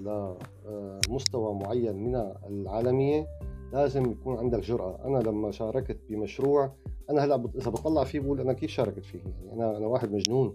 لمستوى 1.08 1.54
معين 1.54 1.96
من 1.96 2.32
العالمية 2.48 3.26
لازم 3.72 4.10
يكون 4.10 4.36
عندك 4.36 4.58
جرأة. 4.58 4.98
أنا 5.04 5.18
لما 5.18 5.50
شاركت 5.50 5.98
بمشروع 6.10 6.72
أنا 7.10 7.24
هلأ 7.24 7.48
إذا 7.54 7.70
بطلع 7.70 8.04
فيه 8.04 8.20
بقول 8.20 8.40
أنا 8.40 8.52
كيف 8.52 8.70
شاركت 8.70 9.04
فيه؟ 9.04 9.18
يعني 9.18 9.52
أنا 9.52 9.76
أنا 9.76 9.86
واحد 9.86 10.12
مجنون. 10.12 10.54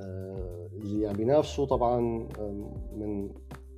آه، 0.00 0.68
اللي 0.72 1.06
عم 1.08 1.16
بينافسوا 1.16 1.66
طبعا 1.66 2.00
من 2.96 3.30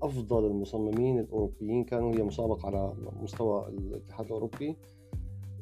أفضل 0.02 0.44
المصممين 0.44 1.18
الأوروبيين 1.18 1.84
كانوا 1.84 2.14
هي 2.14 2.22
مسابقة 2.22 2.66
على 2.66 2.92
مستوى 3.22 3.68
الاتحاد 3.68 4.26
الأوروبي. 4.26 4.76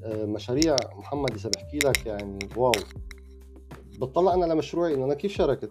آه، 0.05 0.25
مشاريع 0.25 0.77
محمد 0.97 1.31
إذا 1.35 1.51
بحكي 1.51 1.79
لك 1.79 2.07
يعني 2.07 2.39
واو. 2.57 2.73
بتطلع 4.01 4.35
أنا 4.35 4.45
على 4.45 4.55
مشروعي 4.55 4.95
إنه 4.95 5.05
أنا 5.05 5.15
كيف 5.15 5.33
شاركت؟ 5.33 5.71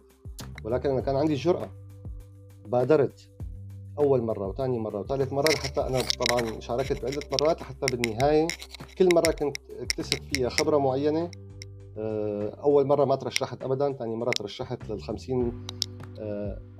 ولكن 0.63 0.89
أنا 0.89 1.01
كان 1.01 1.15
عندي 1.15 1.33
الجرأة 1.33 1.69
بادرت 2.67 3.29
أول 3.99 4.21
مرة 4.21 4.47
وثاني 4.47 4.79
مرة 4.79 4.99
وثالث 4.99 5.33
مرة 5.33 5.49
لحتى 5.53 5.81
أنا 5.81 6.01
طبعا 6.19 6.59
شاركت 6.59 7.03
بعدة 7.03 7.21
مرات 7.31 7.61
لحتى 7.61 7.85
بالنهاية 7.85 8.47
كل 8.97 9.09
مرة 9.15 9.31
كنت 9.31 9.57
أكتسب 9.79 10.23
فيها 10.33 10.49
خبرة 10.49 10.77
معينة. 10.77 11.31
آه، 11.97 12.49
أول 12.63 12.87
مرة 12.87 13.05
ما 13.05 13.15
ترشحت 13.15 13.63
ابدا 13.63 13.93
ثاني 13.93 14.15
مرة 14.15 14.31
ترشحت 14.31 14.89
لل 14.89 15.01
50 15.01 15.47
آه، 15.47 16.10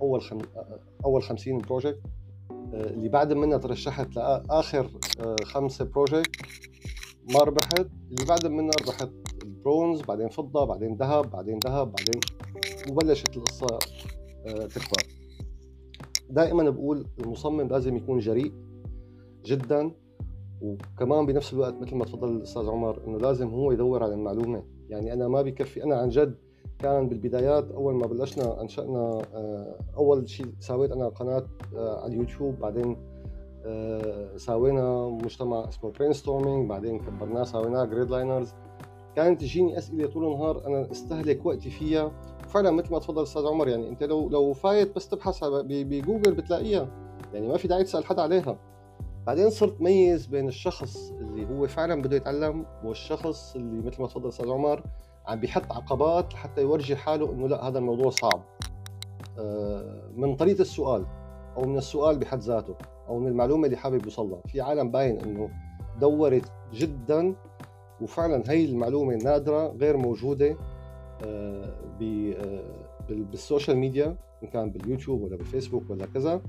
أول 0.02 0.22
خم... 0.22 0.38
آه، 0.56 0.80
أول 1.06 1.24
50 1.24 1.58
project 1.58 2.02
اللي 2.74 3.10
بعد 3.10 3.34
منها 3.34 3.58
ترشحت 3.58 4.16
لآخر 4.16 4.90
خمسه 5.44 5.86
project 5.86 6.36
ما 7.34 7.40
ربحت. 7.40 7.88
اللي 8.12 8.26
بعد 8.30 8.48
منها 8.48 8.72
ربحت 8.82 9.10
برونز 9.66 10.02
بعدين 10.02 10.30
فضة 10.30 10.66
بعدين 10.66 10.96
ذهب 10.96 11.32
بعدين 11.32 11.60
ذهب 11.66 11.92
بعدين 11.92 12.22
وبلشت 12.90 13.38
القصة 13.38 13.80
آه، 14.46 14.66
تكبر. 14.66 15.04
دائما 16.30 16.70
بقول 16.70 17.08
المصمم 17.20 17.68
لازم 17.68 17.96
يكون 17.96 18.20
جريء 18.20 18.54
جدا 19.46 19.92
وكمان 20.62 21.26
بنفس 21.26 21.54
الوقت 21.54 21.74
مثل 21.82 21.96
ما 21.96 22.06
تفضل 22.06 22.30
الاستاذ 22.36 22.70
عمر 22.70 23.08
إنه 23.08 23.18
لازم 23.18 23.48
هو 23.48 23.72
يدور 23.72 24.04
على 24.04 24.14
المعلومة. 24.14 24.64
يعني 24.90 25.14
أنا 25.14 25.28
ما 25.28 25.42
بكفي 25.42 25.84
أنا 25.84 25.96
عن 25.96 26.10
جد 26.10 26.38
كان 26.82 27.10
بالبدايات 27.10 27.72
أول 27.72 27.94
ما 27.94 28.08
بلشنا 28.08 28.62
أنشأنا 28.62 29.22
آه، 29.34 29.76
أول 29.98 30.30
شيء 30.30 30.54
سويت 30.60 30.92
أنا 30.92 31.10
قناة 31.10 31.48
آه، 31.76 32.04
على 32.04 32.14
اليوتيوب 32.14 32.60
بعدين 32.60 32.98
سوينا 34.36 35.08
مجتمع 35.08 35.70
اسمه 35.70 35.92
Brainstorming 35.92 36.70
بعدين 36.70 37.00
كبرناه 37.00 37.44
سويناه 37.44 37.86
Grid 37.86 38.10
Liners 38.10 38.54
كانت 39.16 39.42
تجيني 39.42 39.78
أسئلة 39.78 40.08
طول 40.08 40.26
النهار 40.26 40.68
أنا 40.68 40.92
استهلك 40.92 41.46
وقتي 41.46 41.70
فيها. 41.70 42.12
فعلا 42.48 42.72
مثل 42.72 42.92
ما 42.92 43.00
تفضل 43.00 43.24
أستاذ 43.24 43.46
عمر 43.46 43.68
يعني 43.68 43.90
أنت 43.90 44.04
لو 44.04 44.30
لو 44.30 44.54
فايت 44.54 44.96
بس 44.96 45.10
تبحث 45.10 45.44
بجوجل 45.44 46.34
بتلاقيها. 46.34 46.88
يعني 47.34 47.48
ما 47.48 47.58
في 47.58 47.68
داعي 47.68 47.84
تسأل 47.84 48.06
حدا 48.06 48.22
عليها. 48.22 48.58
بعدين 49.28 49.50
صرت 49.50 49.82
ميز 49.82 50.26
بين 50.26 50.48
الشخص 50.48 51.12
اللي 51.12 51.50
هو 51.50 51.68
فعلا 51.68 52.02
بده 52.02 52.16
يتعلم 52.16 52.66
والشخص 52.84 53.56
اللي 53.56 53.88
مثل 53.88 54.02
ما 54.02 54.08
تفضل 54.08 54.30
أستاذ 54.30 54.50
عمر 54.50 54.84
عم 55.28 55.40
بيحط 55.40 55.72
عقبات 55.72 56.34
لحتى 56.34 56.62
يورجي 56.62 56.96
حاله 56.96 57.32
إنه 57.32 57.48
لا 57.48 57.68
هذا 57.68 57.80
الموضوع 57.80 58.10
صعب. 58.10 58.44
آه، 59.40 60.10
من 60.16 60.36
طريقة 60.36 60.62
السؤال 60.62 61.06
أو 61.58 61.66
من 61.66 61.78
السؤال 61.78 62.20
بحد 62.20 62.40
ذاته 62.40 62.76
أو 63.08 63.20
من 63.20 63.28
المعلومة 63.28 63.66
اللي 63.66 63.78
حابب 63.78 64.06
يوصلها 64.06 64.42
في 64.48 64.62
عالم 64.62 64.92
باين 64.92 65.22
إنه 65.22 65.50
دورت 66.00 66.52
جدا 66.74 67.36
وفعلا 68.02 68.44
هي 68.48 68.66
المعلومة 68.66 69.16
نادرة 69.16 69.68
غير 69.68 69.98
موجودة 69.98 70.58
آه، 71.24 71.76
آه، 72.02 72.64
بال 73.10 73.27
social 73.27 73.78
media 73.78 74.18
إن 74.44 74.48
كان 74.48 74.72
باليوتيوب 74.72 75.22
ولا 75.22 75.36
بالفيسبوك 75.36 75.90
ولا 75.90 76.06
كذا 76.06 76.42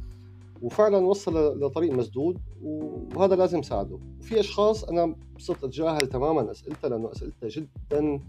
وفعلا 0.63 0.99
وصل 0.99 1.61
لطريق 1.61 1.93
مسدود 1.93 2.39
وهذا 2.63 3.37
لازم 3.37 3.63
ساعده. 3.63 3.99
وفي 4.21 4.41
أشخاص 4.41 4.85
أنا 4.85 5.15
صرت 5.39 5.65
أتجاهل 5.65 6.07
تماما 6.07 6.51
أسئلتها 6.51 6.89
لأنه 6.89 7.13
أسئلتها 7.13 7.49
جدا 7.49 8.21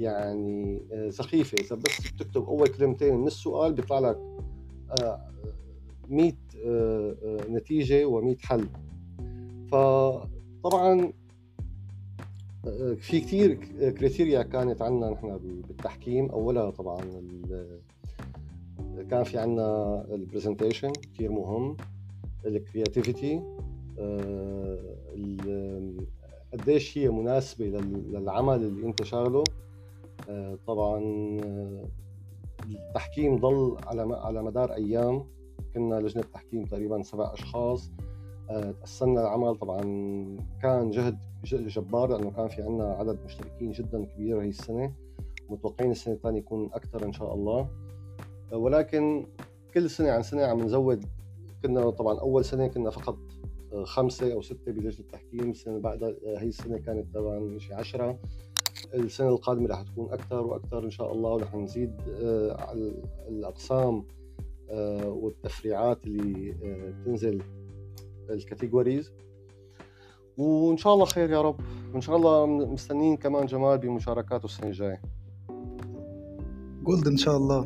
يعني 0.00 0.82
آه، 0.92 1.10
سخيفة. 1.10 1.58
إذا 1.58 1.76
بس 1.76 2.00
بتكتب 2.00 2.44
أول 2.44 2.68
كلمتين 2.68 3.14
من 3.14 3.26
السؤال 3.26 3.72
بيطلع 3.72 3.98
لك 3.98 4.18
100 6.08 6.32
نتيجة 7.48 8.10
و100 8.10 8.36
حل. 8.44 8.68
فطبعا 9.72 11.12
في 12.96 13.20
كثير 13.20 13.54
criteria 13.90 14.42
كانت 14.42 14.82
عندنا 14.82 15.10
نحن 15.10 15.38
بالتحكيم. 15.38 16.30
أولها 16.30 16.70
طبعا 16.70 17.00
كان 19.10 19.24
في 19.24 19.38
عندنا 19.38 20.04
ال 20.14 20.20
presentation 20.20 20.92
كثير 20.92 21.32
مهم. 21.32 21.76
ال 22.46 22.55
creativity 22.55 23.42
آه، 23.98 24.78
قديش 26.52 26.98
هي 26.98 27.08
مناسبة 27.08 27.66
للعمل 28.10 28.54
اللي 28.54 28.86
أنت 28.86 29.02
شاغله. 29.02 29.40
آه، 29.40 29.69
طبعا 30.66 30.98
آه، 31.44 31.84
التحكيم 32.64 33.36
ضل 33.36 33.76
على 33.86 34.16
على 34.16 34.42
مدار 34.42 34.72
أيام. 34.72 35.24
كنا 35.74 35.94
لجنة 35.94 36.22
تحكيم 36.22 36.64
تقريبا 36.64 37.02
سبع 37.02 37.34
أشخاص. 37.34 37.90
تقسمنا 38.48 39.20
العمل. 39.20 39.56
طبعا 39.56 39.80
كان 40.62 40.90
جهد 40.90 41.18
جبار 41.44 42.08
لأنه 42.08 42.30
كان 42.30 42.48
في 42.48 42.62
عندنا 42.62 42.84
عدد 42.84 43.18
مشتركين 43.24 43.72
جدا 43.72 44.04
كبير 44.04 44.42
هي 44.42 44.48
السنة. 44.48 44.92
متوقعين 45.48 45.90
السنة 45.90 46.14
الثانية 46.14 46.38
يكون 46.38 46.70
أكثر 46.72 47.04
إن 47.04 47.12
شاء 47.12 47.34
الله. 47.34 47.68
ولكن 48.52 49.26
كل 49.74 49.90
سنة 49.90 50.10
عن 50.10 50.22
سنة 50.22 50.42
عم 50.42 50.60
نزود. 50.60 51.04
كنا 51.62 51.90
طبعا 51.90 52.20
أول 52.20 52.44
سنة 52.44 52.66
كنا 52.66 52.90
فقط 52.90 53.16
خمسة 53.84 54.32
أو 54.32 54.42
ستة 54.42 54.72
بلجنة 54.72 55.00
التحكيم 55.00 55.50
السنة 55.50 55.72
اللي 55.76 55.82
بعدها 55.82 56.14
هي 56.24 56.48
السنة 56.48 56.78
كانت 56.78 57.14
طبعا 57.14 57.58
شيء 57.58 57.76
10 57.76 58.18
السنة 58.94 59.28
القادمة 59.28 59.68
رح 59.68 59.82
تكون 59.82 60.12
أكثر 60.12 60.46
وأكثر 60.46 60.84
إن 60.84 60.90
شاء 60.90 61.12
الله 61.12 61.30
ورح 61.30 61.54
نزيد 61.54 61.92
آه، 62.08 62.72
الأقسام 63.28 64.04
آه، 64.70 65.08
والتفريعات 65.08 66.06
اللي 66.06 66.50
آه، 66.64 66.90
بتنزل 66.90 67.42
ال 68.30 68.38
categories 68.38 69.12
وإن 70.36 70.76
شاء 70.76 70.94
الله 70.94 71.04
خير 71.04 71.30
يا 71.30 71.42
رب. 71.42 71.60
وإن 71.92 72.00
شاء 72.00 72.16
الله 72.16 72.46
مستنيين 72.46 73.16
كمان 73.16 73.46
جمال 73.46 73.78
بمشاركاته 73.78 74.44
السنة 74.44 74.66
الجاية. 74.66 75.02
gold 76.82 77.06
إن 77.06 77.16
شاء 77.16 77.36
الله. 77.36 77.64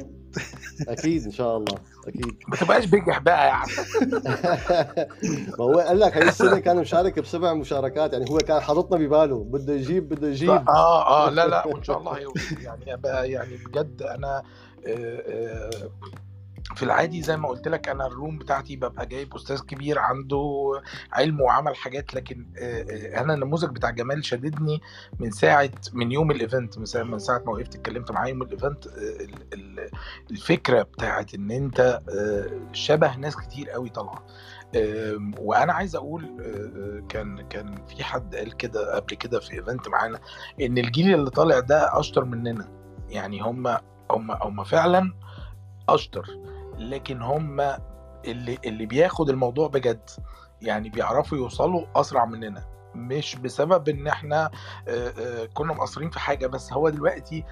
أكيد 0.88 1.24
إن 1.24 1.30
شاء 1.30 1.56
الله. 1.56 1.78
أكيد. 2.08 2.36
ما 2.48 2.56
تبقاش 2.56 2.84
بجح 2.84 3.18
بقى 3.18 3.46
يعني 3.46 3.70
ما 5.58 5.64
هو 5.64 5.78
قال 5.78 6.00
لك 6.00 6.16
هاي 6.16 6.28
السنة 6.28 6.58
كان 6.58 6.76
مشارك 6.76 7.18
بسبع 7.18 7.54
مشاركات 7.54 8.12
يعني 8.12 8.24
هو 8.30 8.38
كان 8.38 8.60
حاططنا 8.60 8.98
بباله. 8.98 9.44
بده 9.44 9.74
يجيب 9.74 10.08
بده 10.08 10.28
يجيب. 10.28 10.50
آه 10.50 11.26
آه 11.26 11.30
لا 11.30 11.46
لا 11.46 11.66
وإن 11.66 11.82
شاء 11.82 11.98
الله 11.98 12.18
يعني 12.62 13.00
يعني 13.32 13.56
بجد 13.66 14.02
أنا 14.02 14.42
آه، 14.86 15.22
آه، 15.28 15.70
في 16.76 16.82
العادي 16.82 17.22
زي 17.22 17.36
ما 17.36 17.48
قلت 17.48 17.68
لك 17.68 17.88
أنا 17.88 18.06
ال 18.06 18.13
room 18.13 18.38
بتاعتي 18.38 18.76
ببقى 18.76 19.06
جايب 19.06 19.34
أستاذ 19.34 19.60
كبير 19.60 19.98
عنده 19.98 20.72
علم 21.12 21.40
وعمل 21.40 21.76
حاجات 21.76 22.14
لكن 22.14 22.46
أنا 23.16 23.34
النموذج 23.34 23.70
بتاع 23.70 23.90
جمال 23.90 24.24
شددني 24.24 24.80
من 25.20 25.30
ساعة 25.30 25.70
من 25.92 26.12
يوم 26.12 26.30
ال 26.30 26.38
event 26.38 26.78
من 26.78 27.18
ساعة 27.18 27.38
ما 27.38 27.52
وقفت 27.52 27.74
اتكلمت 27.74 28.10
معاه 28.10 28.26
يوم 28.28 28.42
ال 28.42 28.49
event 28.49 28.84
الفكرة 30.30 30.82
بتاعت 30.82 31.34
إن 31.34 31.50
أنت 31.50 32.00
شبه 32.72 33.16
ناس 33.16 33.36
كتير 33.36 33.70
قوي 33.70 33.88
طالعه 33.88 34.26
وأنا 35.38 35.72
عايز 35.72 35.96
أقول 35.96 36.22
كان 37.08 37.48
كان 37.48 37.86
في 37.86 38.04
حد 38.04 38.34
قال 38.36 38.56
كده 38.56 38.94
قبل 38.96 39.14
كده 39.14 39.40
في 39.40 39.52
event 39.52 39.88
معانا 39.88 40.20
إن 40.60 40.78
الجيل 40.78 41.14
اللي 41.14 41.30
طالع 41.30 41.60
ده 41.60 41.98
أشطر 42.00 42.24
مننا. 42.24 42.68
يعني 43.08 43.40
هم 43.40 43.66
هم 44.10 44.30
هم 44.30 44.64
فعلا 44.64 45.12
أشطر. 45.88 46.43
لكن 46.78 47.22
هم 47.22 47.60
اللي 48.24 48.58
اللي 48.64 48.86
بياخد 48.86 49.30
الموضوع 49.30 49.68
بجد 49.68 50.10
يعني 50.62 50.88
بيعرفوا 50.88 51.38
يوصلوا 51.38 51.86
أسرع 51.96 52.24
مننا. 52.24 52.73
مش 52.94 53.36
بسبب 53.36 53.88
إن 53.88 54.06
إحنا 54.06 54.50
كنا 55.54 55.72
مقصرين 55.74 56.10
في 56.10 56.20
حاجة 56.20 56.46
بس 56.46 56.72
هو 56.72 56.88
دلوقتي 56.88 57.44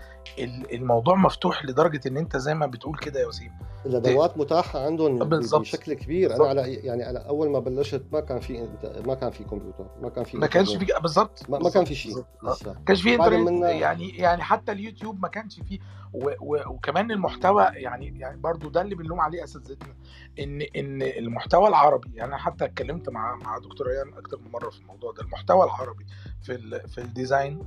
الموضوع 0.72 1.14
مفتوح 1.14 1.64
لدرجة 1.64 2.00
إن 2.08 2.16
أنت 2.16 2.36
زي 2.36 2.54
ما 2.54 2.66
بتقول 2.66 2.98
كده 2.98 3.20
يا 3.20 3.26
وسيم. 3.26 3.52
الأدوات 3.86 4.38
متاحة 4.38 4.86
عندهم 4.86 5.18
بالزبط. 5.18 5.60
بشكل 5.60 5.92
كبير. 5.94 6.28
بالزبط. 6.28 6.46
أنا 6.46 6.60
على 6.62 6.74
يعني 6.74 7.10
أنا 7.10 7.18
أول 7.18 7.50
ما 7.50 7.58
بلشت 7.58 8.02
ما 8.12 8.20
كان 8.20 8.40
في 8.40 8.68
ما 9.06 9.14
كان 9.14 9.30
في 9.30 9.44
كمبيوتر 9.44 9.86
ما 10.02 10.08
كان 10.08 10.24
في 10.24 10.36
ما 10.36 10.46
كانش 10.46 10.76
في 10.76 10.86
بالظبط 11.02 11.50
ما, 11.50 11.58
ما 11.58 11.70
كان 11.70 11.84
في 11.84 11.94
شيء. 11.94 12.24
ما 12.42 12.54
كانش 12.86 13.02
في 13.02 13.14
إنترنت 13.14 13.62
يعني 13.64 14.08
يعني 14.08 14.42
حتى 14.42 14.72
اليوتيوب 14.72 15.22
ما 15.22 15.28
كانش 15.28 15.60
فيه 15.60 15.78
و 16.12 16.30
و 16.40 16.56
وكمان 16.66 17.10
المحتوى 17.10 17.62
يعني 17.72 18.18
يعني 18.18 18.40
برضو 18.40 18.68
ده 18.68 18.80
اللي 18.80 18.94
بنلوم 18.94 19.20
عليه 19.20 19.44
اساتذتنا 19.44 19.94
إن 20.38 20.62
إن 20.62 21.02
المحتوى 21.02 21.68
العربي 21.68 22.10
يعني 22.14 22.28
أنا 22.28 22.36
حتى 22.36 22.64
اتكلمت 22.64 23.08
مع 23.08 23.36
مع 23.36 23.58
دكتور 23.58 23.86
ريان 23.86 24.14
أكتر 24.18 24.38
من 24.38 24.50
مرة 24.50 24.70
في 24.70 24.80
الموضوع 24.80 25.12
ده. 25.12 25.22
المحتوى 25.22 25.64
العربي 25.64 26.06
في 26.42 26.54
ال 26.54 26.88
في 26.88 26.98
ال 27.00 27.09
design 27.09 27.64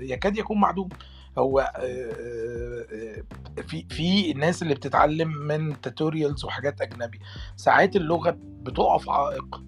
يكاد 0.00 0.36
يكون 0.36 0.60
معدوم. 0.60 0.88
هو 1.38 1.72
في 3.66 3.86
في 3.90 4.30
الناس 4.30 4.62
اللي 4.62 4.74
بتتعلم 4.74 5.28
من 5.28 5.80
tutorials 5.80 6.44
وحاجات 6.44 6.80
أجنبي. 6.80 7.20
ساعات 7.56 7.96
اللغة 7.96 8.36
بتقف 8.40 9.10
عائق 9.10 9.62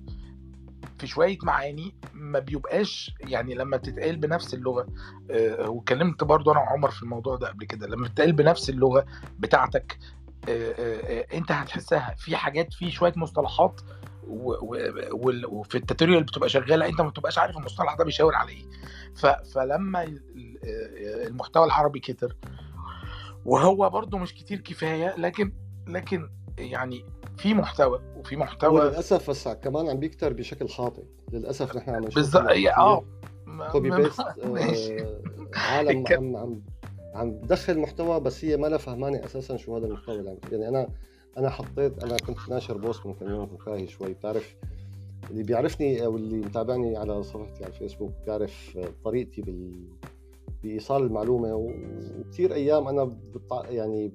في 0.99 1.07
شوية 1.07 1.39
معاني 1.43 1.95
ما 2.15 2.39
بيبقاش 2.39 3.15
يعني 3.20 3.55
لما 3.55 3.77
بتتقال 3.77 4.16
بنفس 4.16 4.55
اللغة 4.55 4.86
واتكلمت 5.61 6.24
برضو 6.24 6.53
أنا 6.53 6.61
وعمر 6.61 6.91
في 6.91 7.03
الموضوع 7.03 7.36
ده 7.36 7.49
قبل 7.49 7.65
كده 7.65 7.86
لما 7.86 8.09
بتتقال 8.09 8.32
بنفس 8.32 8.70
اللغة 8.70 9.07
بتاعتك 9.39 9.99
انت 11.35 11.53
هتحسها 11.53 12.15
في 12.19 12.37
حاجات 12.37 12.73
في 12.73 12.91
شوية 12.91 13.12
مصطلحات 13.16 13.81
وفي 14.27 15.75
التوتوريال 15.75 16.23
بتبقى 16.25 16.49
شغالة 16.49 16.87
انت 16.89 17.01
ما 17.01 17.09
بتبقاش 17.09 17.39
عارف 17.39 17.57
المصطلح 17.57 17.95
ده 17.95 18.05
بيشاور 18.05 18.35
على 18.35 18.51
إيه. 18.51 18.65
فلما 19.55 20.19
المحتوى 21.27 21.65
العربي 21.65 22.01
كتر 22.01 22.37
وهو 23.45 23.91
برضه 23.91 24.19
مش 24.19 24.35
كتير 24.35 24.61
كفاية 24.61 25.15
لكن 25.19 25.53
لكن 25.87 26.31
يعني 26.59 27.05
في 27.37 27.55
محتوى 27.55 28.01
وفي 28.16 28.37
محتوى 28.37 28.81
للاسف 28.81 29.31
بس 29.31 29.49
كمان 29.49 29.89
عم 29.89 29.97
بيكتر 30.01 30.33
بشكل 30.33 30.69
خاطئ. 30.69 31.03
للأسف 31.33 31.77
نحن 31.77 31.91
عم 31.91 32.03
نشوف 32.03 32.15
بالظبط 32.15 32.51
آه 32.79 33.05
copy 33.73 33.90
paste 33.97 34.20
آه 34.21 35.21
عالم 35.55 36.05
عم 36.11 36.37
عم 36.37 36.62
عم 37.15 37.41
تدخل 37.41 37.78
محتوى 37.78 38.20
بس 38.20 38.45
هي 38.45 38.57
ما 38.57 38.66
لها 38.66 38.78
فهمانه 38.78 39.24
أساسا 39.24 39.57
شو 39.57 39.77
هذا 39.77 39.86
المحتوى 39.86 40.19
اللي 40.19 40.39
يعني 40.53 40.69
أنا 40.69 40.89
أنا 41.39 41.51
حطيت 41.51 42.05
أنا 42.05 42.16
كنت 42.16 42.39
ناشر 42.49 42.77
post 42.78 43.06
من 43.07 43.15
كم 43.15 43.28
يوم 43.31 43.47
فكاهي 43.47 43.86
شوي. 43.86 44.12
بتعرف 44.12 44.57
اللي 45.31 45.43
بيعرفني 45.43 46.05
أو 46.05 46.16
اللي 46.16 46.36
متابعني 46.36 46.97
على 46.97 47.23
صفحتي 47.23 47.65
على 47.65 47.73
الفيسبوك 47.73 48.12
بيعرف 48.27 48.78
طريقتي 49.05 49.43
بال 49.43 49.73
بإيصال 50.62 51.03
المعلومة. 51.03 51.55
وكثير 51.55 52.55
أيام 52.55 52.89
أنا 52.89 53.05
بطع... 53.05 53.69
يعني 53.70 54.12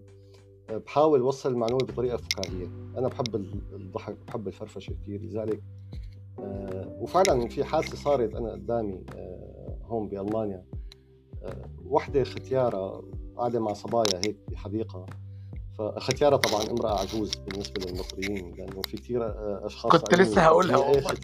بحاول 0.70 1.20
أوصل 1.20 1.52
المعلومة 1.52 1.86
بطريقة 1.86 2.18
فكاهيه 2.18 2.66
أنا 2.98 3.08
بحب 3.08 3.36
الضحك 3.74 4.18
بحب 4.28 4.48
الفرفشة 4.48 4.94
كثير 5.04 5.22
لذلك 5.22 5.62
آه، 6.40 6.98
وفعلا 7.02 7.48
في 7.48 7.64
حادثة 7.64 7.98
صارت 7.98 8.36
أنا 8.36 8.52
قدامي 8.52 9.04
آه، 9.16 9.78
هون 9.86 10.08
بألمانيا. 10.08 10.66
وحدة 11.86 12.24
ختيارة 12.24 13.04
قاعدة 13.38 13.60
مع 13.60 13.74
صبايا 13.74 14.20
هيك 14.26 14.38
بحديقة. 14.52 15.06
فختيارة 15.78 16.36
طبعا 16.36 16.62
امرأة 16.72 17.00
عجوز 17.00 17.36
بالنسبة 17.36 17.86
للمصريين 17.86 18.56
لأنه 18.56 18.82
في 18.82 18.98
كثير 18.98 19.34
ختياره 19.70 19.98
كنت 19.98 20.14
لسه 20.14 20.42
هقولها. 20.42 20.78
والله 20.78 21.00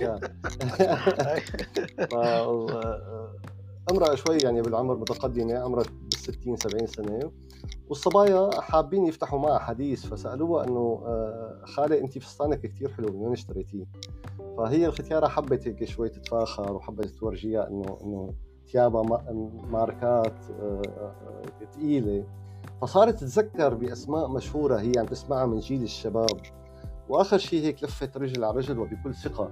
امرأة 3.92 4.16
شوي 4.16 4.38
يعني 4.38 4.62
بالعمر 4.62 4.96
متقدمة 4.98 5.60
عمرها 5.60 5.84
بال 5.84 6.18
60 6.18 6.56
70 6.56 6.88
سنة. 6.88 7.32
والصبايا 7.88 8.62
حابين 8.62 9.06
يفتحوا 9.06 9.40
معها 9.40 9.60
حديث 9.60 10.06
فسألوها 10.06 10.68
إنه 10.68 11.04
آه، 11.06 11.62
خالي 11.66 12.02
انت 12.02 12.18
فستانك 12.18 12.62
كثير 12.62 12.92
حلو 12.92 13.08
من 13.10 13.16
وين 13.16 13.32
اشتريتيه؟ 13.32 13.86
فهي 14.58 14.86
الختيارة 14.86 15.28
حبت 15.28 15.68
هيك 15.68 15.84
شوي 15.84 16.10
تتفاخر 16.10 16.74
وحبت 16.74 17.06
تورجيها 17.06 17.68
إنه 17.68 17.98
إنه 18.04 18.34
ثيابها 18.72 19.04
ماركات 19.72 20.34
ثقيله 21.74 22.24
فصارت 22.82 23.20
تتذكر 23.20 23.74
بأسماء 23.74 24.28
مشهورة 24.28 24.76
هي 24.76 24.92
عم 24.98 25.06
تسمعها 25.06 25.46
من 25.46 25.60
جيل 25.60 25.84
الشباب. 25.84 26.40
وآخر 27.10 27.38
شيء 27.38 27.64
هيك 27.64 27.84
لفت 27.84 28.18
رجل 28.18 28.44
على 28.44 28.58
رجل 28.58 28.80
وبكل 28.80 29.16
ثقة. 29.16 29.50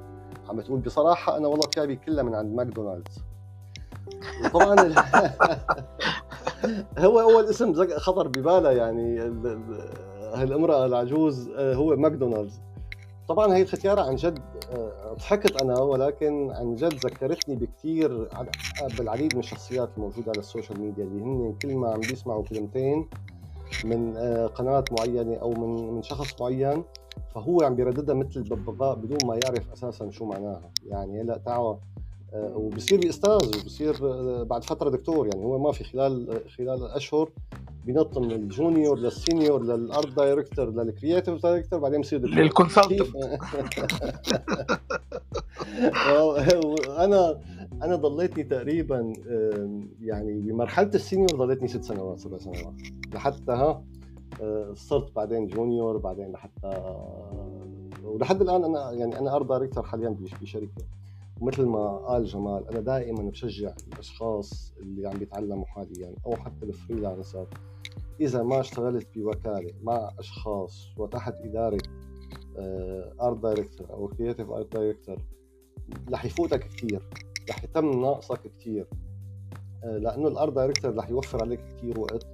عم 0.49 0.61
تقول 0.61 0.79
بصراحة 0.79 1.37
أنا 1.37 1.47
والله 1.47 1.69
ثيابي 1.75 1.95
كلها 1.95 2.23
من 2.23 2.35
عند 2.35 2.55
ماكدونالدز. 2.55 3.23
وطبعا 4.45 4.75
هو 7.05 7.19
أول 7.19 7.45
اسم 7.45 7.97
خطر 7.97 8.27
ببالها 8.27 8.71
يعني 8.71 9.19
هالامرأة 10.33 10.85
العجوز 10.85 11.49
آه، 11.49 11.75
هو 11.75 11.95
ماكدونالدز. 11.95 12.61
طبعا 13.27 13.55
هي 13.55 13.61
الختيارة 13.61 14.01
عن 14.01 14.15
جد 14.15 14.39
آه، 14.71 15.13
ضحكت 15.13 15.61
أنا 15.61 15.79
ولكن 15.79 16.51
عن 16.51 16.75
جد 16.75 16.93
ذكرتني 16.93 17.55
بكثير 17.55 18.29
بالعديد 18.97 19.33
من 19.33 19.39
الشخصيات 19.39 19.89
الموجودة 19.97 20.31
على 20.31 20.39
ال 20.39 20.45
social 20.45 20.81
media 20.81 21.03
اللي 21.03 21.23
هن 21.23 21.55
كل 21.61 21.75
ما 21.75 21.91
عم 21.91 21.99
بيسمعوا 21.99 22.43
كلمتين 22.43 23.07
من 23.85 24.17
آه، 24.17 24.47
قناه 24.47 24.85
معينة 24.91 25.35
أو 25.35 25.51
من 25.51 25.93
من 25.93 26.03
شخص 26.03 26.41
معين 26.41 26.83
فهو 27.35 27.61
عم 27.61 27.75
بيرددها 27.75 28.15
مثل 28.15 28.39
الببغاء 28.39 28.95
بدون 28.95 29.17
ما 29.25 29.39
يعرف 29.43 29.71
أساسا 29.71 30.09
شو 30.09 30.25
معناها. 30.25 30.71
يعني 30.85 31.21
هلأ 31.21 31.37
تعال 31.37 31.77
آه، 32.33 32.53
وبصير 32.55 33.09
أستاذ 33.09 33.47
وبصير 33.47 33.95
بعد 34.43 34.63
فترة 34.63 34.89
دكتور 34.89 35.27
يعني 35.27 35.45
هو 35.45 35.59
ما 35.59 35.71
في 35.71 35.83
خلال 35.83 36.41
خلال 36.57 36.85
أشهر 36.85 37.29
بينط 37.85 38.17
من 38.17 38.31
الجونيور 38.31 38.99
للسينيور 38.99 39.63
للأرت 39.63 40.15
دايركتور 40.15 40.69
للكرييتيف 40.69 41.43
دايركتور 41.43 41.79
بعدين 41.79 42.01
بصير 42.01 42.19
لل 42.19 42.33
consultant. 42.33 43.07
أنا 46.99 47.39
أنا 47.83 47.95
ضليتني 47.95 48.43
تقريبا 48.43 49.13
يعني 50.01 50.41
بمرحلة 50.41 50.91
ال 50.95 51.00
senior 51.00 51.29
ضليتني 51.29 51.67
ست 51.67 51.83
سنوات 51.83 52.19
سبع 52.19 52.37
سنوات. 52.37 52.73
لحتى 53.13 53.51
ها 53.51 53.83
آه، 54.41 54.73
صرت 54.73 55.15
بعدين 55.15 55.47
junior 55.47 55.97
بعدين 55.97 56.31
لحتى 56.31 56.83
ولحد 58.03 58.41
الآن 58.41 58.63
أنا 58.63 58.91
يعني 58.91 59.19
أنا 59.19 59.35
art 59.35 59.45
director 59.45 59.83
حاليا 59.83 60.15
بشركة. 60.41 60.83
ومثل 61.41 61.65
ما 61.65 61.97
قال 61.97 62.25
جمال 62.25 62.69
أنا 62.69 62.79
دائما 62.79 63.29
بشجع 63.29 63.73
الأشخاص 63.93 64.73
اللي 64.79 65.07
عم 65.07 65.17
بيتعلموا 65.17 65.65
حاليا 65.65 66.15
أو 66.25 66.35
حتى 66.35 66.65
ال 66.65 66.72
freelancer. 66.72 67.47
إذا 68.21 68.43
ما 68.43 68.59
اشتغلت 68.59 69.07
بوكالة 69.15 69.73
مع 69.83 70.11
أشخاص 70.19 70.93
وتحت 70.97 71.33
إدارة 71.41 71.77
art 73.21 73.37
director 73.37 73.89
أو 73.89 74.07
creative 74.07 74.49
art 74.49 74.73
director 74.73 75.17
رح 76.11 76.25
يفوتك 76.25 76.59
كثير 76.59 77.09
رح 77.49 77.63
يتم 77.63 78.01
ناقصك 78.01 78.41
كثير 78.59 78.87
آه، 79.83 79.97
لأنه 79.97 80.27
ال 80.27 80.34
art 80.34 80.53
director 80.53 80.95
رح 80.95 81.09
يوفر 81.09 81.43
عليك 81.43 81.59
كثير 81.77 81.99
وقت. 81.99 82.27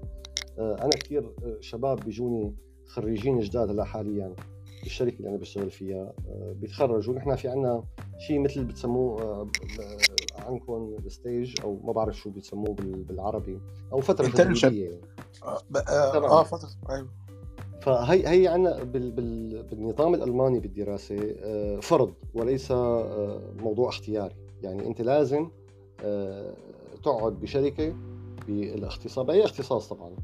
آه، 0.60 0.76
أنا 0.81 0.89
كثير 0.89 1.34
شباب 1.60 1.99
بيجوني 1.99 2.56
خريجين 2.85 3.39
جداد 3.39 3.69
هلا 3.69 3.84
حاليا. 3.84 4.35
بالشركة 4.84 5.18
اللي 5.18 5.30
أنا 5.30 5.38
بشتغل 5.38 5.69
فيها 5.69 6.14
آه، 6.30 6.53
بيتخرجوا. 6.61 7.14
نحن 7.14 7.35
في 7.35 7.47
عنا 7.47 7.84
شيء 8.27 8.39
مثل 8.39 8.64
بتسموه 8.64 9.47
عندكم 10.35 10.95
ال 11.06 11.15
stage 11.15 11.61
أو 11.64 11.80
ما 11.84 11.91
بعرف 11.93 12.18
شو 12.18 12.30
بيسموه 12.30 12.76
بالعربي. 12.80 13.60
أو 13.93 14.01
فترة 14.01 14.27
تدريبية. 14.27 15.01
آه, 15.43 15.61
آه 15.76 16.43
فترة 16.43 16.69
أيوه. 16.89 17.07
فهي 17.81 18.27
هي 18.27 18.47
عندنا 18.47 18.84
بال 18.84 19.11
بال 19.11 19.64
بالنظام 19.64 20.14
الألماني 20.14 20.60
بالدراسة 20.60 21.35
آه، 21.39 21.80
فرض 21.80 22.14
وليس 22.34 22.72
آه، 22.72 23.41
موضوع 23.60 23.89
اختياري. 23.89 24.35
يعني 24.64 24.88
أنت 24.88 25.01
لازم 25.01 25.49
آه، 26.03 26.53
تقعد 27.03 27.34
بشركة 27.34 27.95
بالاختصاص 28.47 29.26
بأي 29.26 29.45
اختصاص 29.45 29.89
طبعا. 29.89 30.15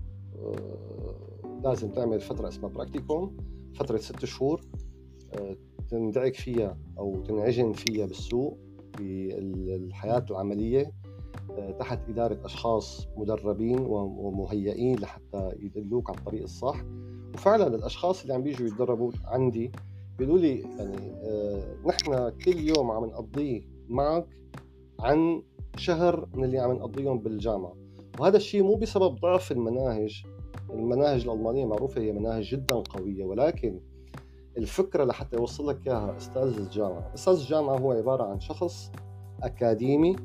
لازم 1.64 1.90
تعمل 1.90 2.22
فترة 2.22 2.48
اسمها 2.48 2.70
براكتيكوم 2.70 3.38
فترة 3.76 3.98
ست 3.98 4.26
شهور 4.26 4.62
تندعك 5.90 6.36
فيها 6.36 6.78
أو 7.00 7.24
تنعجن 7.24 7.72
فيها 7.72 8.06
بالسوق 8.06 8.58
بالحياة 8.98 10.26
العملية 10.32 10.92
تحت 11.80 12.00
إدارة 12.10 12.46
أشخاص 12.46 13.08
مدربين 13.18 13.80
ومهيئين 13.90 15.00
لحتى 15.00 15.52
يدلوك 15.60 16.10
على 16.10 16.20
الطريق 16.20 16.44
الصح. 16.44 16.84
وفعلا 17.34 17.68
الأشخاص 17.68 18.22
اللي 18.22 18.34
عم 18.34 18.44
بيجوا 18.44 18.68
يتدربوا 18.68 19.12
عندي 19.26 19.72
بيقولوا 20.18 20.40
لي 20.40 20.60
يعني 20.60 21.12
آه 21.24 21.76
نحن 21.86 22.30
كل 22.46 22.58
يوم 22.58 22.92
عم 22.92 23.06
نقضيه 23.06 23.62
معك 23.90 24.28
عن 25.00 25.44
شهر 25.78 26.28
من 26.34 26.44
اللي 26.44 26.60
عم 26.60 26.72
نقضيهم 26.72 27.20
بالجامعة. 27.20 27.76
وهذا 28.20 28.38
الشيء 28.38 28.64
مو 28.64 28.76
بسبب 28.76 29.16
ضعف 29.16 29.52
المناهج 29.52 30.24
المناهج 30.80 31.28
الألمانية 31.28 31.66
معروفة 31.66 32.02
هي 32.02 32.12
مناهج 32.12 32.44
جدا 32.44 32.76
قوية 32.76 33.24
ولكن 33.26 33.80
الفكرة 34.58 35.04
لحتى 35.04 35.36
يوصل 35.36 35.68
لك 35.70 35.88
إياها 35.88 36.18
أستاذ 36.18 36.58
الجامعة. 36.58 37.12
أستاذ 37.16 37.34
الجامعة 37.34 37.78
هو 37.78 37.92
عبارة 37.92 38.24
عن 38.24 38.40
شخص 38.40 38.92
أكاديمي 39.44 40.16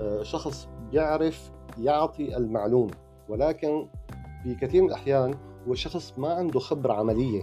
آه، 0.00 0.22
شخص 0.22 0.68
بيعرف 0.90 1.52
يعطي 1.78 2.36
المعلومة 2.36 2.94
ولكن 3.28 3.88
في 4.42 4.54
كثير 4.54 4.82
من 4.82 4.88
الأحيان 4.88 5.34
هو 5.68 5.74
شخص 5.74 6.14
ما 6.18 6.34
عنده 6.34 6.60
خبرة 6.60 6.92
عملية. 6.92 7.42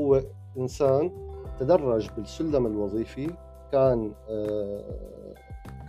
هو 0.00 0.22
إنسان 0.58 1.10
تدرج 1.60 2.10
بالسلم 2.16 2.66
الوظيفي 2.66 3.30
كان 3.72 4.12
آه، 4.28 5.34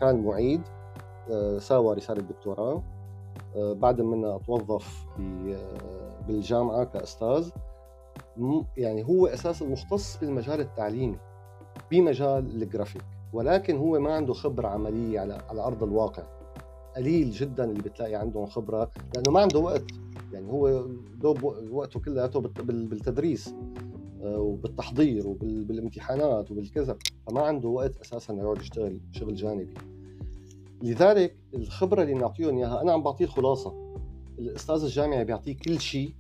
كان 0.02 0.24
معيد 0.26 0.62
آه، 1.32 1.58
ساوى 1.58 1.96
رسالة 1.96 2.22
دكتوراه. 2.22 2.84
بعد 3.58 4.02
منها 4.02 4.38
توظف 4.38 5.06
بالجامعة 6.28 6.84
كأستاذ 6.84 7.50
يعني 8.78 9.04
هو 9.04 9.28
أساسا 9.28 9.66
مختص 9.66 10.18
بالمجال 10.18 10.60
التعليمي 10.60 11.18
بمجال 11.92 12.64
الجرافيك 12.64 13.04
ولكن 13.34 13.78
هو 13.78 14.00
ما 14.00 14.14
عنده 14.14 14.34
خبرة 14.34 14.68
عملية 14.68 15.20
على 15.20 15.34
على 15.50 15.62
أرض 15.62 15.84
الواقع. 15.84 16.24
قليل 16.96 17.32
جدا 17.32 17.64
اللي 17.64 17.82
بتلاقي 17.82 18.16
عندهم 18.16 18.46
خبرة 18.46 18.92
لأنه 19.16 19.32
ما 19.32 19.42
عنده 19.42 19.60
وقت. 19.60 19.84
يعني 20.34 20.52
هو 20.52 20.86
دوب 21.16 21.44
وقته 21.72 22.00
كلياته 22.00 22.40
بالتدريس 22.40 23.54
آه، 24.22 24.40
وبالتحضير 24.40 25.28
وبالامتحانات 25.28 26.52
وبالكذا 26.52 26.98
فما 27.28 27.42
عنده 27.42 27.68
وقت 27.70 27.98
أساسا 27.98 28.34
يقعد 28.34 28.58
يشتغل 28.58 29.00
شغل 29.12 29.36
جانبي. 29.36 29.74
لذلك 30.82 31.36
الخبرة 31.54 32.02
اللي 32.02 32.14
بنعطيهم 32.14 32.58
إياها 32.58 32.82
أنا 32.82 32.92
عم 32.92 33.04
بعطيه 33.04 33.26
الخلاصه 33.26 33.74
الأستاذ 34.40 34.84
الجامعي 34.84 35.26
بيعطيه 35.26 35.58
كل 35.58 35.80
شيء 35.80 36.14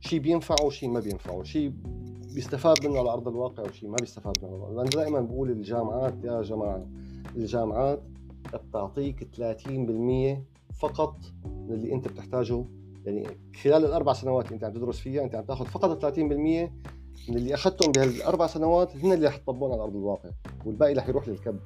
شيء 0.00 0.18
بينفعه 0.18 0.64
وشيء 0.64 0.88
ما 0.88 1.00
بينفعه 1.00 1.42
شيء 1.42 1.72
بيستفاد 2.34 2.86
منه 2.86 2.98
على 2.98 3.10
أرض 3.10 3.28
الواقع 3.28 3.62
وشيء 3.62 3.88
ما 3.88 3.96
بيستفاد 4.00 4.34
منه. 4.42 4.80
أنا 4.80 4.90
دائما 4.90 5.20
بقول 5.20 5.50
الجامعات 5.50 6.14
يا 6.24 6.42
جماعة 6.42 6.86
الجامعات 7.36 8.02
بتعطيك 8.54 9.28
30% 9.36 10.78
فقط 10.80 11.16
من 11.44 11.74
اللي 11.74 11.92
أنت 11.92 12.08
بتحتاجه. 12.08 12.64
يعني 13.04 13.26
خلال 13.62 13.84
الأربع 13.84 14.12
سنوات 14.12 14.44
اللي 14.44 14.54
أنت 14.54 14.64
عم 14.64 14.72
تدرس 14.72 14.98
فيها 14.98 15.22
أنت 15.22 15.34
عم 15.34 15.44
تأخذ 15.44 15.66
فقط 15.66 16.14
30% 16.16 16.18
من 17.28 17.36
اللي 17.36 17.54
أخذتهم 17.54 17.92
بهالاربع 17.92 18.46
سنوات 18.46 18.96
هن 18.96 19.12
اللي 19.12 19.26
رح 19.26 19.36
تطبقهم 19.36 19.72
على 19.72 19.82
أرض 19.82 19.96
الواقع 19.96 20.30
والباقي 20.64 20.94
رح 20.94 21.08
يروح 21.08 21.28
للكب. 21.28 21.58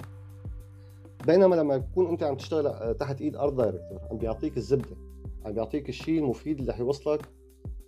بينما 1.27 1.55
لما 1.55 1.77
تكون 1.77 2.07
أنت 2.07 2.23
عم 2.23 2.35
تشتغل 2.35 2.95
تحت 2.95 3.21
إيد 3.21 3.35
art 3.35 3.53
director 3.53 3.99
عم 4.11 4.17
بيعطيك 4.17 4.57
الزبدة 4.57 4.95
عم 5.45 5.53
بيعطيك 5.53 5.89
الشيء 5.89 6.19
المفيد 6.19 6.59
اللي 6.59 6.71
رح 6.71 6.79
يوصلك 6.79 7.21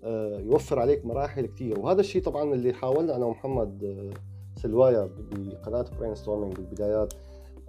آه، 0.04 0.40
يوفر 0.40 0.80
عليك 0.80 1.06
مراحل 1.06 1.46
كثير 1.46 1.80
وهذا 1.80 2.00
الشيء 2.00 2.24
طبعا 2.24 2.54
اللي 2.54 2.74
حاولنا 2.74 3.16
أنا 3.16 3.26
ومحمد 3.26 3.84
آه، 3.84 4.60
سلوايا 4.60 5.10
بقناة 5.32 5.86
برين 6.00 6.16
ستورمينج 6.16 6.56
بالبدايات 6.56 7.14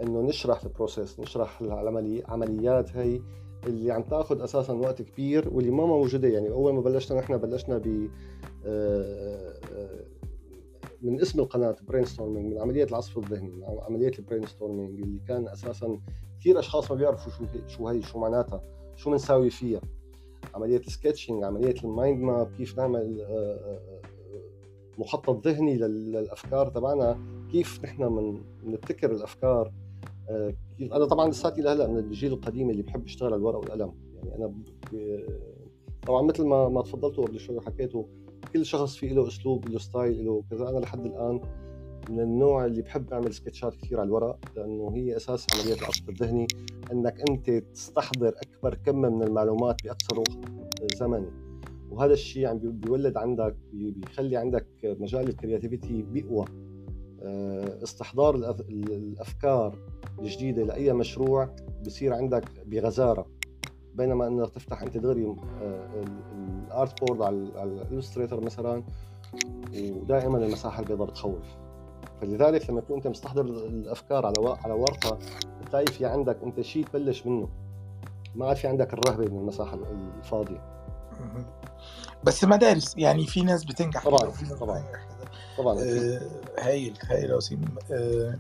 إنه 0.03 0.23
نشرح 0.23 0.63
ال 0.63 0.70
process 0.70 1.21
نشرح 1.21 1.61
العمليات 1.61 2.97
هي 2.97 3.21
اللي 3.67 3.93
عم 3.93 4.03
تأخذ 4.03 4.43
أساسا 4.43 4.73
وقت 4.73 5.03
كبير 5.03 5.49
واللي 5.53 5.71
ما 5.71 5.87
موجودة. 5.87 6.29
يعني 6.29 6.51
أول 6.51 6.75
ما 6.75 6.81
بلشنا 6.81 7.19
نحن 7.19 7.37
بلشنا 7.37 7.79
ب 7.79 8.09
آه، 8.67 9.55
من 11.05 11.21
اسم 11.21 11.41
القناة 11.41 11.77
برين 11.89 12.05
ستورمينج 12.05 12.53
من 12.53 12.61
عملية 12.61 12.85
العصف 12.85 13.19
الذهني 13.19 13.65
عملية 13.65 14.13
ال 14.19 14.47
brainstorming 14.47 15.01
اللي 15.01 15.21
كان 15.29 15.49
أساسا 15.49 15.99
كثير 16.41 16.59
أشخاص 16.59 16.91
ما 16.91 16.97
بيعرفوا 16.97 17.33
شو 17.33 17.45
شو 17.67 17.89
هي 17.89 18.03
شو 18.03 18.19
معناتها 18.19 18.61
شو 18.97 19.11
بنساوي 19.11 19.51
فيها. 19.51 19.81
عملية 20.55 20.77
ال 20.77 20.84
sketching 20.84 21.45
عملية 21.45 21.75
ال 21.85 21.92
mind 21.92 22.23
map 22.23 22.53
كيف 22.57 22.79
نعمل 22.79 23.21
آه، 23.21 23.25
آه، 23.25 23.81
آه، 23.89 24.01
مخطط 24.99 25.47
ذهني 25.47 25.77
للأفكار 25.77 26.69
تبعنا 26.69 27.19
كيف 27.53 27.85
نحن 27.85 28.03
من 28.03 28.41
نبتكر 28.65 29.13
الأفكار 29.13 29.73
كيف 30.79 30.93
أنا 30.93 31.05
طبعا 31.05 31.29
لساتي 31.29 31.63
لهلأ 31.63 31.87
من 31.87 31.99
الجيل 31.99 32.33
القديم 32.33 32.71
اللي 32.71 32.83
بحب 32.83 33.07
يشتغل 33.07 33.33
على 33.33 33.39
الورق 33.39 33.59
والقلم. 33.59 33.95
يعني 34.15 34.37
أنا 34.37 34.55
طبعا 36.07 36.23
مثل 36.23 36.45
ما 36.45 36.69
ما 36.69 36.83
تفضلتوا 36.83 37.27
قبل 37.27 37.41
شوي 37.41 37.57
وحكيتوا 37.57 38.05
كل 38.55 38.67
شخص 38.67 38.97
في 38.97 39.09
له 39.09 39.29
أسلوب 39.29 39.69
له 39.69 39.79
style 39.79 40.25
له 40.25 40.45
كذا. 40.51 40.69
أنا 40.69 40.79
لحد 40.79 41.07
الآن 41.07 41.41
من 42.11 42.21
النوع 42.21 42.65
اللي 42.65 42.83
بحب 42.83 43.13
أعمل 43.13 43.35
سكتشات 43.35 43.75
كثير 43.75 44.01
على 44.01 44.07
الورق 44.07 44.39
لأنه 44.57 44.93
هي 44.95 45.17
أساس 45.17 45.47
عملية 45.55 45.75
العصف 45.75 46.09
الذهني. 46.09 46.47
إنك 46.93 47.31
أنت 47.31 47.51
تستحضر 47.51 48.29
أكبر 48.29 48.75
كم 48.75 48.97
من 48.97 49.23
المعلومات 49.23 49.77
باقصر 49.85 50.23
زمن 50.97 51.27
وهذا 51.91 52.13
الشيء 52.13 52.47
عم 52.47 52.59
بيولد 52.59 53.17
عندك 53.17 53.57
بيخلي 53.73 54.37
عندك 54.37 54.67
مجال 54.85 55.29
ال 55.29 55.36
creativity 55.36 56.03
بيقوى 56.03 56.45
آه، 57.23 57.83
استحضار 57.83 58.35
الأفكار 58.71 59.79
الجديدة 60.19 60.65
لأي 60.65 60.93
مشروع 60.93 61.55
بصير 61.87 62.13
عندك 62.15 62.45
بغزارة. 62.67 63.27
بينما 63.95 64.27
إنك 64.27 64.51
تفتح 64.51 64.83
انت 64.83 64.97
دغري 64.97 65.37
آه، 65.63 66.05
ال 66.69 67.01
artboard 67.05 67.23
على 67.23 67.63
ال 67.63 67.69
Illustrator 67.69 68.41
مثلا 68.41 68.83
ودائما 69.75 70.39
المساحة 70.39 70.81
البيضاء 70.81 71.09
بتخوف. 71.09 71.45
فلذلك 72.21 72.71
لما 72.71 72.81
تكون 72.81 72.97
أنت 72.97 73.07
مستحضر 73.07 73.43
الأفكار 73.43 74.27
على 74.27 74.57
على 74.65 74.73
ورقه 74.73 75.19
بتلاقي 75.61 75.87
في 75.87 76.07
عندك 76.07 76.37
أنت 76.43 76.61
شيء 76.61 76.85
تبلش 76.87 77.27
منه. 77.27 77.49
ما 78.35 78.47
عاد 78.47 78.57
في 78.57 78.69
عندك 78.69 78.93
الرهبة 78.93 79.25
من 79.31 79.39
المساحة 79.39 79.79
الفاضية. 80.19 80.75
بس 82.25 82.45
مدارس 82.45 82.95
يعني 82.99 83.27
في 83.27 83.43
ناس 83.43 83.65
بتنجح. 83.65 84.05
طبعا 84.05 84.33
طبعا. 84.61 84.85
طبعا 85.59 85.79
آه 85.81 86.21
هايل 86.59 86.99
هايل 87.05 87.31
يا 87.31 87.35
وسيم. 87.35 87.65
آه 87.93 88.37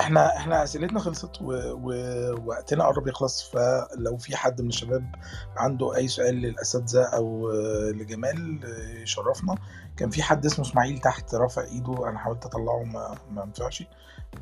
إحنا 0.00 0.36
إحنا 0.36 0.62
اسئلتنا 0.64 1.00
خلصت 1.00 1.30
ووقتنا 1.42 2.84
قرب 2.84 3.08
يخلص 3.08 3.42
فلو 3.50 4.16
في 4.16 4.36
حد 4.36 4.60
من 4.62 4.68
الشباب 4.68 5.14
عنده 5.56 5.96
أي 5.96 6.08
سؤال 6.08 6.34
للأساتذة 6.34 7.02
أو 7.04 7.50
آه 7.50 7.90
لجمال 7.90 8.60
آه، 8.64 9.02
يشرفنا. 9.02 9.54
كان 9.96 10.10
في 10.10 10.22
حد 10.22 10.46
اسمه 10.46 10.64
إسماعيل 10.64 10.98
تحت 10.98 11.34
رافع 11.34 11.62
إيده 11.64 12.08
أنا 12.08 12.18
حاولت 12.18 12.44
أطلعه 12.44 12.82
ما 12.82 13.14
ما 13.30 13.42
ينفعش. 13.42 13.84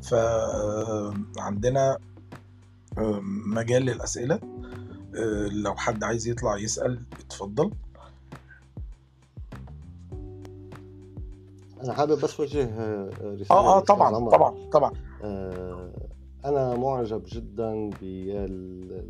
فعندنا 0.03 1.97
مجال 3.45 3.83
للأسئلة. 3.85 4.39
لو 5.51 5.75
حد 5.75 6.03
عايز 6.03 6.27
يطلع 6.27 6.57
يسأل 6.57 7.03
اتفضل. 7.19 7.71
أنا 11.83 11.93
حابب 11.93 12.21
بس 12.21 12.39
وجه 12.39 12.63
آه، 12.63 13.09
رسالة 13.23 13.59
آه 13.59 13.77
آه 13.77 13.79
طبعا 13.79 14.29
طبعا 14.29 14.55
طبعا. 14.71 14.91
آه 15.23 15.91
أنا 16.45 16.75
معجب 16.77 17.23
جدا 17.25 17.89
بالهويه 18.01 19.03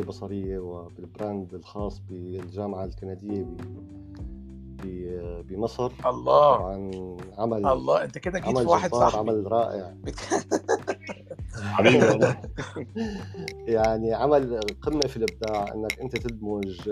البصرية 0.00 0.58
وبالبراند 0.58 1.54
الخاص 1.54 2.00
بالجامعة 2.08 2.84
الكندية 2.84 3.46
بمصر. 5.48 5.92
الله. 6.06 6.56
طبعا 6.56 6.90
عمل 7.38 7.66
الله 7.66 8.04
أنت 8.04 8.18
كده 8.18 8.38
جيت 8.38 8.58
في 8.58 8.66
واحد 8.66 8.94
صح 8.94 9.16
عمل 9.16 9.52
رائع. 9.52 9.94
حبيبي 11.62 12.06
والله. 12.06 12.36
يعني 13.76 14.14
عمل 14.14 14.60
قمة 14.82 15.00
في 15.00 15.16
الإبداع 15.16 15.74
إنك 15.74 16.00
أنت 16.00 16.16
تدمج 16.16 16.88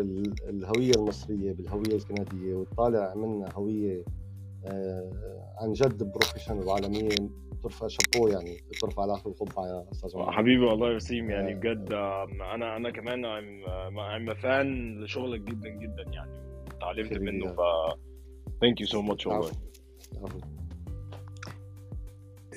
الهوية 0.49 0.93
المصرية 0.97 1.53
بالهوية 1.53 1.95
الكندية 1.97 2.55
وتطالع 2.55 3.15
منها 3.15 3.49
هوية 3.55 4.01
آه، 4.01 4.05
عن 5.61 5.73
جد 5.73 6.03
professional 6.03 6.67
وعالميا 6.67 7.31
ترفع 7.63 7.87
شابو 7.89 8.29
يعني 8.29 8.61
ترفع 8.81 9.03
على 9.03 9.15
اخر 9.15 9.31
القبعه 9.31 9.67
يا 9.67 9.87
أستاذ 9.93 10.11
حبيبي 10.17 10.65
والله 10.65 10.91
يا 10.91 10.97
وسيم 10.97 11.31
يعني 11.31 11.55
بجد 11.55 11.93
أنا 12.55 12.77
أنا 12.77 12.91
كمان 12.91 13.25
آم 13.25 14.35
fan 14.35 15.01
لشغلك 15.05 15.41
جدا 15.41 15.69
جدا 15.69 16.05
يعني 16.13 16.33
تعلمت 16.81 17.19
منه 17.19 17.53
ف 17.53 17.61
thank 18.61 18.81
you 18.81 18.87
so 18.87 19.03
much 19.03 19.27
والله. 19.27 19.51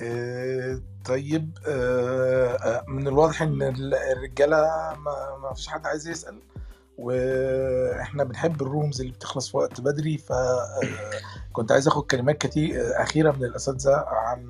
آه، 0.02 0.80
طيب 1.04 1.58
آه، 1.68 2.84
من 2.88 3.08
الواضح 3.08 3.42
إن 3.42 3.62
الرجالة 4.16 4.56
ما, 4.98 5.38
ما 5.42 5.54
فيش 5.54 5.68
حد 5.68 5.86
عايز 5.86 6.08
يسأل؟ 6.08 6.38
وإحنا 6.98 8.24
بنحب 8.24 8.62
الرومز 8.62 9.00
اللي 9.00 9.12
بتخلص 9.12 9.50
في 9.50 9.56
وقت 9.56 9.80
بدري 9.80 10.18
فكنت 10.18 11.72
عايز 11.72 11.88
آخد 11.88 12.06
كلمات 12.06 12.38
كتير 12.38 13.02
أخيرة 13.02 13.32
من 13.32 13.44
الأساتذة 13.44 14.04
عن 14.08 14.48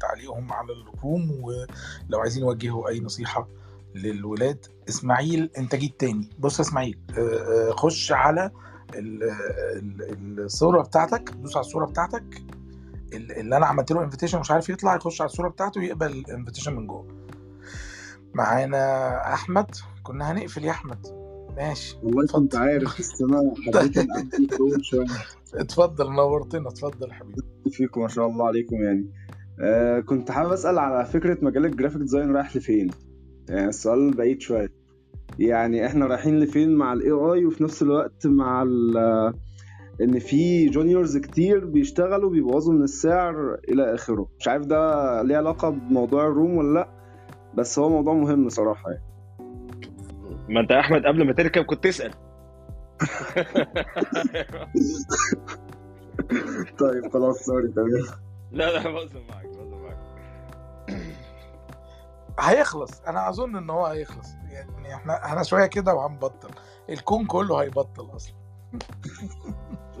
تعليقهم 0.00 0.52
على 0.52 0.72
الروم 0.72 1.30
ولو 1.44 2.20
عايزين 2.20 2.42
يوجهوا 2.42 2.88
أي 2.88 3.00
نصيحة 3.00 3.48
للولاد. 3.94 4.66
إسماعيل 4.88 5.50
أنت 5.58 5.74
جيت 5.74 6.00
تاني. 6.00 6.30
بص 6.38 6.58
يا 6.58 6.64
إسماعيل 6.64 6.98
خش 7.70 8.12
على 8.12 8.50
الصورة 8.94 10.82
بتاعتك. 10.82 11.30
دوس 11.30 11.56
على 11.56 11.66
الصورة 11.66 11.86
بتاعتك. 11.86 12.42
اللي 13.12 13.56
أنا 13.56 13.66
عملت 13.66 13.92
له 13.92 14.02
invitation 14.02 14.38
مش 14.38 14.50
عارف 14.50 14.68
يطلع 14.68 14.94
يخش 14.96 15.20
على 15.20 15.30
الصورة 15.30 15.48
بتاعته 15.48 15.80
ويقبل 15.80 16.06
ال 16.06 16.12
invitation 16.12 16.76
من 16.76 16.86
جوه. 16.86 17.06
معانا 18.34 19.16
أحمد. 19.34 19.76
كنا 20.02 20.32
هنقفل 20.32 20.64
يا 20.64 20.70
أحمد. 20.70 21.19
ماشي. 21.56 21.96
والله 22.02 22.26
كنت 22.26 22.56
عارف 22.56 22.98
بس 22.98 23.22
أنا 23.22 23.54
حبيت 23.72 24.82
شوية. 24.82 25.06
اتفضل 25.54 26.12
نورتنا 26.12 26.68
اتفضل 26.68 27.12
حبيبي. 27.12 27.42
فيكم 27.70 28.00
ما 28.00 28.08
شاء 28.08 28.26
الله 28.26 28.46
عليكم 28.46 28.76
يعني. 28.76 29.10
آه 29.60 30.00
كنت 30.00 30.30
حابب 30.30 30.52
أسأل 30.52 30.78
على 30.78 31.04
فكرة 31.06 31.38
مجال 31.42 31.66
ال 31.66 31.70
graphic 31.70 32.00
design 32.00 32.30
رايح 32.36 32.56
لفين؟ 32.56 32.90
يعني 33.48 33.68
السؤال 33.68 34.10
بعيد 34.14 34.40
شوية. 34.40 34.72
يعني 35.38 35.86
إحنا 35.86 36.06
رايحين 36.06 36.40
لفين 36.40 36.74
مع 36.74 36.92
ال 36.92 37.10
AI 37.10 37.44
وفي 37.44 37.64
نفس 37.64 37.82
الوقت 37.82 38.26
مع 38.26 38.62
إن 40.00 40.18
في 40.18 40.66
juniors 40.66 41.16
كتير 41.16 41.64
بيشتغلوا 41.64 42.30
بيبوظوا 42.30 42.74
من 42.74 42.82
السعر 42.82 43.54
إلى 43.68 43.94
آخره. 43.94 44.28
مش 44.38 44.48
عارف 44.48 44.66
ده 44.66 45.22
ليه 45.22 45.36
علاقة 45.36 45.68
بموضوع 45.70 46.26
ال 46.26 46.32
room 46.32 46.56
ولا 46.56 46.74
لأ 46.74 46.88
بس 47.54 47.78
هو 47.78 47.88
موضوع 47.88 48.14
مهم 48.14 48.48
صراحة 48.48 48.90
يعني. 48.90 49.09
ما 50.50 50.60
انت 50.60 50.70
يا 50.70 50.80
احمد 50.80 51.06
قبل 51.06 51.26
ما 51.26 51.32
تركب 51.32 51.64
كنت 51.64 51.84
تسال 51.84 52.10
طيب 56.78 57.12
خلاص 57.12 57.36
sorry 57.38 57.68
تمام. 57.68 58.20
لا 58.52 58.72
لا 58.72 58.90
بهزر 58.90 59.22
معاك 59.30 59.46
بهزر 59.46 59.76
معاك. 59.76 59.98
هيخلص. 62.40 63.00
أنا 63.06 63.28
أظن 63.28 63.56
إن 63.56 63.70
هو 63.70 63.86
هيخلص. 63.86 64.28
يعني 64.50 64.94
إحنا 64.94 65.24
إحنا 65.24 65.42
شوية 65.42 65.66
كده 65.66 65.94
وهنبطل 65.94 66.50
الكون 66.90 67.26
كله 67.26 67.56
هيبطل 67.62 68.16
أصلا. 68.16 68.34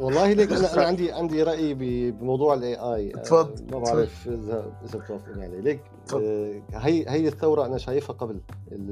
والله 0.00 0.32
ليك 0.32 0.52
أنا 0.52 0.74
أنا 0.74 0.86
عندي 0.88 1.12
عندي 1.12 1.42
رأي 1.42 1.74
بموضوع 1.74 2.54
ال 2.54 2.74
AI 2.76 3.08
تفضل 3.10 3.66
ما 3.72 3.78
بعرف 3.78 4.28
إذا 4.28 4.72
إذا 4.84 4.98
بتوافقني 4.98 5.44
عليه. 5.44 5.60
ليك 5.60 5.80
آه، 5.80 5.99
هي 6.74 7.04
هي 7.08 7.28
الثورة 7.28 7.66
أنا 7.66 7.78
شايفها 7.78 8.16
قبل. 8.16 8.40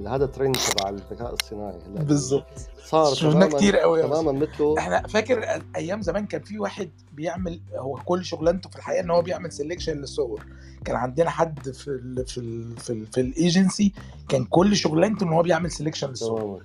هذا 0.07 0.27
ترند 0.27 0.57
تبع 0.57 0.89
الذكاء 0.89 1.35
الصناعي. 1.35 1.79
هلا 1.87 2.03
بالضبط. 2.03 2.45
صار 2.85 3.15
شفنا 3.15 3.47
كتير 3.47 3.77
قوي 3.77 4.03
تماما 4.03 4.33
مثله. 4.33 4.79
إحنا 4.79 5.07
فاكر 5.07 5.63
أيام 5.77 6.03
زمان 6.03 6.27
كان 6.27 6.43
في 6.43 6.59
واحد 6.59 6.91
بيعمل 7.13 7.61
هو 7.75 7.95
كل 7.95 8.25
شغلانته 8.25 8.71
في 8.71 8.77
الحقيقة 8.77 9.01
إن 9.01 9.11
هو 9.11 9.23
بيعمل 9.23 9.53
selection 9.53 9.97
للصور. 9.97 10.47
كان 10.85 10.97
عندنا 10.97 11.31
حد 11.31 11.71
في 11.71 11.89
ال 11.89 12.27
في 12.27 12.39
ال 12.39 12.77
في, 12.77 12.93
ال 12.93 13.07
في 13.07 13.21
الايجنسي 13.21 13.93
كان 14.29 14.45
كل 14.45 14.77
شغلانته 14.77 15.25
إن 15.25 15.33
هو 15.33 15.43
بيعمل 15.43 15.71
selection 15.71 16.09
للصور. 16.09 16.63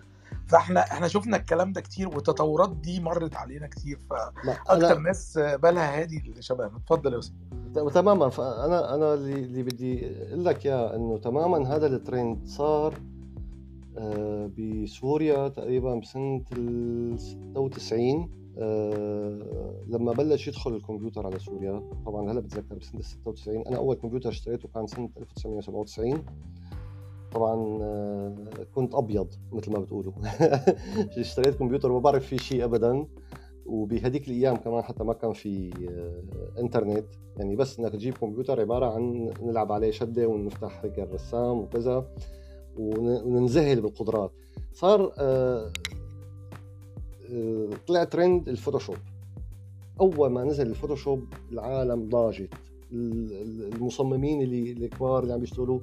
فاحنا 0.53 0.79
إحنا 0.79 1.07
شفنا 1.07 1.37
الكلام 1.37 1.71
ده 1.73 1.81
كتير 1.81 2.07
والتطورات 2.07 2.75
دي 2.75 2.99
مرت 2.99 3.35
علينا 3.35 3.67
كتير 3.67 3.99
فاكتر 4.09 4.97
ناس 4.97 5.37
بالها 5.37 6.01
هادي 6.01 6.17
اللي 6.17 6.41
شبهنا. 6.41 6.77
اتفضل 6.77 7.13
يا 7.13 7.19
أستاذ. 7.19 7.89
تماما. 7.93 8.29
فانا 8.29 8.95
أنا 8.95 9.13
اللي, 9.13 9.63
بدي 9.63 10.07
أقول 10.27 10.45
لك 10.45 10.65
إياه 10.65 10.95
إنه 10.95 11.17
تماما 11.17 11.75
هذا 11.75 11.87
الترند 11.87 12.47
صار 12.47 12.93
آه، 13.97 14.49
بسوريا 14.57 15.47
تقريبا 15.47 15.95
بسنة 15.95 16.43
ال 16.51 17.19
96 17.19 18.29
أه 18.57 19.39
لما 19.87 20.11
بلش 20.13 20.47
يدخل 20.47 20.75
الكمبيوتر 20.75 21.25
على 21.25 21.39
سوريا. 21.39 21.83
طبعا 22.05 22.31
هلأ 22.31 22.39
بتذكر 22.39 22.75
بسنة 22.75 23.01
96 23.01 23.67
أنا 23.67 23.77
أول 23.77 23.95
كمبيوتر 23.95 24.29
اشتريته 24.29 24.69
كان 24.75 24.87
سنة 24.87 25.09
1997 25.17 26.25
طبعا 27.33 27.79
آه، 27.81 28.35
كنت 28.75 28.95
أبيض 28.95 29.27
مثل 29.51 29.71
ما 29.71 29.79
بتقولوا. 29.79 30.13
اشتريت 31.17 31.55
كمبيوتر 31.55 31.91
ما 31.91 31.99
بعرف 31.99 32.25
فيه 32.25 32.37
شيء 32.37 32.63
ابدا. 32.63 33.05
وبهديك 33.65 34.27
الأيام 34.27 34.55
كمان 34.55 34.81
حتى 34.81 35.03
ما 35.03 35.13
كان 35.13 35.33
في 35.33 35.69
آه، 35.89 36.61
إنترنت. 36.61 37.05
يعني 37.37 37.55
بس 37.55 37.79
إنك 37.79 37.91
تجيب 37.91 38.17
كمبيوتر 38.17 38.61
عبارة 38.61 38.85
عن 38.85 39.33
نلعب 39.41 39.71
عليه 39.71 39.91
شدة 39.91 40.27
ونفتح 40.27 40.85
هيك 40.85 40.99
الرسام 40.99 41.57
وكذا 41.57 42.07
وننذهل 42.77 43.81
بالقدرات. 43.81 44.31
صار 44.73 45.13
آه، 45.17 45.71
طلع 47.87 48.03
trend 48.03 48.49
ال 48.49 48.54
Photoshop. 48.54 48.97
أول 50.01 50.29
ما 50.29 50.43
نزل 50.43 50.67
ال 50.67 50.73
Photoshop 50.73 51.23
العالم 51.51 52.09
ضاجت. 52.09 52.49
المصممين 52.93 54.41
اللي 54.41 54.71
الكبار 54.71 55.23
اللي 55.23 55.33
عم 55.33 55.43
يشتغلوا 55.43 55.79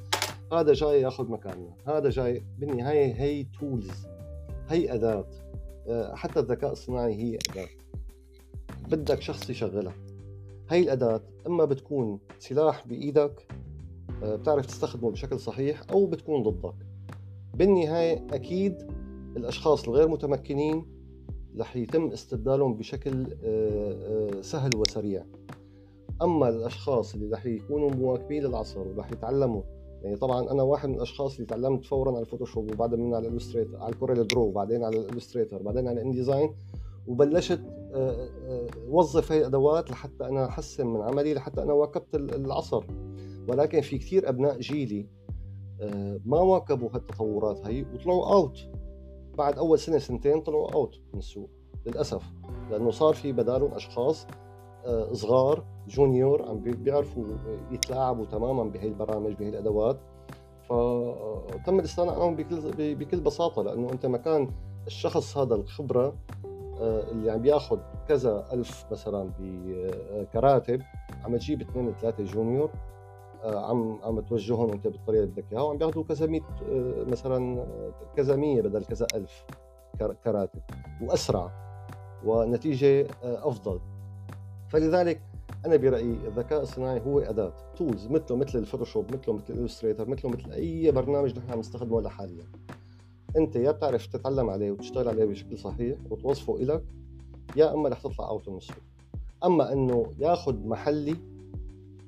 هذا 0.53 0.73
جاي 0.73 1.01
ياخذ 1.01 1.31
مكاننا. 1.31 1.75
هذا 1.87 2.11
جاي 2.11 2.45
بالنهاية 2.59 3.15
هي 3.15 3.47
تولز 3.61 4.07
هي 4.69 4.95
أداة. 4.95 5.27
آه، 5.89 6.15
حتى 6.15 6.41
الذكاء 6.41 6.73
الصناعي 6.73 7.15
هي 7.15 7.39
أداة. 7.51 7.69
بدك 8.89 9.23
شخص 9.23 9.51
يشغلها. 9.51 9.95
هي 10.71 10.83
الأداة 10.83 11.21
إما 11.47 11.65
بتكون 11.65 12.19
سلاح 12.39 12.87
بإيدك 12.87 13.47
آه، 14.23 14.37
بتعرف 14.37 14.67
تستخدمه 14.67 15.11
بشكل 15.11 15.39
صحيح 15.39 15.83
أو 15.91 16.07
بتكون 16.07 16.43
ضدك. 16.43 16.75
بالنهاية 17.55 18.27
أكيد 18.33 18.93
الأشخاص 19.37 19.89
الغير 19.89 20.09
متمكنين 20.09 20.87
رح 21.59 21.77
يتم 21.77 22.07
استبدالهم 22.11 22.75
بشكل 22.75 23.27
سهل 24.45 24.71
وسريع. 24.77 25.25
أما 26.23 26.49
الأشخاص 26.49 27.15
اللي 27.15 27.35
رح 27.35 27.47
يكونوا 27.47 27.91
مواكبين 27.91 28.43
للعصر 28.43 28.81
ورح 28.81 29.13
يتعلموا 29.13 29.63
يعني 30.03 30.17
طبعا 30.17 30.51
أنا 30.51 30.63
واحد 30.63 30.89
من 30.89 30.95
الأشخاص 30.95 31.35
اللي 31.35 31.47
تعلمت 31.47 31.85
فورا 31.85 32.13
على 32.13 32.21
ال 32.21 32.26
Photoshop 32.26 32.73
وبعدين 32.73 33.01
من 33.01 33.15
على 33.15 33.29
ال 33.29 33.33
Illustrator 33.33 33.77
على 33.77 33.93
ال 33.93 34.27
CorelDRAW 34.27 34.43
وبعدين 34.43 34.85
على 34.85 34.97
ال 34.97 35.02
Illustrator 35.02 35.63
بعدين 35.63 35.89
على 35.89 36.03
InDesign 36.03 36.55
وبلشت 37.07 37.61
آه، 37.95 38.29
آه، 38.47 38.67
وظف 38.89 39.33
هي 39.33 39.39
الأدوات 39.39 39.91
لحتى 39.91 40.25
أنا 40.25 40.49
أحسن 40.49 40.87
من 40.87 41.01
عملي 41.01 41.35
لحتى 41.35 41.63
أنا 41.63 41.73
واكبت 41.73 42.15
العصر. 42.15 42.85
ولكن 43.49 43.81
في 43.81 43.99
كثير 43.99 44.29
أبناء 44.29 44.59
جيلي 44.59 45.07
آه، 45.81 46.21
ما 46.25 46.41
واكبوا 46.41 46.89
هالتطورات 46.95 47.67
هي 47.67 47.87
وطلعوا 47.95 48.33
out 48.35 48.59
بعد 49.39 49.59
أول 49.59 49.79
سنة 49.79 49.99
سنتين 49.99 50.41
طلعوا 50.41 50.73
out 50.75 51.01
من 51.13 51.19
السوق 51.19 51.51
للأسف. 51.87 52.23
لأنه 52.71 52.91
صار 52.91 53.15
في 53.15 53.33
بدالهم 53.33 53.75
أشخاص 53.75 54.27
صغار 55.13 55.65
جونيور 55.91 56.49
عم 56.49 56.61
بيعرفوا 56.61 57.25
يتلاعبوا 57.71 58.25
تماما 58.25 58.65
بهي 58.65 58.89
البرامج 58.89 59.33
بهي 59.33 59.49
الأدوات. 59.49 59.97
فتم 60.71 61.79
الاستغناء 61.79 62.15
عنهم 62.15 62.37
بكل 62.37 62.95
بكل 62.95 63.21
بساطة 63.21 63.63
لأنه 63.63 63.93
أنت 63.93 64.07
مكان 64.07 64.51
الشخص 64.87 65.39
هذا 65.39 65.55
الخبرة 65.55 66.15
آه، 66.81 67.11
اللي 67.11 67.31
عم 67.31 67.43
بياخذ 67.43 67.79
كذا 68.09 68.49
ألف 68.53 68.87
مثلا 68.93 69.31
بكراتب 69.39 70.83
عم 71.25 71.37
تجيب 71.37 71.61
اثنين 71.61 71.93
ثلاثة 71.93 72.25
جونيور 72.25 72.71
آه، 73.45 73.71
عم 73.71 73.99
عم 74.03 74.21
توجههم 74.21 74.71
أنت 74.71 74.87
بالطريقة 74.87 75.23
اللي 75.23 75.33
بدك 75.33 75.53
إياها 75.53 75.63
وعم 75.63 75.79
بياخذوا 75.79 76.05
كذا 76.05 76.27
100 76.27 76.41
مثلا 77.11 77.67
كذا 78.17 78.37
100 78.37 78.63
بدل 78.63 78.85
كذا 78.85 79.07
ألف 79.15 79.45
كراتب 80.25 80.61
وأسرع 81.03 81.51
ونتيجة 82.25 83.07
أفضل. 83.23 83.81
فلذلك 84.69 85.21
أنا 85.67 85.77
برأيي 85.77 86.19
الذكاء 86.27 86.63
الصناعي 86.63 87.01
هو 87.01 87.19
أداة 87.19 87.53
tools 87.77 88.07
مثله 88.07 88.37
مثل 88.37 88.59
الفوتوشوب 88.59 89.15
مثله 89.15 89.35
مثل 89.35 89.45
الـ 89.55 89.59
Illustrator 89.59 90.09
مثله 90.09 90.31
مثل 90.31 90.53
أي 90.53 90.91
برنامج 90.91 91.39
نحن 91.39 91.53
عم 91.53 91.59
نستخدمه 91.59 92.09
حاليا. 92.09 92.45
أنت 93.37 93.57
يا 93.57 93.71
بتعرف 93.71 94.07
تتعلم 94.07 94.51
عليه 94.51 94.71
وتشتغل 94.71 95.09
عليه 95.09 95.25
بشكل 95.25 95.59
صحيح 95.59 95.99
وتوظفه 96.11 96.57
إلك 96.57 96.85
يا 97.57 97.75
أما 97.75 97.89
رح 97.89 98.01
تطلع 98.01 98.29
out 98.29 98.49
من 98.49 98.57
السوق 98.57 98.77
أما 99.45 99.73
إنه 99.73 100.07
ياخذ 100.19 100.67
محلي 100.67 101.17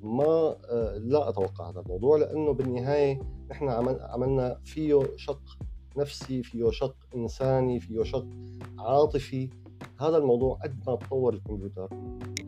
ما 0.02 0.56
آه، 0.70 0.98
لا 0.98 1.28
أتوقع 1.28 1.70
هذا 1.70 1.80
الموضوع 1.80 2.16
لأنه 2.16 2.52
بالنهاية 2.52 3.20
نحن 3.50 3.68
عملنا 4.00 4.58
فيه 4.64 5.00
شق 5.16 5.42
نفسي 5.96 6.42
فيه 6.42 6.70
شق 6.70 6.96
إنساني 7.16 7.80
فيه 7.80 8.02
شق 8.02 8.26
عاطفي. 8.78 9.50
هذا 10.00 10.16
الموضوع 10.16 10.58
قد 10.62 10.74
ما 10.86 10.96
تطور 10.96 11.34
الكمبيوتر. 11.34 11.88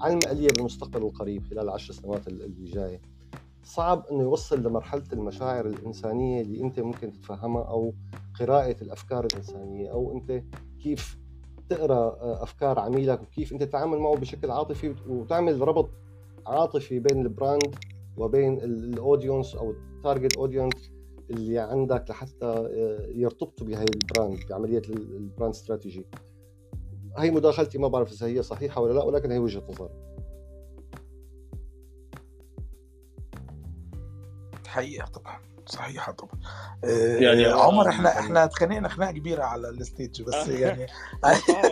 على 0.00 0.12
المقليه 0.12 0.48
بالمستقبل 0.56 1.02
القريب 1.02 1.44
خلال 1.44 1.64
العشر 1.64 1.92
سنوات 1.92 2.28
اللي 2.28 2.64
جاية 2.64 3.00
صعب 3.64 4.06
إنه 4.12 4.22
يوصل 4.22 4.62
لمرحلة 4.62 5.04
المشاعر 5.12 5.66
الإنسانية 5.66 6.42
اللي 6.42 6.60
أنت 6.60 6.80
ممكن 6.80 7.12
تتفهمها 7.12 7.62
أو 7.62 7.94
قراءة 8.40 8.76
الأفكار 8.82 9.24
الإنسانية 9.24 9.92
أو 9.92 10.12
أنت 10.16 10.42
كيف 10.82 11.18
تقرأ 11.68 11.94
آه، 11.94 12.42
أفكار 12.42 12.78
عميلك 12.78 13.22
وكيف 13.22 13.52
أنت 13.52 13.62
تتعامل 13.62 13.98
معه 13.98 14.16
بشكل 14.16 14.50
عاطفي 14.50 14.94
وتعمل 15.08 15.60
ربط 15.60 15.90
عاطفي 16.46 16.98
بين 16.98 17.20
ال 17.20 17.29
brand 17.29 17.74
وبين 18.16 18.60
ال 18.60 18.70
audience 18.70 19.54
أو 19.54 19.70
ال 19.70 19.80
target 19.80 20.36
audience 20.36 20.92
اللي 21.30 21.58
عندك 21.58 22.10
لحتى 22.10 22.46
آه، 22.46 23.06
يرتبطوا 23.08 23.66
بهي 23.66 23.84
ال 23.84 23.93
brand 23.93 24.38
بعملية 24.50 24.82
ال 24.88 24.99
brand 24.99 25.54
strategy 25.54 26.06
هي 27.18 27.30
مداخلتي 27.30 27.78
ما 27.78 27.88
بعرف 27.88 28.12
إذا 28.12 28.26
هي 28.26 28.42
صحيحة 28.42 28.80
ولا 28.80 28.92
لا 28.92 29.04
ولكن 29.04 29.30
هي 29.30 29.38
وجهة 29.38 29.62
نظر 29.68 29.90
حقيقة 34.66 35.06
طبعا 35.06 35.40
صحيحة 35.66 36.12
طبعا. 36.12 36.40
آه، 36.84 37.16
يعني 37.16 37.44
عمر 37.44 37.88
إحنا 37.88 38.08
يعني 38.08 38.20
إحنا 38.20 38.44
اتخانقنا 38.44 38.88
خناقة 38.88 39.12
كبيرة 39.12 39.42
على 39.42 39.68
ال 39.68 39.77
stage 39.77 40.22
بس 40.22 40.48
يعني 40.48 40.86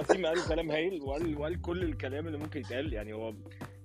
وسيم 0.01 0.27
قال 0.27 0.49
كلام 0.49 0.71
هايل 0.71 1.03
وقال 1.03 1.39
وقال 1.39 1.63
كل 1.63 1.83
الكلام 1.83 2.27
اللي 2.27 2.39
ممكن 2.39 2.61
يتقال. 2.61 2.93
يعني 2.93 3.13
هو 3.13 3.35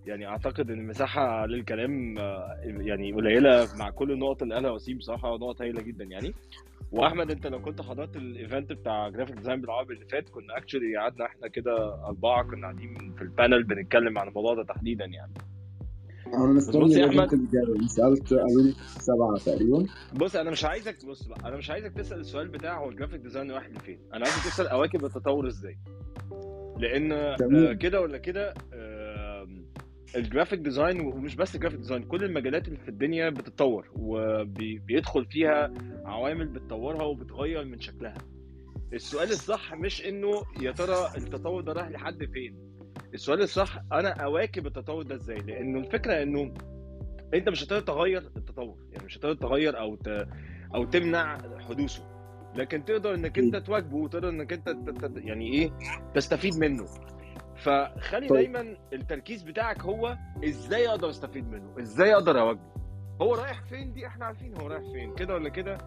يعني 0.06 0.28
أعتقد 0.28 0.72
إن 0.72 0.80
المساحه 0.80 1.46
للكلام 1.46 2.18
آه، 2.18 2.60
يعني 2.64 3.14
قليلة 3.14 3.68
مع 3.76 3.90
كل 3.90 4.12
النقط 4.12 4.42
اللي 4.42 4.56
قالها 4.56 4.72
وسيم 4.72 4.98
بصراحة 4.98 5.38
نقط 5.38 5.62
هايلة 5.62 5.82
جدا 5.82 6.04
يعني. 6.04 6.34
واحمد 6.92 7.32
انت 7.32 7.48
لو 7.48 7.62
كنت 7.62 7.82
حضرت 7.82 8.16
ال 8.16 8.25
event 8.25 8.72
بتاع 8.72 9.10
graphic 9.10 9.36
design 9.36 9.62
بالعربي 9.62 9.94
اللي 9.94 10.06
فات 10.06 10.30
كنا 10.30 10.58
actually 10.58 10.98
قعدنا 10.98 11.26
إحنا 11.26 11.48
كده 11.48 12.06
أربعة 12.06 12.44
كنا 12.44 12.62
قاعدين 12.62 13.14
في 13.18 13.22
ال 13.22 13.29
panel 13.29 13.64
بنتكلم 13.64 14.18
عن 14.18 14.28
الموضوع 14.28 14.54
ده 14.54 14.64
تحديدا 14.64 15.06
يعني. 15.06 15.34
أنا 16.28 16.46
مستني 16.46 17.06
أحمد. 17.06 17.30
سألت 17.88 18.34
قالوا 18.34 18.72
سبعة 19.00 19.38
تقريبا. 19.46 19.86
بص 20.16 20.36
أنا 20.36 20.52
مش 20.52 20.66
عايزك 20.66 21.06
بص 21.06 21.28
بقى 21.28 21.40
أنا 21.50 21.58
مش 21.58 21.70
عايزك 21.70 21.94
تسأل 21.94 22.20
السؤال 22.20 22.48
بتاع 22.48 22.78
هو 22.80 22.90
ال 22.90 22.94
graphic 22.94 23.22
design 23.22 23.52
رايح 23.52 23.68
لفين. 23.70 24.00
أنا 24.14 24.26
عايزك 24.26 24.46
تسأل 24.46 24.68
أواكب 24.68 25.06
التطور 25.06 25.48
إزاي. 25.48 25.78
لأن 26.80 27.12
آه، 27.12 27.74
كده 27.74 28.02
ولا 28.02 28.18
كده 28.18 28.54
ال 30.16 30.21
graphic 30.21 30.60
design 30.60 31.00
ومش 31.02 31.36
بس 31.36 31.56
ال 31.56 31.59
graphic 31.59 31.80
design 31.80 32.04
كل 32.04 32.24
المجالات 32.24 32.68
اللي 32.68 32.80
في 32.80 32.90
الدنيا 32.90 33.30
بتتطور 33.30 33.90
وبيدخل 33.96 35.26
فيها 35.26 35.74
عوامل 36.06 36.48
بتطورها 36.48 37.04
وبتغير 37.04 37.66
من 37.66 37.80
شكلها. 37.80 38.18
السؤال 38.94 39.30
الصح 39.30 39.74
مش 39.74 40.06
إنه 40.06 40.42
يا 40.62 40.72
ترى 40.72 41.12
التطور 41.18 41.62
ده 41.62 41.74
رايح 41.74 41.90
لحد 41.90 42.26
فين. 42.26 42.56
السؤال 43.14 43.42
الصح 43.42 43.80
أنا 43.92 44.10
أواكب 44.10 44.68
التطور 44.68 45.04
ده 45.04 45.16
إزاي؟ 45.16 45.38
لأنه 45.38 45.80
الفكرة 45.80 46.24
إنه 46.24 46.54
أنت 47.34 47.50
مش 47.50 47.64
هتقدر 47.64 47.80
تغير 47.82 48.22
التطور 48.38 48.78
يعني 48.92 49.06
مش 49.06 49.18
هتقدر 49.18 49.34
تغير 49.36 49.80
أو 49.80 49.96
ت... 49.96 50.28
أو 50.76 50.86
تمنع 50.86 51.38
حدوثه. 51.60 52.04
لكن 52.56 52.86
تقدر 52.86 53.14
إنك 53.14 53.40
أنت 53.40 53.56
تواكبه 53.56 53.96
وتقدر 53.98 54.30
إنك 54.30 54.54
أنت 54.54 54.76
يعني 55.18 55.54
إيه 55.54 55.72
تستفيد 56.16 56.54
منه. 56.60 56.86
فخلي 57.58 58.28
طيب. 58.28 58.38
دايما 58.54 58.78
التركيز 58.94 59.44
بتاعك 59.44 59.82
هو 59.82 60.18
إزاي 60.46 60.90
أقدر 60.90 61.10
أستفيد 61.10 61.50
منه؟ 61.50 61.80
إزاي 61.80 62.14
أقدر 62.14 62.40
أواجهه؟ 62.40 62.74
هو 63.22 63.36
رايح 63.36 63.62
فين؟ 63.64 63.94
دي 63.94 64.08
إحنا 64.08 64.26
عارفين 64.26 64.58
هو 64.62 64.68
رايح 64.68 64.82
فين 64.92 65.16
كده 65.16 65.34
ولا 65.34 65.50
كده؟ 65.50 65.78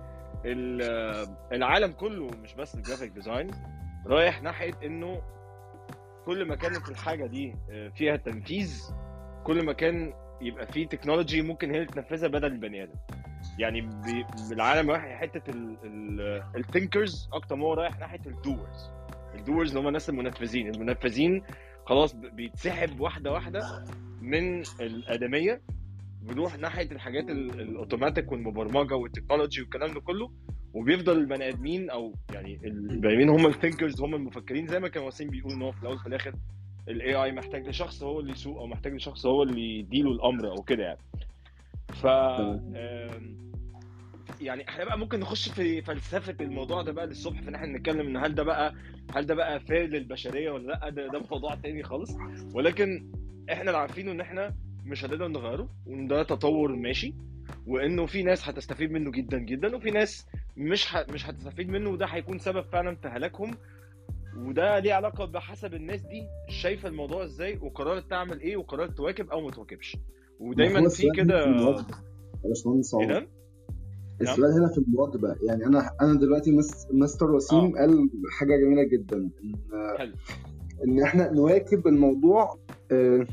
العالم 1.52 1.92
كله 1.92 2.26
مش 2.42 2.55
بس 2.55 2.74
ال 2.74 2.79
graphic 2.79 3.10
design 3.10 3.51
رايح 4.06 4.42
ناحية 4.42 4.72
إنه 4.84 5.22
كل 6.26 6.44
ما 6.44 6.55
كانت 6.55 6.88
الحاجة 6.88 7.26
دي 7.26 7.55
آه، 7.70 7.88
فيها 7.88 8.16
تنفيذ 8.16 8.82
كل 9.44 9.64
ما 9.64 9.72
كان 9.72 10.12
يبقى 10.40 10.66
فيه 10.66 10.88
technology 10.88 11.42
ممكن 11.42 11.70
هي 11.70 11.76
اللي 11.76 11.86
تنفذها 11.86 12.28
بدل 12.28 12.52
البني 12.52 12.82
آدم. 12.82 12.94
يعني 13.59 13.90
العالم 14.52 14.90
رايح 14.90 15.20
حتة 15.20 15.42
ال 16.56 16.64
thinkers 16.64 17.28
أكتر 17.32 17.56
ما 17.56 17.64
هو 17.66 17.74
رايح 17.74 17.98
ناحية 17.98 18.20
ال 18.26 18.37
doers 18.37 18.90
ال 19.40 19.45
doers 19.45 19.68
اللي 19.68 19.80
هم 19.80 19.88
الناس 19.88 20.08
المنفذين. 20.10 20.74
المنفذين 20.74 21.42
خلاص 21.86 22.14
بيتسحب 22.14 23.00
واحدة 23.00 23.32
واحدة 23.32 23.84
من 24.20 24.62
الأدمية 24.80 25.62
بيروح 26.22 26.58
ناحية 26.58 26.90
الحاجات 26.92 27.30
الأوتوماتيك 27.30 28.32
والمبرمجة 28.32 28.94
وال 28.94 29.05
technology 29.05 29.60
والكلام 29.60 29.94
ده 29.94 30.00
كله 30.00 30.30
وبيفضل 30.74 31.18
البني 31.18 31.48
آدمين 31.48 31.90
أو 31.90 32.14
يعني 32.32 32.60
البني 32.64 33.12
آدمين 33.12 33.28
هم 33.28 33.46
ال 33.47 33.52
thinkers 33.52 34.01
هم 34.02 34.14
المفكرين 34.14 34.66
زي 34.66 34.80
ما 34.80 34.88
كان 34.88 35.02
وسيم 35.02 35.28
بيقول 35.28 35.52
إن 35.52 35.62
هو 35.62 35.72
في 35.72 35.82
الأول 35.82 35.96
وفي 35.96 36.06
الآخر 36.06 36.32
ال 36.88 37.14
AI 37.14 37.32
محتاج 37.32 37.68
لشخص 37.68 38.02
هو 38.02 38.20
اللي 38.20 38.32
يسوق 38.32 38.58
أو 38.58 38.66
محتاج 38.66 38.94
لشخص 38.94 39.26
هو 39.26 39.42
اللي 39.42 39.78
يديله 39.78 40.10
الأمر 40.10 40.48
أو 40.50 40.62
كده 40.62 40.82
يعني. 40.84 41.00
ف 41.88 42.06
يعني 44.40 44.68
إحنا 44.68 44.84
بقى 44.84 44.98
ممكن 44.98 45.20
نخش 45.20 45.48
في 45.48 45.82
فلسفة 45.82 46.36
الموضوع 46.40 46.82
ده 46.82 46.92
بقى 46.92 47.06
للصبح 47.06 47.42
في 47.42 47.48
ان 47.48 47.54
إحنا 47.54 47.78
نتكلم 47.78 48.00
إن 48.06 48.16
هل 48.16 48.34
ده 48.34 48.42
بقى 48.42 48.74
هل 49.14 49.26
ده 49.26 49.34
بقى 49.34 49.60
فير 49.60 49.86
للبشرية 49.86 50.50
ولا 50.50 50.66
لأ؟ 50.66 50.88
ده, 50.90 51.06
ده 51.06 51.22
موضوع 51.30 51.54
تاني 51.54 51.82
خالص. 51.82 52.10
ولكن 52.54 53.10
إحنا 53.52 53.64
اللي 53.70 53.76
عارفينه 53.78 54.12
إن 54.12 54.20
إحنا 54.20 54.54
مش 54.86 55.04
هنقدر 55.04 55.28
نغيره 55.28 55.68
وإن 55.86 56.06
ده 56.08 56.22
تطور 56.22 56.76
ماشي 56.76 57.14
وإنه 57.66 58.06
في 58.06 58.22
ناس 58.22 58.48
هتستفيد 58.48 58.90
منه 58.92 59.10
جدا 59.10 59.38
جدا 59.38 59.76
وفي 59.76 59.90
ناس 59.90 60.26
مش 60.56 60.94
ه... 60.96 61.06
مش 61.12 61.26
هتستفيد 61.26 61.68
منه 61.68 61.90
وده 61.90 62.06
هيكون 62.06 62.38
سبب 62.38 62.64
فعلا 62.72 62.96
في 62.96 63.08
هلاكهم. 63.08 63.56
وده 64.36 64.78
ليه 64.78 64.94
علاقة 64.94 65.24
بحسب 65.24 65.74
الناس 65.74 66.00
دي 66.00 66.26
شايفة 66.48 66.88
الموضوع 66.88 67.24
إزاي 67.24 67.58
وقررت 67.62 68.10
تعمل 68.10 68.40
إيه 68.40 68.56
وقررت 68.56 68.96
تواكب 68.96 69.30
أو 69.30 69.40
ما 69.40 69.50
تواكبش. 69.50 69.96
ودايما 70.40 70.88
في 70.88 71.08
كده 71.16 71.44
باشمهندس 72.44 72.94
إيه 72.94 73.28
السؤال 74.20 74.52
هنا 74.52 74.68
في 74.68 74.78
المواكبه 74.78 75.36
يعني 75.42 75.66
أنا 75.66 75.90
أنا 76.01 76.18
دلوقتي 76.18 76.52
مس- 76.52 76.86
مستر 76.90 77.30
وسيم 77.30 77.76
قال 77.78 78.10
حاجة 78.38 78.56
جميلة 78.56 78.82
جدا 78.82 79.16
إن 79.16 79.55
حلو. 79.98 80.12
إن 80.84 81.02
إحنا 81.02 81.30
نواكب 81.32 81.86
الموضوع 81.86 82.56
آه، 82.92 83.26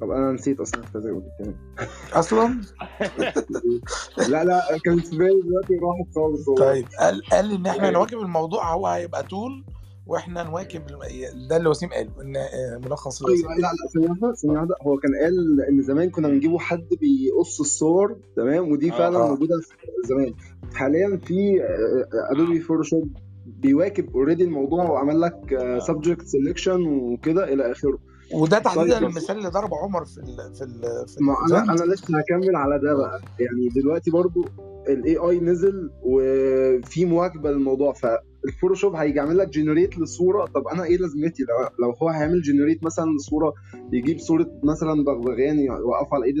طب 0.00 0.10
أنا 0.10 0.32
نسيت 0.32 0.60
أصلا 0.60 0.80
كنت 0.80 0.94
عايز 0.96 1.06
أقول 1.06 1.22
الكلام. 1.40 1.56
أصلا؟ 2.12 2.60
لا 4.30 4.44
لا 4.44 4.60
كان 4.84 5.00
في 5.00 5.16
بالي 5.16 5.40
دلوقتي 5.42 5.74
راحت 5.74 6.14
خالص. 6.14 6.50
طيب 6.58 6.86
قال 7.00 7.22
قال 7.32 7.52
إن 7.52 7.66
إحنا 7.66 7.90
نواكب 7.90 8.18
الموضوع 8.18 8.72
هو 8.74 8.86
هيبقى 8.86 9.22
طول 9.22 9.64
وإحنا 10.06 10.42
نواكب 10.42 10.82
ده 11.48 11.56
اللي 11.56 11.68
وسيم 11.68 11.88
قاله 11.88 12.10
إن 12.22 12.36
آه، 12.36 12.80
ملخص 12.84 13.24
أيوه 13.24 13.54
لا 13.54 13.60
لا 13.60 13.88
ثانية 13.94 14.08
واحدة 14.08 14.34
ثانية 14.34 14.54
واحدة 14.56 14.74
هو 14.82 14.96
كان 14.96 15.10
قال 15.22 15.60
إن 15.68 15.82
زمان 15.82 16.10
كنا 16.10 16.28
بنجيبوا 16.28 16.58
حد 16.58 16.88
بيقص 17.00 17.60
الصور 17.60 18.16
تمام 18.36 18.72
ودي 18.72 18.92
آه. 18.92 18.98
فعلا 18.98 19.18
آه. 19.18 19.28
موجودة 19.28 19.54
في 19.60 19.74
زمان 20.08 20.34
حاليا 20.74 21.20
في 21.24 21.60
Adobe 22.32 22.60
Photoshop 22.60 23.08
بيواكب 23.46 24.10
already 24.14 24.44
الموضوع 24.44 24.90
وعمل 24.90 25.20
لك 25.20 25.58
subject 25.86 26.26
selection 26.26 26.86
وكده 26.86 27.52
إلى 27.52 27.72
آخره 27.72 27.98
وده 28.34 28.58
تحديدا 28.58 28.98
طيب. 28.98 29.08
المثال 29.08 29.38
اللي 29.38 29.48
ضربه 29.48 29.76
عمر 29.76 30.04
في 30.04 30.18
ال 30.18 30.54
في 30.54 30.64
ال 30.64 30.80
في 31.08 31.24
ما 31.24 31.34
أنا. 31.50 31.72
أنا 31.72 31.92
لسه 31.92 32.18
هكمل 32.18 32.56
على 32.56 32.78
ده 32.78 32.94
بقى 32.94 33.20
يعني 33.40 33.68
دلوقتي 33.68 34.10
برضو 34.10 34.44
ال 34.88 35.16
AI 35.16 35.40
نزل 35.40 35.90
وفي 36.02 37.04
مواكبة 37.04 37.50
للموضوع 37.50 37.92
فالفوتوشوب 38.44 38.94
هيجي 38.94 39.18
يعمل 39.18 39.38
لك 39.38 39.48
generate 39.48 39.98
للصوره 39.98 40.44
طب 40.46 40.68
أنا 40.72 40.84
إيه 40.84 40.96
لازمتي؟ 40.98 41.42
لو 41.42 41.86
لو 41.86 41.94
هو 42.02 42.08
هيعمل 42.08 42.42
generate 42.42 42.84
مثلا 42.84 43.10
لصورة 43.16 43.54
يجيب 43.92 44.18
صورة 44.18 44.60
مثلا 44.62 45.04
بغبغان 45.04 45.58
يوقف 45.58 46.14
على 46.14 46.24
إيد. 46.24 46.34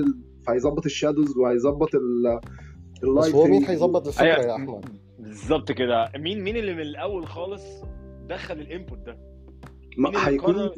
فهيظبط 0.46 0.84
ال 0.84 0.90
shadows 0.90 1.36
وهيظبط 1.36 1.88
ال 3.02 3.07
light 3.07 3.34
هو 3.34 3.46
مين 3.46 3.64
هيظبط 3.64 4.06
الفكرة 4.06 4.24
أيوة. 4.24 4.44
يا 4.44 4.56
أحمد؟ 4.56 4.84
بالظبط 5.18 5.72
كده. 5.72 6.12
مين 6.18 6.42
مين 6.44 6.56
اللي 6.56 6.74
من 6.74 6.80
الأول 6.80 7.26
خالص 7.26 7.62
دخل 8.28 8.54
ال 8.54 8.61
input 8.61 8.98
ده؟ 8.98 9.18
ما 9.98 10.28
هيكون 10.28 10.68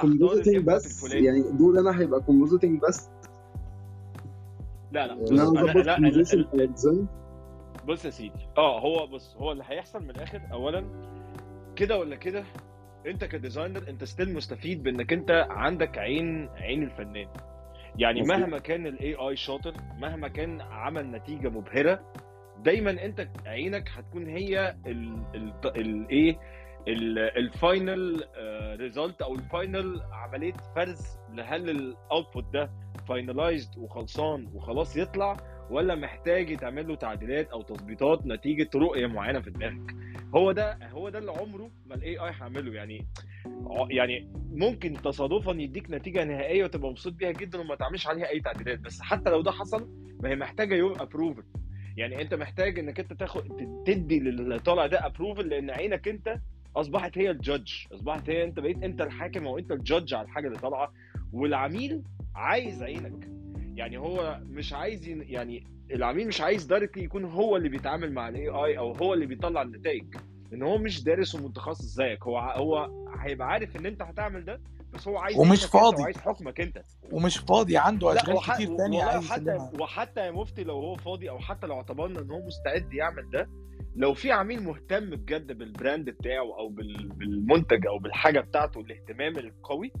compositing 0.00 0.64
بس؟ 0.64 1.12
يعني 1.12 1.42
دول 1.58 1.78
أنا 1.78 2.00
هيبقى 2.00 2.20
compositing 2.20 2.80
بس؟ 2.88 3.08
لا 4.92 5.06
لا. 5.06 5.12
أنا 5.12 5.70
لا 5.82 5.96
composition 5.96 6.44
بص 7.86 8.04
يا 8.04 8.10
سيدي. 8.10 8.46
آه 8.58 8.80
هو 8.80 9.06
بص 9.06 9.36
هو 9.36 9.52
اللي 9.52 9.64
هيحصل 9.66 10.02
من 10.02 10.10
الآخر 10.10 10.40
اولا 10.52 10.84
كده 11.76 11.98
ولا 11.98 12.16
كده؟ 12.16 12.44
أنت 13.06 13.24
ك 13.24 13.31
designer 13.31 13.88
أنت 13.88 14.04
still 14.04 14.34
مستفيد 14.34 14.82
بإنك 14.82 15.12
أنت 15.12 15.30
عندك 15.50 15.98
عين 15.98 16.48
عين 16.48 16.82
الفنان. 16.82 17.28
يعني 17.98 18.20
مظبوط. 18.20 18.36
مهما 18.36 18.58
كان 18.58 18.86
ال 18.86 19.14
AI 19.14 19.36
شاطر 19.36 19.72
مهما 20.00 20.28
كان 20.28 20.60
عمل 20.60 21.10
نتيجة 21.10 21.48
مبهرة 21.48 22.12
دايما 22.58 22.90
أنت 22.90 23.28
عينك 23.46 23.88
هتكون 23.88 24.26
هي 24.28 24.76
الايه 25.76 26.38
ال 27.36 27.51
final 27.51 28.24
result 28.80 29.22
أو 29.22 29.34
ال 29.34 29.45
final 29.45 30.02
عملية 30.12 30.52
فرز 30.76 31.18
لهل 31.32 31.70
ال 31.70 31.81
output 31.81 32.44
ده 32.52 32.70
finalized 33.08 33.78
وخلصان 33.78 34.50
وخلاص 34.54 34.96
يطلع. 34.96 35.36
ولا 35.70 35.94
محتاج 35.94 36.50
يتعمل 36.50 36.88
له 36.88 36.94
تعديلات 36.94 37.48
أو 37.50 37.62
تظبيطات 37.62 38.26
نتيجة 38.26 38.70
رؤية 38.74 39.06
معينة 39.06 39.40
في 39.40 39.50
دماغك. 39.50 39.94
هو 40.34 40.52
ده 40.52 40.78
هو 40.90 41.08
ده 41.08 41.18
اللي 41.18 41.32
عمره 41.32 41.70
ما 41.86 41.94
ال 41.94 42.18
AI 42.18 42.30
هيعمله. 42.30 42.74
يعني 42.74 43.06
يعني 43.90 44.28
ممكن 44.52 44.92
تصادفا 44.92 45.50
يديك 45.52 45.90
نتيجة 45.90 46.24
نهائية 46.24 46.64
وتبقى 46.64 46.90
مبسوط 46.90 47.12
بيها 47.12 47.30
جدا 47.32 47.60
وما 47.60 47.74
تعملش 47.74 48.06
عليها 48.06 48.28
أي 48.28 48.40
تعديلات. 48.40 48.78
بس 48.80 49.00
حتى 49.00 49.30
لو 49.30 49.40
ده 49.40 49.50
حصل 49.50 49.88
ما 50.22 50.28
هي 50.28 50.36
محتاجة 50.36 50.74
يوم 50.74 50.92
approval 51.00 51.42
يعني 51.96 52.22
أنت 52.22 52.34
محتاج 52.34 52.78
إنك 52.78 53.00
أنت 53.00 53.12
تاخد 53.12 53.42
تدي 53.86 54.20
للي 54.20 54.58
طالع 54.58 54.86
ده 54.86 55.06
approval 55.06 55.48
لأن 55.48 55.70
عينك 55.70 56.08
أنت 56.08 56.36
أصبحت 56.76 57.18
هي 57.18 57.30
ال 57.30 57.37
judge 57.37 57.72
أصبحت 57.94 58.30
هي 58.30 58.44
أنت 58.44 58.60
بقيت 58.60 58.82
أنت 58.82 59.00
الحاكم 59.00 59.46
أو 59.46 59.58
أنت 59.58 59.72
ال 59.72 59.79
judge 59.79 60.14
على 60.14 60.24
الحاجة 60.24 60.46
اللي 60.46 60.58
طالعة. 60.58 60.92
والعميل 61.32 62.02
عايز 62.34 62.82
عينك. 62.82 63.35
يعني 63.76 63.98
هو 63.98 64.40
مش 64.50 64.72
عايز 64.72 65.08
يعني 65.08 65.64
العميل 65.90 66.28
مش 66.28 66.40
عايز 66.40 66.64
directly 66.64 67.04
يكون 67.04 67.24
هو 67.24 67.56
اللي 67.56 67.68
بيتعامل 67.68 68.12
مع 68.12 68.28
ال 68.28 68.48
AI 68.48 68.78
أو 68.78 68.92
هو 68.92 69.14
اللي 69.14 69.26
بيطلع 69.26 69.62
النتائج. 69.62 70.04
ان 70.52 70.62
هو 70.62 70.78
مش 70.78 71.02
دارس 71.04 71.34
ومتخصص 71.34 71.84
زيك. 71.84 72.22
هو 72.22 72.38
هو 72.38 72.90
هيبقى 73.18 73.48
عارف 73.48 73.76
إن 73.76 73.86
أنت 73.86 74.02
هتعمل 74.02 74.44
ده 74.44 74.60
بس 74.92 75.08
هو 75.08 75.18
عايز 75.18 75.36
ومش 75.38 75.64
فاضي. 75.64 76.02
وعايز 76.02 76.16
حكمك 76.16 76.60
أنت. 76.60 76.82
ومش 77.12 77.38
فاضي. 77.38 77.76
عنده 77.76 78.12
أشغال 78.12 78.54
كتير 78.54 78.76
تانية 78.76 79.02
عايز 79.04 79.24
وحتى 79.24 79.40
يسلمها. 79.42 79.72
وحتى 79.80 80.20
يا 80.20 80.30
مفتي 80.30 80.64
لو 80.64 80.74
هو 80.74 80.96
فاضي 80.96 81.30
أو 81.30 81.38
حتى 81.38 81.66
لو 81.66 81.74
اعتبرنا 81.76 82.20
إن 82.20 82.30
هو 82.30 82.46
مستعد 82.46 82.92
يعمل 82.94 83.30
ده 83.30 83.48
لو 83.96 84.14
في 84.14 84.32
عميل 84.32 84.62
مهتم 84.62 85.10
بجد 85.10 85.52
بال 85.58 85.73
brand 85.73 86.10
بتاعه 86.10 86.58
أو 86.58 86.68
بال- 86.68 87.08
بالمنتج 87.08 87.86
أو 87.86 87.98
بالحاجة 87.98 88.40
بتاعته 88.40 88.80
الاهتمام 88.80 89.36
القوي 89.38 89.92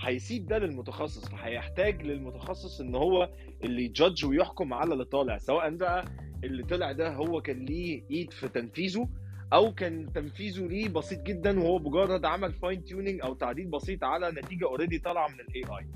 هيسيب 0.00 0.46
ده 0.46 0.58
للمتخصص 0.58 1.28
فهيحتاج 1.28 2.02
للمتخصص 2.02 2.80
إن 2.80 2.94
هو 2.94 3.30
اللي 3.64 3.84
ي 3.84 3.91
judge 3.91 4.24
ويحكم 4.26 4.74
على 4.74 4.92
اللي 4.92 5.04
طالع 5.04 5.38
سواء 5.38 5.70
بقى 5.76 6.04
اللي 6.44 6.62
طلع 6.62 6.92
ده 6.92 7.14
هو 7.14 7.40
كان 7.42 7.64
ليه 7.64 8.02
إيد 8.10 8.32
في 8.32 8.48
تنفيذه 8.48 9.08
أو 9.52 9.74
كان 9.74 10.12
تنفيذه 10.12 10.66
ليه 10.66 10.88
بسيط 10.88 11.22
جدا 11.22 11.60
وهو 11.60 11.78
مجرد 11.78 12.24
عمل 12.24 12.52
fine 12.52 12.84
tuning 12.84 13.20
أو 13.24 13.34
تعديل 13.34 13.66
بسيط 13.66 14.04
على 14.04 14.30
نتيجة 14.30 14.64
already 14.64 14.98
طالعة 14.98 15.28
من 15.28 15.40
ال 15.40 15.62
AI 15.78 15.86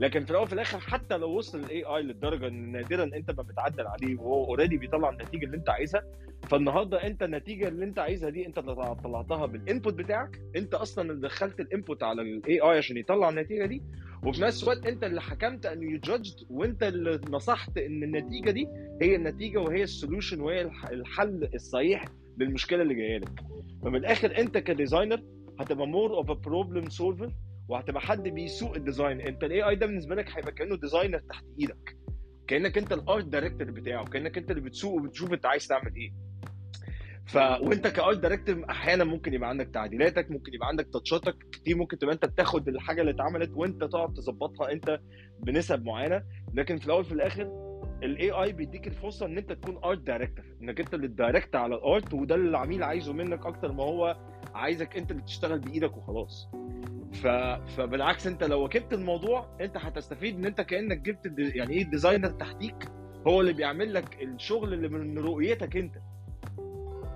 لكن 0.00 0.24
في 0.24 0.30
الأول 0.30 0.44
وفي 0.44 0.52
الآخر 0.52 0.78
حتى 0.78 1.16
لو 1.16 1.30
وصل 1.30 1.58
ال 1.60 1.84
AI 1.84 2.02
للدرجة 2.02 2.48
إن 2.48 2.72
نادرا 2.72 3.04
أنت 3.04 3.30
ما 3.30 3.42
بتعدل 3.42 3.86
عليه 3.86 4.16
وهو 4.16 4.44
already 4.44 4.76
بيطلع 4.76 5.10
النتيجة 5.10 5.44
اللي 5.44 5.56
أنت 5.56 5.68
عايزها 5.68 6.02
فالنهاردة 6.48 7.06
أنت 7.06 7.22
النتيجة 7.22 7.68
اللي 7.68 7.84
أنت 7.84 7.98
عايزها 7.98 8.30
دي 8.30 8.46
أنت 8.46 8.58
اللي 8.58 8.74
طلعتها 9.04 9.46
بال 9.46 9.60
input 9.60 9.94
بتاعك 9.94 10.40
أنت 10.56 10.74
أصلا 10.74 11.10
اللي 11.12 11.28
دخلت 11.28 11.60
ال 11.60 11.67
input 11.67 12.02
على 12.02 12.22
ال 12.22 12.60
AI 12.60 12.78
عشان 12.78 12.96
يطلع 12.96 13.28
النتيجة 13.28 13.66
دي 13.66 13.82
وفي 14.26 14.42
نفس 14.42 14.62
الوقت 14.62 14.86
أنت 14.86 15.04
اللي 15.04 15.20
حكمت 15.22 15.66
انه 15.66 15.92
ي 15.94 16.01
judge 16.01 16.34
وأنت 16.50 16.82
اللي 16.82 17.20
نصحت 17.30 17.78
إن 17.78 18.02
النتيجة 18.02 18.50
دي 18.50 18.68
هي 19.02 19.16
النتيجة 19.16 19.58
وهي 19.58 19.82
ال 19.82 19.88
solution 19.88 20.40
وهي 20.40 20.62
الح- 20.62 20.88
الحل 20.88 21.48
الصحيح 21.54 22.04
للمشكلة 22.38 22.82
اللي 22.82 22.94
جاية 22.94 23.18
لك. 23.18 23.40
فمن 23.82 23.96
الآخر 23.96 24.38
أنت 24.38 24.58
ك 24.58 24.65
designer 24.65 25.22
هتبقى 25.60 25.86
more 25.86 26.14
of 26.16 26.30
a 26.30 26.34
problem 26.34 26.88
solver 26.88 27.30
وهتبقى 27.68 28.00
حد 28.00 28.28
بيسوق 28.28 28.74
ال 28.76 28.82
design. 28.82 29.20
انت 29.20 29.44
ال 29.44 29.62
AI 29.62 29.76
ده 29.76 29.86
بالنسبة 29.86 30.14
لك 30.14 30.30
هيبقى 30.36 30.52
كأنه 30.52 30.76
designer 30.76 31.18
تحت 31.18 31.44
إيدك. 31.60 31.96
كأنك 32.46 32.78
انت 32.78 32.92
ال 32.92 33.00
art 33.00 33.24
director 33.24 33.70
بتاعه. 33.70 34.04
كأنك 34.04 34.38
انت 34.38 34.50
اللي 34.50 34.62
بتسوق 34.62 34.94
وبتشوف 34.94 35.32
انت 35.32 35.46
عايز 35.46 35.66
تعمل 35.68 35.94
إيه. 35.96 36.12
ف 37.26 37.36
وانت 37.36 37.86
ك 37.86 37.94
art 37.94 38.18
director 38.18 38.64
أحيانا 38.70 39.04
ممكن 39.04 39.34
يبقى 39.34 39.48
عندك 39.48 39.68
تعديلاتك 39.74 40.30
ممكن 40.30 40.54
يبقى 40.54 40.68
عندك 40.68 40.88
touch 40.92 41.19
اتك. 41.19 41.36
كتير 41.52 41.76
ممكن 41.76 41.98
تبقى 41.98 42.14
انت 42.14 42.24
بتاخد 42.26 42.68
الحاجة 42.68 43.00
اللي 43.00 43.12
اتعملت 43.12 43.50
وانت 43.54 43.84
تقعد 43.84 44.14
تظبطها 44.14 44.72
انت 44.72 45.00
بنسب 45.40 45.84
معينة. 45.84 46.22
لكن 46.54 46.78
في 46.78 46.86
الأول 46.86 47.04
في 47.04 47.12
الآخر 47.12 47.64
ال 48.02 48.30
AI 48.30 48.52
بيديك 48.52 48.86
الفرصة 48.86 49.26
إن 49.26 49.38
أنت 49.38 49.52
تكون 49.52 49.76
art 49.84 49.98
director 49.98 50.44
إنك 50.62 50.80
أنت 50.80 50.94
اللي 50.94 51.08
direct 51.08 51.56
على 51.56 51.74
ال 51.74 51.84
art 51.84 52.14
وده 52.14 52.34
اللي 52.34 52.48
العميل 52.48 52.82
عايزه 52.82 53.12
منك 53.12 53.46
أكتر 53.46 53.72
ما 53.72 53.82
هو 53.84 54.16
عايزك 54.54 54.96
انت 54.96 55.10
اللي 55.10 55.22
تشتغل 55.22 55.58
بإيدك 55.58 55.96
وخلاص. 55.96 56.48
ف... 57.12 57.26
فبالعكس 57.76 58.26
انت 58.26 58.44
لو 58.44 58.62
واكبت 58.62 58.92
الموضوع 58.92 59.56
انت 59.60 59.76
هتستفيد 59.76 60.38
ان 60.38 60.44
انت 60.44 60.60
كأنك 60.60 60.98
جبت 60.98 61.26
الدي... 61.26 61.48
يعني 61.48 61.74
إيه 61.74 61.82
ال 61.82 61.87
designer 61.87 62.30
تحتيك 62.30 62.88
هو 63.26 63.40
اللي 63.40 63.52
بيعمل 63.52 63.94
لك 63.94 64.22
الشغل 64.22 64.72
اللي 64.74 64.88
من 64.88 65.18
رؤيتك 65.18 65.76
انت. 65.76 65.94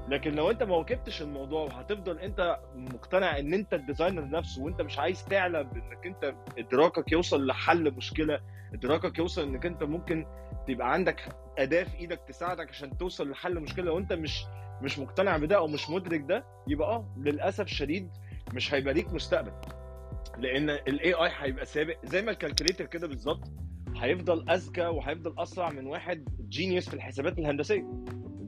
لكن 0.09 0.33
لو 0.35 0.51
انت 0.51 0.63
ما 0.63 0.77
واكبتش 0.77 1.23
الموضوع 1.23 1.63
وهتفضل 1.63 2.19
انت 2.19 2.59
مقتنع 2.75 3.39
ان 3.39 3.55
انت 3.55 3.75
ال 3.75 3.81
designer 3.81 4.31
نفسه 4.31 4.63
وانت 4.63 4.81
مش 4.83 4.99
عايز 4.99 5.25
تعلى 5.25 5.65
بانك 5.65 6.07
انت 6.07 6.35
ادراكك 6.59 7.13
يوصل 7.13 7.47
لحل 7.47 7.91
مشكلة 7.95 8.41
ادراكك 8.75 9.19
يوصل 9.19 9.43
انك 9.43 9.67
انت 9.67 9.83
ممكن 9.83 10.27
تبقى 10.69 10.93
عندك 10.93 11.21
اداه 11.59 11.85
في 11.85 11.97
إيدك 11.99 12.21
تساعدك 12.29 12.69
عشان 12.69 12.99
توصل 12.99 13.31
لحل 13.31 13.61
مشكلة 13.61 13.85
لو 13.85 13.99
انت 13.99 14.13
مش 14.13 14.45
مش 14.83 14.99
مقتنع 14.99 15.37
بده 15.37 15.57
أو 15.57 15.67
مش 15.67 15.91
مدرك 15.91 16.21
ده 16.21 16.45
يبقى 16.69 16.89
آه 16.89 17.15
للأسف 17.19 17.65
الشديد 17.65 18.09
مش 18.55 18.75
هيبقى 18.75 18.95
ليك 18.95 19.13
مستقبل. 19.13 19.53
لأن 20.39 20.71
ال 20.71 21.13
AI 21.15 21.31
هيبقى 21.39 21.65
سابق 21.67 21.97
زي 22.07 22.23
ما 22.23 22.31
ال 22.31 22.36
calculator 22.36 22.87
كده 22.87 23.07
بالظبط 23.07 23.51
هيفضل 23.97 24.51
أذكى 24.51 24.87
وهيفضل 24.87 25.35
أسرع 25.39 25.71
من 25.71 25.87
واحد 25.87 26.29
genius 26.49 26.89
في 26.89 26.95
الحسابات 26.95 27.39
الهندسية. 27.39 27.85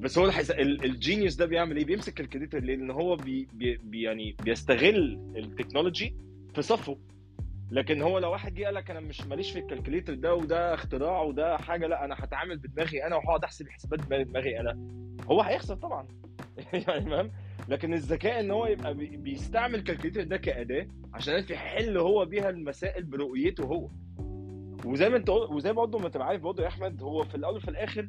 بس 0.01 0.19
هو 0.19 0.25
الحس... 0.25 0.51
ال- 0.51 0.85
ال 0.85 0.92
genius 0.92 1.35
ده 1.35 1.47
بيعمل 1.47 1.77
إيه؟ 1.77 1.85
بيمسك 1.85 2.21
ال 2.21 2.24
calculator 2.24 2.59
ليه 2.61 2.77
لأن 2.77 2.91
هو. 2.91 3.17
بي... 3.17 3.49
بي 3.85 4.03
يعني 4.03 4.37
بيستغل 4.45 5.21
ال 5.37 5.44
technology 5.44 6.15
في 6.55 6.63
صفه. 6.63 6.99
لكن 7.71 8.03
هو 8.03 8.19
لو 8.19 8.31
واحد 8.33 8.55
جه 8.55 8.65
قال 8.65 8.75
لك 8.75 8.91
أنا 8.91 9.01
مش 9.01 9.27
ماليش 9.27 9.51
في 9.53 9.59
ال 9.59 9.64
calculator 9.64 10.15
ده 10.15 10.35
وده 10.35 10.75
اختراع 10.75 11.23
وده 11.23 11.57
حاجة 11.57 11.87
لا 11.87 12.05
أنا 12.05 12.15
هتعامل 12.19 12.59
بدماغي 12.59 13.07
أنا 13.07 13.17
وهقعد 13.17 13.45
أحسب 13.45 13.67
الحسابات 13.67 14.01
بدماغي 14.11 14.61
أنا. 14.61 14.79
هو 15.31 15.41
هيخسر 15.43 15.75
طبعا. 15.75 16.07
يعني 16.89 17.11
فاهم؟ 17.11 17.31
لكن 17.69 17.95
الذكاء 17.95 18.41
إن 18.41 18.51
هو 18.51 18.67
يبقى 18.67 18.95
بي- 18.95 19.17
بيستعمل 19.17 19.75
ال 19.75 19.79
calculator 19.79 20.23
ده 20.23 20.37
كأداة 20.37 20.87
عشان 21.15 21.45
يحل 21.51 21.99
هو 21.99 22.25
بيها 22.25 22.51
المسائل 22.51 23.03
برؤيته 23.05 23.65
هو. 23.65 23.89
وزي 24.85 25.09
ما 25.09 25.17
أنت 25.17 25.29
وزي 25.31 25.73
برضه 25.73 25.99
ما 25.99 26.09
تبقى 26.09 26.27
عارف 26.27 26.43
برضه 26.43 26.63
يا 26.63 26.69
أحمد 26.69 27.03
هو 27.03 27.25
في 27.25 27.35
الأول 27.35 27.57
وفي 27.57 27.69
الآخر 27.69 28.09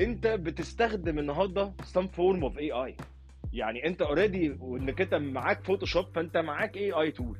أنت 0.00 0.26
بتستخدم 0.26 1.18
النهارده 1.18 1.72
some 1.94 2.06
form 2.16 2.42
of 2.44 2.56
AI 2.58 3.04
يعني 3.52 3.86
أنت 3.86 4.02
already 4.02 4.56
وانك 4.60 5.00
أنت 5.00 5.14
معاك 5.14 5.64
فوتوشوب 5.64 6.04
فأنت 6.14 6.36
معاك 6.36 6.76
AI 6.76 6.92
tool 6.92 7.38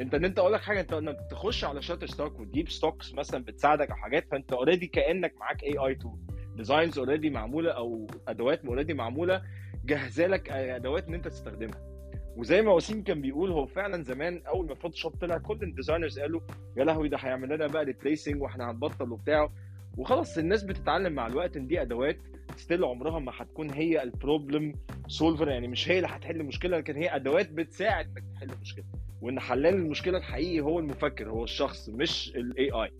انت 0.00 0.14
ان 0.14 0.24
انت 0.24 0.38
أقول 0.38 0.52
لك 0.52 0.60
حاجة 0.60 0.80
انت 0.80 0.92
انك 0.92 1.16
تخش 1.30 1.64
على 1.64 1.82
Shutterstock 1.82 2.40
وتجيب 2.40 2.68
stocks 2.68 3.14
مثلا 3.14 3.44
بتساعدك 3.44 3.90
أو 3.90 3.96
حاجات 3.96 4.28
فانت 4.30 4.52
already 4.52 4.86
كأنك 4.86 5.34
معاك 5.40 5.62
AI 5.62 5.78
tool 5.78 6.18
designs 6.56 6.98
already 6.98 7.30
معمولة 7.30 7.70
أو 7.70 8.06
أدوات 8.28 8.64
already 8.64 8.94
معمولة 8.94 9.42
جاهزه 9.84 10.26
لك 10.26 10.50
أدوات 10.50 11.08
إن 11.08 11.14
انت 11.14 11.28
تستخدمها. 11.28 11.90
وزي 12.36 12.62
ما 12.62 12.72
وسيم 12.72 13.02
كان 13.02 13.20
بيقول 13.20 13.50
هو 13.52 13.66
فعلا 13.66 14.02
زمان 14.02 14.42
أول 14.48 14.66
ما 14.66 14.74
فوتوشوب 14.74 15.12
طلع 15.20 15.38
كل 15.38 15.58
ال 15.62 15.68
designers 15.68 16.18
قالوا 16.18 16.40
يا 16.76 16.84
لهوي 16.84 17.08
ده 17.08 17.16
هيعمل 17.16 17.48
لنا 17.54 17.66
بقى 17.66 17.84
replacing 17.84 18.42
وإحنا 18.42 18.70
هنبطل 18.70 19.12
وبتاع. 19.12 19.50
وخلاص 19.96 20.38
الناس 20.38 20.62
بتتعلم 20.62 21.12
مع 21.12 21.26
الوقت 21.26 21.56
إن 21.56 21.66
دي 21.66 21.82
أدوات 21.82 22.16
still 22.56 22.84
عمرها 22.84 23.18
ما 23.18 23.32
هتكون 23.36 23.70
هي 23.70 24.02
ال 24.02 24.11
problem 24.11 24.74
solver 25.08 25.48
يعني 25.48 25.68
مش 25.68 25.90
هي 25.90 25.96
اللي 25.96 26.08
هتحل 26.08 26.40
المشكلة 26.40 26.78
لكن 26.78 26.96
هي 26.96 27.16
أدوات 27.16 27.50
بتساعد 27.52 28.06
إنك 28.06 28.24
تحل 28.34 28.50
المشكلة 28.50 28.84
وإن 29.22 29.40
حلال 29.40 29.74
المشكلة 29.74 30.18
الحقيقي 30.18 30.60
هو 30.60 30.78
المفكر 30.78 31.30
هو 31.30 31.44
الشخص 31.44 31.88
مش 31.88 32.32
ال 32.36 32.70
AI 32.70 32.90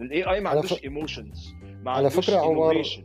ال 0.00 0.22
AI 0.30 0.40
ما 0.40 0.50
على 0.50 0.60
عندوش 0.60 0.84
emotions 0.84 1.52
ما 1.84 1.90
على 1.90 2.06
عندوش 2.06 2.26
فكرة 2.30 2.36
عمر، 2.36 2.82
innovation. 2.82 3.00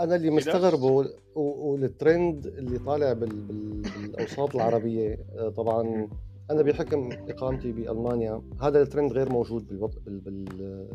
أنا 0.00 0.16
اللي 0.16 0.26
كده؟ 0.28 0.36
مستغربه 0.36 1.06
والترند 1.34 2.46
اللي 2.46 2.78
طالع 2.78 3.12
بال... 3.12 3.28
بال... 3.28 3.82
بالأوساط 3.82 4.54
العربية 4.54 5.18
آه، 5.38 5.48
طبعا 5.48 6.08
أنا 6.50 6.62
بحكم 6.62 7.10
إقامتي 7.28 7.72
بألمانيا 7.72 8.42
هذا 8.62 8.82
الترند 8.82 9.12
غير 9.12 9.32
موجود 9.32 9.68
بالوط... 9.68 9.98
بال... 10.06 10.18
بال... 10.18 10.88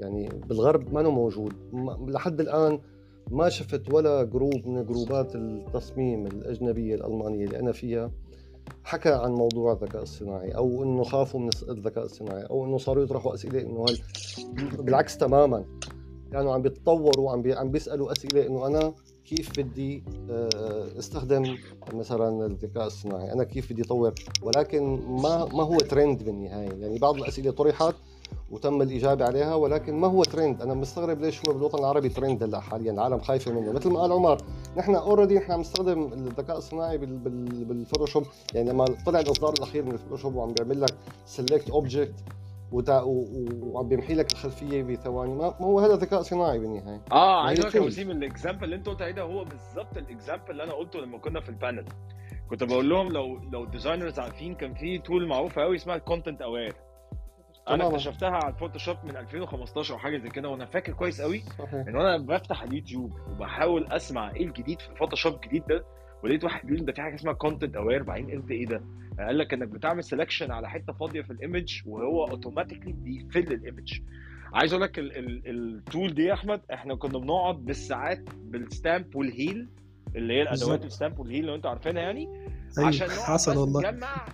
يعني 0.00 0.28
بالغرب 0.48 0.92
ما 0.94 1.02
موجود. 1.02 1.52
لحد 2.08 2.40
الآن 2.40 2.80
ما 3.30 3.48
شفت 3.48 3.92
ولا 3.92 4.22
جروب 4.22 4.66
من 4.66 4.86
جروبات 4.86 5.36
التصميم 5.36 6.26
الأجنبية 6.26 6.94
الألمانية 6.94 7.44
اللي 7.44 7.58
أنا 7.58 7.72
فيها 7.72 8.10
حكى 8.84 9.08
عن 9.08 9.30
موضوع 9.32 9.72
الذكاء 9.72 10.02
الصناعي 10.02 10.50
أو 10.50 10.82
إنه 10.82 11.02
خافوا 11.04 11.40
من 11.40 11.50
الذكاء 11.68 12.04
الصناعي 12.04 12.42
أو 12.42 12.64
إنه 12.64 12.78
صاروا 12.78 13.04
يطرحوا 13.04 13.34
أسئلة 13.34 13.60
إنه 13.60 13.84
هل 13.88 13.98
بالعكس 14.82 15.16
تماما. 15.16 15.64
كانوا 16.32 16.54
عم 16.54 16.62
بيتطوروا 16.62 17.26
وعم 17.26 17.42
بي... 17.42 17.52
عم 17.52 17.70
بيسألوا 17.70 18.12
أسئلة 18.12 18.46
إنه 18.46 18.66
أنا 18.66 18.92
كيف 19.24 19.60
بدي 19.60 20.02
آه، 20.30 20.98
أستخدم 20.98 21.56
مثلا 21.92 22.46
الذكاء 22.46 22.86
الصناعي 22.86 23.32
أنا 23.32 23.44
كيف 23.44 23.72
بدي 23.72 23.82
أطور؟ 23.82 24.14
ولكن 24.42 24.82
ما 25.06 25.44
ما 25.44 25.62
هو 25.62 25.76
ترند 25.76 26.22
بالنهاية. 26.22 26.72
يعني 26.72 26.98
بعض 26.98 27.16
الأسئلة 27.16 27.50
طرحت 27.50 27.94
وتم 28.50 28.82
الإجابة 28.82 29.24
عليها 29.24 29.54
ولكن 29.54 29.94
ما 29.94 30.06
هو 30.06 30.24
ترند 30.24 30.62
أنا 30.62 30.74
مستغرب 30.74 31.20
ليش 31.20 31.40
هو 31.48 31.52
بالوطن 31.54 31.78
العربي 31.78 32.08
ترند 32.08 32.42
هلا 32.42 32.60
حاليا 32.60 32.92
العالم 32.92 33.18
خايفه 33.18 33.52
منه. 33.52 33.72
مثل 33.72 33.90
ما 33.90 34.00
قال 34.00 34.12
عمر 34.12 34.38
نحن 34.76 34.94
already 34.94 35.34
نحن 35.38 35.52
عم 35.52 35.60
نستخدم 35.60 36.12
الذكاء 36.12 36.58
الصناعي 36.58 36.98
بال... 36.98 37.18
بال... 37.18 37.64
بالفوتوشوب. 37.64 38.26
يعني 38.54 38.70
لما 38.70 38.84
طلع 39.06 39.20
الإصدار 39.20 39.52
الأخير 39.52 39.84
من 39.84 39.92
الفوتوشوب 39.92 40.34
وعم 40.34 40.52
بيعمل 40.52 40.80
لك 40.80 40.94
select 41.26 41.70
object 41.70 42.14
وتع... 42.72 43.02
و... 43.02 43.10
و- 43.10 43.46
وعم 43.72 43.88
بيمحي 43.88 44.14
لك 44.14 44.32
الخلفية 44.32 44.82
بثواني 44.82 45.34
ما 45.34 45.54
هو 45.60 45.80
هذا 45.80 45.94
ذكاء 45.96 46.22
صناعي 46.22 46.58
بالنهاية؟ 46.58 47.00
آه 47.12 47.44
عايز 47.44 47.60
أقول 47.60 47.72
لك. 47.82 47.86
وسيم 47.86 48.10
ال 48.10 48.17
example 48.17 48.64
اللي 48.64 48.76
أنت 48.76 48.88
قلت 48.88 49.02
عليه 49.02 49.12
ده 49.12 49.22
هو 49.22 49.44
بالظبط 49.44 49.96
ال 49.96 50.03
example 50.03 50.50
اللي 50.50 50.62
أنا 50.64 50.72
قلته 50.72 50.98
لما 51.00 51.18
كنا 51.18 51.40
في 51.40 51.48
ال 51.48 51.54
panel 51.54 51.84
كنت 52.50 52.64
بقول 52.64 52.88
لهم 52.90 53.08
لو 53.08 53.38
لو 53.52 53.64
ال 53.64 53.69
designers 53.69 54.18
عارفين 54.18 54.54
كان 54.54 54.74
في 54.74 54.98
tool 54.98 55.26
معروفه 55.28 55.62
قوي 55.62 55.76
اسمها 55.76 55.96
ال 55.96 56.02
Content 56.02 56.42
Aware 56.42 56.74
أنا. 57.74 57.88
اكتشفتها 57.88 58.28
على 58.30 58.48
الفوتوشوب 58.54 58.96
من 59.04 59.16
2015 59.16 59.94
أو 59.94 59.98
حاجة 59.98 60.18
زي 60.18 60.28
كده 60.28 60.48
وأنا 60.48 60.66
فاكر 60.66 60.92
كويس 60.92 61.20
قوي 61.20 61.42
إن 61.72 61.96
أنا 61.96 62.16
بفتح 62.16 62.62
اليوتيوب 62.62 63.12
وبحاول 63.30 63.86
أسمع 63.92 64.30
إيه 64.30 64.46
الجديد 64.46 64.80
في 64.80 64.88
الفوتوشوب 64.90 65.34
الجديد 65.34 65.66
ده 65.66 65.84
ولقيت 66.24 66.44
واحد 66.44 66.66
بيقول 66.66 66.84
ده 66.84 66.92
في 66.92 67.02
حاجة 67.02 67.14
اسمها 67.14 67.32
Content 67.32 67.76
Aware 67.76 68.02
بعدين 68.02 68.30
قلت 68.30 68.50
إيه 68.50 68.66
ده؟ 68.66 68.82
قال 69.18 69.38
لك 69.38 69.52
إنك 69.54 69.68
بتعمل 69.68 70.04
selection 70.04 70.50
على 70.50 70.70
حتة 70.70 70.92
فاضية 70.92 71.22
في 71.22 71.30
ال 71.30 71.38
image 71.38 71.80
وهو 71.86 72.24
automatically 72.28 72.92
بي 72.92 73.12
fill 73.12 73.52
ال 73.52 73.60
image 73.60 74.00
عايز 74.54 74.72
أقول 74.72 74.84
لك 74.84 74.92
ال 74.98 75.21
tool 75.21 76.14
دي 76.14 76.24
يا 76.24 76.34
أحمد 76.34 76.60
إحنا 76.72 76.94
كنا 76.94 77.18
بنقعد 77.18 77.56
بالساعات 77.64 78.22
بال 78.36 78.59
stamp 78.59 79.16
وال 79.16 79.33
heal 79.33 79.68
اللي 80.16 80.34
هي 80.34 80.42
الأدوات. 80.42 80.84
ال 80.84 80.90
stamp 80.90 81.18
وال 81.18 81.27
heal 81.27 81.44
لو 81.44 81.54
أنتوا 81.54 81.70
عارفينها 81.70 82.02
يعني 82.02 82.28
أيوه 82.78 82.88
عشان 82.88 83.06
نقعد 83.06 83.18
حصل 83.18 83.56
والله 83.56 83.90
نجمع 83.90 84.26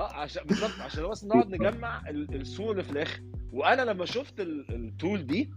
آه 0.00 0.12
عشان 0.12 0.42
بالظبط 0.44 0.80
عشان 0.80 1.08
بس 1.08 1.24
نقعد 1.24 1.50
نجمع 1.50 2.08
ال- 2.08 2.40
الصورة 2.40 2.70
اللي 2.72 2.82
في 2.82 2.90
الآخر. 2.92 3.20
وأنا 3.52 3.82
لما 3.82 4.04
شفت 4.04 4.40
ال- 4.40 4.74
tool 4.74 5.26
دي 5.26 5.50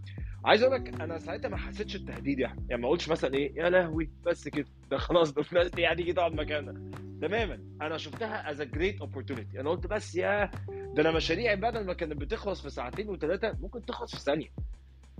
عايز 0.44 0.62
أقول 0.62 0.74
لك 0.74 1.00
أنا 1.00 1.18
ساعتها 1.18 1.48
ما 1.48 1.56
حسيتش 1.56 1.96
التهديد 1.96 2.38
يعني. 2.38 2.66
يعني 2.70 2.82
ما 2.82 2.88
قلتش 2.88 3.08
مثلا 3.08 3.34
إيه 3.34 3.56
يا 3.56 3.70
لهوي 3.70 4.10
بس 4.26 4.48
كده. 4.48 4.66
ده 4.90 4.98
خلاص 4.98 5.32
ده 5.32 5.42
في 5.42 5.54
ناس 5.54 5.68
دي 5.70 5.86
هتيجي 5.86 6.12
تقعد 6.12 6.32
مكاننا 6.34 6.90
تماما. 7.22 7.58
أنا 7.82 7.96
شفتها 7.98 8.50
as 8.50 8.60
a 8.60 8.64
great 8.64 9.00
opportunity 9.00 9.60
أنا 9.60 9.70
قلت 9.70 9.86
بس 9.86 10.14
يا 10.16 10.50
ده 10.94 11.02
أنا 11.02 11.10
مشاريعي 11.10 11.56
بدل 11.56 11.84
ما 11.84 11.92
كانت 11.94 12.12
بتخلص 12.20 12.62
في 12.62 12.70
ساعتين 12.70 13.08
وثلاثه 13.08 13.56
ممكن 13.60 13.86
تخلص 13.86 14.14
في 14.14 14.20
ثانية. 14.20 14.48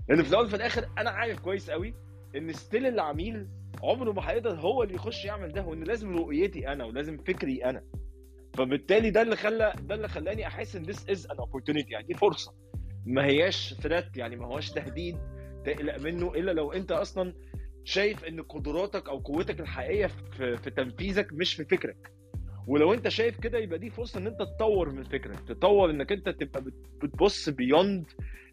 لأن 0.09 0.23
في 0.23 0.29
الأول 0.29 0.45
وفي 0.45 0.55
الآخر 0.55 0.89
أنا 0.97 1.09
عارف 1.09 1.39
كويس 1.39 1.69
قوي 1.69 1.93
إن 2.35 2.53
still 2.53 2.85
العميل 2.85 3.47
عمره 3.83 4.11
ما 4.11 4.29
هيقدر 4.31 4.59
هو 4.59 4.83
اللي 4.83 4.95
يخش 4.95 5.25
يعمل 5.25 5.51
ده 5.51 5.65
وإن 5.65 5.83
لازم 5.83 6.17
رؤيتي 6.17 6.67
أنا 6.67 6.85
ولازم 6.85 7.17
فكري 7.17 7.65
أنا. 7.65 7.83
فبالتالي 8.57 9.09
ده 9.09 9.21
اللي 9.21 9.35
خلى 9.35 9.73
ده 9.81 9.95
اللي 9.95 10.07
خلاني 10.07 10.47
أحس 10.47 10.75
إن 10.75 10.85
this 10.85 10.97
is 10.97 11.19
an 11.27 11.35
opportunity. 11.37 11.91
يعني 11.91 12.07
دي 12.07 12.13
فرصة. 12.13 12.53
ما 13.05 13.25
هياش 13.25 13.73
threat 13.73 14.17
يعني 14.17 14.35
ما 14.35 14.45
هوش 14.47 14.69
تهديد 14.71 15.17
تقلق 15.65 15.99
منه 15.99 16.33
إلا 16.33 16.51
لو 16.51 16.71
أنت 16.71 16.91
أصلا 16.91 17.33
شايف 17.83 18.25
إن 18.25 18.41
قدراتك 18.41 19.09
أو 19.09 19.17
قوتك 19.19 19.59
الحقيقية 19.59 20.07
في, 20.07 20.57
في 20.57 20.69
تنفيذك 20.69 21.33
مش 21.33 21.53
في 21.53 21.65
فكرك. 21.65 22.11
ولو 22.67 22.93
أنت 22.93 23.07
شايف 23.07 23.39
كده 23.39 23.57
يبقى 23.57 23.79
دي 23.79 23.89
فرصة 23.89 24.19
إن 24.19 24.27
أنت 24.27 24.39
تطور 24.39 24.89
من 24.89 25.03
فكرك. 25.03 25.39
تطور 25.47 25.89
إنك 25.89 26.11
أنت 26.11 26.29
تبقى 26.29 26.61
بت- 26.61 26.87
بتبص 27.03 27.49
بيوند 27.49 28.05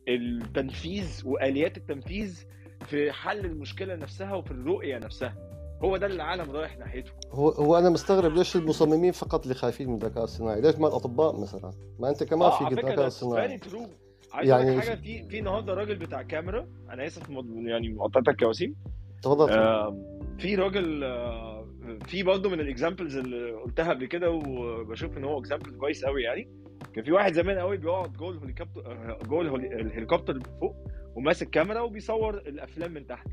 التنفيذ 0.09 1.23
وآليات 1.24 1.77
التنفيذ 1.77 2.45
في 2.87 3.12
حل 3.12 3.45
المشكلة 3.45 3.95
نفسها 3.95 4.35
وفي 4.35 4.51
الرؤية 4.51 4.99
نفسها. 4.99 5.52
هو 5.85 5.97
ده 5.97 6.07
اللي 6.07 6.17
العالم 6.17 6.51
رايح 6.51 6.79
ناحيته. 6.79 7.13
هو 7.31 7.49
هو 7.49 7.79
أنا 7.79 7.91
مستغرب 7.91 8.33
ليش 8.35 8.57
المصممين 8.57 9.13
فقط 9.13 9.43
اللي 9.43 9.55
خايفين 9.55 9.89
من 9.89 9.95
الذكاء 9.95 10.25
الصناعي؟ 10.25 10.61
ليش 10.61 10.75
ما 10.77 10.89
الأطباء 10.89 11.41
مثلا؟ 11.41 11.71
ما 12.01 12.09
أنت 12.11 12.23
كمان 12.25 12.51
فيك 12.51 12.63
على 12.63 12.77
فكرة 12.77 12.89
الذكاء 12.89 13.07
الصناعي 13.07 13.59
ترو 13.59 13.87
يعني 14.35 14.81
حاجة 14.81 14.95
في 14.95 15.29
في 15.29 15.39
النهارده 15.39 15.75
راجل 15.75 15.97
بتاع 15.97 16.23
كاميرا 16.23 16.67
أنا 16.91 17.07
آسف 17.07 17.31
يعني 17.65 17.89
مقاطعتك 17.89 18.43
يا 18.43 18.47
وسيم. 18.47 18.75
تفضل. 19.23 19.51
آه، 19.51 19.97
في 20.39 20.55
راجل 20.55 21.05
آه، 21.05 21.67
في 22.07 22.23
برضه 22.23 22.51
من 22.51 22.61
ال 22.61 22.67
examples 22.67 23.16
اللي 23.17 23.53
قلتها 23.53 23.89
قبل 23.91 24.07
كده 24.07 24.31
وبشوف 24.31 25.17
إن 25.19 25.25
هو 25.25 25.39
example 25.39 25.70
كويس 25.79 26.05
قوي 26.05 26.23
يعني. 26.23 26.49
كان 26.95 27.05
في 27.05 27.13
واحد 27.13 27.33
زمان 27.33 27.59
قوي 27.59 27.77
بيقعد 27.77 28.13
جوه 28.13 28.31
الهليكوبتر 28.31 28.87
آه، 28.93 29.19
جوه 29.27 29.41
الهلي- 29.43 29.81
الهليكوبتر 29.81 30.39
فوق 30.61 30.77
وماسك 31.17 31.51
كاميرا 31.51 31.81
وبيصور 31.81 32.39
الأفلام 32.39 32.93
من 32.93 33.07
تحت. 33.07 33.27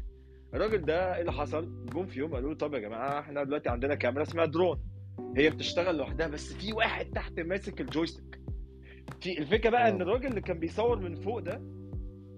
الراجل 0.53 0.81
ده 0.85 1.15
إيه 1.15 1.21
اللي 1.21 1.31
حصل؟ 1.31 1.85
جم 1.93 2.05
في 2.05 2.19
يوم 2.19 2.33
قالوا 2.33 2.49
له 2.49 2.55
طب 2.55 2.73
يا 2.73 2.79
جماعة 2.79 3.19
إحنا 3.19 3.43
دلوقتي 3.43 3.69
عندنا 3.69 3.95
كاميرا 3.95 4.23
اسمها 4.23 4.45
درون 4.45 4.79
هي 5.37 5.49
بتشتغل 5.49 5.97
لوحدها 5.97 6.27
بس 6.27 6.53
في 6.53 6.73
واحد 6.73 7.05
تحت 7.05 7.39
ماسك 7.39 7.81
ال 7.81 7.88
joystick 7.88 8.39
في 9.21 9.39
الفكرة 9.39 9.69
بقى 9.69 9.89
إن 9.89 9.95
آه. 10.01 10.03
الراجل 10.03 10.27
اللي 10.27 10.41
كان 10.41 10.59
بيصور 10.59 10.99
من 10.99 11.15
فوق 11.15 11.39
ده 11.39 11.61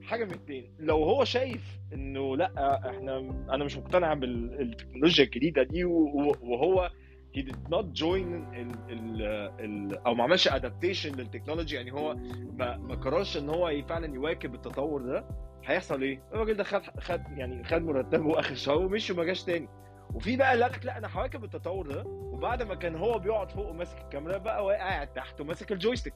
حاجة 0.02 0.26
من 0.26 0.32
اتنين. 0.34 0.74
لو 0.80 1.04
هو 1.04 1.24
شايف 1.24 1.80
إنه 1.94 2.38
لأ 2.38 2.90
إحنا 2.90 3.18
أنا 3.50 3.64
مش 3.64 3.78
مقتنع 3.78 4.14
بالتكنولوجيا 4.14 5.26
الجديدة 5.26 5.64
دي 5.64 5.84
وهو 5.84 6.90
he 7.38 7.40
did 7.42 7.56
not 7.74 7.86
join 8.02 8.28
ال 8.56 8.72
ال 8.90 9.22
ال 9.60 9.98
أو 9.98 10.14
ما 10.16 10.24
عملش 10.24 10.48
adaptation 10.50 11.06
لل 11.18 11.27
technology 11.27 11.76
يعني 11.76 11.92
هو 11.94 12.16
ما 12.54 12.78
ما 12.78 12.96
قررش 12.96 13.38
إن 13.38 13.50
هو 13.50 13.82
فعلا 13.90 14.16
يواكب 14.16 14.56
التطور 14.56 15.02
ده. 15.02 15.26
هيحصل 15.66 16.02
إيه؟ 16.02 16.22
الراجل 16.34 16.54
ده 16.54 16.64
خد 16.64 16.82
خد 17.00 17.22
يعني 17.38 17.64
خد 17.64 17.82
مرتبه 17.82 18.40
آخر 18.40 18.52
الشهر 18.52 18.78
ومشي 18.78 19.14
وما 19.14 19.24
جاش 19.24 19.44
تاني. 19.44 19.68
وفي 20.14 20.38
بقى 20.38 20.54
اللي 20.54 20.64
قال 20.66 20.74
لك 20.74 20.86
لا 20.86 20.98
أنا 20.98 21.08
هواكب 21.14 21.44
التطور 21.44 21.88
ده 21.88 22.04
وبعد 22.08 22.64
ما 22.64 22.76
كان 22.76 22.96
هو 22.96 23.20
بيقعد 23.20 23.52
فوق 23.52 23.70
وماسك 23.70 23.98
الكاميرا 23.98 24.38
بقى 24.38 24.66
واقع 24.66 24.90
قاعد 24.90 25.14
تحت 25.14 25.42
وماسك 25.42 25.72
ال 25.72 25.76
joystick. 25.76 26.14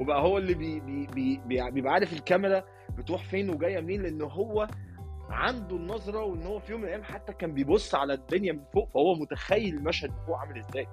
وبقى 0.00 0.22
هو 0.22 0.38
اللي 0.38 0.54
بي 0.54 0.80
بي 0.80 1.06
بي 1.06 1.40
بي 1.46 1.70
بيبقى 1.70 1.92
عارف 1.92 2.12
الكاميرا 2.12 2.62
بتروح 2.98 3.24
فين 3.24 3.50
وجاية 3.50 3.80
منين 3.80 4.02
لأن 4.02 4.22
هو 4.22 4.68
عنده 5.30 5.76
النظرة 5.76 6.22
وإن 6.24 6.42
هو 6.42 6.58
في 6.58 6.72
يوم 6.72 6.80
من 6.80 6.86
الأيام 6.86 7.02
حتى 7.04 7.32
كان 7.32 7.54
بيبص 7.54 7.94
على 7.94 8.14
الدنيا 8.14 8.52
من 8.52 8.64
فوق 8.74 8.88
فهو 8.94 9.14
متخيل 9.14 9.74
المشهد 9.74 10.10
من 10.10 10.26
فوق 10.26 10.36
عامل 10.36 10.58
إزاي. 10.58 10.86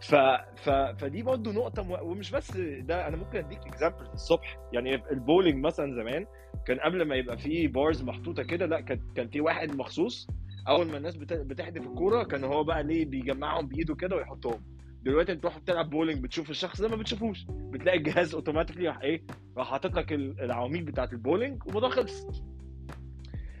ف... 0.00 0.14
ف... 0.56 0.70
فدي 0.70 1.22
برضه 1.22 1.52
نقطة 1.52 1.82
مو... 1.82 1.98
ومش 2.02 2.30
بس 2.30 2.56
ده 2.56 3.08
أنا 3.08 3.16
ممكن 3.16 3.38
أديك 3.38 3.58
example 3.66 4.06
الصبح. 4.14 4.58
يعني 4.72 4.94
البولينج 4.94 5.64
مثلا 5.64 5.94
زمان 5.94 6.26
كان 6.66 6.78
قبل 6.80 7.02
ما 7.02 7.14
يبقى 7.14 7.38
فيه 7.38 7.68
bars 7.68 8.02
محطوطة 8.02 8.42
كده 8.42 8.66
لأ 8.66 8.80
كان 8.80 9.00
كان 9.14 9.28
في 9.28 9.40
واحد 9.40 9.76
مخصوص 9.76 10.26
أول 10.68 10.86
ما 10.86 10.96
الناس 10.96 11.16
بت... 11.16 11.32
بتحدف 11.32 11.82
الكورة 11.86 12.22
كان 12.22 12.44
هو 12.44 12.64
بقى 12.64 12.82
ليه 12.82 13.04
بيجمعهم 13.06 13.66
بإيده 13.68 13.94
كده 13.94 14.16
ويحطهم. 14.16 14.62
دلوقتي 15.02 15.32
أنت 15.32 15.42
تروح 15.42 15.58
تلعب 15.58 15.90
بولينج 15.90 16.22
بتشوف 16.22 16.50
الشخص 16.50 16.80
ده 16.80 16.88
ما 16.88 16.96
بتشوفوش. 16.96 17.44
بتلاقي 17.48 17.98
الجهاز 17.98 18.34
automatically 18.34 18.88
راح 18.88 19.00
إيه 19.00 19.22
راح 19.56 19.70
حاطط 19.70 19.94
لك 19.94 20.12
ال- 20.12 20.40
العواميد 20.40 20.84
بتاعت 20.84 21.12
البولينج 21.12 21.64
والموضوع 21.66 21.90
خلص. 21.90 22.26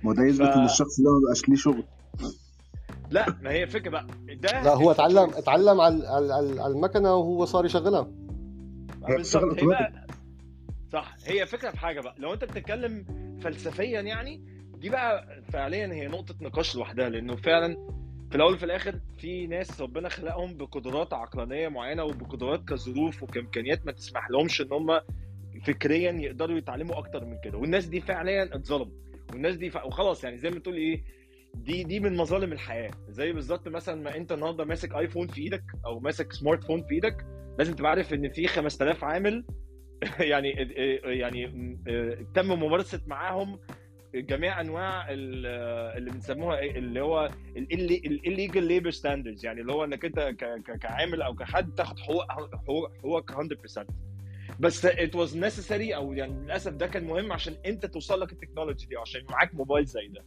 ما 0.04 0.14
ده 0.14 0.22
يثبت 0.24 0.48
إن 0.48 0.64
الشخص 0.64 1.00
ده 1.00 1.10
ما 1.10 1.20
بقاش 1.26 1.48
ليه 1.48 1.56
شغل. 1.56 1.84
لا 3.10 3.26
ما 3.42 3.50
هي 3.50 3.62
الفكرة 3.62 3.90
بقى. 3.90 4.06
ده 4.28 4.62
لا 4.62 4.74
هو 4.74 4.90
اتعلم 4.90 5.30
اتعلم 5.34 5.80
على 5.80 6.06
على 6.08 6.32
على 6.62 6.72
المكنة 6.74 7.14
وهو 7.14 7.44
صار 7.44 7.64
يشغلها. 7.64 8.10
بالظبط. 9.08 9.60
هي 9.62 9.66
بقى 9.66 10.06
صح. 10.92 11.16
هي 11.26 11.46
فكرة 11.46 11.70
في 11.70 11.78
حاجة 11.78 12.00
بقى. 12.00 12.14
لو 12.18 12.32
انت 12.34 12.44
بتتكلم 12.44 13.04
فلسفيا 13.42 14.00
يعني 14.00 14.44
دي 14.78 14.88
بقى 14.90 15.42
فعليا 15.52 15.86
هي 15.86 16.06
نقطة 16.08 16.34
نقاش 16.40 16.76
لوحدها 16.76 17.08
لأنه 17.08 17.36
فعلا 17.36 17.76
في 18.30 18.36
الأول 18.36 18.54
وفي 18.54 18.64
الآخر 18.64 19.00
في 19.18 19.46
ناس 19.46 19.80
ربنا 19.80 20.08
خلقهم 20.08 20.56
بقدرات 20.56 21.12
عقلانية 21.12 21.68
معينة 21.68 22.04
وبقدرات 22.04 22.64
كظروف 22.68 23.22
وكإمكانيات 23.22 23.86
ما 23.86 23.92
تسمح 23.92 24.30
لهمش 24.30 24.60
إن 24.60 24.72
هم 24.72 25.00
فكريا 25.66 26.12
يقدروا 26.12 26.58
يتعلموا 26.58 26.98
أكتر 26.98 27.24
من 27.24 27.36
كده. 27.44 27.58
والناس 27.58 27.86
دي 27.86 28.00
فعليا 28.00 28.54
اتظلموا. 28.54 28.94
والناس 29.32 29.56
دي 29.56 29.70
ف... 29.70 29.76
وخلاص 29.84 30.24
يعني 30.24 30.38
زي 30.38 30.50
ما 30.50 30.58
تقول 30.58 30.74
إيه 30.76 31.02
دي 31.54 31.84
دي 31.84 32.00
من 32.00 32.16
مظالم 32.16 32.52
الحياة 32.52 32.90
زي 33.08 33.32
بالظبط 33.32 33.68
مثلا 33.68 34.02
ما 34.02 34.16
أنت 34.16 34.32
النهارده 34.32 34.64
ماسك 34.64 34.94
آيفون 34.94 35.26
في 35.26 35.40
إيدك 35.42 35.64
أو 35.86 36.00
ماسك 36.00 36.32
سمارت 36.32 36.64
فون 36.64 36.82
في 36.82 36.94
إيدك 36.94 37.26
لازم 37.58 37.74
تبقى 37.74 37.90
عارف 37.90 38.14
إن 38.14 38.28
في 38.28 38.46
5000 38.48 39.04
عامل 39.04 39.44
يعني 40.20 40.50
يعني 41.04 41.46
تم 42.34 42.46
ممارسة 42.46 43.00
معاهم 43.06 43.58
جميع 44.14 44.60
أنواع 44.60 45.10
ال- 45.10 45.46
اللي 45.96 46.10
بنسموها 46.10 46.58
إيه؟ 46.58 46.78
اللي 46.78 47.00
هو 47.00 47.30
ال 47.56 47.74
legal 47.74 48.62
labor 48.64 48.90
standards 48.90 49.44
يعني 49.44 49.60
اللي 49.60 49.72
هو 49.72 49.84
إنك 49.84 50.04
أنت 50.04 50.20
كعامل 50.80 51.22
أو 51.22 51.34
كحد 51.34 51.74
تاخد 51.74 51.98
حقوق 51.98 52.32
حقوق 52.32 52.92
حقوقك 52.98 53.30
100% 53.32 53.84
بس 54.60 54.86
it 54.86 55.10
was 55.14 55.34
necessary 55.34 55.94
أو 55.94 56.12
يعني 56.12 56.32
للأسف 56.44 56.72
ده 56.72 56.86
كان 56.86 57.04
مهم 57.04 57.32
عشان 57.32 57.54
أنت 57.66 57.86
توصل 57.86 58.20
لك 58.20 58.32
ال 58.32 58.37
technology 58.37 58.86
دي 58.86 58.96
عشان 58.96 59.20
معاك 59.30 59.54
موبايل 59.54 59.84
زي 59.84 60.08
ده 60.08 60.24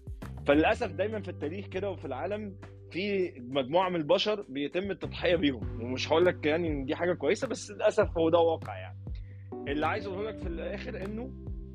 فللأسف 0.48 0.92
دايما 0.92 1.22
في 1.22 1.30
التاريخ 1.30 1.66
كده 1.68 1.90
وفي 1.92 2.06
العالم 2.06 2.56
في 2.92 3.34
مجموعة 3.40 3.90
من 3.90 3.96
البشر 3.96 4.46
بيتم 4.50 4.92
التضحية 4.92 5.36
بيهم. 5.36 5.82
ومش 5.82 6.12
هقول 6.12 6.26
لك 6.26 6.46
يعني 6.46 6.68
إن 6.68 6.86
دي 6.86 6.96
حاجة 6.96 7.14
كويسة 7.14 7.48
بس 7.48 7.72
للأسف 7.72 8.18
هو 8.18 8.30
ده 8.30 8.40
واقع 8.40 8.76
يعني. 8.78 8.98
اللي 9.68 9.86
عايز 9.88 10.08
أقوله 10.08 10.30
لك 10.30 10.38
في 10.38 10.48
الآخر 10.48 11.06
إنه 11.06 11.32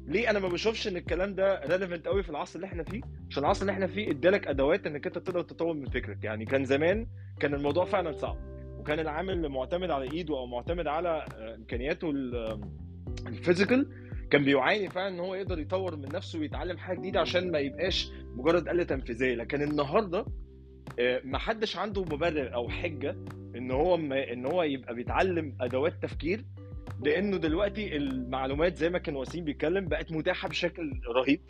ليه 0.06 0.30
أنا 0.30 0.38
ما 0.38 0.48
بشوفش 0.48 0.88
إن 0.88 0.96
الكلام 0.96 1.34
ده 1.34 1.60
relevant 1.66 2.06
قوي 2.08 2.22
في 2.22 2.30
العصر 2.30 2.56
اللي 2.56 2.66
إحنا 2.66 2.82
فيه؟ 2.82 3.00
عشان 3.30 3.42
العصر 3.44 3.60
اللي 3.60 3.72
إحنا 3.72 3.86
فيه 3.86 4.10
إدالك 4.10 4.46
أدوات 4.46 4.86
إنك 4.86 5.06
أنت 5.06 5.18
تقدر 5.18 5.42
تطور 5.42 5.74
من 5.74 5.86
فكرك. 5.86 6.24
يعني 6.24 6.44
كان 6.44 6.64
زمان 6.64 7.06
كان 7.40 7.54
الموضوع 7.54 7.84
فعلا 7.84 8.12
صعب 8.12 8.36
وكان 8.78 8.98
العامل 9.00 9.48
معتمد 9.48 9.90
على 9.90 10.10
إيده 10.12 10.38
أو 10.38 10.46
معتمد 10.46 10.86
على 10.86 11.24
إمكانياته 11.58 12.10
ال- 12.10 12.60
ال 13.26 13.33
physical 13.33 13.88
كان 14.30 14.44
بيعاني 14.44 14.88
فعلا 14.88 15.08
إن 15.14 15.20
هو 15.20 15.34
يقدر 15.34 15.58
يطور 15.58 15.96
من 15.96 16.08
نفسه 16.14 16.38
ويتعلم 16.38 16.78
حاجة 16.78 16.98
جديدة 16.98 17.20
عشان 17.20 17.50
ما 17.50 17.58
يبقاش 17.58 18.10
مجرد 18.36 18.68
آلة 18.68 18.84
تنفيذية. 18.84 19.34
لكن 19.34 19.62
النهارده 19.62 20.24
آه، 20.98 21.20
ما 21.24 21.38
حدش 21.38 21.76
عنده 21.76 22.02
مبرر 22.02 22.54
أو 22.54 22.68
حجة 22.68 23.16
إن 23.56 23.70
هو 23.70 23.94
إن 24.12 24.46
هو 24.46 24.62
يبقى 24.62 24.94
بيتعلم 24.94 25.56
أدوات 25.60 26.02
تفكير 26.02 26.44
لأنه 27.04 27.36
دلوقتي 27.36 27.96
المعلومات 27.96 28.76
زي 28.76 28.88
ما 28.90 28.98
كان 28.98 29.16
وسيم 29.16 29.44
بيتكلم 29.44 29.84
بقت 29.88 30.12
متاحة 30.12 30.48
بشكل 30.48 31.00
رهيب 31.16 31.40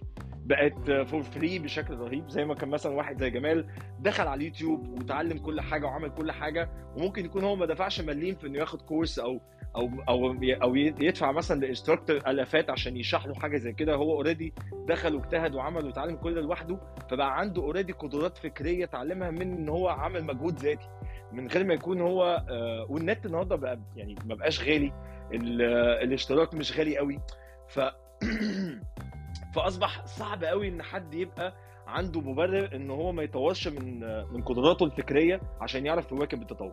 بقت 0.44 0.90
for 1.08 1.22
free 1.22 1.58
بشكل 1.58 1.94
رهيب. 1.94 2.28
زي 2.28 2.44
ما 2.44 2.54
كان 2.54 2.68
مثلا 2.68 2.92
واحد 2.92 3.18
زي 3.20 3.30
جمال 3.30 3.66
دخل 4.00 4.26
على 4.26 4.38
اليوتيوب 4.40 4.88
وتعلم 4.88 5.38
كل 5.38 5.60
حاجة 5.60 5.86
وعمل 5.86 6.08
كل 6.10 6.32
حاجة 6.32 6.70
وممكن 6.96 7.24
يكون 7.24 7.44
هو 7.44 7.56
ما 7.56 7.66
دفعش 7.66 8.00
مليم 8.00 8.34
في 8.34 8.46
إنه 8.46 8.58
ياخد 8.58 8.82
كورس 8.82 9.18
أو 9.18 9.40
أو 9.78 9.90
أو 10.08 10.36
أو 10.62 10.74
يدفع 10.76 11.32
مثلا 11.32 11.60
ل 11.60 11.65
instructor 11.65 12.16
آلافات 12.16 12.70
عشان 12.70 12.96
يشرح 12.96 13.26
له 13.26 13.34
حاجة 13.34 13.56
زي 13.56 13.72
كده. 13.72 13.94
هو 13.94 14.12
already 14.14 14.52
دخل 14.88 15.14
واجتهد 15.14 15.54
وعمل 15.54 15.86
وتعلم 15.86 16.16
كل 16.16 16.34
ده 16.34 16.40
لوحده 16.40 16.78
فبقى 17.10 17.38
عنده 17.38 17.62
اوريدي 17.62 17.92
قدرات 17.92 18.38
فكرية 18.38 18.84
اتعلمها 18.84 19.30
من 19.30 19.42
إن 19.42 19.68
هو 19.68 19.88
عمل 19.88 20.24
مجهود 20.24 20.58
ذاتي. 20.58 20.88
من 21.32 21.46
غير 21.48 21.64
ما 21.64 21.74
يكون 21.74 22.00
هو 22.00 22.44
آه، 22.50 22.86
والنت 22.88 23.26
النهارده 23.26 23.56
بقى 23.56 23.78
يعني 23.96 24.14
ما 24.26 24.34
بقاش 24.34 24.60
غالي. 24.60 24.92
ال- 25.34 25.62
الاشتراك 26.04 26.54
مش 26.54 26.78
غالي 26.78 26.98
قوي. 26.98 27.20
ف 27.68 27.80
فأصبح 29.54 30.04
صعب 30.06 30.44
قوي 30.44 30.68
إن 30.68 30.82
حد 30.82 31.14
يبقى 31.14 31.54
عنده 31.86 32.20
مبرر 32.20 32.76
إن 32.76 32.90
هو 32.90 33.12
ما 33.12 33.22
يطورش 33.22 33.68
من 33.68 34.00
من 34.32 34.42
قدراته 34.42 34.84
الفكرية 34.84 35.40
عشان 35.60 35.86
يعرف 35.86 36.12
يواكب 36.12 36.42
التطور. 36.42 36.72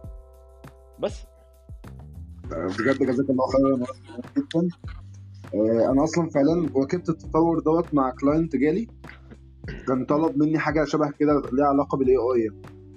بس. 1.00 1.28
بجد 2.52 3.04
جزاك 3.04 3.30
الله 3.30 3.48
خيرا 3.48 3.86
جدا. 4.38 4.68
آه، 5.56 5.92
أنا 5.92 6.04
أصلا 6.04 6.30
فعلا 6.30 6.70
واكبت 6.74 7.10
التطور 7.10 7.60
دوت 7.60 7.94
مع 7.94 8.10
client 8.22 8.56
جالي. 8.56 8.88
كان 9.88 10.06
طلب 10.06 10.38
مني 10.38 10.60
حاجة 10.60 10.86
شبه 10.86 11.10
كده 11.20 11.42
ليها 11.54 11.66
علاقة 11.66 11.98
بال 11.98 12.16
AI 12.16 12.50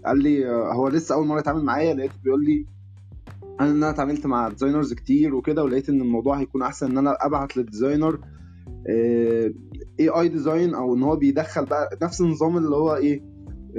قال 0.07 0.19
لي 0.23 0.51
آه، 0.51 0.73
هو 0.73 0.89
لسه 0.89 1.15
أول 1.15 1.27
مرة 1.27 1.39
يتعامل 1.39 1.65
معايا؟ 1.65 1.95
لقيته 1.95 2.15
بيقول 2.25 2.45
لي 2.45 2.66
أنا 3.61 3.70
أنا 3.70 3.91
اتعاملت 3.91 4.27
مع 4.27 4.49
designers 4.48 4.93
كتير 4.93 5.35
وكده 5.35 5.65
ولقيت 5.65 5.89
إن 5.89 6.01
الموضوع 6.01 6.41
هيكون 6.41 6.62
أحسن 6.62 6.91
إن 6.91 6.99
أنا 6.99 7.16
أبعت 7.20 7.57
لل 7.56 8.20
designer 10.01 10.09
AI 10.09 10.28
design 10.28 10.74
أو 10.75 10.95
إن 10.95 11.03
هو 11.03 11.16
بيدخل 11.16 11.65
بقى 11.65 11.99
نفس 12.03 12.20
النظام 12.20 12.57
اللي 12.57 12.77
هو 12.77 12.97
إيه 12.97 13.23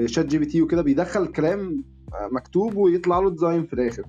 ChatGPT 0.06 0.62
وكده 0.62 0.82
بيدخل 0.82 1.28
كلام 1.28 1.84
مكتوب 2.32 2.76
ويطلع 2.76 3.20
له 3.20 3.30
design 3.30 3.66
في 3.66 3.74
الآخر. 3.74 4.04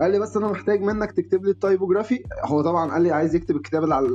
قال 0.00 0.10
لي 0.12 0.18
بس 0.18 0.36
أنا 0.36 0.48
محتاج 0.50 0.80
منك 0.82 1.12
تكتب 1.12 1.44
لي 1.44 1.50
ال 1.50 1.57
typography 1.57 2.22
هو 2.44 2.62
طبعا 2.62 2.90
قال 2.92 3.02
لي 3.02 3.10
عايز 3.10 3.34
يكتب 3.34 3.56
الكتاب 3.56 3.84
اللي 3.84 3.94
على. 3.94 4.08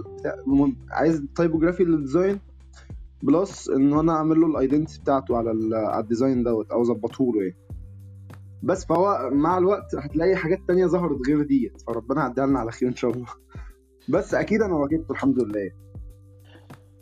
المهم 0.47 0.77
عايز 0.91 1.15
ال 1.19 1.25
typography 1.25 1.83
لل 1.83 1.97
design 1.97 2.39
plus 3.23 3.69
إن 3.69 3.93
أنا 3.93 4.13
أعمل 4.13 4.39
له 4.41 4.47
ال 4.47 4.53
identity 4.53 4.99
بتاعته 5.01 5.37
على 5.37 5.51
ال- 5.51 5.73
على 5.75 6.03
ال 6.03 6.09
design 6.09 6.43
دوت 6.43 6.71
أو 6.71 6.81
أظبطه 6.81 7.31
له 7.35 7.41
يعني 7.41 7.55
بس 8.63 8.85
فهو 8.85 9.29
مع 9.33 9.57
الوقت 9.57 9.95
هتلاقي 9.95 10.35
حاجات 10.35 10.59
تانية 10.67 10.85
ظهرت 10.85 11.27
غير 11.27 11.41
ديت 11.43 11.81
فربنا 11.87 12.21
يعديها 12.21 12.45
لنا 12.45 12.59
على 12.59 12.71
خير 12.71 12.89
إن 12.89 12.95
شاء 12.95 13.11
الله 13.11 13.25
بس 14.13 14.33
أكيد 14.33 14.61
أنا 14.61 14.73
واكبته 14.73 15.11
الحمد 15.11 15.39
لله 15.43 15.71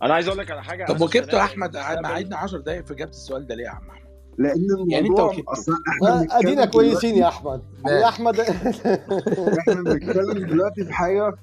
أنا 0.03 0.13
عايز 0.13 0.27
أقول 0.27 0.39
لك 0.39 0.51
على 0.51 0.63
حاجة 0.63 0.85
طب 0.85 0.95
السنة- 1.31 1.35
أحمد 1.35 1.77
قعدنا 1.77 2.37
10 2.37 2.59
دقايق 2.59 2.85
في 2.85 2.93
إجابة 2.93 3.11
السؤال 3.11 3.47
ده 3.47 3.55
ليه 3.55 3.63
يا 3.63 3.69
عم 3.69 3.89
احمد؟ 3.89 3.98
لأن 4.39 4.67
يعني 4.87 5.07
أنت 5.07 5.19
الموضوع 5.19 5.25
واكبته. 5.25 5.51
أصلا 5.51 5.75
إحنا 5.89 6.27
أدينا 6.39 6.65
كويسين 6.65 7.15
يا 7.15 7.27
أحمد. 7.27 7.61
يا 7.87 8.07
أحمد. 8.07 8.39
إحنا 8.39 9.73
بنتكلم 9.83 10.47
دلوقتي 10.47 10.85
في 10.85 10.93
حاجة 10.93 11.35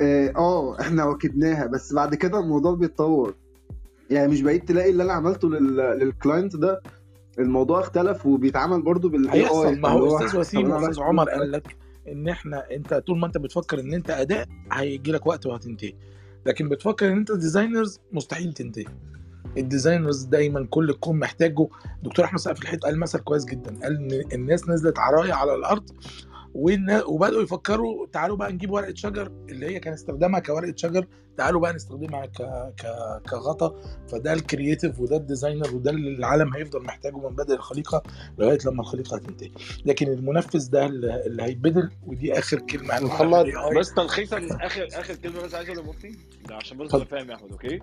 آه 0.00 0.32
آه، 0.36 0.80
إحنا 0.80 1.04
واكبناها 1.04 1.66
بس 1.66 1.92
بعد 1.92 2.14
كده 2.14 2.38
الموضوع 2.40 2.74
بيتطور. 2.74 3.34
يعني 4.10 4.32
مش 4.32 4.42
بعيد 4.42 4.64
تلاقي 4.64 4.90
اللي 4.90 5.02
أنا 5.02 5.12
عملته 5.12 5.48
لل... 5.50 5.76
لل 5.76 5.96
client 5.96 6.56
ده 6.56 6.80
الموضوع 7.38 7.80
اختلف 7.80 8.26
وبيتعمل 8.26 8.82
برضو 8.82 9.08
بال 9.08 9.24
AI 9.24 9.40
هيحصل. 9.40 9.78
ما 9.78 9.88
هو 9.88 10.16
أستاذ 10.16 10.40
وسيم 10.40 10.70
واستاذ 10.70 11.02
عمر 11.02 11.30
قال 11.30 11.52
لك 11.52 11.76
إن 12.08 12.28
إحنا 12.28 12.70
أنت 12.70 12.94
طول 12.94 13.18
ما 13.18 13.26
أنت 13.26 13.38
بتفكر 13.38 13.80
إن 13.80 13.94
أنت 13.94 14.10
أداة 14.10 14.46
هيجي 14.72 15.12
لك 15.12 15.26
وقت 15.26 15.46
وهتنتهي. 15.46 15.94
لكن 16.46 16.68
بتفكر 16.68 17.12
إن 17.12 17.16
أنت 17.16 17.32
designers 17.32 18.00
مستحيل 18.12 18.52
تنتهي. 18.52 18.84
ال 19.58 19.64
designers 19.64 20.22
دايما 20.24 20.66
كل 20.70 20.90
الكون 20.90 21.18
محتاجه. 21.18 21.68
دكتور 22.02 22.24
أحمد 22.24 22.38
سقف 22.40 22.62
الحيط 22.62 22.84
قال 22.84 22.98
مثل 22.98 23.18
كويس 23.18 23.44
جدا 23.44 23.78
قال 23.82 24.12
إن 24.14 24.32
الناس 24.32 24.68
نزلت 24.68 24.98
عرايا 24.98 25.34
على 25.34 25.54
الأرض 25.54 25.90
وبدأوا 26.54 27.42
يفكروا 27.42 28.06
تعالوا 28.12 28.36
بقى 28.36 28.52
نجيب 28.52 28.70
ورقة 28.70 28.94
شجر 28.94 29.32
اللي 29.48 29.66
هي 29.66 29.80
كان 29.80 29.92
استخدامها 29.92 30.40
كورقة 30.40 30.72
شجر 30.76 31.06
تعالوا 31.36 31.60
بقى 31.60 31.72
نستخدمها 31.72 32.26
ك... 32.26 32.42
ك... 32.76 32.86
كغطا. 33.30 33.74
فده 34.08 34.32
ال 34.32 34.40
creative 34.40 35.00
وده 35.00 35.16
ال 35.16 35.22
designer 35.22 35.74
وده 35.74 35.90
اللي 35.90 36.10
العالم 36.16 36.54
هيفضل 36.54 36.82
محتاجه 36.82 37.16
من 37.28 37.36
بدء 37.36 37.54
الخليقة 37.54 38.02
لغاية 38.38 38.58
لما 38.66 38.80
الخليقة 38.80 39.16
هتنتهي. 39.16 39.50
لكن 39.84 40.08
المنفذ 40.08 40.70
ده 40.70 40.86
اللي 40.86 41.42
هيتبدل 41.42 41.90
ودي 42.06 42.38
آخر 42.38 42.58
كلمة. 42.60 42.94
بس 43.80 43.94
تلخيصا 43.94 44.40
اخر 44.50 44.88
آخر 44.92 45.14
كلمة 45.14 45.42
بس 45.42 45.54
عايز 45.54 45.68
اقولها 45.68 45.84
لمفتي؟ 45.84 46.16
ده 46.48 46.54
عشان 46.54 46.78
بس 46.78 46.90
فاهم 46.90 47.30
يا 47.30 47.34
أحمد 47.34 47.50
okay؟ 47.52 47.80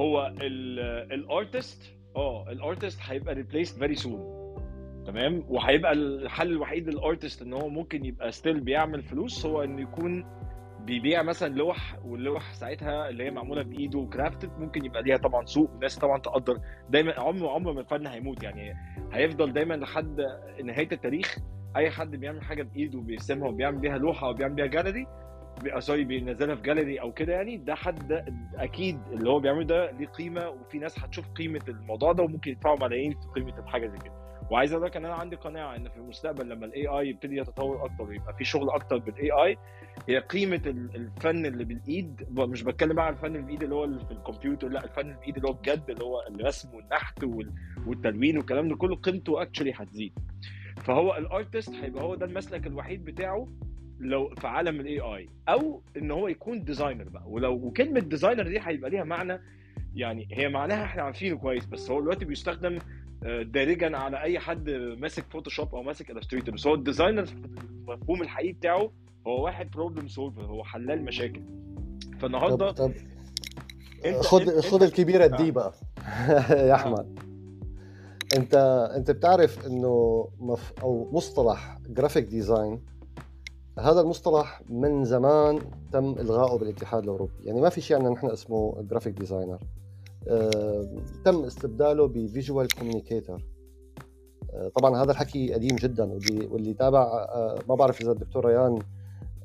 هو 0.00 0.32
ال 1.12 1.24
artist 1.24 1.94
آه 2.16 2.50
ال 2.52 2.59
artist 2.59 3.00
هيبقى 3.02 3.34
replaced 3.34 3.78
very 3.78 3.94
soon 3.94 4.38
تمام؟ 5.06 5.44
وهيبقى 5.48 5.92
الحل 5.92 6.50
الوحيد 6.50 6.88
لل 6.88 7.02
artist 7.02 7.42
إن 7.42 7.52
هو 7.52 7.68
ممكن 7.68 8.04
يبقى 8.04 8.32
still 8.32 8.60
بيعمل 8.60 9.02
فلوس 9.02 9.46
هو 9.46 9.64
انه 9.64 9.82
يكون 9.82 10.24
بيبيع 10.84 11.22
مثلا 11.22 11.54
لوح 11.54 11.98
واللوح 12.04 12.52
ساعتها 12.54 13.08
اللي 13.08 13.24
هي 13.24 13.30
معمولة 13.30 13.62
بإيده 13.62 13.98
و 13.98 14.05
crafted 14.05 14.50
ممكن 14.58 14.84
يبقى 14.84 15.02
ليها 15.02 15.16
طبعا 15.16 15.44
سوق 15.46 15.70
والناس 15.70 15.98
طبعا 15.98 16.18
تقدر. 16.18 16.58
دايما 16.90 17.20
عمر 17.20 17.48
عمر 17.48 17.72
ما 17.72 17.80
الفن 17.80 18.06
هيموت 18.06 18.42
يعني. 18.42 18.74
هيفضل 19.12 19.52
دايما 19.52 19.74
لحد 19.74 20.20
نهاية 20.64 20.88
التاريخ 20.92 21.38
أي 21.76 21.90
حد 21.90 22.10
بيعمل 22.10 22.42
حاجة 22.42 22.62
بإيده 22.62 22.98
وبيرسمها 22.98 23.48
وبيعمل 23.48 23.78
بيها 23.78 23.98
لوحة 23.98 24.28
وبيعمل 24.30 24.54
بيها 24.54 24.66
جاليري 24.66 25.06
sorry 25.78 26.04
بينزلها 26.04 26.54
في 26.54 26.62
جاليري 26.62 27.00
أو 27.00 27.12
كده 27.12 27.32
يعني 27.32 27.56
ده 27.56 27.74
حد 27.74 28.24
أكيد 28.54 29.00
اللي 29.12 29.30
هو 29.30 29.38
بيعمله 29.40 29.64
ده 29.64 29.90
ليه 29.90 30.06
قيمة 30.06 30.48
وفي 30.48 30.78
ناس 30.78 30.98
هتشوف 30.98 31.28
قيمة 31.28 31.60
الموضوع 31.68 32.12
ده 32.12 32.22
وممكن 32.22 32.50
يدفعوا 32.50 32.76
ملايين 32.80 33.12
في 33.12 33.26
قيمة 33.40 33.58
الحاجة 33.58 33.86
زي 33.86 33.98
كده. 33.98 34.12
وعايز 34.50 34.72
أقول 34.72 34.84
لك 34.84 34.96
إن 34.96 35.04
أنا 35.04 35.14
عندي 35.14 35.36
قناعة 35.36 35.76
إن 35.76 35.88
في 35.88 35.96
المستقبل 35.96 36.48
لما 36.48 36.66
ال 36.66 36.86
AI 36.86 37.08
يبتدي 37.08 37.36
يتطور 37.36 37.84
أكتر 37.84 38.04
ويبقى 38.04 38.34
في 38.36 38.44
شغل 38.44 38.70
أكتر 38.70 38.98
بال 38.98 39.30
AI 39.30 39.56
هي 40.08 40.18
قيمة 40.18 40.62
ال- 40.66 40.96
الفن 40.96 41.46
اللي 41.46 41.64
بالإيد 41.64 42.26
مش 42.38 42.62
بتكلم 42.62 42.92
بقى 42.96 43.06
عن 43.06 43.12
الفن 43.12 43.26
اللي 43.26 43.38
بالايد 43.42 43.62
اللي 43.62 43.74
هو 43.74 43.84
اللي 43.84 44.04
في 44.04 44.10
الكمبيوتر 44.10 44.68
لا 44.68 44.84
الفن 44.84 45.00
اللي 45.00 45.14
بالايد 45.14 45.36
اللي 45.36 45.48
هو 45.48 45.52
بجد 45.52 45.84
اللي 45.90 46.04
هو 46.04 46.20
الرسم 46.28 46.74
والنحت 46.74 47.24
وال- 47.24 47.52
والتلوين 47.86 48.36
والكلام 48.38 48.68
ده 48.68 48.76
كله 48.76 48.96
قيمته 48.96 49.42
actually 49.42 49.72
هتزيد. 49.76 50.12
فهو 50.84 51.16
ال 51.16 51.24
artist 51.24 51.74
هيبقى 51.74 52.02
هو 52.04 52.14
ده 52.14 52.26
المسلك 52.26 52.66
الوحيد 52.66 53.04
بتاعه 53.04 53.46
لو 54.00 54.34
في 54.40 54.46
عالم 54.46 54.80
ال 54.80 55.00
AI 55.00 55.28
أو 55.48 55.82
إن 55.96 56.10
هو 56.10 56.28
يكون 56.28 56.64
designer 56.64 57.08
بقى. 57.08 57.22
ولو 57.26 57.52
وكلمة 57.54 58.00
designer 58.00 58.48
دي 58.48 58.58
هيبقى 58.62 58.90
ليها 58.90 59.04
معنى 59.04 59.40
يعني 59.94 60.28
هي 60.32 60.48
معناها 60.48 60.84
إحنا 60.84 61.02
عارفينه 61.02 61.36
كويس 61.36 61.66
بس 61.66 61.90
هو 61.90 62.00
دلوقتي 62.00 62.24
بيستخدم 62.24 62.78
آه، 63.24 63.42
دارجا 63.42 63.96
على 63.96 64.22
أي 64.22 64.38
حد 64.38 64.70
ماسك 64.70 65.24
Photoshop 65.30 65.74
أو 65.74 65.82
ماسك 65.82 66.10
Illustrator 66.10 66.54
بس 66.54 66.66
هو 66.66 66.74
ال 66.74 66.80
designer 66.80 67.24
المفهوم 67.88 68.22
الحقيقي 68.22 68.52
بتاعه 68.52 68.90
هو 69.26 69.44
واحد 69.44 69.70
problem 69.70 70.08
solver 70.08 70.42
هو 70.44 70.64
حلال 70.64 71.04
مشاكل. 71.04 71.42
فالنهاردة 72.20 72.70
طب 72.70 72.86
طب 72.88 72.92
انت 74.06 74.16
خد 74.16 74.42
أنت- 74.44 74.66
خد 74.66 74.82
الكبيرة 74.82 75.24
آه. 75.24 75.36
دي 75.36 75.50
بقى. 75.50 75.72
يا 76.68 76.74
أحمد. 76.74 77.18
انت 78.36 78.54
أنت 78.96 79.10
بتعرف 79.10 79.66
إنه 79.66 80.28
مف... 80.40 80.72
أو 80.82 81.10
مصطلح 81.12 81.78
graphic 81.88 82.24
design 82.24 82.80
هذا 83.78 84.00
المصطلح 84.00 84.62
من 84.68 85.04
زمان 85.04 85.58
تم 85.92 86.14
الغائه 86.20 86.58
بالاتحاد 86.58 87.02
الأوروبي. 87.02 87.32
يعني 87.44 87.60
ما 87.60 87.68
في 87.68 87.80
شيء 87.80 87.96
عندنا 87.96 88.12
نحن 88.12 88.26
اسمه 88.30 88.82
graphic 88.90 89.18
designer 89.18 89.58
آه، 90.28 90.88
تم 91.24 91.44
استبداله 91.44 92.08
ب 92.08 92.17
visual 92.17 92.68
communicator 92.68 93.42
طبعا 94.74 95.02
هذا 95.02 95.10
الحكي 95.10 95.54
قديم 95.54 95.76
جدا 95.76 96.04
واللي 96.04 96.46
واللي 96.46 96.74
تابع 96.74 97.02
آه، 97.02 97.58
ما 97.68 97.74
بعرف 97.74 98.00
إذا 98.00 98.12
الدكتور 98.12 98.44
ريان 98.44 98.78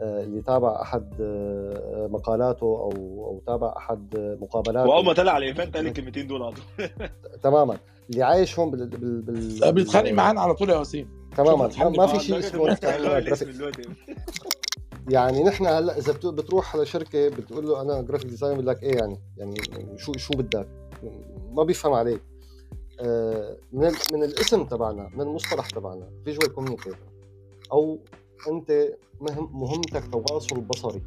آه، 0.02 0.24
اللي 0.24 0.42
تابع 0.42 0.82
أحد 0.82 1.14
آه، 1.22 2.08
مقالاته 2.12 2.64
أو 2.64 2.92
أو 3.28 3.42
تابع 3.48 3.74
أحد 3.78 4.38
مقابلاته. 4.42 4.90
وأول 4.90 5.06
ما 5.06 5.14
طلع 5.14 5.32
على 5.32 5.50
ال 5.52 5.56
event 5.56 5.78
قال 5.78 5.88
الكلمتين 5.88 6.28
دول 6.28 6.44
على 6.44 6.54
طول 6.54 6.90
تماما. 7.44 7.78
اللي 8.10 8.24
عايش 8.24 8.60
هون 8.60 8.72
بال 8.72 8.88
بال 8.88 9.22
بال 9.22 9.74
بيتخانق 9.74 10.12
معانا 10.12 10.42
على 10.42 10.54
طول 10.54 10.70
يا 10.70 10.78
وسيم. 10.78 11.08
تماما 11.38 11.70
ما, 11.90 12.08
في 12.08 12.20
شيء 12.20 12.40
اسمه 12.40 12.70
يعني 15.10 15.44
نحن 15.44 15.66
هلا 15.66 15.98
إذا 15.98 16.14
بت- 16.14 16.26
بتروح 16.26 16.76
على 16.76 16.86
شركة 16.86 17.30
بتقول 17.30 17.68
له 17.68 17.82
أنا 17.82 18.02
graphic 18.02 18.30
design 18.30 18.54
بقول 18.54 18.68
لك 18.68 18.84
إيه 18.84 18.96
يعني؟ 18.96 19.20
يعني 19.38 19.56
شو 19.98 20.14
شو 20.14 20.34
بدك؟ 20.34 20.68
ما 21.52 21.64
بيفهم 21.64 21.94
عليك. 21.94 22.22
آه، 23.00 23.58
من 23.74 23.92
من 24.14 24.24
الاسم 24.24 24.64
تبعنا 24.64 25.10
من 25.14 25.22
المصطلح 25.22 25.70
تبعنا 25.70 26.10
visual 26.26 26.54
communicator 26.54 26.98
أو 27.72 28.00
أنت 28.50 28.88
مهم 29.22 29.50
مهمتك 29.54 30.04
تواصل 30.12 30.62
بصري. 30.62 31.02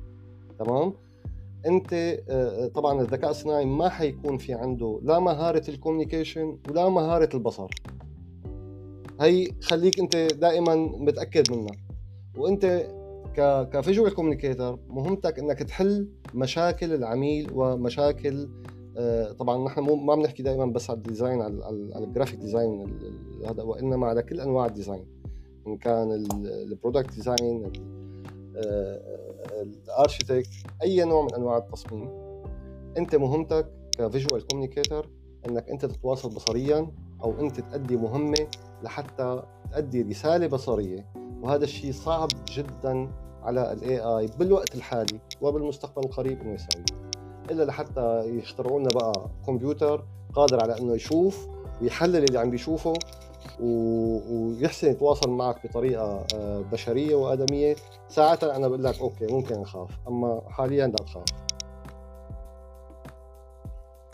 تمام؟ 0.58 0.92
أنت 1.66 1.92
آه، 2.28 2.66
طبعا 2.66 3.00
الذكاء 3.00 3.30
الصناعي 3.30 3.64
ما 3.64 3.88
حيكون 3.88 4.38
في 4.38 4.54
عنده 4.54 5.00
لا 5.02 5.18
مهارة 5.18 5.70
ال 5.70 5.77
communication 5.77 6.58
ولا 6.70 6.88
مهارة 6.88 7.28
البصر. 7.34 7.70
هي 9.20 9.48
خليك 9.62 10.00
انت 10.00 10.16
دائما 10.16 10.74
متأكد 10.74 11.52
منها. 11.52 11.76
وانت 12.36 12.86
ك 13.36 13.68
ك 13.72 13.78
visual 13.78 14.14
communicator 14.14 14.78
مهمتك 14.88 15.38
إنك 15.38 15.58
تحل 15.58 16.08
مشاكل 16.34 16.92
العميل 16.92 17.50
ومشاكل 17.54 18.48
آه، 18.98 19.32
طبعا 19.32 19.64
نحن 19.64 19.80
مو 19.80 19.96
ما 19.96 20.14
بنحكي 20.14 20.42
دائما 20.42 20.66
بس 20.66 20.90
على 20.90 20.96
ال 20.96 21.03
design 21.03 21.42
على, 21.42 21.64
على 21.94 22.04
ال 22.04 22.09
graphic 22.09 22.38
design 22.38 22.98
هذا 23.48 23.62
وإنما 23.62 24.06
على 24.06 24.22
كل 24.22 24.40
أنواع 24.40 24.66
ال 24.66 24.71
design. 24.71 25.06
إن 25.66 25.76
كان 25.76 26.12
ال 26.44 26.53
product 26.53 27.14
design 27.14 27.72
ال 29.62 29.71
architect 29.71 30.48
أي 30.82 31.04
نوع 31.04 31.22
من 31.22 31.34
أنواع 31.34 31.58
التصميم. 31.58 32.08
أنت 32.98 33.14
مهمتك 33.14 33.66
ك 33.98 34.05
visual 34.05 34.46
communicator 34.46 35.08
إنك 35.48 35.70
أنت 35.70 35.84
تتواصل 35.84 36.28
بصريا 36.28 36.90
أو 37.22 37.40
أنت 37.40 37.60
تؤدي 37.60 37.96
مهمة 37.96 38.46
لحتى 38.82 39.42
تؤدي 39.72 40.02
رسالة 40.02 40.46
بصرية. 40.46 41.06
وهذا 41.42 41.64
الشيء 41.64 41.92
صعب 41.92 42.28
جدا 42.52 43.08
على 43.42 43.72
ال 43.72 43.98
AI 44.00 44.26
بالوقت 44.38 44.74
الحالي 44.74 45.20
وبالمستقبل 45.40 46.04
القريب 46.04 46.40
إنه 46.40 46.54
يسويه 46.54 46.84
إلا 47.50 47.62
لحتى 47.64 48.28
يخترعوا 48.38 48.80
لنا 48.80 48.88
بقى 48.94 49.12
كمبيوتر 49.46 50.04
قادر 50.34 50.60
على 50.62 50.78
إنه 50.78 50.94
يشوف 50.94 51.48
ويحلل 51.82 52.24
اللي 52.24 52.38
عم 52.38 52.50
بيشوفه 52.50 52.92
و- 53.60 54.18
ويحسن 54.46 54.90
يتواصل 54.90 55.30
معك 55.30 55.66
بطريقة 55.66 56.24
آه، 56.34 56.60
بشرية 56.72 57.14
وآدمية. 57.14 57.76
ساعتها 58.08 58.56
أنا 58.56 58.68
بقول 58.68 58.84
لك 58.84 59.00
okay 59.00 59.26
ممكن 59.32 59.54
أخاف 59.62 59.90
أما 60.08 60.42
حاليا 60.48 60.86
لا 60.86 60.96
تخاف. 60.96 61.24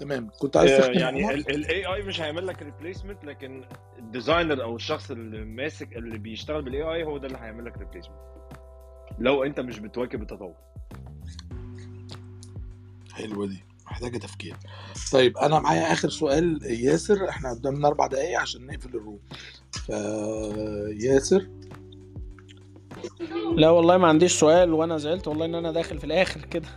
تمام. 0.03 0.31
كنت 0.39 0.57
عايز 0.57 0.71
تختم 0.79 0.93
يعني؟ 0.93 1.31
الاي 1.31 1.87
اي 1.87 2.03
مش 2.03 2.21
هيعمل 2.21 2.47
لك 2.47 2.63
replacement 2.63 3.25
لكن 3.25 3.65
ال 3.99 4.06
designer 4.06 4.63
أو 4.63 4.77
الشخص 4.77 5.11
اللي 5.11 5.45
ماسك 5.45 5.97
اللي 5.97 6.19
بيشتغل 6.19 6.63
بال 6.63 6.83
AI 6.83 7.05
هو 7.05 7.19
ده 7.19 7.27
اللي 7.27 7.39
هيعمل 7.39 7.65
لك 7.65 7.79
replacement 7.79 8.19
لو 9.19 9.45
أنت 9.45 9.61
مش 9.61 9.79
بتواكب 9.79 10.23
التطور. 10.23 10.55
حلوة 13.13 13.47
دي. 13.47 13.65
محتاجة 13.87 14.19
تفكير. 14.19 14.57
طيب 15.13 15.37
أنا 15.37 15.61
معايا 15.61 15.93
آخر 15.93 16.09
سؤال 16.09 16.59
ياسر. 16.63 17.29
إحنا 17.29 17.51
قدامنا 17.51 17.89
أربع 17.89 18.07
دقايق 18.07 18.41
عشان 18.41 18.67
نقفل 18.67 18.89
ال 18.89 18.95
room 18.95 19.21
فياسر 19.73 21.49
لا 23.57 23.71
والله 23.71 23.97
ما 23.97 24.09
عنديش 24.09 24.33
سؤال 24.41 24.73
وأنا 24.73 24.97
زعلت 24.99 25.29
والله 25.29 25.45
إن 25.45 25.55
أنا 25.55 25.73
داخل 25.73 25.99
في 25.99 26.05
الآخر 26.05 26.41
كده. 26.41 26.69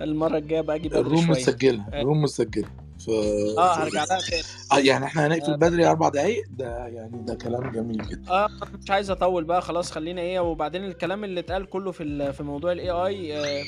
المرة 0.00 0.38
الجاية 0.38 0.60
بقى 0.60 0.76
أجي 0.76 0.88
بدري 0.88 1.00
الروم 1.00 1.30
مسجله 1.30 1.84
الروم 1.94 2.22
مسجله 2.22 2.68
ف 3.06 3.10
آه 3.58 3.74
هرجع 3.74 4.04
لها 4.04 4.18
تاني 4.30 4.42
آه 4.72 4.78
يعني 4.78 5.04
إحنا 5.04 5.26
هنقفل 5.26 5.52
آه. 5.52 5.56
بدري 5.56 5.86
أربع 5.86 6.08
دقايق 6.08 6.44
ده 6.50 6.86
يعني 6.86 7.24
ده 7.24 7.34
كلام 7.34 7.70
جميل 7.72 8.02
جدا 8.08 8.30
آه 8.30 8.48
مش 8.84 8.90
عايز 8.90 9.10
أطول 9.10 9.44
بقى 9.44 9.62
خلاص 9.62 9.90
خلينا 9.92 10.20
إيه 10.20 10.40
وبعدين 10.40 10.84
الكلام 10.84 11.24
اللي 11.24 11.40
اتقال 11.40 11.66
كله 11.70 11.92
في 11.92 12.02
ال- 12.02 12.32
في 12.32 12.42
موضوع 12.42 12.72
ال 12.72 12.90
AI 12.90 13.64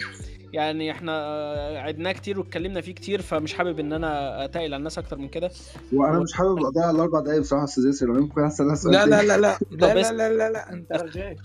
يعني 0.53 0.91
إحنا 0.91 1.13
آه، 1.13 1.79
عدناه 1.79 2.13
كتير 2.13 2.39
واتكلمنا 2.39 2.81
فيه 2.81 2.93
كتير 2.95 3.23
فمش 3.23 3.55
حابب 3.55 3.79
إن 3.81 3.93
أنا 3.93 4.45
أتقل 4.45 4.63
على 4.65 4.77
الناس 4.77 4.99
أكتر 4.99 5.17
من 5.19 5.29
كده 5.29 5.51
وأنا 5.93 6.19
مش 6.19 6.33
حابب 6.33 6.65
أضيع 6.65 6.91
الأربع 6.91 7.21
دقايق 7.21 7.41
بصراحة 7.41 7.61
يا 7.63 7.69
أستاذ 7.69 7.87
ياسر 7.87 8.07
لو 8.07 8.15
ممكن 8.21 8.45
أسأل 8.45 8.67
لا 8.93 9.07
لا. 9.07 9.23
لا 9.23 9.37
لا 9.37 9.37
لا 9.37 9.55
لا 9.93 10.13
لا 10.13 10.29
لا, 10.29 10.51
لا. 10.53 10.73
انت 10.73 10.93
لا. 10.93 11.37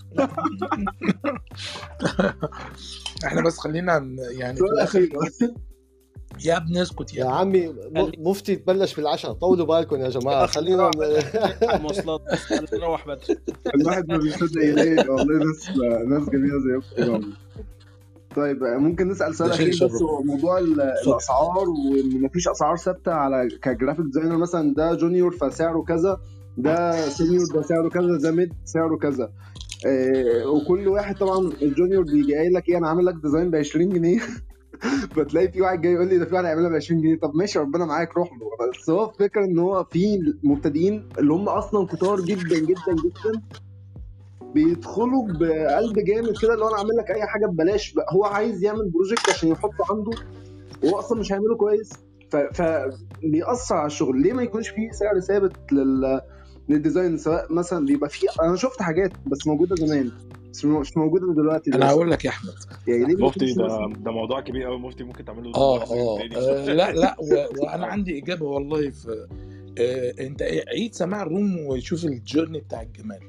إحنا 3.26 3.42
بس 3.42 3.58
خلينا 3.58 4.06
يعني 4.30 4.56
في 4.56 4.64
الآخر 4.64 5.08
يا 6.44 6.56
ابني 6.56 6.82
اسكت 6.82 7.14
يا 7.14 7.24
يا 7.24 7.30
عمي 7.30 7.74
مفتي 8.18 8.56
تبلش 8.56 8.94
بالعشاء 8.94 9.32
طولوا 9.32 9.66
بالكم 9.66 9.96
يا 9.96 10.08
جماعة. 10.08 10.46
خلينا 10.46 10.90
المواصلات 11.74 12.20
بس 12.62 12.74
نروح 12.74 13.06
بدري. 13.08 13.36
الواحد 13.74 14.08
ما 14.08 14.16
بيصدق 14.18 14.62
يلاقي 14.64 15.08
والله 15.08 15.38
ناس 15.38 15.70
ناس 16.08 16.28
جميلة 16.28 16.82
والله. 16.98 17.26
طيب 18.36 18.62
ممكن 18.64 19.08
نسأل 19.08 19.34
سؤال 19.34 19.50
أخير؟ 19.50 19.68
بس. 19.68 20.02
هو 20.02 20.22
موضوع 20.22 20.58
ال- 20.58 20.80
الأسعار 21.06 21.68
وإن 21.68 22.22
مفيش 22.22 22.48
أسعار 22.48 22.76
ثابتة 22.76 23.12
على 23.12 23.48
ك 23.62 23.67
graphic 23.67 24.04
designer 24.04 24.36
مثلا 24.36 24.74
ده 24.74 24.94
junior 24.94 25.36
فسعره 25.36 25.82
كذا 25.82 26.20
ده 26.56 27.08
senior 27.08 27.46
ده 27.54 27.62
سعره 27.62 27.88
كذا 27.88 28.18
ده 28.22 28.30
mid 28.30 28.52
سعره 28.64 28.96
كذا. 28.96 29.32
آه، 29.86 30.46
وكل 30.46 30.88
واحد 30.88 31.16
طبعا 31.18 31.52
ال 31.62 31.68
junior 31.68 32.04
بيجي 32.04 32.34
قايل 32.34 32.52
لك 32.52 32.68
إيه 32.68 32.78
أنا 32.78 32.88
عامل 32.88 33.06
لك 33.06 33.14
design 33.14 33.50
ب 33.50 33.54
20 33.56 33.88
جنيه. 33.88 34.20
فتلاقي 35.16 35.48
في 35.52 35.60
واحد 35.60 35.80
جاي 35.80 35.92
يقول 35.92 36.08
لي 36.08 36.18
ده 36.18 36.24
في 36.24 36.34
واحد 36.34 36.44
هيعملها 36.44 36.70
ب 36.70 36.74
20 36.74 37.00
جنيه. 37.00 37.18
طب 37.18 37.34
ماشي 37.34 37.58
ربنا 37.58 37.84
معاك 37.84 38.16
روح 38.16 38.30
له. 38.32 38.70
بس 38.80 38.90
هو 38.90 39.10
الفكرة 39.10 39.44
إن 39.44 39.58
هو 39.58 39.84
في 39.84 40.34
مبتدئين 40.42 41.08
اللي 41.18 41.32
هم 41.32 41.48
أصلا 41.48 41.86
كتار 41.86 42.20
جدا 42.20 42.58
جدا 42.58 42.92
جدا 43.04 43.42
بيدخلوا 44.54 45.28
بقلب 45.28 45.98
جامد 45.98 46.38
كده 46.42 46.54
اللي 46.54 46.64
هو 46.64 46.68
أنا 46.68 46.76
عامل 46.78 46.96
لك 46.98 47.10
أي 47.10 47.26
حاجة 47.26 47.46
ببلاش. 47.46 47.94
هو 48.12 48.24
عايز 48.24 48.64
يعمل 48.64 48.90
project 48.90 49.28
عشان 49.28 49.48
يحطه 49.48 49.84
عنده 49.90 50.10
وهو 50.84 50.98
أصلا 50.98 51.20
مش 51.20 51.32
هيعمله 51.32 51.56
كويس. 51.56 51.90
فبيأثر 52.52 53.74
على 53.74 53.86
الشغل. 53.86 54.22
ليه 54.22 54.32
ما 54.32 54.42
يكونش 54.42 54.68
فيه 54.68 54.90
سعر 54.90 55.20
ثابت 55.20 55.72
لل 55.72 56.20
لل 56.68 56.81
design 56.81 57.18
سواء 57.18 57.52
مثلا 57.52 57.86
بيبقى 57.86 58.10
فيه 58.10 58.28
أنا 58.42 58.56
شفت 58.56 58.82
حاجات 58.82 59.12
بس 59.26 59.46
موجودة 59.46 59.76
زمان. 59.76 60.10
مش 60.64 60.96
موجودة 60.96 61.34
دلوقتي 61.34 61.74
أنا 61.74 61.90
هقول 61.90 62.10
لك 62.10 62.24
يا 62.24 62.30
أحمد. 62.30 62.52
يعني 62.88 63.14
مفتي 63.14 63.52
ده 63.52 63.88
ده 64.04 64.10
موضوع 64.10 64.40
كبير 64.40 64.64
قوي 64.66 64.78
مفتي 64.78 65.04
ممكن 65.04 65.24
تعمل 65.24 65.44
له 65.44 65.54
آه 65.54 65.82
أسبوع 65.82 66.20
آه. 66.20 66.68
آه، 66.68 66.72
لا 66.72 66.92
لا 66.92 67.16
وأنا 67.62 67.86
عندي 67.86 68.18
إجابة 68.18 68.46
والله 68.46 68.90
في 68.90 69.26
آه 69.78 70.14
أنت 70.26 70.42
عيد 70.68 70.94
سماع 70.94 71.22
الروم 71.22 71.58
وشوف 71.66 72.04
الجيرني 72.04 72.60
بتاع 72.60 72.82
الجمال. 72.82 73.20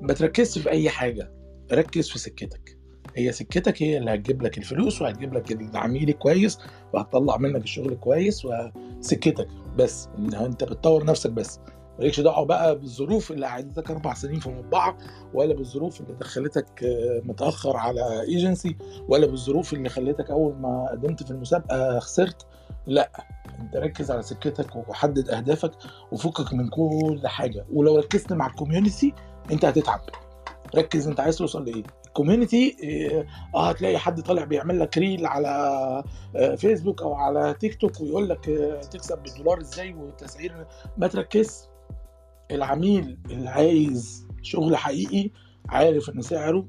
ما 0.00 0.12
تركزش 0.12 0.58
في 0.58 0.70
أي 0.70 0.90
حاجة. 0.90 1.32
ركز 1.72 2.10
في 2.10 2.18
سكتك. 2.18 2.76
هي 3.16 3.32
سكتك 3.32 3.82
هي 3.82 3.98
اللي 3.98 4.14
هتجيب 4.14 4.42
لك 4.42 4.58
الفلوس 4.58 5.02
وهتجيب 5.02 5.34
لك 5.34 5.52
العميل 5.52 6.12
كويس 6.12 6.58
وهتطلع 6.92 7.36
منك 7.36 7.62
الشغل 7.62 7.94
كويس 7.94 8.44
وسكتك 8.44 9.48
بس. 9.76 10.08
إن 10.18 10.34
أنت 10.34 10.64
بتطور 10.64 11.04
نفسك 11.04 11.30
بس. 11.30 11.60
مالكش 11.98 12.20
دعوة 12.20 12.46
بقى 12.46 12.78
بالظروف 12.78 13.30
اللي 13.30 13.46
قعدتك 13.46 13.90
أربع 13.90 14.14
سنين 14.14 14.40
في 14.40 14.48
مطبعة 14.48 14.96
ولا 15.34 15.54
بالظروف 15.54 16.00
اللي 16.00 16.12
دخلتك 16.12 16.84
آه، 16.84 17.22
متأخر 17.24 17.76
على 17.76 18.22
ايجنسي 18.22 18.76
ولا 19.08 19.26
بالظروف 19.26 19.72
اللي 19.72 19.88
خلتك 19.88 20.30
أول 20.30 20.54
ما 20.54 20.88
قدمت 20.90 21.22
في 21.22 21.30
المسابقة 21.30 21.98
خسرت. 21.98 22.46
لا 22.86 23.10
أنت 23.60 23.76
ركز 23.76 24.10
على 24.10 24.22
سكتك 24.22 24.76
وحدد 24.76 25.28
أهدافك 25.28 25.72
وفكك 26.12 26.54
من 26.54 26.68
كل 26.68 27.20
حاجة. 27.24 27.66
ولو 27.72 27.96
ركزت 27.96 28.32
مع 28.32 28.46
ال 28.46 28.53
community 28.53 29.14
أنت 29.52 29.64
هتتعب. 29.64 30.00
ركز 30.74 31.08
أنت 31.08 31.20
عايز 31.20 31.36
توصل 31.36 31.64
لإيه. 31.64 31.82
ال 32.06 32.13
community 32.13 32.76
آه 33.54 33.68
هتلاقي 33.68 33.98
حد 33.98 34.20
طالع 34.22 34.44
بيعمل 34.44 34.80
لك 34.80 34.98
reel 34.98 35.26
على 35.26 35.48
آه، 36.36 36.54
فيسبوك 36.54 37.02
أو 37.02 37.14
على 37.14 37.54
تيك 37.60 37.80
توك 37.80 38.00
ويقول 38.00 38.28
لك 38.28 38.48
آه، 38.48 38.80
تكسب 38.80 39.18
بالدولار 39.22 39.60
إزاي 39.60 39.94
والتسعير 39.94 40.66
ما 40.96 41.06
تركز. 41.06 41.68
العميل 42.50 43.16
اللي 43.30 43.48
عايز 43.50 44.26
شغل 44.42 44.76
حقيقي 44.76 45.30
عارف 45.68 46.10
إن 46.10 46.22
سعره 46.22 46.66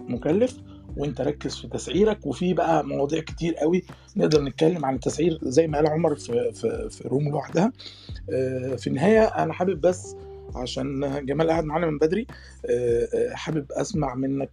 مكلف 0.00 0.56
وأنت 0.96 1.20
ركز 1.20 1.56
في 1.56 1.68
تسعيرك. 1.68 2.26
وفي 2.26 2.54
بقى 2.54 2.86
مواضيع 2.86 3.20
كتير 3.20 3.54
قوي 3.54 3.82
نقدر 4.16 4.42
نتكلم 4.42 4.84
عن 4.84 4.94
التسعير 4.94 5.38
زي 5.42 5.66
ما 5.66 5.78
قال 5.78 5.86
عمر 5.86 6.14
في 6.14 6.52
في, 6.52 6.88
في 6.90 7.08
روم 7.08 7.28
لوحدها. 7.28 7.72
آه، 8.32 8.76
في 8.76 8.86
النهاية 8.86 9.22
أنا 9.24 9.52
حابب 9.52 9.80
بس 9.80 10.16
عشان 10.54 11.00
جمال 11.26 11.48
قاعد 11.50 11.64
معانا 11.64 11.86
من 11.86 11.98
بدري 11.98 12.26
آه، 12.66 13.08
آه، 13.14 13.34
حابب 13.34 13.72
أسمع 13.72 14.14
منك 14.14 14.50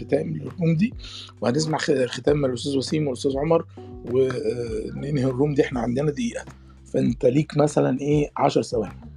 ختام 0.00 0.36
للروم 0.36 0.76
دي. 0.76 0.94
وهنسمع 1.40 1.78
ختام 2.06 2.36
من 2.36 2.44
الأستاذ 2.44 2.76
وسيم 2.76 3.06
والأستاذ 3.06 3.38
عمر 3.38 3.66
وننهي 4.12 5.24
الروم 5.24 5.54
دي 5.54 5.62
إحنا 5.62 5.80
عندنا 5.80 6.10
دقيقة. 6.10 6.44
فأنت 6.84 7.26
ليك 7.26 7.56
مثلا 7.56 8.00
إيه 8.00 8.30
10 8.36 8.62
ثواني. 8.62 9.07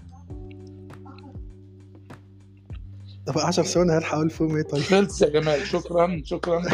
طب 3.28 3.40
10 3.40 3.64
ثواني 3.64 3.92
هلحق 3.92 4.14
أقول 4.16 4.30
فيهم 4.30 4.56
إيه 4.56 4.64
طيب. 4.64 4.82
خلص 4.82 5.22
يا 5.22 5.30
جمال. 5.30 5.68
شكرا 5.68 6.22
شكرا. 6.26 6.62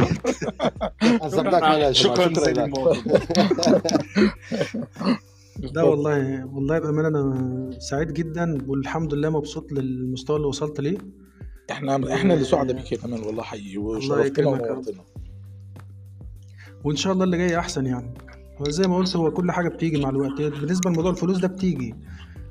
شكرا 1.29 1.91
شكرا 1.91 2.33
لا 5.75 5.83
والله 5.83 6.45
والله 6.45 6.79
بأمانة 6.79 7.07
أنا 7.07 7.69
سعيد 7.79 8.13
جدا 8.13 8.57
والحمد 8.67 9.13
لله 9.13 9.29
مبسوط 9.29 9.71
للمستوى 9.71 10.35
اللي 10.37 10.47
وصلت 10.47 10.79
ليه. 10.81 10.97
إحنا 11.71 12.13
إحنا 12.13 12.33
اللي 12.33 12.45
سعداء 12.45 12.75
بيك 12.77 12.91
يا 12.91 12.97
جمال 12.97 13.21
والله 13.21 13.43
حقيقي. 13.43 13.77
وشرفتنا. 13.77 14.47
ونورتنا 14.47 15.03
وإن 16.83 16.95
شاء 16.95 17.13
الله 17.13 17.23
اللي 17.23 17.37
جاي 17.37 17.59
أحسن 17.59 17.85
يعني. 17.85 18.13
هو 18.61 18.69
زي 18.69 18.87
ما 18.87 18.97
قلت 18.97 19.15
هو 19.15 19.31
كل 19.31 19.51
حاجة 19.51 19.69
بتيجي 19.69 20.01
مع 20.01 20.09
الوقت. 20.09 20.41
بالنسبة 20.41 20.89
لموضوع 20.89 21.11
الفلوس 21.11 21.37
ده 21.37 21.47
بتيجي. 21.47 21.95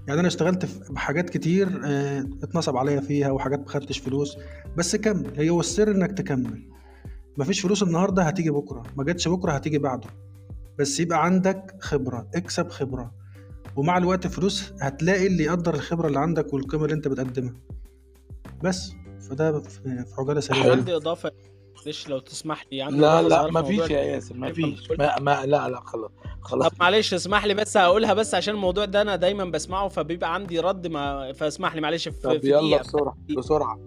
يعني 0.09 0.21
أنا 0.21 0.29
اشتغلت 0.29 0.67
في 0.67 0.93
بحاجات 0.93 1.31
كتير 1.31 1.81
آه، 1.85 2.21
اتنصب 2.43 2.77
عليا 2.77 3.01
فيها 3.01 3.31
وحاجات 3.31 3.59
ما 3.61 3.69
خدتش 3.69 3.99
فلوس 3.99 4.37
بس 4.77 4.97
كمل. 4.97 5.33
هي 5.37 5.51
هو 5.51 5.61
السر 5.61 5.91
إنك 5.91 6.13
تكمل. 6.19 6.63
مفيش 7.39 7.61
فلوس 7.61 7.83
النهارده 7.83 8.23
هتيجي 8.23 8.51
بكرة 8.51 8.83
ما 8.97 9.05
جاتش 9.05 9.29
بكرة 9.29 9.53
هتيجي 9.53 9.79
بعده. 9.79 10.09
بس 10.79 11.01
يبقى 11.01 11.25
عندك 11.25 11.75
خبرة 11.81 12.29
اكسب 12.35 12.69
خبرة. 12.69 13.15
ومع 13.77 13.99
الوقت 13.99 14.27
الفلوس 14.27 14.73
هتلاقي 14.81 15.27
اللي 15.27 15.45
يقدر 15.45 15.75
الخبرة 15.75 16.07
اللي 16.09 16.19
عندك 16.19 16.53
والقيمة 16.53 16.85
اللي 16.85 16.95
أنت 16.95 17.09
بتقدمها. 17.09 17.55
بس. 18.63 18.93
فده 19.31 19.61
في 19.61 20.05
عجالة 20.19 20.41
سريعة. 20.41 20.71
عندي 20.71 20.97
إضافة 20.97 21.31
معلش 21.87 22.09
لو 22.09 22.19
تسمح 22.19 22.65
لي 22.73 22.83
عندي 22.83 22.97
لا 23.01 23.23
لا 23.23 23.51
ما 23.51 23.63
في 23.63 23.77
فيش 23.81 23.91
يا 23.91 24.01
ياسر 24.01 24.35
ما 24.37 24.53
فيش. 24.53 24.91
ما, 24.99 25.19
ما 25.21 25.47
لا 25.47 25.69
لا 25.69 25.81
خلاص 25.81 26.11
خلاص. 26.43 26.69
طب 26.69 26.73
معلش 26.81 27.15
اسمح 27.15 27.45
لي 27.45 27.55
بس 27.55 27.77
هقولها 27.77 28.15
بس 28.15 28.35
عشان 28.35 28.55
الموضوع 28.55 28.85
ده 28.85 29.03
أنا 29.03 29.17
دايما 29.17 29.45
بسمعه 29.45 29.89
فبيبقى 29.89 30.35
عندي 30.35 30.61
رد 30.61 30.87
ما 30.87 31.33
فاسمح 31.33 31.75
لي 31.75 31.81
معلش 31.81 32.09
في, 32.09 32.21
طب 32.23 32.39
في 32.41 32.51
يلا. 32.51 32.79
بسرعة 32.81 33.17
بسرعة. 33.37 33.79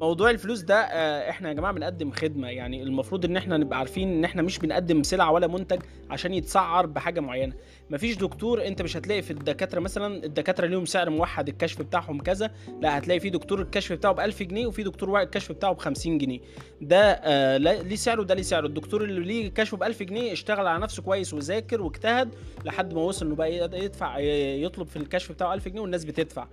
موضوع 0.00 0.30
الفلوس 0.30 0.60
ده 0.60 0.74
آه، 0.80 1.30
إحنا 1.30 1.48
يا 1.48 1.54
جماعة 1.54 1.72
بنقدم 1.72 2.10
خدمة. 2.10 2.48
يعني 2.48 2.82
المفروض 2.82 3.24
إن 3.24 3.36
إحنا 3.36 3.56
نبقى 3.56 3.78
عارفين 3.78 4.08
إن 4.12 4.24
إحنا 4.24 4.42
مش 4.42 4.58
بنقدم 4.58 5.02
سلعة 5.02 5.32
ولا 5.32 5.46
منتج 5.46 5.78
عشان 6.10 6.34
يتسعر 6.34 6.86
بحاجة 6.86 7.20
معينة. 7.20 7.52
مفيش 7.90 8.16
دكتور 8.16 8.66
أنت 8.66 8.82
مش 8.82 8.96
هتلاقي 8.96 9.22
في 9.22 9.30
الدكاترة 9.30 9.80
مثلا 9.80 10.24
الدكاترة 10.24 10.66
ليهم 10.66 10.84
سعر 10.86 11.10
موحد 11.10 11.48
الكشف 11.48 11.82
بتاعهم 11.82 12.20
كذا. 12.20 12.50
لا 12.80 12.98
هتلاقي 12.98 13.20
في 13.20 13.30
دكتور 13.30 13.60
الكشف 13.60 13.92
بتاعه 13.92 14.12
ب 14.14 14.20
1000 14.20 14.42
جنيه 14.42 14.66
وفي 14.66 14.82
دكتور 14.82 15.20
الكشف 15.22 15.52
بتاعه 15.52 15.72
ب 15.72 15.78
50 15.78 16.18
جنيه. 16.18 16.40
ده 16.80 17.10
آه 17.12 17.56
ليه 17.56 17.96
سعره 17.96 18.20
وده 18.20 18.34
ليه 18.34 18.42
سعره؟ 18.42 18.66
الدكتور 18.66 19.04
اللي 19.04 19.20
ليه 19.20 19.48
كشفه 19.50 19.76
ب 19.76 19.82
1000 19.82 20.02
جنيه 20.02 20.32
اشتغل 20.32 20.66
على 20.66 20.82
نفسه 20.82 21.02
كويس 21.02 21.34
وذاكر 21.34 21.82
واجتهد 21.82 22.28
لحد 22.64 22.94
ما 22.94 23.00
وصل 23.00 23.26
إنه 23.26 23.34
بقى 23.34 23.56
يدفع 23.84 24.18
يطلب 24.18 24.86
في 24.86 24.96
الكشف 24.96 25.32
بتاعه 25.32 25.54
1000 25.54 25.68
جنيه 25.68 25.80
والناس 25.80 26.04
بتدفع. 26.04 26.46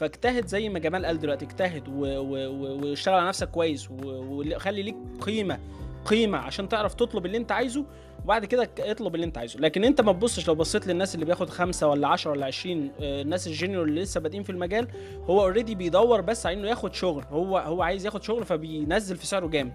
فاجتهد 0.00 0.46
زي 0.46 0.68
ما 0.68 0.78
جمال 0.78 1.06
قال 1.06 1.18
دلوقتي 1.18 1.44
اجتهد 1.44 1.88
واشتغل 1.88 3.14
على 3.14 3.28
نفسك 3.28 3.50
كويس 3.50 3.88
وخلي 3.90 4.82
ليك 4.82 4.96
قيمة 5.20 5.58
قيمة 6.04 6.38
عشان 6.38 6.68
تعرف 6.68 6.94
تطلب 6.94 7.26
اللي 7.26 7.36
انت 7.36 7.52
عايزه 7.52 7.84
وبعد 8.24 8.44
كده 8.44 8.70
اطلب 8.78 9.14
اللي 9.14 9.26
انت 9.26 9.38
عايزه. 9.38 9.60
لكن 9.60 9.84
انت 9.84 10.00
ما 10.00 10.12
تبصش 10.12 10.48
لو 10.48 10.54
بصيت 10.54 10.86
للناس 10.86 11.14
اللي 11.14 11.26
بياخد 11.26 11.50
خمسة 11.50 11.88
ولا 11.88 12.08
عشرة 12.08 12.30
ولا 12.30 12.46
عشرين 12.46 12.90
آه، 13.00 13.22
الناس 13.22 13.46
ال 13.46 13.51
junior 13.51 13.84
اللي 13.84 14.02
لسه 14.02 14.20
بادئين 14.20 14.42
في 14.42 14.50
المجال 14.50 14.88
هو 15.24 15.40
already 15.40 15.74
بيدور 15.74 16.20
بس 16.20 16.46
على 16.46 16.56
انه 16.56 16.68
ياخد 16.68 16.94
شغل. 16.94 17.24
هو 17.30 17.58
هو 17.58 17.82
عايز 17.82 18.04
ياخد 18.06 18.22
شغل 18.22 18.44
فبينزل 18.44 19.16
في 19.16 19.26
سعره 19.26 19.46
جامد. 19.46 19.72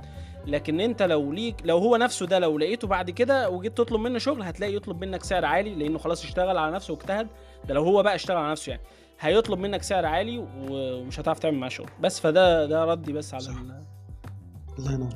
لكن 0.48 0.80
انت 0.80 1.02
لو 1.02 1.32
ليك 1.32 1.56
لو 1.66 1.78
هو 1.78 1.98
نفسه 1.98 2.26
ده 2.26 2.40
لو 2.40 2.58
لقيته 2.58 2.88
بعد 2.88 3.10
كده 3.10 3.50
وجيت 3.50 3.78
تطلب 3.78 4.00
منه 4.02 4.20
شغل 4.20 4.44
هتلاقي 4.44 4.76
يطلب 4.76 5.04
منك 5.06 5.24
سعر 5.24 5.46
عالي 5.46 5.76
لأنه 5.76 5.98
خلاص 5.98 6.24
اشتغل 6.24 6.58
على 6.58 6.76
نفسه 6.76 6.94
واجتهد. 6.94 7.28
ده 7.68 7.74
لو 7.74 7.84
هو 7.84 8.04
بقى 8.04 8.16
اشتغل 8.16 8.38
على 8.38 8.52
نفسه 8.52 8.70
يعني. 8.70 8.82
هيطلب 9.20 9.60
منك 9.60 9.84
سعر 9.84 10.06
عالي 10.06 10.48
ومش 10.70 11.20
هتعرف 11.20 11.40
تعمل 11.40 11.58
معاه 11.58 11.70
شغل. 11.70 11.90
بس 12.02 12.20
فده 12.20 12.66
ده 12.66 12.86
ردي 12.86 13.14
بس 13.14 13.34
على 13.34 13.44
صح. 13.44 13.52
ال- 13.62 13.84
الله 14.80 14.94
ينور. 14.94 15.10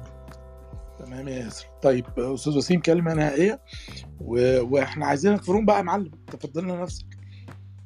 تمام 0.99 1.27
يا 1.27 1.33
ياسر. 1.35 1.65
طيب 1.81 2.05
أستاذ 2.17 2.57
وسيم 2.57 2.81
كلمة 2.81 3.13
نهائية. 3.13 3.59
و... 4.21 4.61
وإحنا 4.73 5.05
عايزينك 5.05 5.41
في 5.41 5.51
روم 5.51 5.65
بقى 5.65 5.77
يا 5.77 5.81
معلم. 5.81 6.11
تفضل 6.27 6.63
لنا 6.63 6.81
نفسك. 6.81 7.05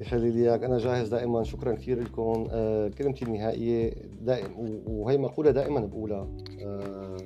يخلي 0.02 0.32
لي 0.32 0.40
إياك 0.50 0.64
أنا 0.64 0.78
جاهز 0.78 1.08
دائما. 1.10 1.44
شكرا 1.44 1.76
كثير 1.76 2.00
لكم. 2.04 2.48
آه 2.52 2.88
كلمتي 2.88 3.26
النهائية 3.26 3.94
دائما 4.22 4.82
وهي 4.88 5.18
مقولة 5.18 5.52
دائما 5.52 5.80
بقولها 5.80 6.28
آه 6.66 7.18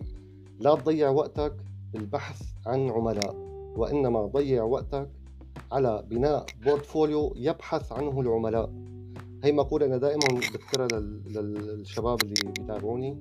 لا 0.60 0.76
تضيع 0.76 1.10
وقتك 1.10 1.54
بالبحث 1.94 2.42
عن 2.66 2.90
عملاء 2.90 3.36
وإنما 3.76 4.26
ضيع 4.26 4.64
وقتك 4.64 5.10
على 5.72 6.04
بناء 6.10 6.46
portfolio 6.66 7.34
يبحث 7.36 7.92
عنه 7.92 8.22
العملاء. 8.22 8.74
هي 9.44 9.52
مقولة 9.52 9.86
أنا 9.86 9.98
دائما 9.98 10.28
بذكرها 10.40 10.88
لل- 11.00 11.54
للشباب 11.54 12.22
اللي 12.24 12.34
بيتابعوني. 12.46 13.18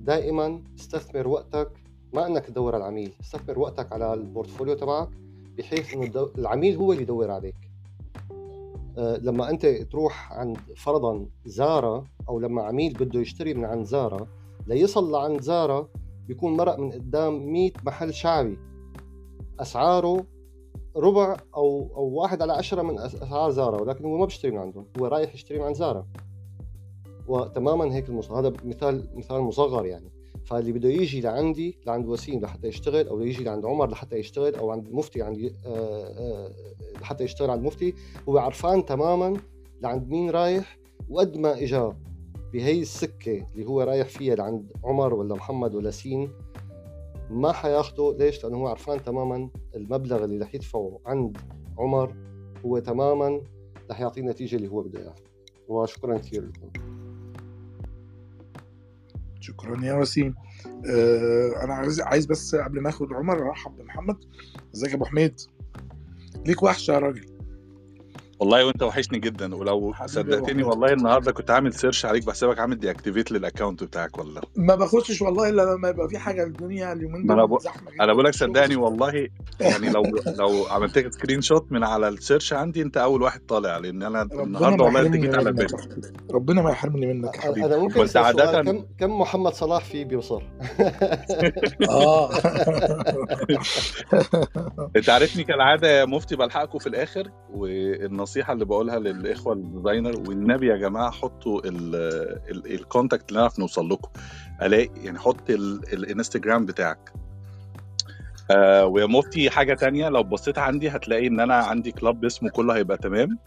دائما 0.00 0.62
استثمر 0.78 1.28
وقتك 1.28 1.70
ما 2.14 2.26
أنك 2.26 2.46
تدور 2.46 2.74
على 2.74 2.84
العميل 2.84 3.12
استثمر 3.20 3.58
وقتك 3.58 3.92
على 3.92 4.14
ال 4.14 4.20
portfolio 4.20 4.74
تبعك 4.74 5.08
بحيث 5.58 5.94
إنه 5.94 6.28
العميل 6.38 6.76
هو 6.76 6.92
اللي 6.92 7.02
يدور 7.02 7.30
عليك. 7.30 7.54
آه، 8.98 9.16
لما 9.16 9.50
أنت 9.50 9.66
تروح 9.66 10.32
عند 10.32 10.58
فرضا 10.76 11.26
زارا 11.46 12.04
أو 12.28 12.38
لما 12.40 12.62
عميل 12.62 12.92
بده 12.92 13.20
يشتري 13.20 13.54
من 13.54 13.64
عند 13.64 13.86
زارا 13.86 14.26
ليصل 14.66 15.12
لعند 15.12 15.40
زارا 15.40 15.88
بيكون 16.28 16.56
مرق 16.56 16.78
من 16.78 16.92
قدام 16.92 17.52
100 17.52 17.72
محل 17.84 18.14
شعبي. 18.14 18.58
أسعاره 19.60 20.24
ربع 20.96 21.36
أو 21.56 21.88
أو 21.96 22.04
واحد 22.04 22.42
على 22.42 22.52
عشرة 22.52 22.82
من 22.82 22.98
أسعار 22.98 23.50
زارا 23.50 23.80
ولكن 23.80 24.04
هو 24.04 24.18
ما 24.18 24.24
بيشتري 24.24 24.50
من 24.50 24.58
عندهم 24.58 24.86
هو 25.00 25.06
رايح 25.06 25.34
يشتري 25.34 25.58
من 25.58 25.64
عند 25.64 25.76
زارا. 25.76 26.06
وتماما 27.28 27.94
هيك 27.94 28.08
المص... 28.08 28.30
هذا 28.30 28.52
مثال 28.64 29.08
مثال 29.14 29.40
مصغر 29.40 29.86
يعني. 29.86 30.10
فاللي 30.46 30.72
بده 30.72 30.88
يجي 30.88 31.20
لعندي 31.20 31.78
لعند 31.86 32.06
وسيم 32.06 32.40
لحتى 32.40 32.68
يشتغل 32.68 33.08
أو 33.08 33.20
يجي 33.20 33.44
لعند 33.44 33.66
عمر 33.66 33.90
لحتى 33.90 34.16
يشتغل 34.16 34.54
أو 34.54 34.70
عند 34.70 34.92
مفتي 34.92 35.22
عند 35.22 35.52
آه، 35.66 35.70
آه، 36.06 36.50
لحتى 37.00 37.24
يشتغل 37.24 37.50
عند 37.50 37.62
مفتي 37.62 37.94
هو 38.28 38.38
عرفان 38.38 38.84
تماما 38.84 39.36
لعند 39.82 40.08
مين 40.08 40.30
رايح 40.30 40.78
وقد 41.08 41.36
ما 41.36 41.62
إجا 41.62 41.96
بهي 42.52 42.80
السكة 42.80 43.46
اللي 43.54 43.66
هو 43.66 43.82
رايح 43.82 44.08
فيها 44.08 44.34
لعند 44.34 44.72
عمر 44.84 45.14
ولا 45.14 45.34
محمد 45.34 45.74
ولا 45.74 45.90
سين 45.90 46.30
ما 47.30 47.52
حياخده؟ 47.52 48.16
ليش؟ 48.18 48.44
لأنه 48.44 48.56
هو 48.56 48.66
عرفان 48.66 49.02
تماما 49.02 49.50
المبلغ 49.76 50.24
اللي 50.24 50.44
رح 50.44 50.54
يدفعه 50.54 51.00
عند 51.06 51.38
عمر 51.78 52.14
هو 52.64 52.78
تماما 52.78 53.40
رح 53.90 54.00
يعطيه 54.00 54.20
النتيجه 54.20 54.56
اللي 54.56 54.68
هو 54.68 54.82
بده 54.82 55.00
إياها. 55.00 55.14
وشكرا 55.68 56.18
كثير 56.18 56.44
لكم. 56.48 56.70
شكرا 59.40 59.84
يا 59.84 59.94
وسيم. 59.94 60.34
آه 60.90 61.64
أنا 61.64 61.74
عايز 61.74 62.00
عايز 62.00 62.26
بس 62.26 62.54
قبل 62.54 62.80
ما 62.80 62.88
آخد 62.88 63.12
عمر 63.12 63.48
أرحب 63.48 63.76
بمحمد. 63.76 64.16
إزيك 64.74 64.90
يا 64.90 64.96
أبو 64.96 65.04
حميد؟ 65.04 65.40
ليك 66.46 66.62
وحشة 66.62 66.92
يا 66.92 66.98
راجل. 66.98 67.35
والله 68.40 68.66
وأنت 68.66 68.82
وحشني 68.82 69.18
جدا 69.18 69.54
ولو 69.54 69.94
صدقتني 70.06 70.62
والله 70.62 70.92
النهارده 70.92 71.32
كنت 71.32 71.50
عامل 71.50 71.74
سيرش 71.74 72.06
عليك 72.06 72.26
بحسابك 72.26 72.58
عامل 72.58 72.78
دي 72.78 72.90
اكتيفيت 72.90 73.32
للاكونت 73.32 73.84
بتاعك 73.84 74.18
والله. 74.18 74.40
ما 74.56 74.74
بخشش 74.74 75.22
والله 75.22 75.48
إلا 75.48 75.62
لما 75.62 75.88
يبقى 75.88 76.08
في 76.08 76.18
حاجة 76.18 76.44
الدنيا 76.44 76.92
اليومين 76.92 77.30
أنا 77.30 77.34
دول 77.40 77.46
بقول 77.48 77.60
زحمة 77.60 77.90
أنا 78.00 78.12
بقول 78.12 78.24
لك 78.24 78.32
في 78.32 78.38
صدقني 78.38 78.76
والله 78.76 79.28
يعني 79.60 79.90
لو 79.90 80.02
لو 80.40 80.66
عملت 80.70 80.98
لك 80.98 81.12
سكرين 81.12 81.40
شوت 81.40 81.72
من 81.72 81.84
على 81.84 82.08
السيرش 82.08 82.52
عندي 82.52 82.82
أنت 82.82 82.96
أول 82.96 83.22
واحد 83.22 83.40
طالع 83.48 83.78
لأن 83.78 84.02
أنا 84.02 84.22
النهارده 84.22 84.84
والله 84.84 85.00
انت 85.00 85.16
جيت 85.16 85.34
على 85.34 85.52
بالي 85.52 85.76
ربنا 86.30 86.62
ما 86.62 86.70
يحرمني 86.70 87.06
منك 87.06 87.34
يا 87.36 87.42
أنا 87.44 87.52
حبيبي. 87.52 87.66
أنا 87.66 87.76
ممكن 87.76 88.06
سؤال. 88.06 88.24
عادة 88.24 88.62
كم 88.62 88.84
كم 89.00 89.18
محمد 89.20 89.52
صلاح 89.52 89.84
فيه 89.84 90.04
بيوصل 90.04 90.42
آه. 91.90 92.30
أنت 94.96 95.10
عارفني 95.10 95.44
كالعادة 95.44 95.88
يا 95.88 96.04
مفتي 96.04 96.36
بلحقكم 96.36 96.78
في 96.78 96.86
الآخر 96.86 97.30
والنصيحه 98.26 98.52
اللي 98.52 98.64
بقولها 98.64 98.98
للإخوة 98.98 99.52
ال 99.52 99.60
designer 99.60 100.20
والنبي 100.28 100.66
يا 100.66 100.76
جماعة 100.76 101.10
حطوا 101.10 101.60
ال- 101.64 101.94
ال- 102.50 102.74
ال 102.74 102.81
contact 102.81 103.28
اللي 103.28 103.40
نعرف 103.40 103.58
نوصل 103.58 103.88
لكم. 103.88 104.08
ألاقي 104.62 104.90
يعني 105.04 105.18
حط 105.18 105.50
ال- 105.50 105.92
الإنستجرام 105.92 106.66
بتاعك. 106.66 107.12
آه 108.50 108.86
ويا 108.86 109.06
مفتي 109.06 109.50
حاجة 109.50 109.74
تانية 109.74 110.08
لو 110.08 110.22
بصيت 110.22 110.58
عندي 110.58 110.88
هتلاقي 110.88 111.26
إن 111.26 111.40
أنا 111.40 111.54
عندي 111.54 111.92
club 111.92 112.24
اسمه 112.24 112.50
كله 112.50 112.76
هيبقى 112.76 112.96
تمام. 112.98 113.38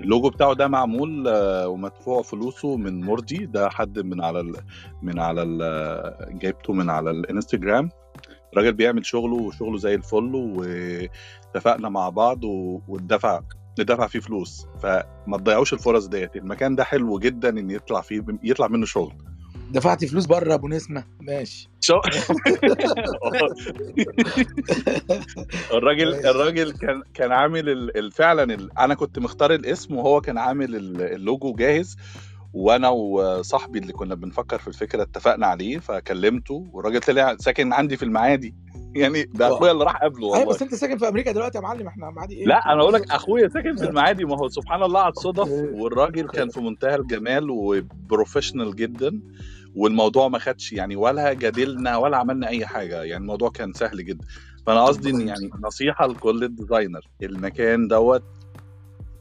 اللوجو 0.00 0.30
بتاعه 0.30 0.52
ده 0.54 0.68
معمول 0.68 1.28
آه، 1.28 1.68
ومدفوع 1.68 2.22
فلوسه 2.22 2.76
من 2.76 3.00
مرضي. 3.00 3.46
ده 3.46 3.68
حد 3.68 3.98
من 3.98 4.24
على 4.24 4.40
ال 4.40 4.54
من 5.02 5.18
على 5.20 5.42
ال 5.42 6.38
جايبته 6.38 6.72
من 6.72 6.90
على 6.90 7.10
الانستجرام 7.10 7.90
الراجل 8.52 8.72
بيعمل 8.72 9.06
شغله 9.06 9.34
وشغله 9.34 9.76
زي 9.78 9.94
الفل 9.94 10.34
واتفقنا 10.34 11.88
مع 11.88 12.08
بعض 12.08 12.44
واتدفع 12.88 13.40
ندفع 13.80 14.06
فيه 14.06 14.20
فلوس 14.20 14.66
فما 14.82 15.36
تضيعوش 15.36 15.72
الفرص 15.72 16.06
ديت. 16.06 16.36
المكان 16.36 16.76
ده 16.76 16.84
حلو 16.84 17.18
جدا 17.18 17.48
إن 17.48 17.70
يطلع 17.70 18.00
فيه 18.00 18.22
يطلع 18.42 18.68
منه 18.68 18.86
شغل. 18.86 19.12
دفعت 19.70 20.04
فلوس 20.04 20.26
بره 20.26 20.48
يا 20.48 20.54
أبو 20.54 20.68
نسمة. 20.68 21.04
ماشي. 21.20 21.70
شو... 21.80 21.94
الراجل 25.72 26.14
الراجل 26.26 26.72
كان 26.72 27.02
كان 27.14 27.32
عامل 27.32 27.68
ال- 27.68 28.12
فعلا 28.12 28.54
ال... 28.54 28.78
أنا 28.78 28.94
كنت 28.94 29.18
مختار 29.18 29.54
الاسم 29.54 29.96
وهو 29.96 30.20
كان 30.20 30.38
عامل 30.38 30.76
ال- 30.76 31.02
اللوجو 31.02 31.54
جاهز 31.54 31.96
وأنا 32.52 32.88
وصاحبي 32.88 33.78
اللي 33.78 33.92
كنا 33.92 34.14
بنفكر 34.14 34.58
في 34.58 34.68
الفكرة 34.68 35.02
اتفقنا 35.02 35.46
عليه 35.46 35.78
فكلمته 35.78 36.66
والراجل 36.72 37.00
طلع 37.00 37.36
ساكن 37.36 37.72
عندي 37.72 37.96
في 37.96 38.02
المعادي. 38.02 38.54
يعني 38.96 39.22
ده 39.34 39.46
wow. 39.48 39.56
أخويا 39.56 39.72
اللي 39.72 39.84
راح 39.84 39.96
قبله 39.96 40.26
أيوه 40.26 40.38
والله 40.38 40.54
بس 40.54 40.62
أنت 40.62 40.74
ساكن 40.74 40.98
في 40.98 41.08
أمريكا 41.08 41.32
دلوقتي 41.32 41.58
يا 41.58 41.62
معلم 41.62 41.86
إحنا 41.86 42.10
معادي 42.10 42.34
إيه 42.34 42.46
لا 42.46 42.72
أنا 42.72 42.80
أقول 42.82 42.92
لك 42.92 43.10
أخويا 43.10 43.48
ساكن 43.48 43.76
في 43.76 43.84
المعادي 43.84 44.24
ما 44.24 44.36
هو 44.38 44.48
سبحان 44.48 44.82
الله 44.82 45.00
على 45.00 45.12
الصدف. 45.12 45.48
والراجل 45.74 46.28
كان 46.28 46.48
في 46.48 46.60
منتهى 46.60 46.94
الجمال 46.94 47.50
و 47.50 47.60
professional 47.60 48.76
جدا 48.76 49.20
والموضوع 49.76 50.28
ما 50.28 50.38
خدش 50.38 50.72
يعني 50.72 50.96
ولا 50.96 51.32
جادلنا 51.32 51.96
ولا 51.96 52.16
عملنا 52.16 52.48
أي 52.48 52.66
حاجة 52.66 53.02
يعني 53.02 53.22
الموضوع 53.22 53.50
كان 53.50 53.72
سهل 53.72 54.04
جدا 54.04 54.24
فأنا 54.66 54.84
قصدي 54.84 55.10
إن 55.10 55.20
يعني 55.28 55.50
نصيحة 55.60 56.06
لكل 56.06 56.44
ال 56.44 56.50
designer 56.50 57.00
المكان 57.22 57.88
دوت 57.88 58.22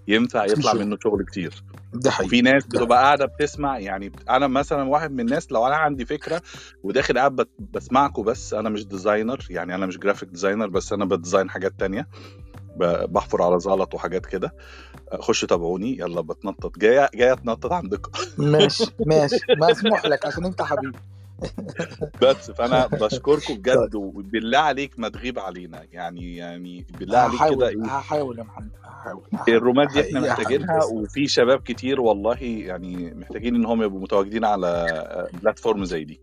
ينفع 0.07 0.45
يطلع. 0.45 0.73
منه 0.73 0.97
شغل 1.03 1.25
كتير 1.25 1.63
ده 1.95 2.11
حقيقي. 2.11 2.27
وفي 2.27 2.41
ناس 2.41 2.65
بتبقى 2.65 3.03
قاعدة 3.03 3.25
بتسمع 3.25 3.79
يعني 3.79 4.11
أنا 4.29 4.47
مثلا 4.47 4.83
واحد 4.83 5.11
من 5.11 5.19
الناس 5.19 5.51
لو 5.51 5.67
أنا 5.67 5.75
عندي 5.75 6.05
فكرة 6.05 6.41
وداخل 6.83 7.17
قاعد 7.17 7.47
بسمعكم 7.73 8.23
بس 8.23 8.53
أنا 8.53 8.69
مش 8.69 8.85
designer 8.85 9.45
يعني 9.49 9.75
أنا 9.75 9.85
مش 9.85 9.97
graphic 9.97 10.29
designer 10.29 10.67
بس 10.67 10.93
أنا 10.93 11.05
ب 11.05 11.11
design 11.11 11.49
حاجات 11.49 11.73
تانية 11.79 12.07
بحفر 13.07 13.41
على 13.41 13.59
زلط 13.59 13.93
وحاجات 13.93 14.25
كده. 14.25 14.53
خشوا 15.19 15.47
تابعوني 15.47 15.97
يلا 15.99 16.21
بتنطط. 16.21 16.77
جاية 16.79 17.09
جاية 17.15 17.33
اتنطط 17.33 17.71
عندكم. 17.73 18.11
ماشي 18.37 18.85
ماشي. 19.07 19.39
مسموح 19.57 20.05
لك 20.05 20.25
عشان 20.25 20.45
أنت 20.45 20.61
حبيبي. 20.61 20.97
بس 22.21 22.51
فأنا 22.51 22.87
بشكركم 23.01 23.53
بجد 23.53 23.95
وبالله 23.95 24.57
عليك 24.57 24.99
ما 24.99 25.09
تغيب 25.09 25.39
علينا 25.39 25.81
يعني 25.91 26.35
يعني 26.35 26.85
بالله 26.99 27.17
عليك 27.17 27.53
كده 27.73 27.85
هحاول 27.85 28.39
يا 28.39 28.43
محمد 28.43 28.71
هحاول. 28.83 29.23
الرومات 29.49 29.93
دي 29.93 30.01
إحنا 30.01 30.19
محتاجينها. 30.19 30.83
وفي 30.83 31.27
شباب 31.27 31.59
كتير 31.59 32.01
والله 32.01 32.37
يعني 32.41 33.13
محتاجين 33.15 33.55
إن 33.55 33.65
هم 33.65 33.83
يبقوا 33.83 34.01
متواجدين 34.01 34.45
على 34.45 34.85
platform 35.43 35.85
زي 35.85 36.03
دي 36.03 36.19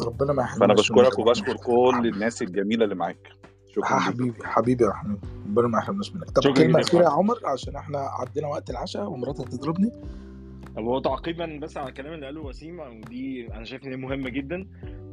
ربنا 0.00 0.32
ما 0.32 0.42
يحرمناش 0.42 0.58
فأنا 0.60 0.74
بشكرك 0.74 1.18
وبشكر. 1.18 1.56
كل 1.56 2.10
الناس 2.14 2.42
الجميلة 2.42 2.84
اللي 2.84 2.94
معاك 2.94 3.28
شكرا 3.74 3.84
حبيبي 3.98 4.44
حبيبي 4.44 4.84
يا 4.84 4.88
محمود 4.88 5.18
ربنا 5.46 5.68
ما 5.68 5.78
يحرمناش 5.78 6.12
منك 6.14 6.30
طب 6.30 6.56
كلمة 6.56 6.80
أخيرة 6.80 7.02
يا. 7.02 7.08
عمر 7.08 7.38
عشان 7.44 7.76
إحنا 7.76 7.98
عدينا 7.98 8.48
وقت 8.48 8.70
العشاء 8.70 9.06
ومراتي 9.10 9.42
هتضربني 9.42 9.90
طب 10.76 10.84
هو 10.84 10.98
تعقيبا 10.98 11.58
بس 11.62 11.76
على 11.76 11.88
الكلام 11.88 12.12
اللي 12.12 12.26
قاله 12.26 12.40
وسيم 12.40 12.80
ودي 12.80 13.46
أنا 13.54 13.64
شايف 13.64 13.84
إن 13.84 13.90
هي 13.90 13.96
مهمة 13.96 14.30
جدا 14.30 14.66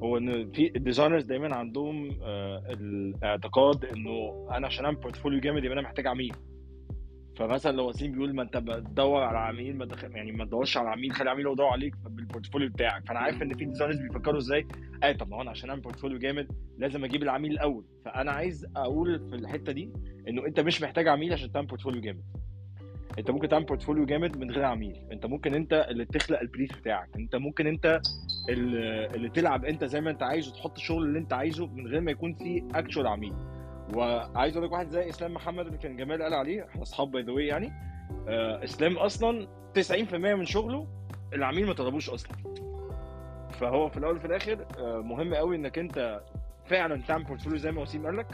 هو 0.03 0.17
إن 0.17 0.51
في 0.51 0.71
ال 0.75 0.80
designers 0.80 1.23
دايما 1.23 1.55
عندهم 1.55 2.11
آه، 2.23 2.63
الاعتقاد 2.69 3.85
إنه 3.85 4.47
أنا 4.51 4.67
عشان 4.67 4.85
أعمل 4.85 4.97
portfolio 4.97 5.39
جامد 5.39 5.63
يبقى 5.63 5.73
أنا 5.73 5.81
محتاج 5.87 6.07
عميل. 6.07 6.35
فمثلا 7.35 7.71
لو 7.77 7.89
وسيم 7.89 8.11
بيقول 8.11 8.35
ما 8.35 8.43
أنت 8.43 8.57
بتدور 8.57 9.23
على 9.23 9.37
عميل 9.37 9.77
ما 9.77 9.85
دخل 9.85 10.11
يعني 10.15 10.31
ما 10.31 10.45
تدورش 10.45 10.77
على 10.77 10.89
عميل 10.89 11.11
خلي 11.11 11.29
عميل 11.29 11.47
يدور 11.47 11.65
عليك 11.67 11.95
بال 12.09 12.20
portfolio 12.20 12.69
بتاعك. 12.69 13.05
فأنا 13.07 13.19
عارف 13.19 13.41
إن 13.41 13.53
في 13.53 13.65
designers 13.65 13.99
بيفكروا 13.99 14.37
إزاي 14.37 14.67
اي 15.03 15.13
طب 15.13 15.29
ما 15.29 15.37
هو 15.37 15.41
أنا 15.41 15.49
عشان 15.51 15.69
أعمل 15.69 15.81
portfolio 15.81 16.19
جامد 16.19 16.47
لازم 16.77 17.03
أجيب 17.05 17.23
العميل 17.23 17.51
الأول. 17.51 17.85
فأنا 18.05 18.31
عايز 18.31 18.65
أقول 18.75 19.29
في 19.29 19.35
الحتة 19.35 19.71
دي 19.71 19.89
إنه 20.27 20.45
أنت 20.45 20.59
مش 20.59 20.81
محتاج 20.81 21.07
عميل 21.07 21.33
عشان 21.33 21.51
تعمل 21.51 21.67
portfolio 21.67 22.01
جامد. 22.01 22.23
انت 23.19 23.31
ممكن 23.31 23.47
تعمل 23.49 23.65
portfolio 23.65 24.05
جامد 24.05 24.37
من 24.37 24.51
غير 24.51 24.65
عميل. 24.65 25.01
انت 25.11 25.25
ممكن 25.25 25.53
انت 25.53 25.85
اللي 25.89 26.05
تخلق 26.05 26.39
ال 26.39 26.45
brief 26.45 26.77
بتاعك. 26.77 27.09
انت 27.15 27.35
ممكن 27.35 27.67
انت 27.67 28.01
اللي, 28.49 29.29
تلعب 29.29 29.65
انت 29.65 29.85
زي 29.85 30.01
ما 30.01 30.11
انت 30.11 30.23
عايز 30.23 30.47
وتحط 30.47 30.77
الشغل 30.77 31.03
اللي 31.03 31.19
انت 31.19 31.33
عايزه 31.33 31.67
من 31.67 31.87
غير 31.87 32.01
ما 32.01 32.11
يكون 32.11 32.33
في 32.33 32.63
actual 32.75 33.07
عميل. 33.07 33.33
وعايز 33.95 34.57
أقول 34.57 34.67
لك 34.67 34.73
واحد 34.73 34.89
زي 34.89 35.09
إسلام 35.09 35.33
محمد 35.33 35.65
اللي 35.65 35.77
كان 35.77 35.97
جمال 35.97 36.21
قال 36.23 36.33
عليه 36.33 36.65
إحنا 36.65 36.81
أصحاب 36.81 37.11
by 37.11 37.23
the 37.23 37.27
way 37.27 37.31
يعني. 37.41 37.71
آه 38.27 38.63
إسلام 38.63 38.97
أصلا 38.97 39.47
90% 39.79 40.13
من 40.13 40.45
شغله 40.45 40.87
العميل 41.33 41.65
ما 41.67 41.73
طلبوش 41.73 42.09
أصلا. 42.09 42.31
فهو 43.49 43.89
في 43.89 43.97
الأول 43.97 44.15
وفي 44.15 44.25
الآخر 44.25 44.65
آه 44.79 45.01
مهم 45.01 45.33
قوي 45.33 45.55
إنك 45.55 45.79
أنت 45.79 46.21
فعلا 46.65 47.01
تعمل 47.07 47.23
portfolio 47.23 47.57
زي 47.57 47.71
ما 47.71 47.81
وسيم 47.81 48.05
قال 48.05 48.17
لك. 48.17 48.27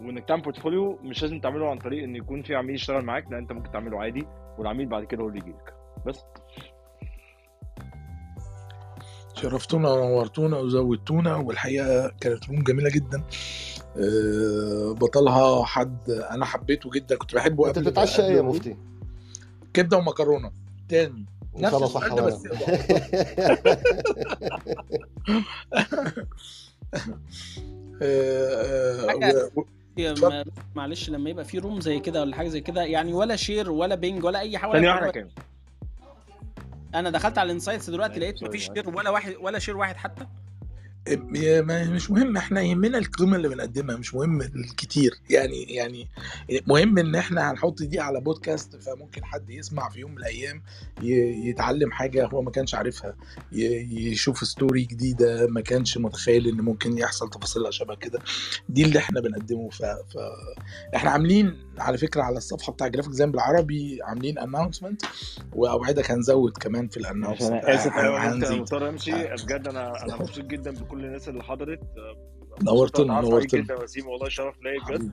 وانك 0.00 0.28
تعمل 0.28 0.42
portfolio 0.42 0.98
مش 1.02 1.22
لازم 1.22 1.40
تعمله 1.40 1.70
عن 1.70 1.78
طريق 1.78 2.04
إن 2.04 2.16
يكون 2.16 2.42
في 2.42 2.54
عميل 2.54 2.74
يشتغل 2.74 3.04
معاك 3.04 3.24
لا 3.30 3.38
أنت 3.38 3.52
ممكن 3.52 3.70
تعمله 3.72 4.00
عادي 4.00 4.26
والعميل 4.58 4.86
بعد 4.86 5.04
كده 5.04 5.22
هو 5.22 5.28
اللي 5.28 5.38
يجي 5.38 5.50
لك. 5.50 5.74
بس. 6.06 6.20
شرفتونا 9.34 9.90
ونورتونا 9.90 10.58
وزودتونا 10.58 11.36
والحقيقة 11.36 12.12
كانت 12.20 12.48
room 12.48 12.62
جميلة 12.62 12.90
جدا. 12.90 13.22
آه، 13.96 14.92
بطلها 14.92 15.64
حد 15.64 16.10
أنا 16.10 16.44
حبيته 16.44 16.90
جدا 16.90 17.16
كنت 17.16 17.34
بحبه 17.34 17.68
أنت 17.68 17.78
بتتعشى 17.78 18.22
إيه 18.22 18.36
يا 18.36 18.42
مفتي؟ 18.42 18.76
كبدة 19.74 19.96
ومكرونة. 19.96 20.50
تاني. 20.88 21.26
إن 21.56 21.62
نفس 21.62 21.74
السؤال 21.82 22.14
ده 22.14 22.22
بس 22.22 22.42
ما- 29.98 30.44
معلش 30.74 31.10
لما 31.10 31.30
يبقى 31.30 31.44
في 31.44 31.58
room 31.58 31.80
زي 31.80 32.00
كده 32.00 32.20
ولا 32.20 32.36
حاجة 32.36 32.48
زي 32.48 32.60
كده 32.60 32.82
يعني 32.82 33.12
ولا 33.12 33.36
share 33.36 33.70
ولا 33.70 33.94
ping 33.94 34.24
ولا 34.24 34.38
أي 34.38 34.58
حاجة 34.58 34.72
ثانية 34.72 34.88
ولا 34.88 35.00
واحدة 35.00 35.20
كام 35.20 35.28
أنا 36.94 37.10
دخلت 37.10 37.38
على 37.38 37.46
ال 37.46 37.51
insights 37.51 37.90
دلوقتي 37.90 38.20
لقيت 38.20 38.42
مفيش 38.42 38.64
share 38.74 38.88
ولا 38.96 39.10
واحد 39.10 39.34
ولا 39.40 39.58
share 39.58 39.76
واحد 39.76 39.96
حتى. 39.96 40.26
مش 41.92 42.10
مهم 42.10 42.36
إحنا 42.36 42.60
يهمنا 42.60 42.98
القيمة 42.98 43.36
اللي 43.36 43.48
بنقدمها 43.48 43.96
مش 43.96 44.14
مهم 44.14 44.40
الكتير. 44.42 45.10
يعني 45.30 45.62
يعني 45.62 46.08
مهم 46.66 46.98
إن 46.98 47.14
إحنا 47.14 47.50
هنحط 47.50 47.82
دي 47.82 48.00
على 48.00 48.20
بودكاست 48.20 48.76
فممكن 48.76 49.24
حد 49.24 49.50
يسمع 49.50 49.88
في 49.88 50.00
يوم 50.00 50.10
من 50.10 50.18
الأيام 50.18 50.62
يتعلم 51.48 51.90
حاجة 51.92 52.26
هو 52.26 52.42
ما 52.42 52.50
كانش 52.50 52.74
عارفها 52.74 53.16
يشوف 53.52 54.38
story 54.44 54.82
جديدة 54.84 55.46
ما 55.46 55.60
كانش 55.60 55.98
متخيل 55.98 56.48
إن 56.48 56.60
ممكن 56.60 56.98
يحصل 56.98 57.30
تفاصيلها 57.30 57.70
شبه 57.70 57.94
كده. 57.94 58.18
دي 58.68 58.82
اللي 58.84 58.98
إحنا 58.98 59.20
بنقدمه 59.20 59.68
ف... 59.70 59.82
ف... 59.82 60.16
إحنا 60.94 61.10
عاملين 61.10 61.56
على 61.80 61.98
فكرة 61.98 62.22
على 62.22 62.36
الصفحة 62.36 62.72
بتاع 62.72 62.88
Graphic 62.88 63.12
Design 63.12 63.30
بالعربي 63.30 63.98
عاملين 64.02 64.38
announcement 64.38 65.02
وأوعدك 65.52 66.10
هنزود 66.10 66.52
كمان 66.58 66.88
في 66.88 66.96
ال 66.96 67.01
announcement 67.01 67.64
أنا 67.64 67.74
آسف 67.74 67.92
هنزيد. 67.92 68.60
مضطر 68.60 68.88
أمشي. 68.88 69.12
بجد 69.12 69.68
أنا 69.68 70.04
أنا 70.04 70.16
مبسوط 70.16 70.44
جدا 70.44 70.70
بكل 70.70 71.04
الناس 71.04 71.28
اللي 71.28 71.42
حضرت. 71.42 71.80
نورتنا، 72.62 73.04
نورتنا 73.06 73.20
نورتنا. 73.30 73.60
جدا 73.60 73.74
يا 73.74 73.82
وسيم 73.82 74.06
والله 74.06 74.28
شرف 74.28 74.54
ليا 74.62 74.96
بجد. 74.96 75.10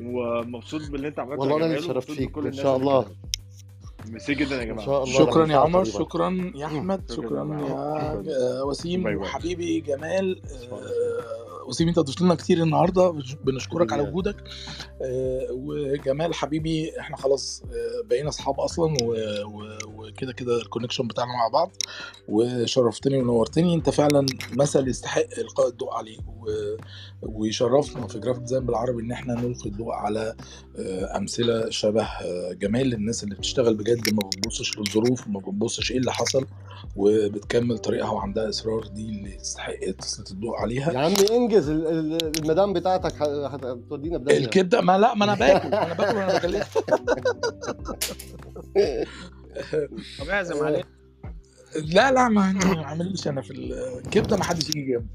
ومبسوط 0.00 0.90
باللي 0.90 1.08
أنت 1.08 1.18
عملته 1.18 1.40
والله 1.40 1.56
أنا 1.56 1.64
ومبسوط 1.66 1.98
فيك 2.10 2.38
الناس 2.38 2.54
شاء 2.54 2.76
الله. 2.76 3.06
ميرسي 4.08 4.34
جدا 4.34 4.56
يا 4.56 4.62
إن 4.62 4.68
جماعة. 4.68 4.86
شاء 4.86 5.02
الله. 5.04 5.18
شكرا 5.18 5.46
يا 5.46 5.56
عمر. 5.56 5.84
شكرا 5.84 6.52
يا 6.54 6.66
أحمد 6.66 7.10
شكراً 7.12 7.26
شكرا 7.26 7.60
يا 7.60 7.68
يا. 7.68 8.60
آه، 8.60 8.64
وسيم. 8.64 9.06
وحبيبي 9.20 9.80
جمال 9.80 10.42
آه، 10.72 11.49
وسيم 11.68 11.88
انت 11.88 11.98
ضفت 11.98 12.20
لنا 12.20 12.34
كتير 12.34 12.62
النهارده 12.62 13.10
بنشكرك 13.44 13.92
على. 13.92 14.02
وجودك. 14.02 14.36
آه، 15.02 15.46
وجمال 15.50 16.34
حبيبي 16.34 17.00
إحنا 17.00 17.16
خلاص 17.16 17.62
آه، 17.72 18.06
بقينا 18.08 18.28
اصحاب 18.28 18.60
أصلا 18.60 18.94
وكده 19.86 20.32
كده 20.32 20.56
الكونكشن 20.56 21.06
بتاعنا 21.08 21.32
مع 21.32 21.48
بعض. 21.48 21.70
وشرفتني 22.28 23.18
ونورتني. 23.18 23.74
انت 23.74 23.90
فعلا 23.90 24.26
مثل 24.52 24.88
يستحق 24.88 25.26
إلقاء 25.38 25.68
الضوء 25.68 25.94
عليه. 25.94 26.18
ويشرفنا 27.22 28.06
في 28.06 28.18
Graphic 28.18 28.42
Design 28.42 28.66
بالعربي 28.66 29.02
إن 29.02 29.12
إحنا 29.12 29.34
نلقي 29.34 29.70
الضوء 29.70 29.92
على 29.92 30.34
آه، 30.78 31.16
أمثلة 31.16 31.70
شبه 31.70 32.08
جمال 32.52 32.86
للناس 32.86 33.24
اللي 33.24 33.34
بتشتغل 33.34 33.74
بجد. 33.74 34.14
ما 34.14 34.28
بتبصش 34.28 34.78
للظروف 34.78 35.26
وما 35.26 35.40
بتبصش 35.40 35.90
إيه 35.92 35.98
اللي 35.98 36.12
حصل 36.12 36.46
وبتكمل 36.96 37.78
طريقها 37.78 38.10
وعندها 38.10 38.48
إصرار. 38.48 38.86
دي 38.86 39.02
اللي 39.02 39.34
يستحق 39.36 39.90
تسلط 39.98 40.30
الضوء 40.30 40.56
عليها. 40.56 40.92
يا 40.92 40.98
عمي 40.98 41.16
انجز 41.50 41.68
ال- 41.68 41.86
ال- 41.86 42.38
المدام 42.42 42.72
بتاعتك 42.72 43.22
هتودينا 43.22 44.18
بداية. 44.18 44.38
الكبدة 44.38 44.80
ما 44.80 44.98
لا 44.98 45.14
ما 45.14 45.24
أنا 45.24 45.34
باكل 45.34 45.70
ما 45.70 45.86
أنا 45.86 45.94
باكل 45.94 46.16
وأنا 46.16 46.38
بكلمك. 46.38 46.66
طب 50.20 50.28
اعزم 50.28 50.64
عليه 50.64 50.82
لا 51.94 52.12
لا 52.12 52.28
ما 52.28 52.54
عمليش 52.86 53.28
أنا 53.28 53.42
في 53.42 53.50
الكبدة 53.50 54.36
ما 54.36 54.44
حدش 54.44 54.68
يجي 54.68 54.82
جنبي. 54.92 55.06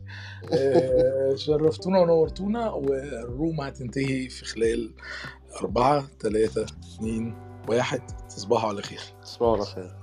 آه، 0.54 1.36
شرفتونا 1.36 2.00
ونورتونا 2.00 2.70
والروم 2.72 3.62
هتنتهي 3.62 4.30
في 4.30 4.46
خلال 4.46 4.94
أربعة 5.62 6.08
ثلاثة 6.22 6.66
اثنين 6.96 7.36
واحد. 7.68 8.02
تصبحوا 8.30 8.70
على 8.70 8.82
خير. 8.82 9.00
تصبحوا 9.24 9.56
على 9.56 9.66
خير. 9.66 9.96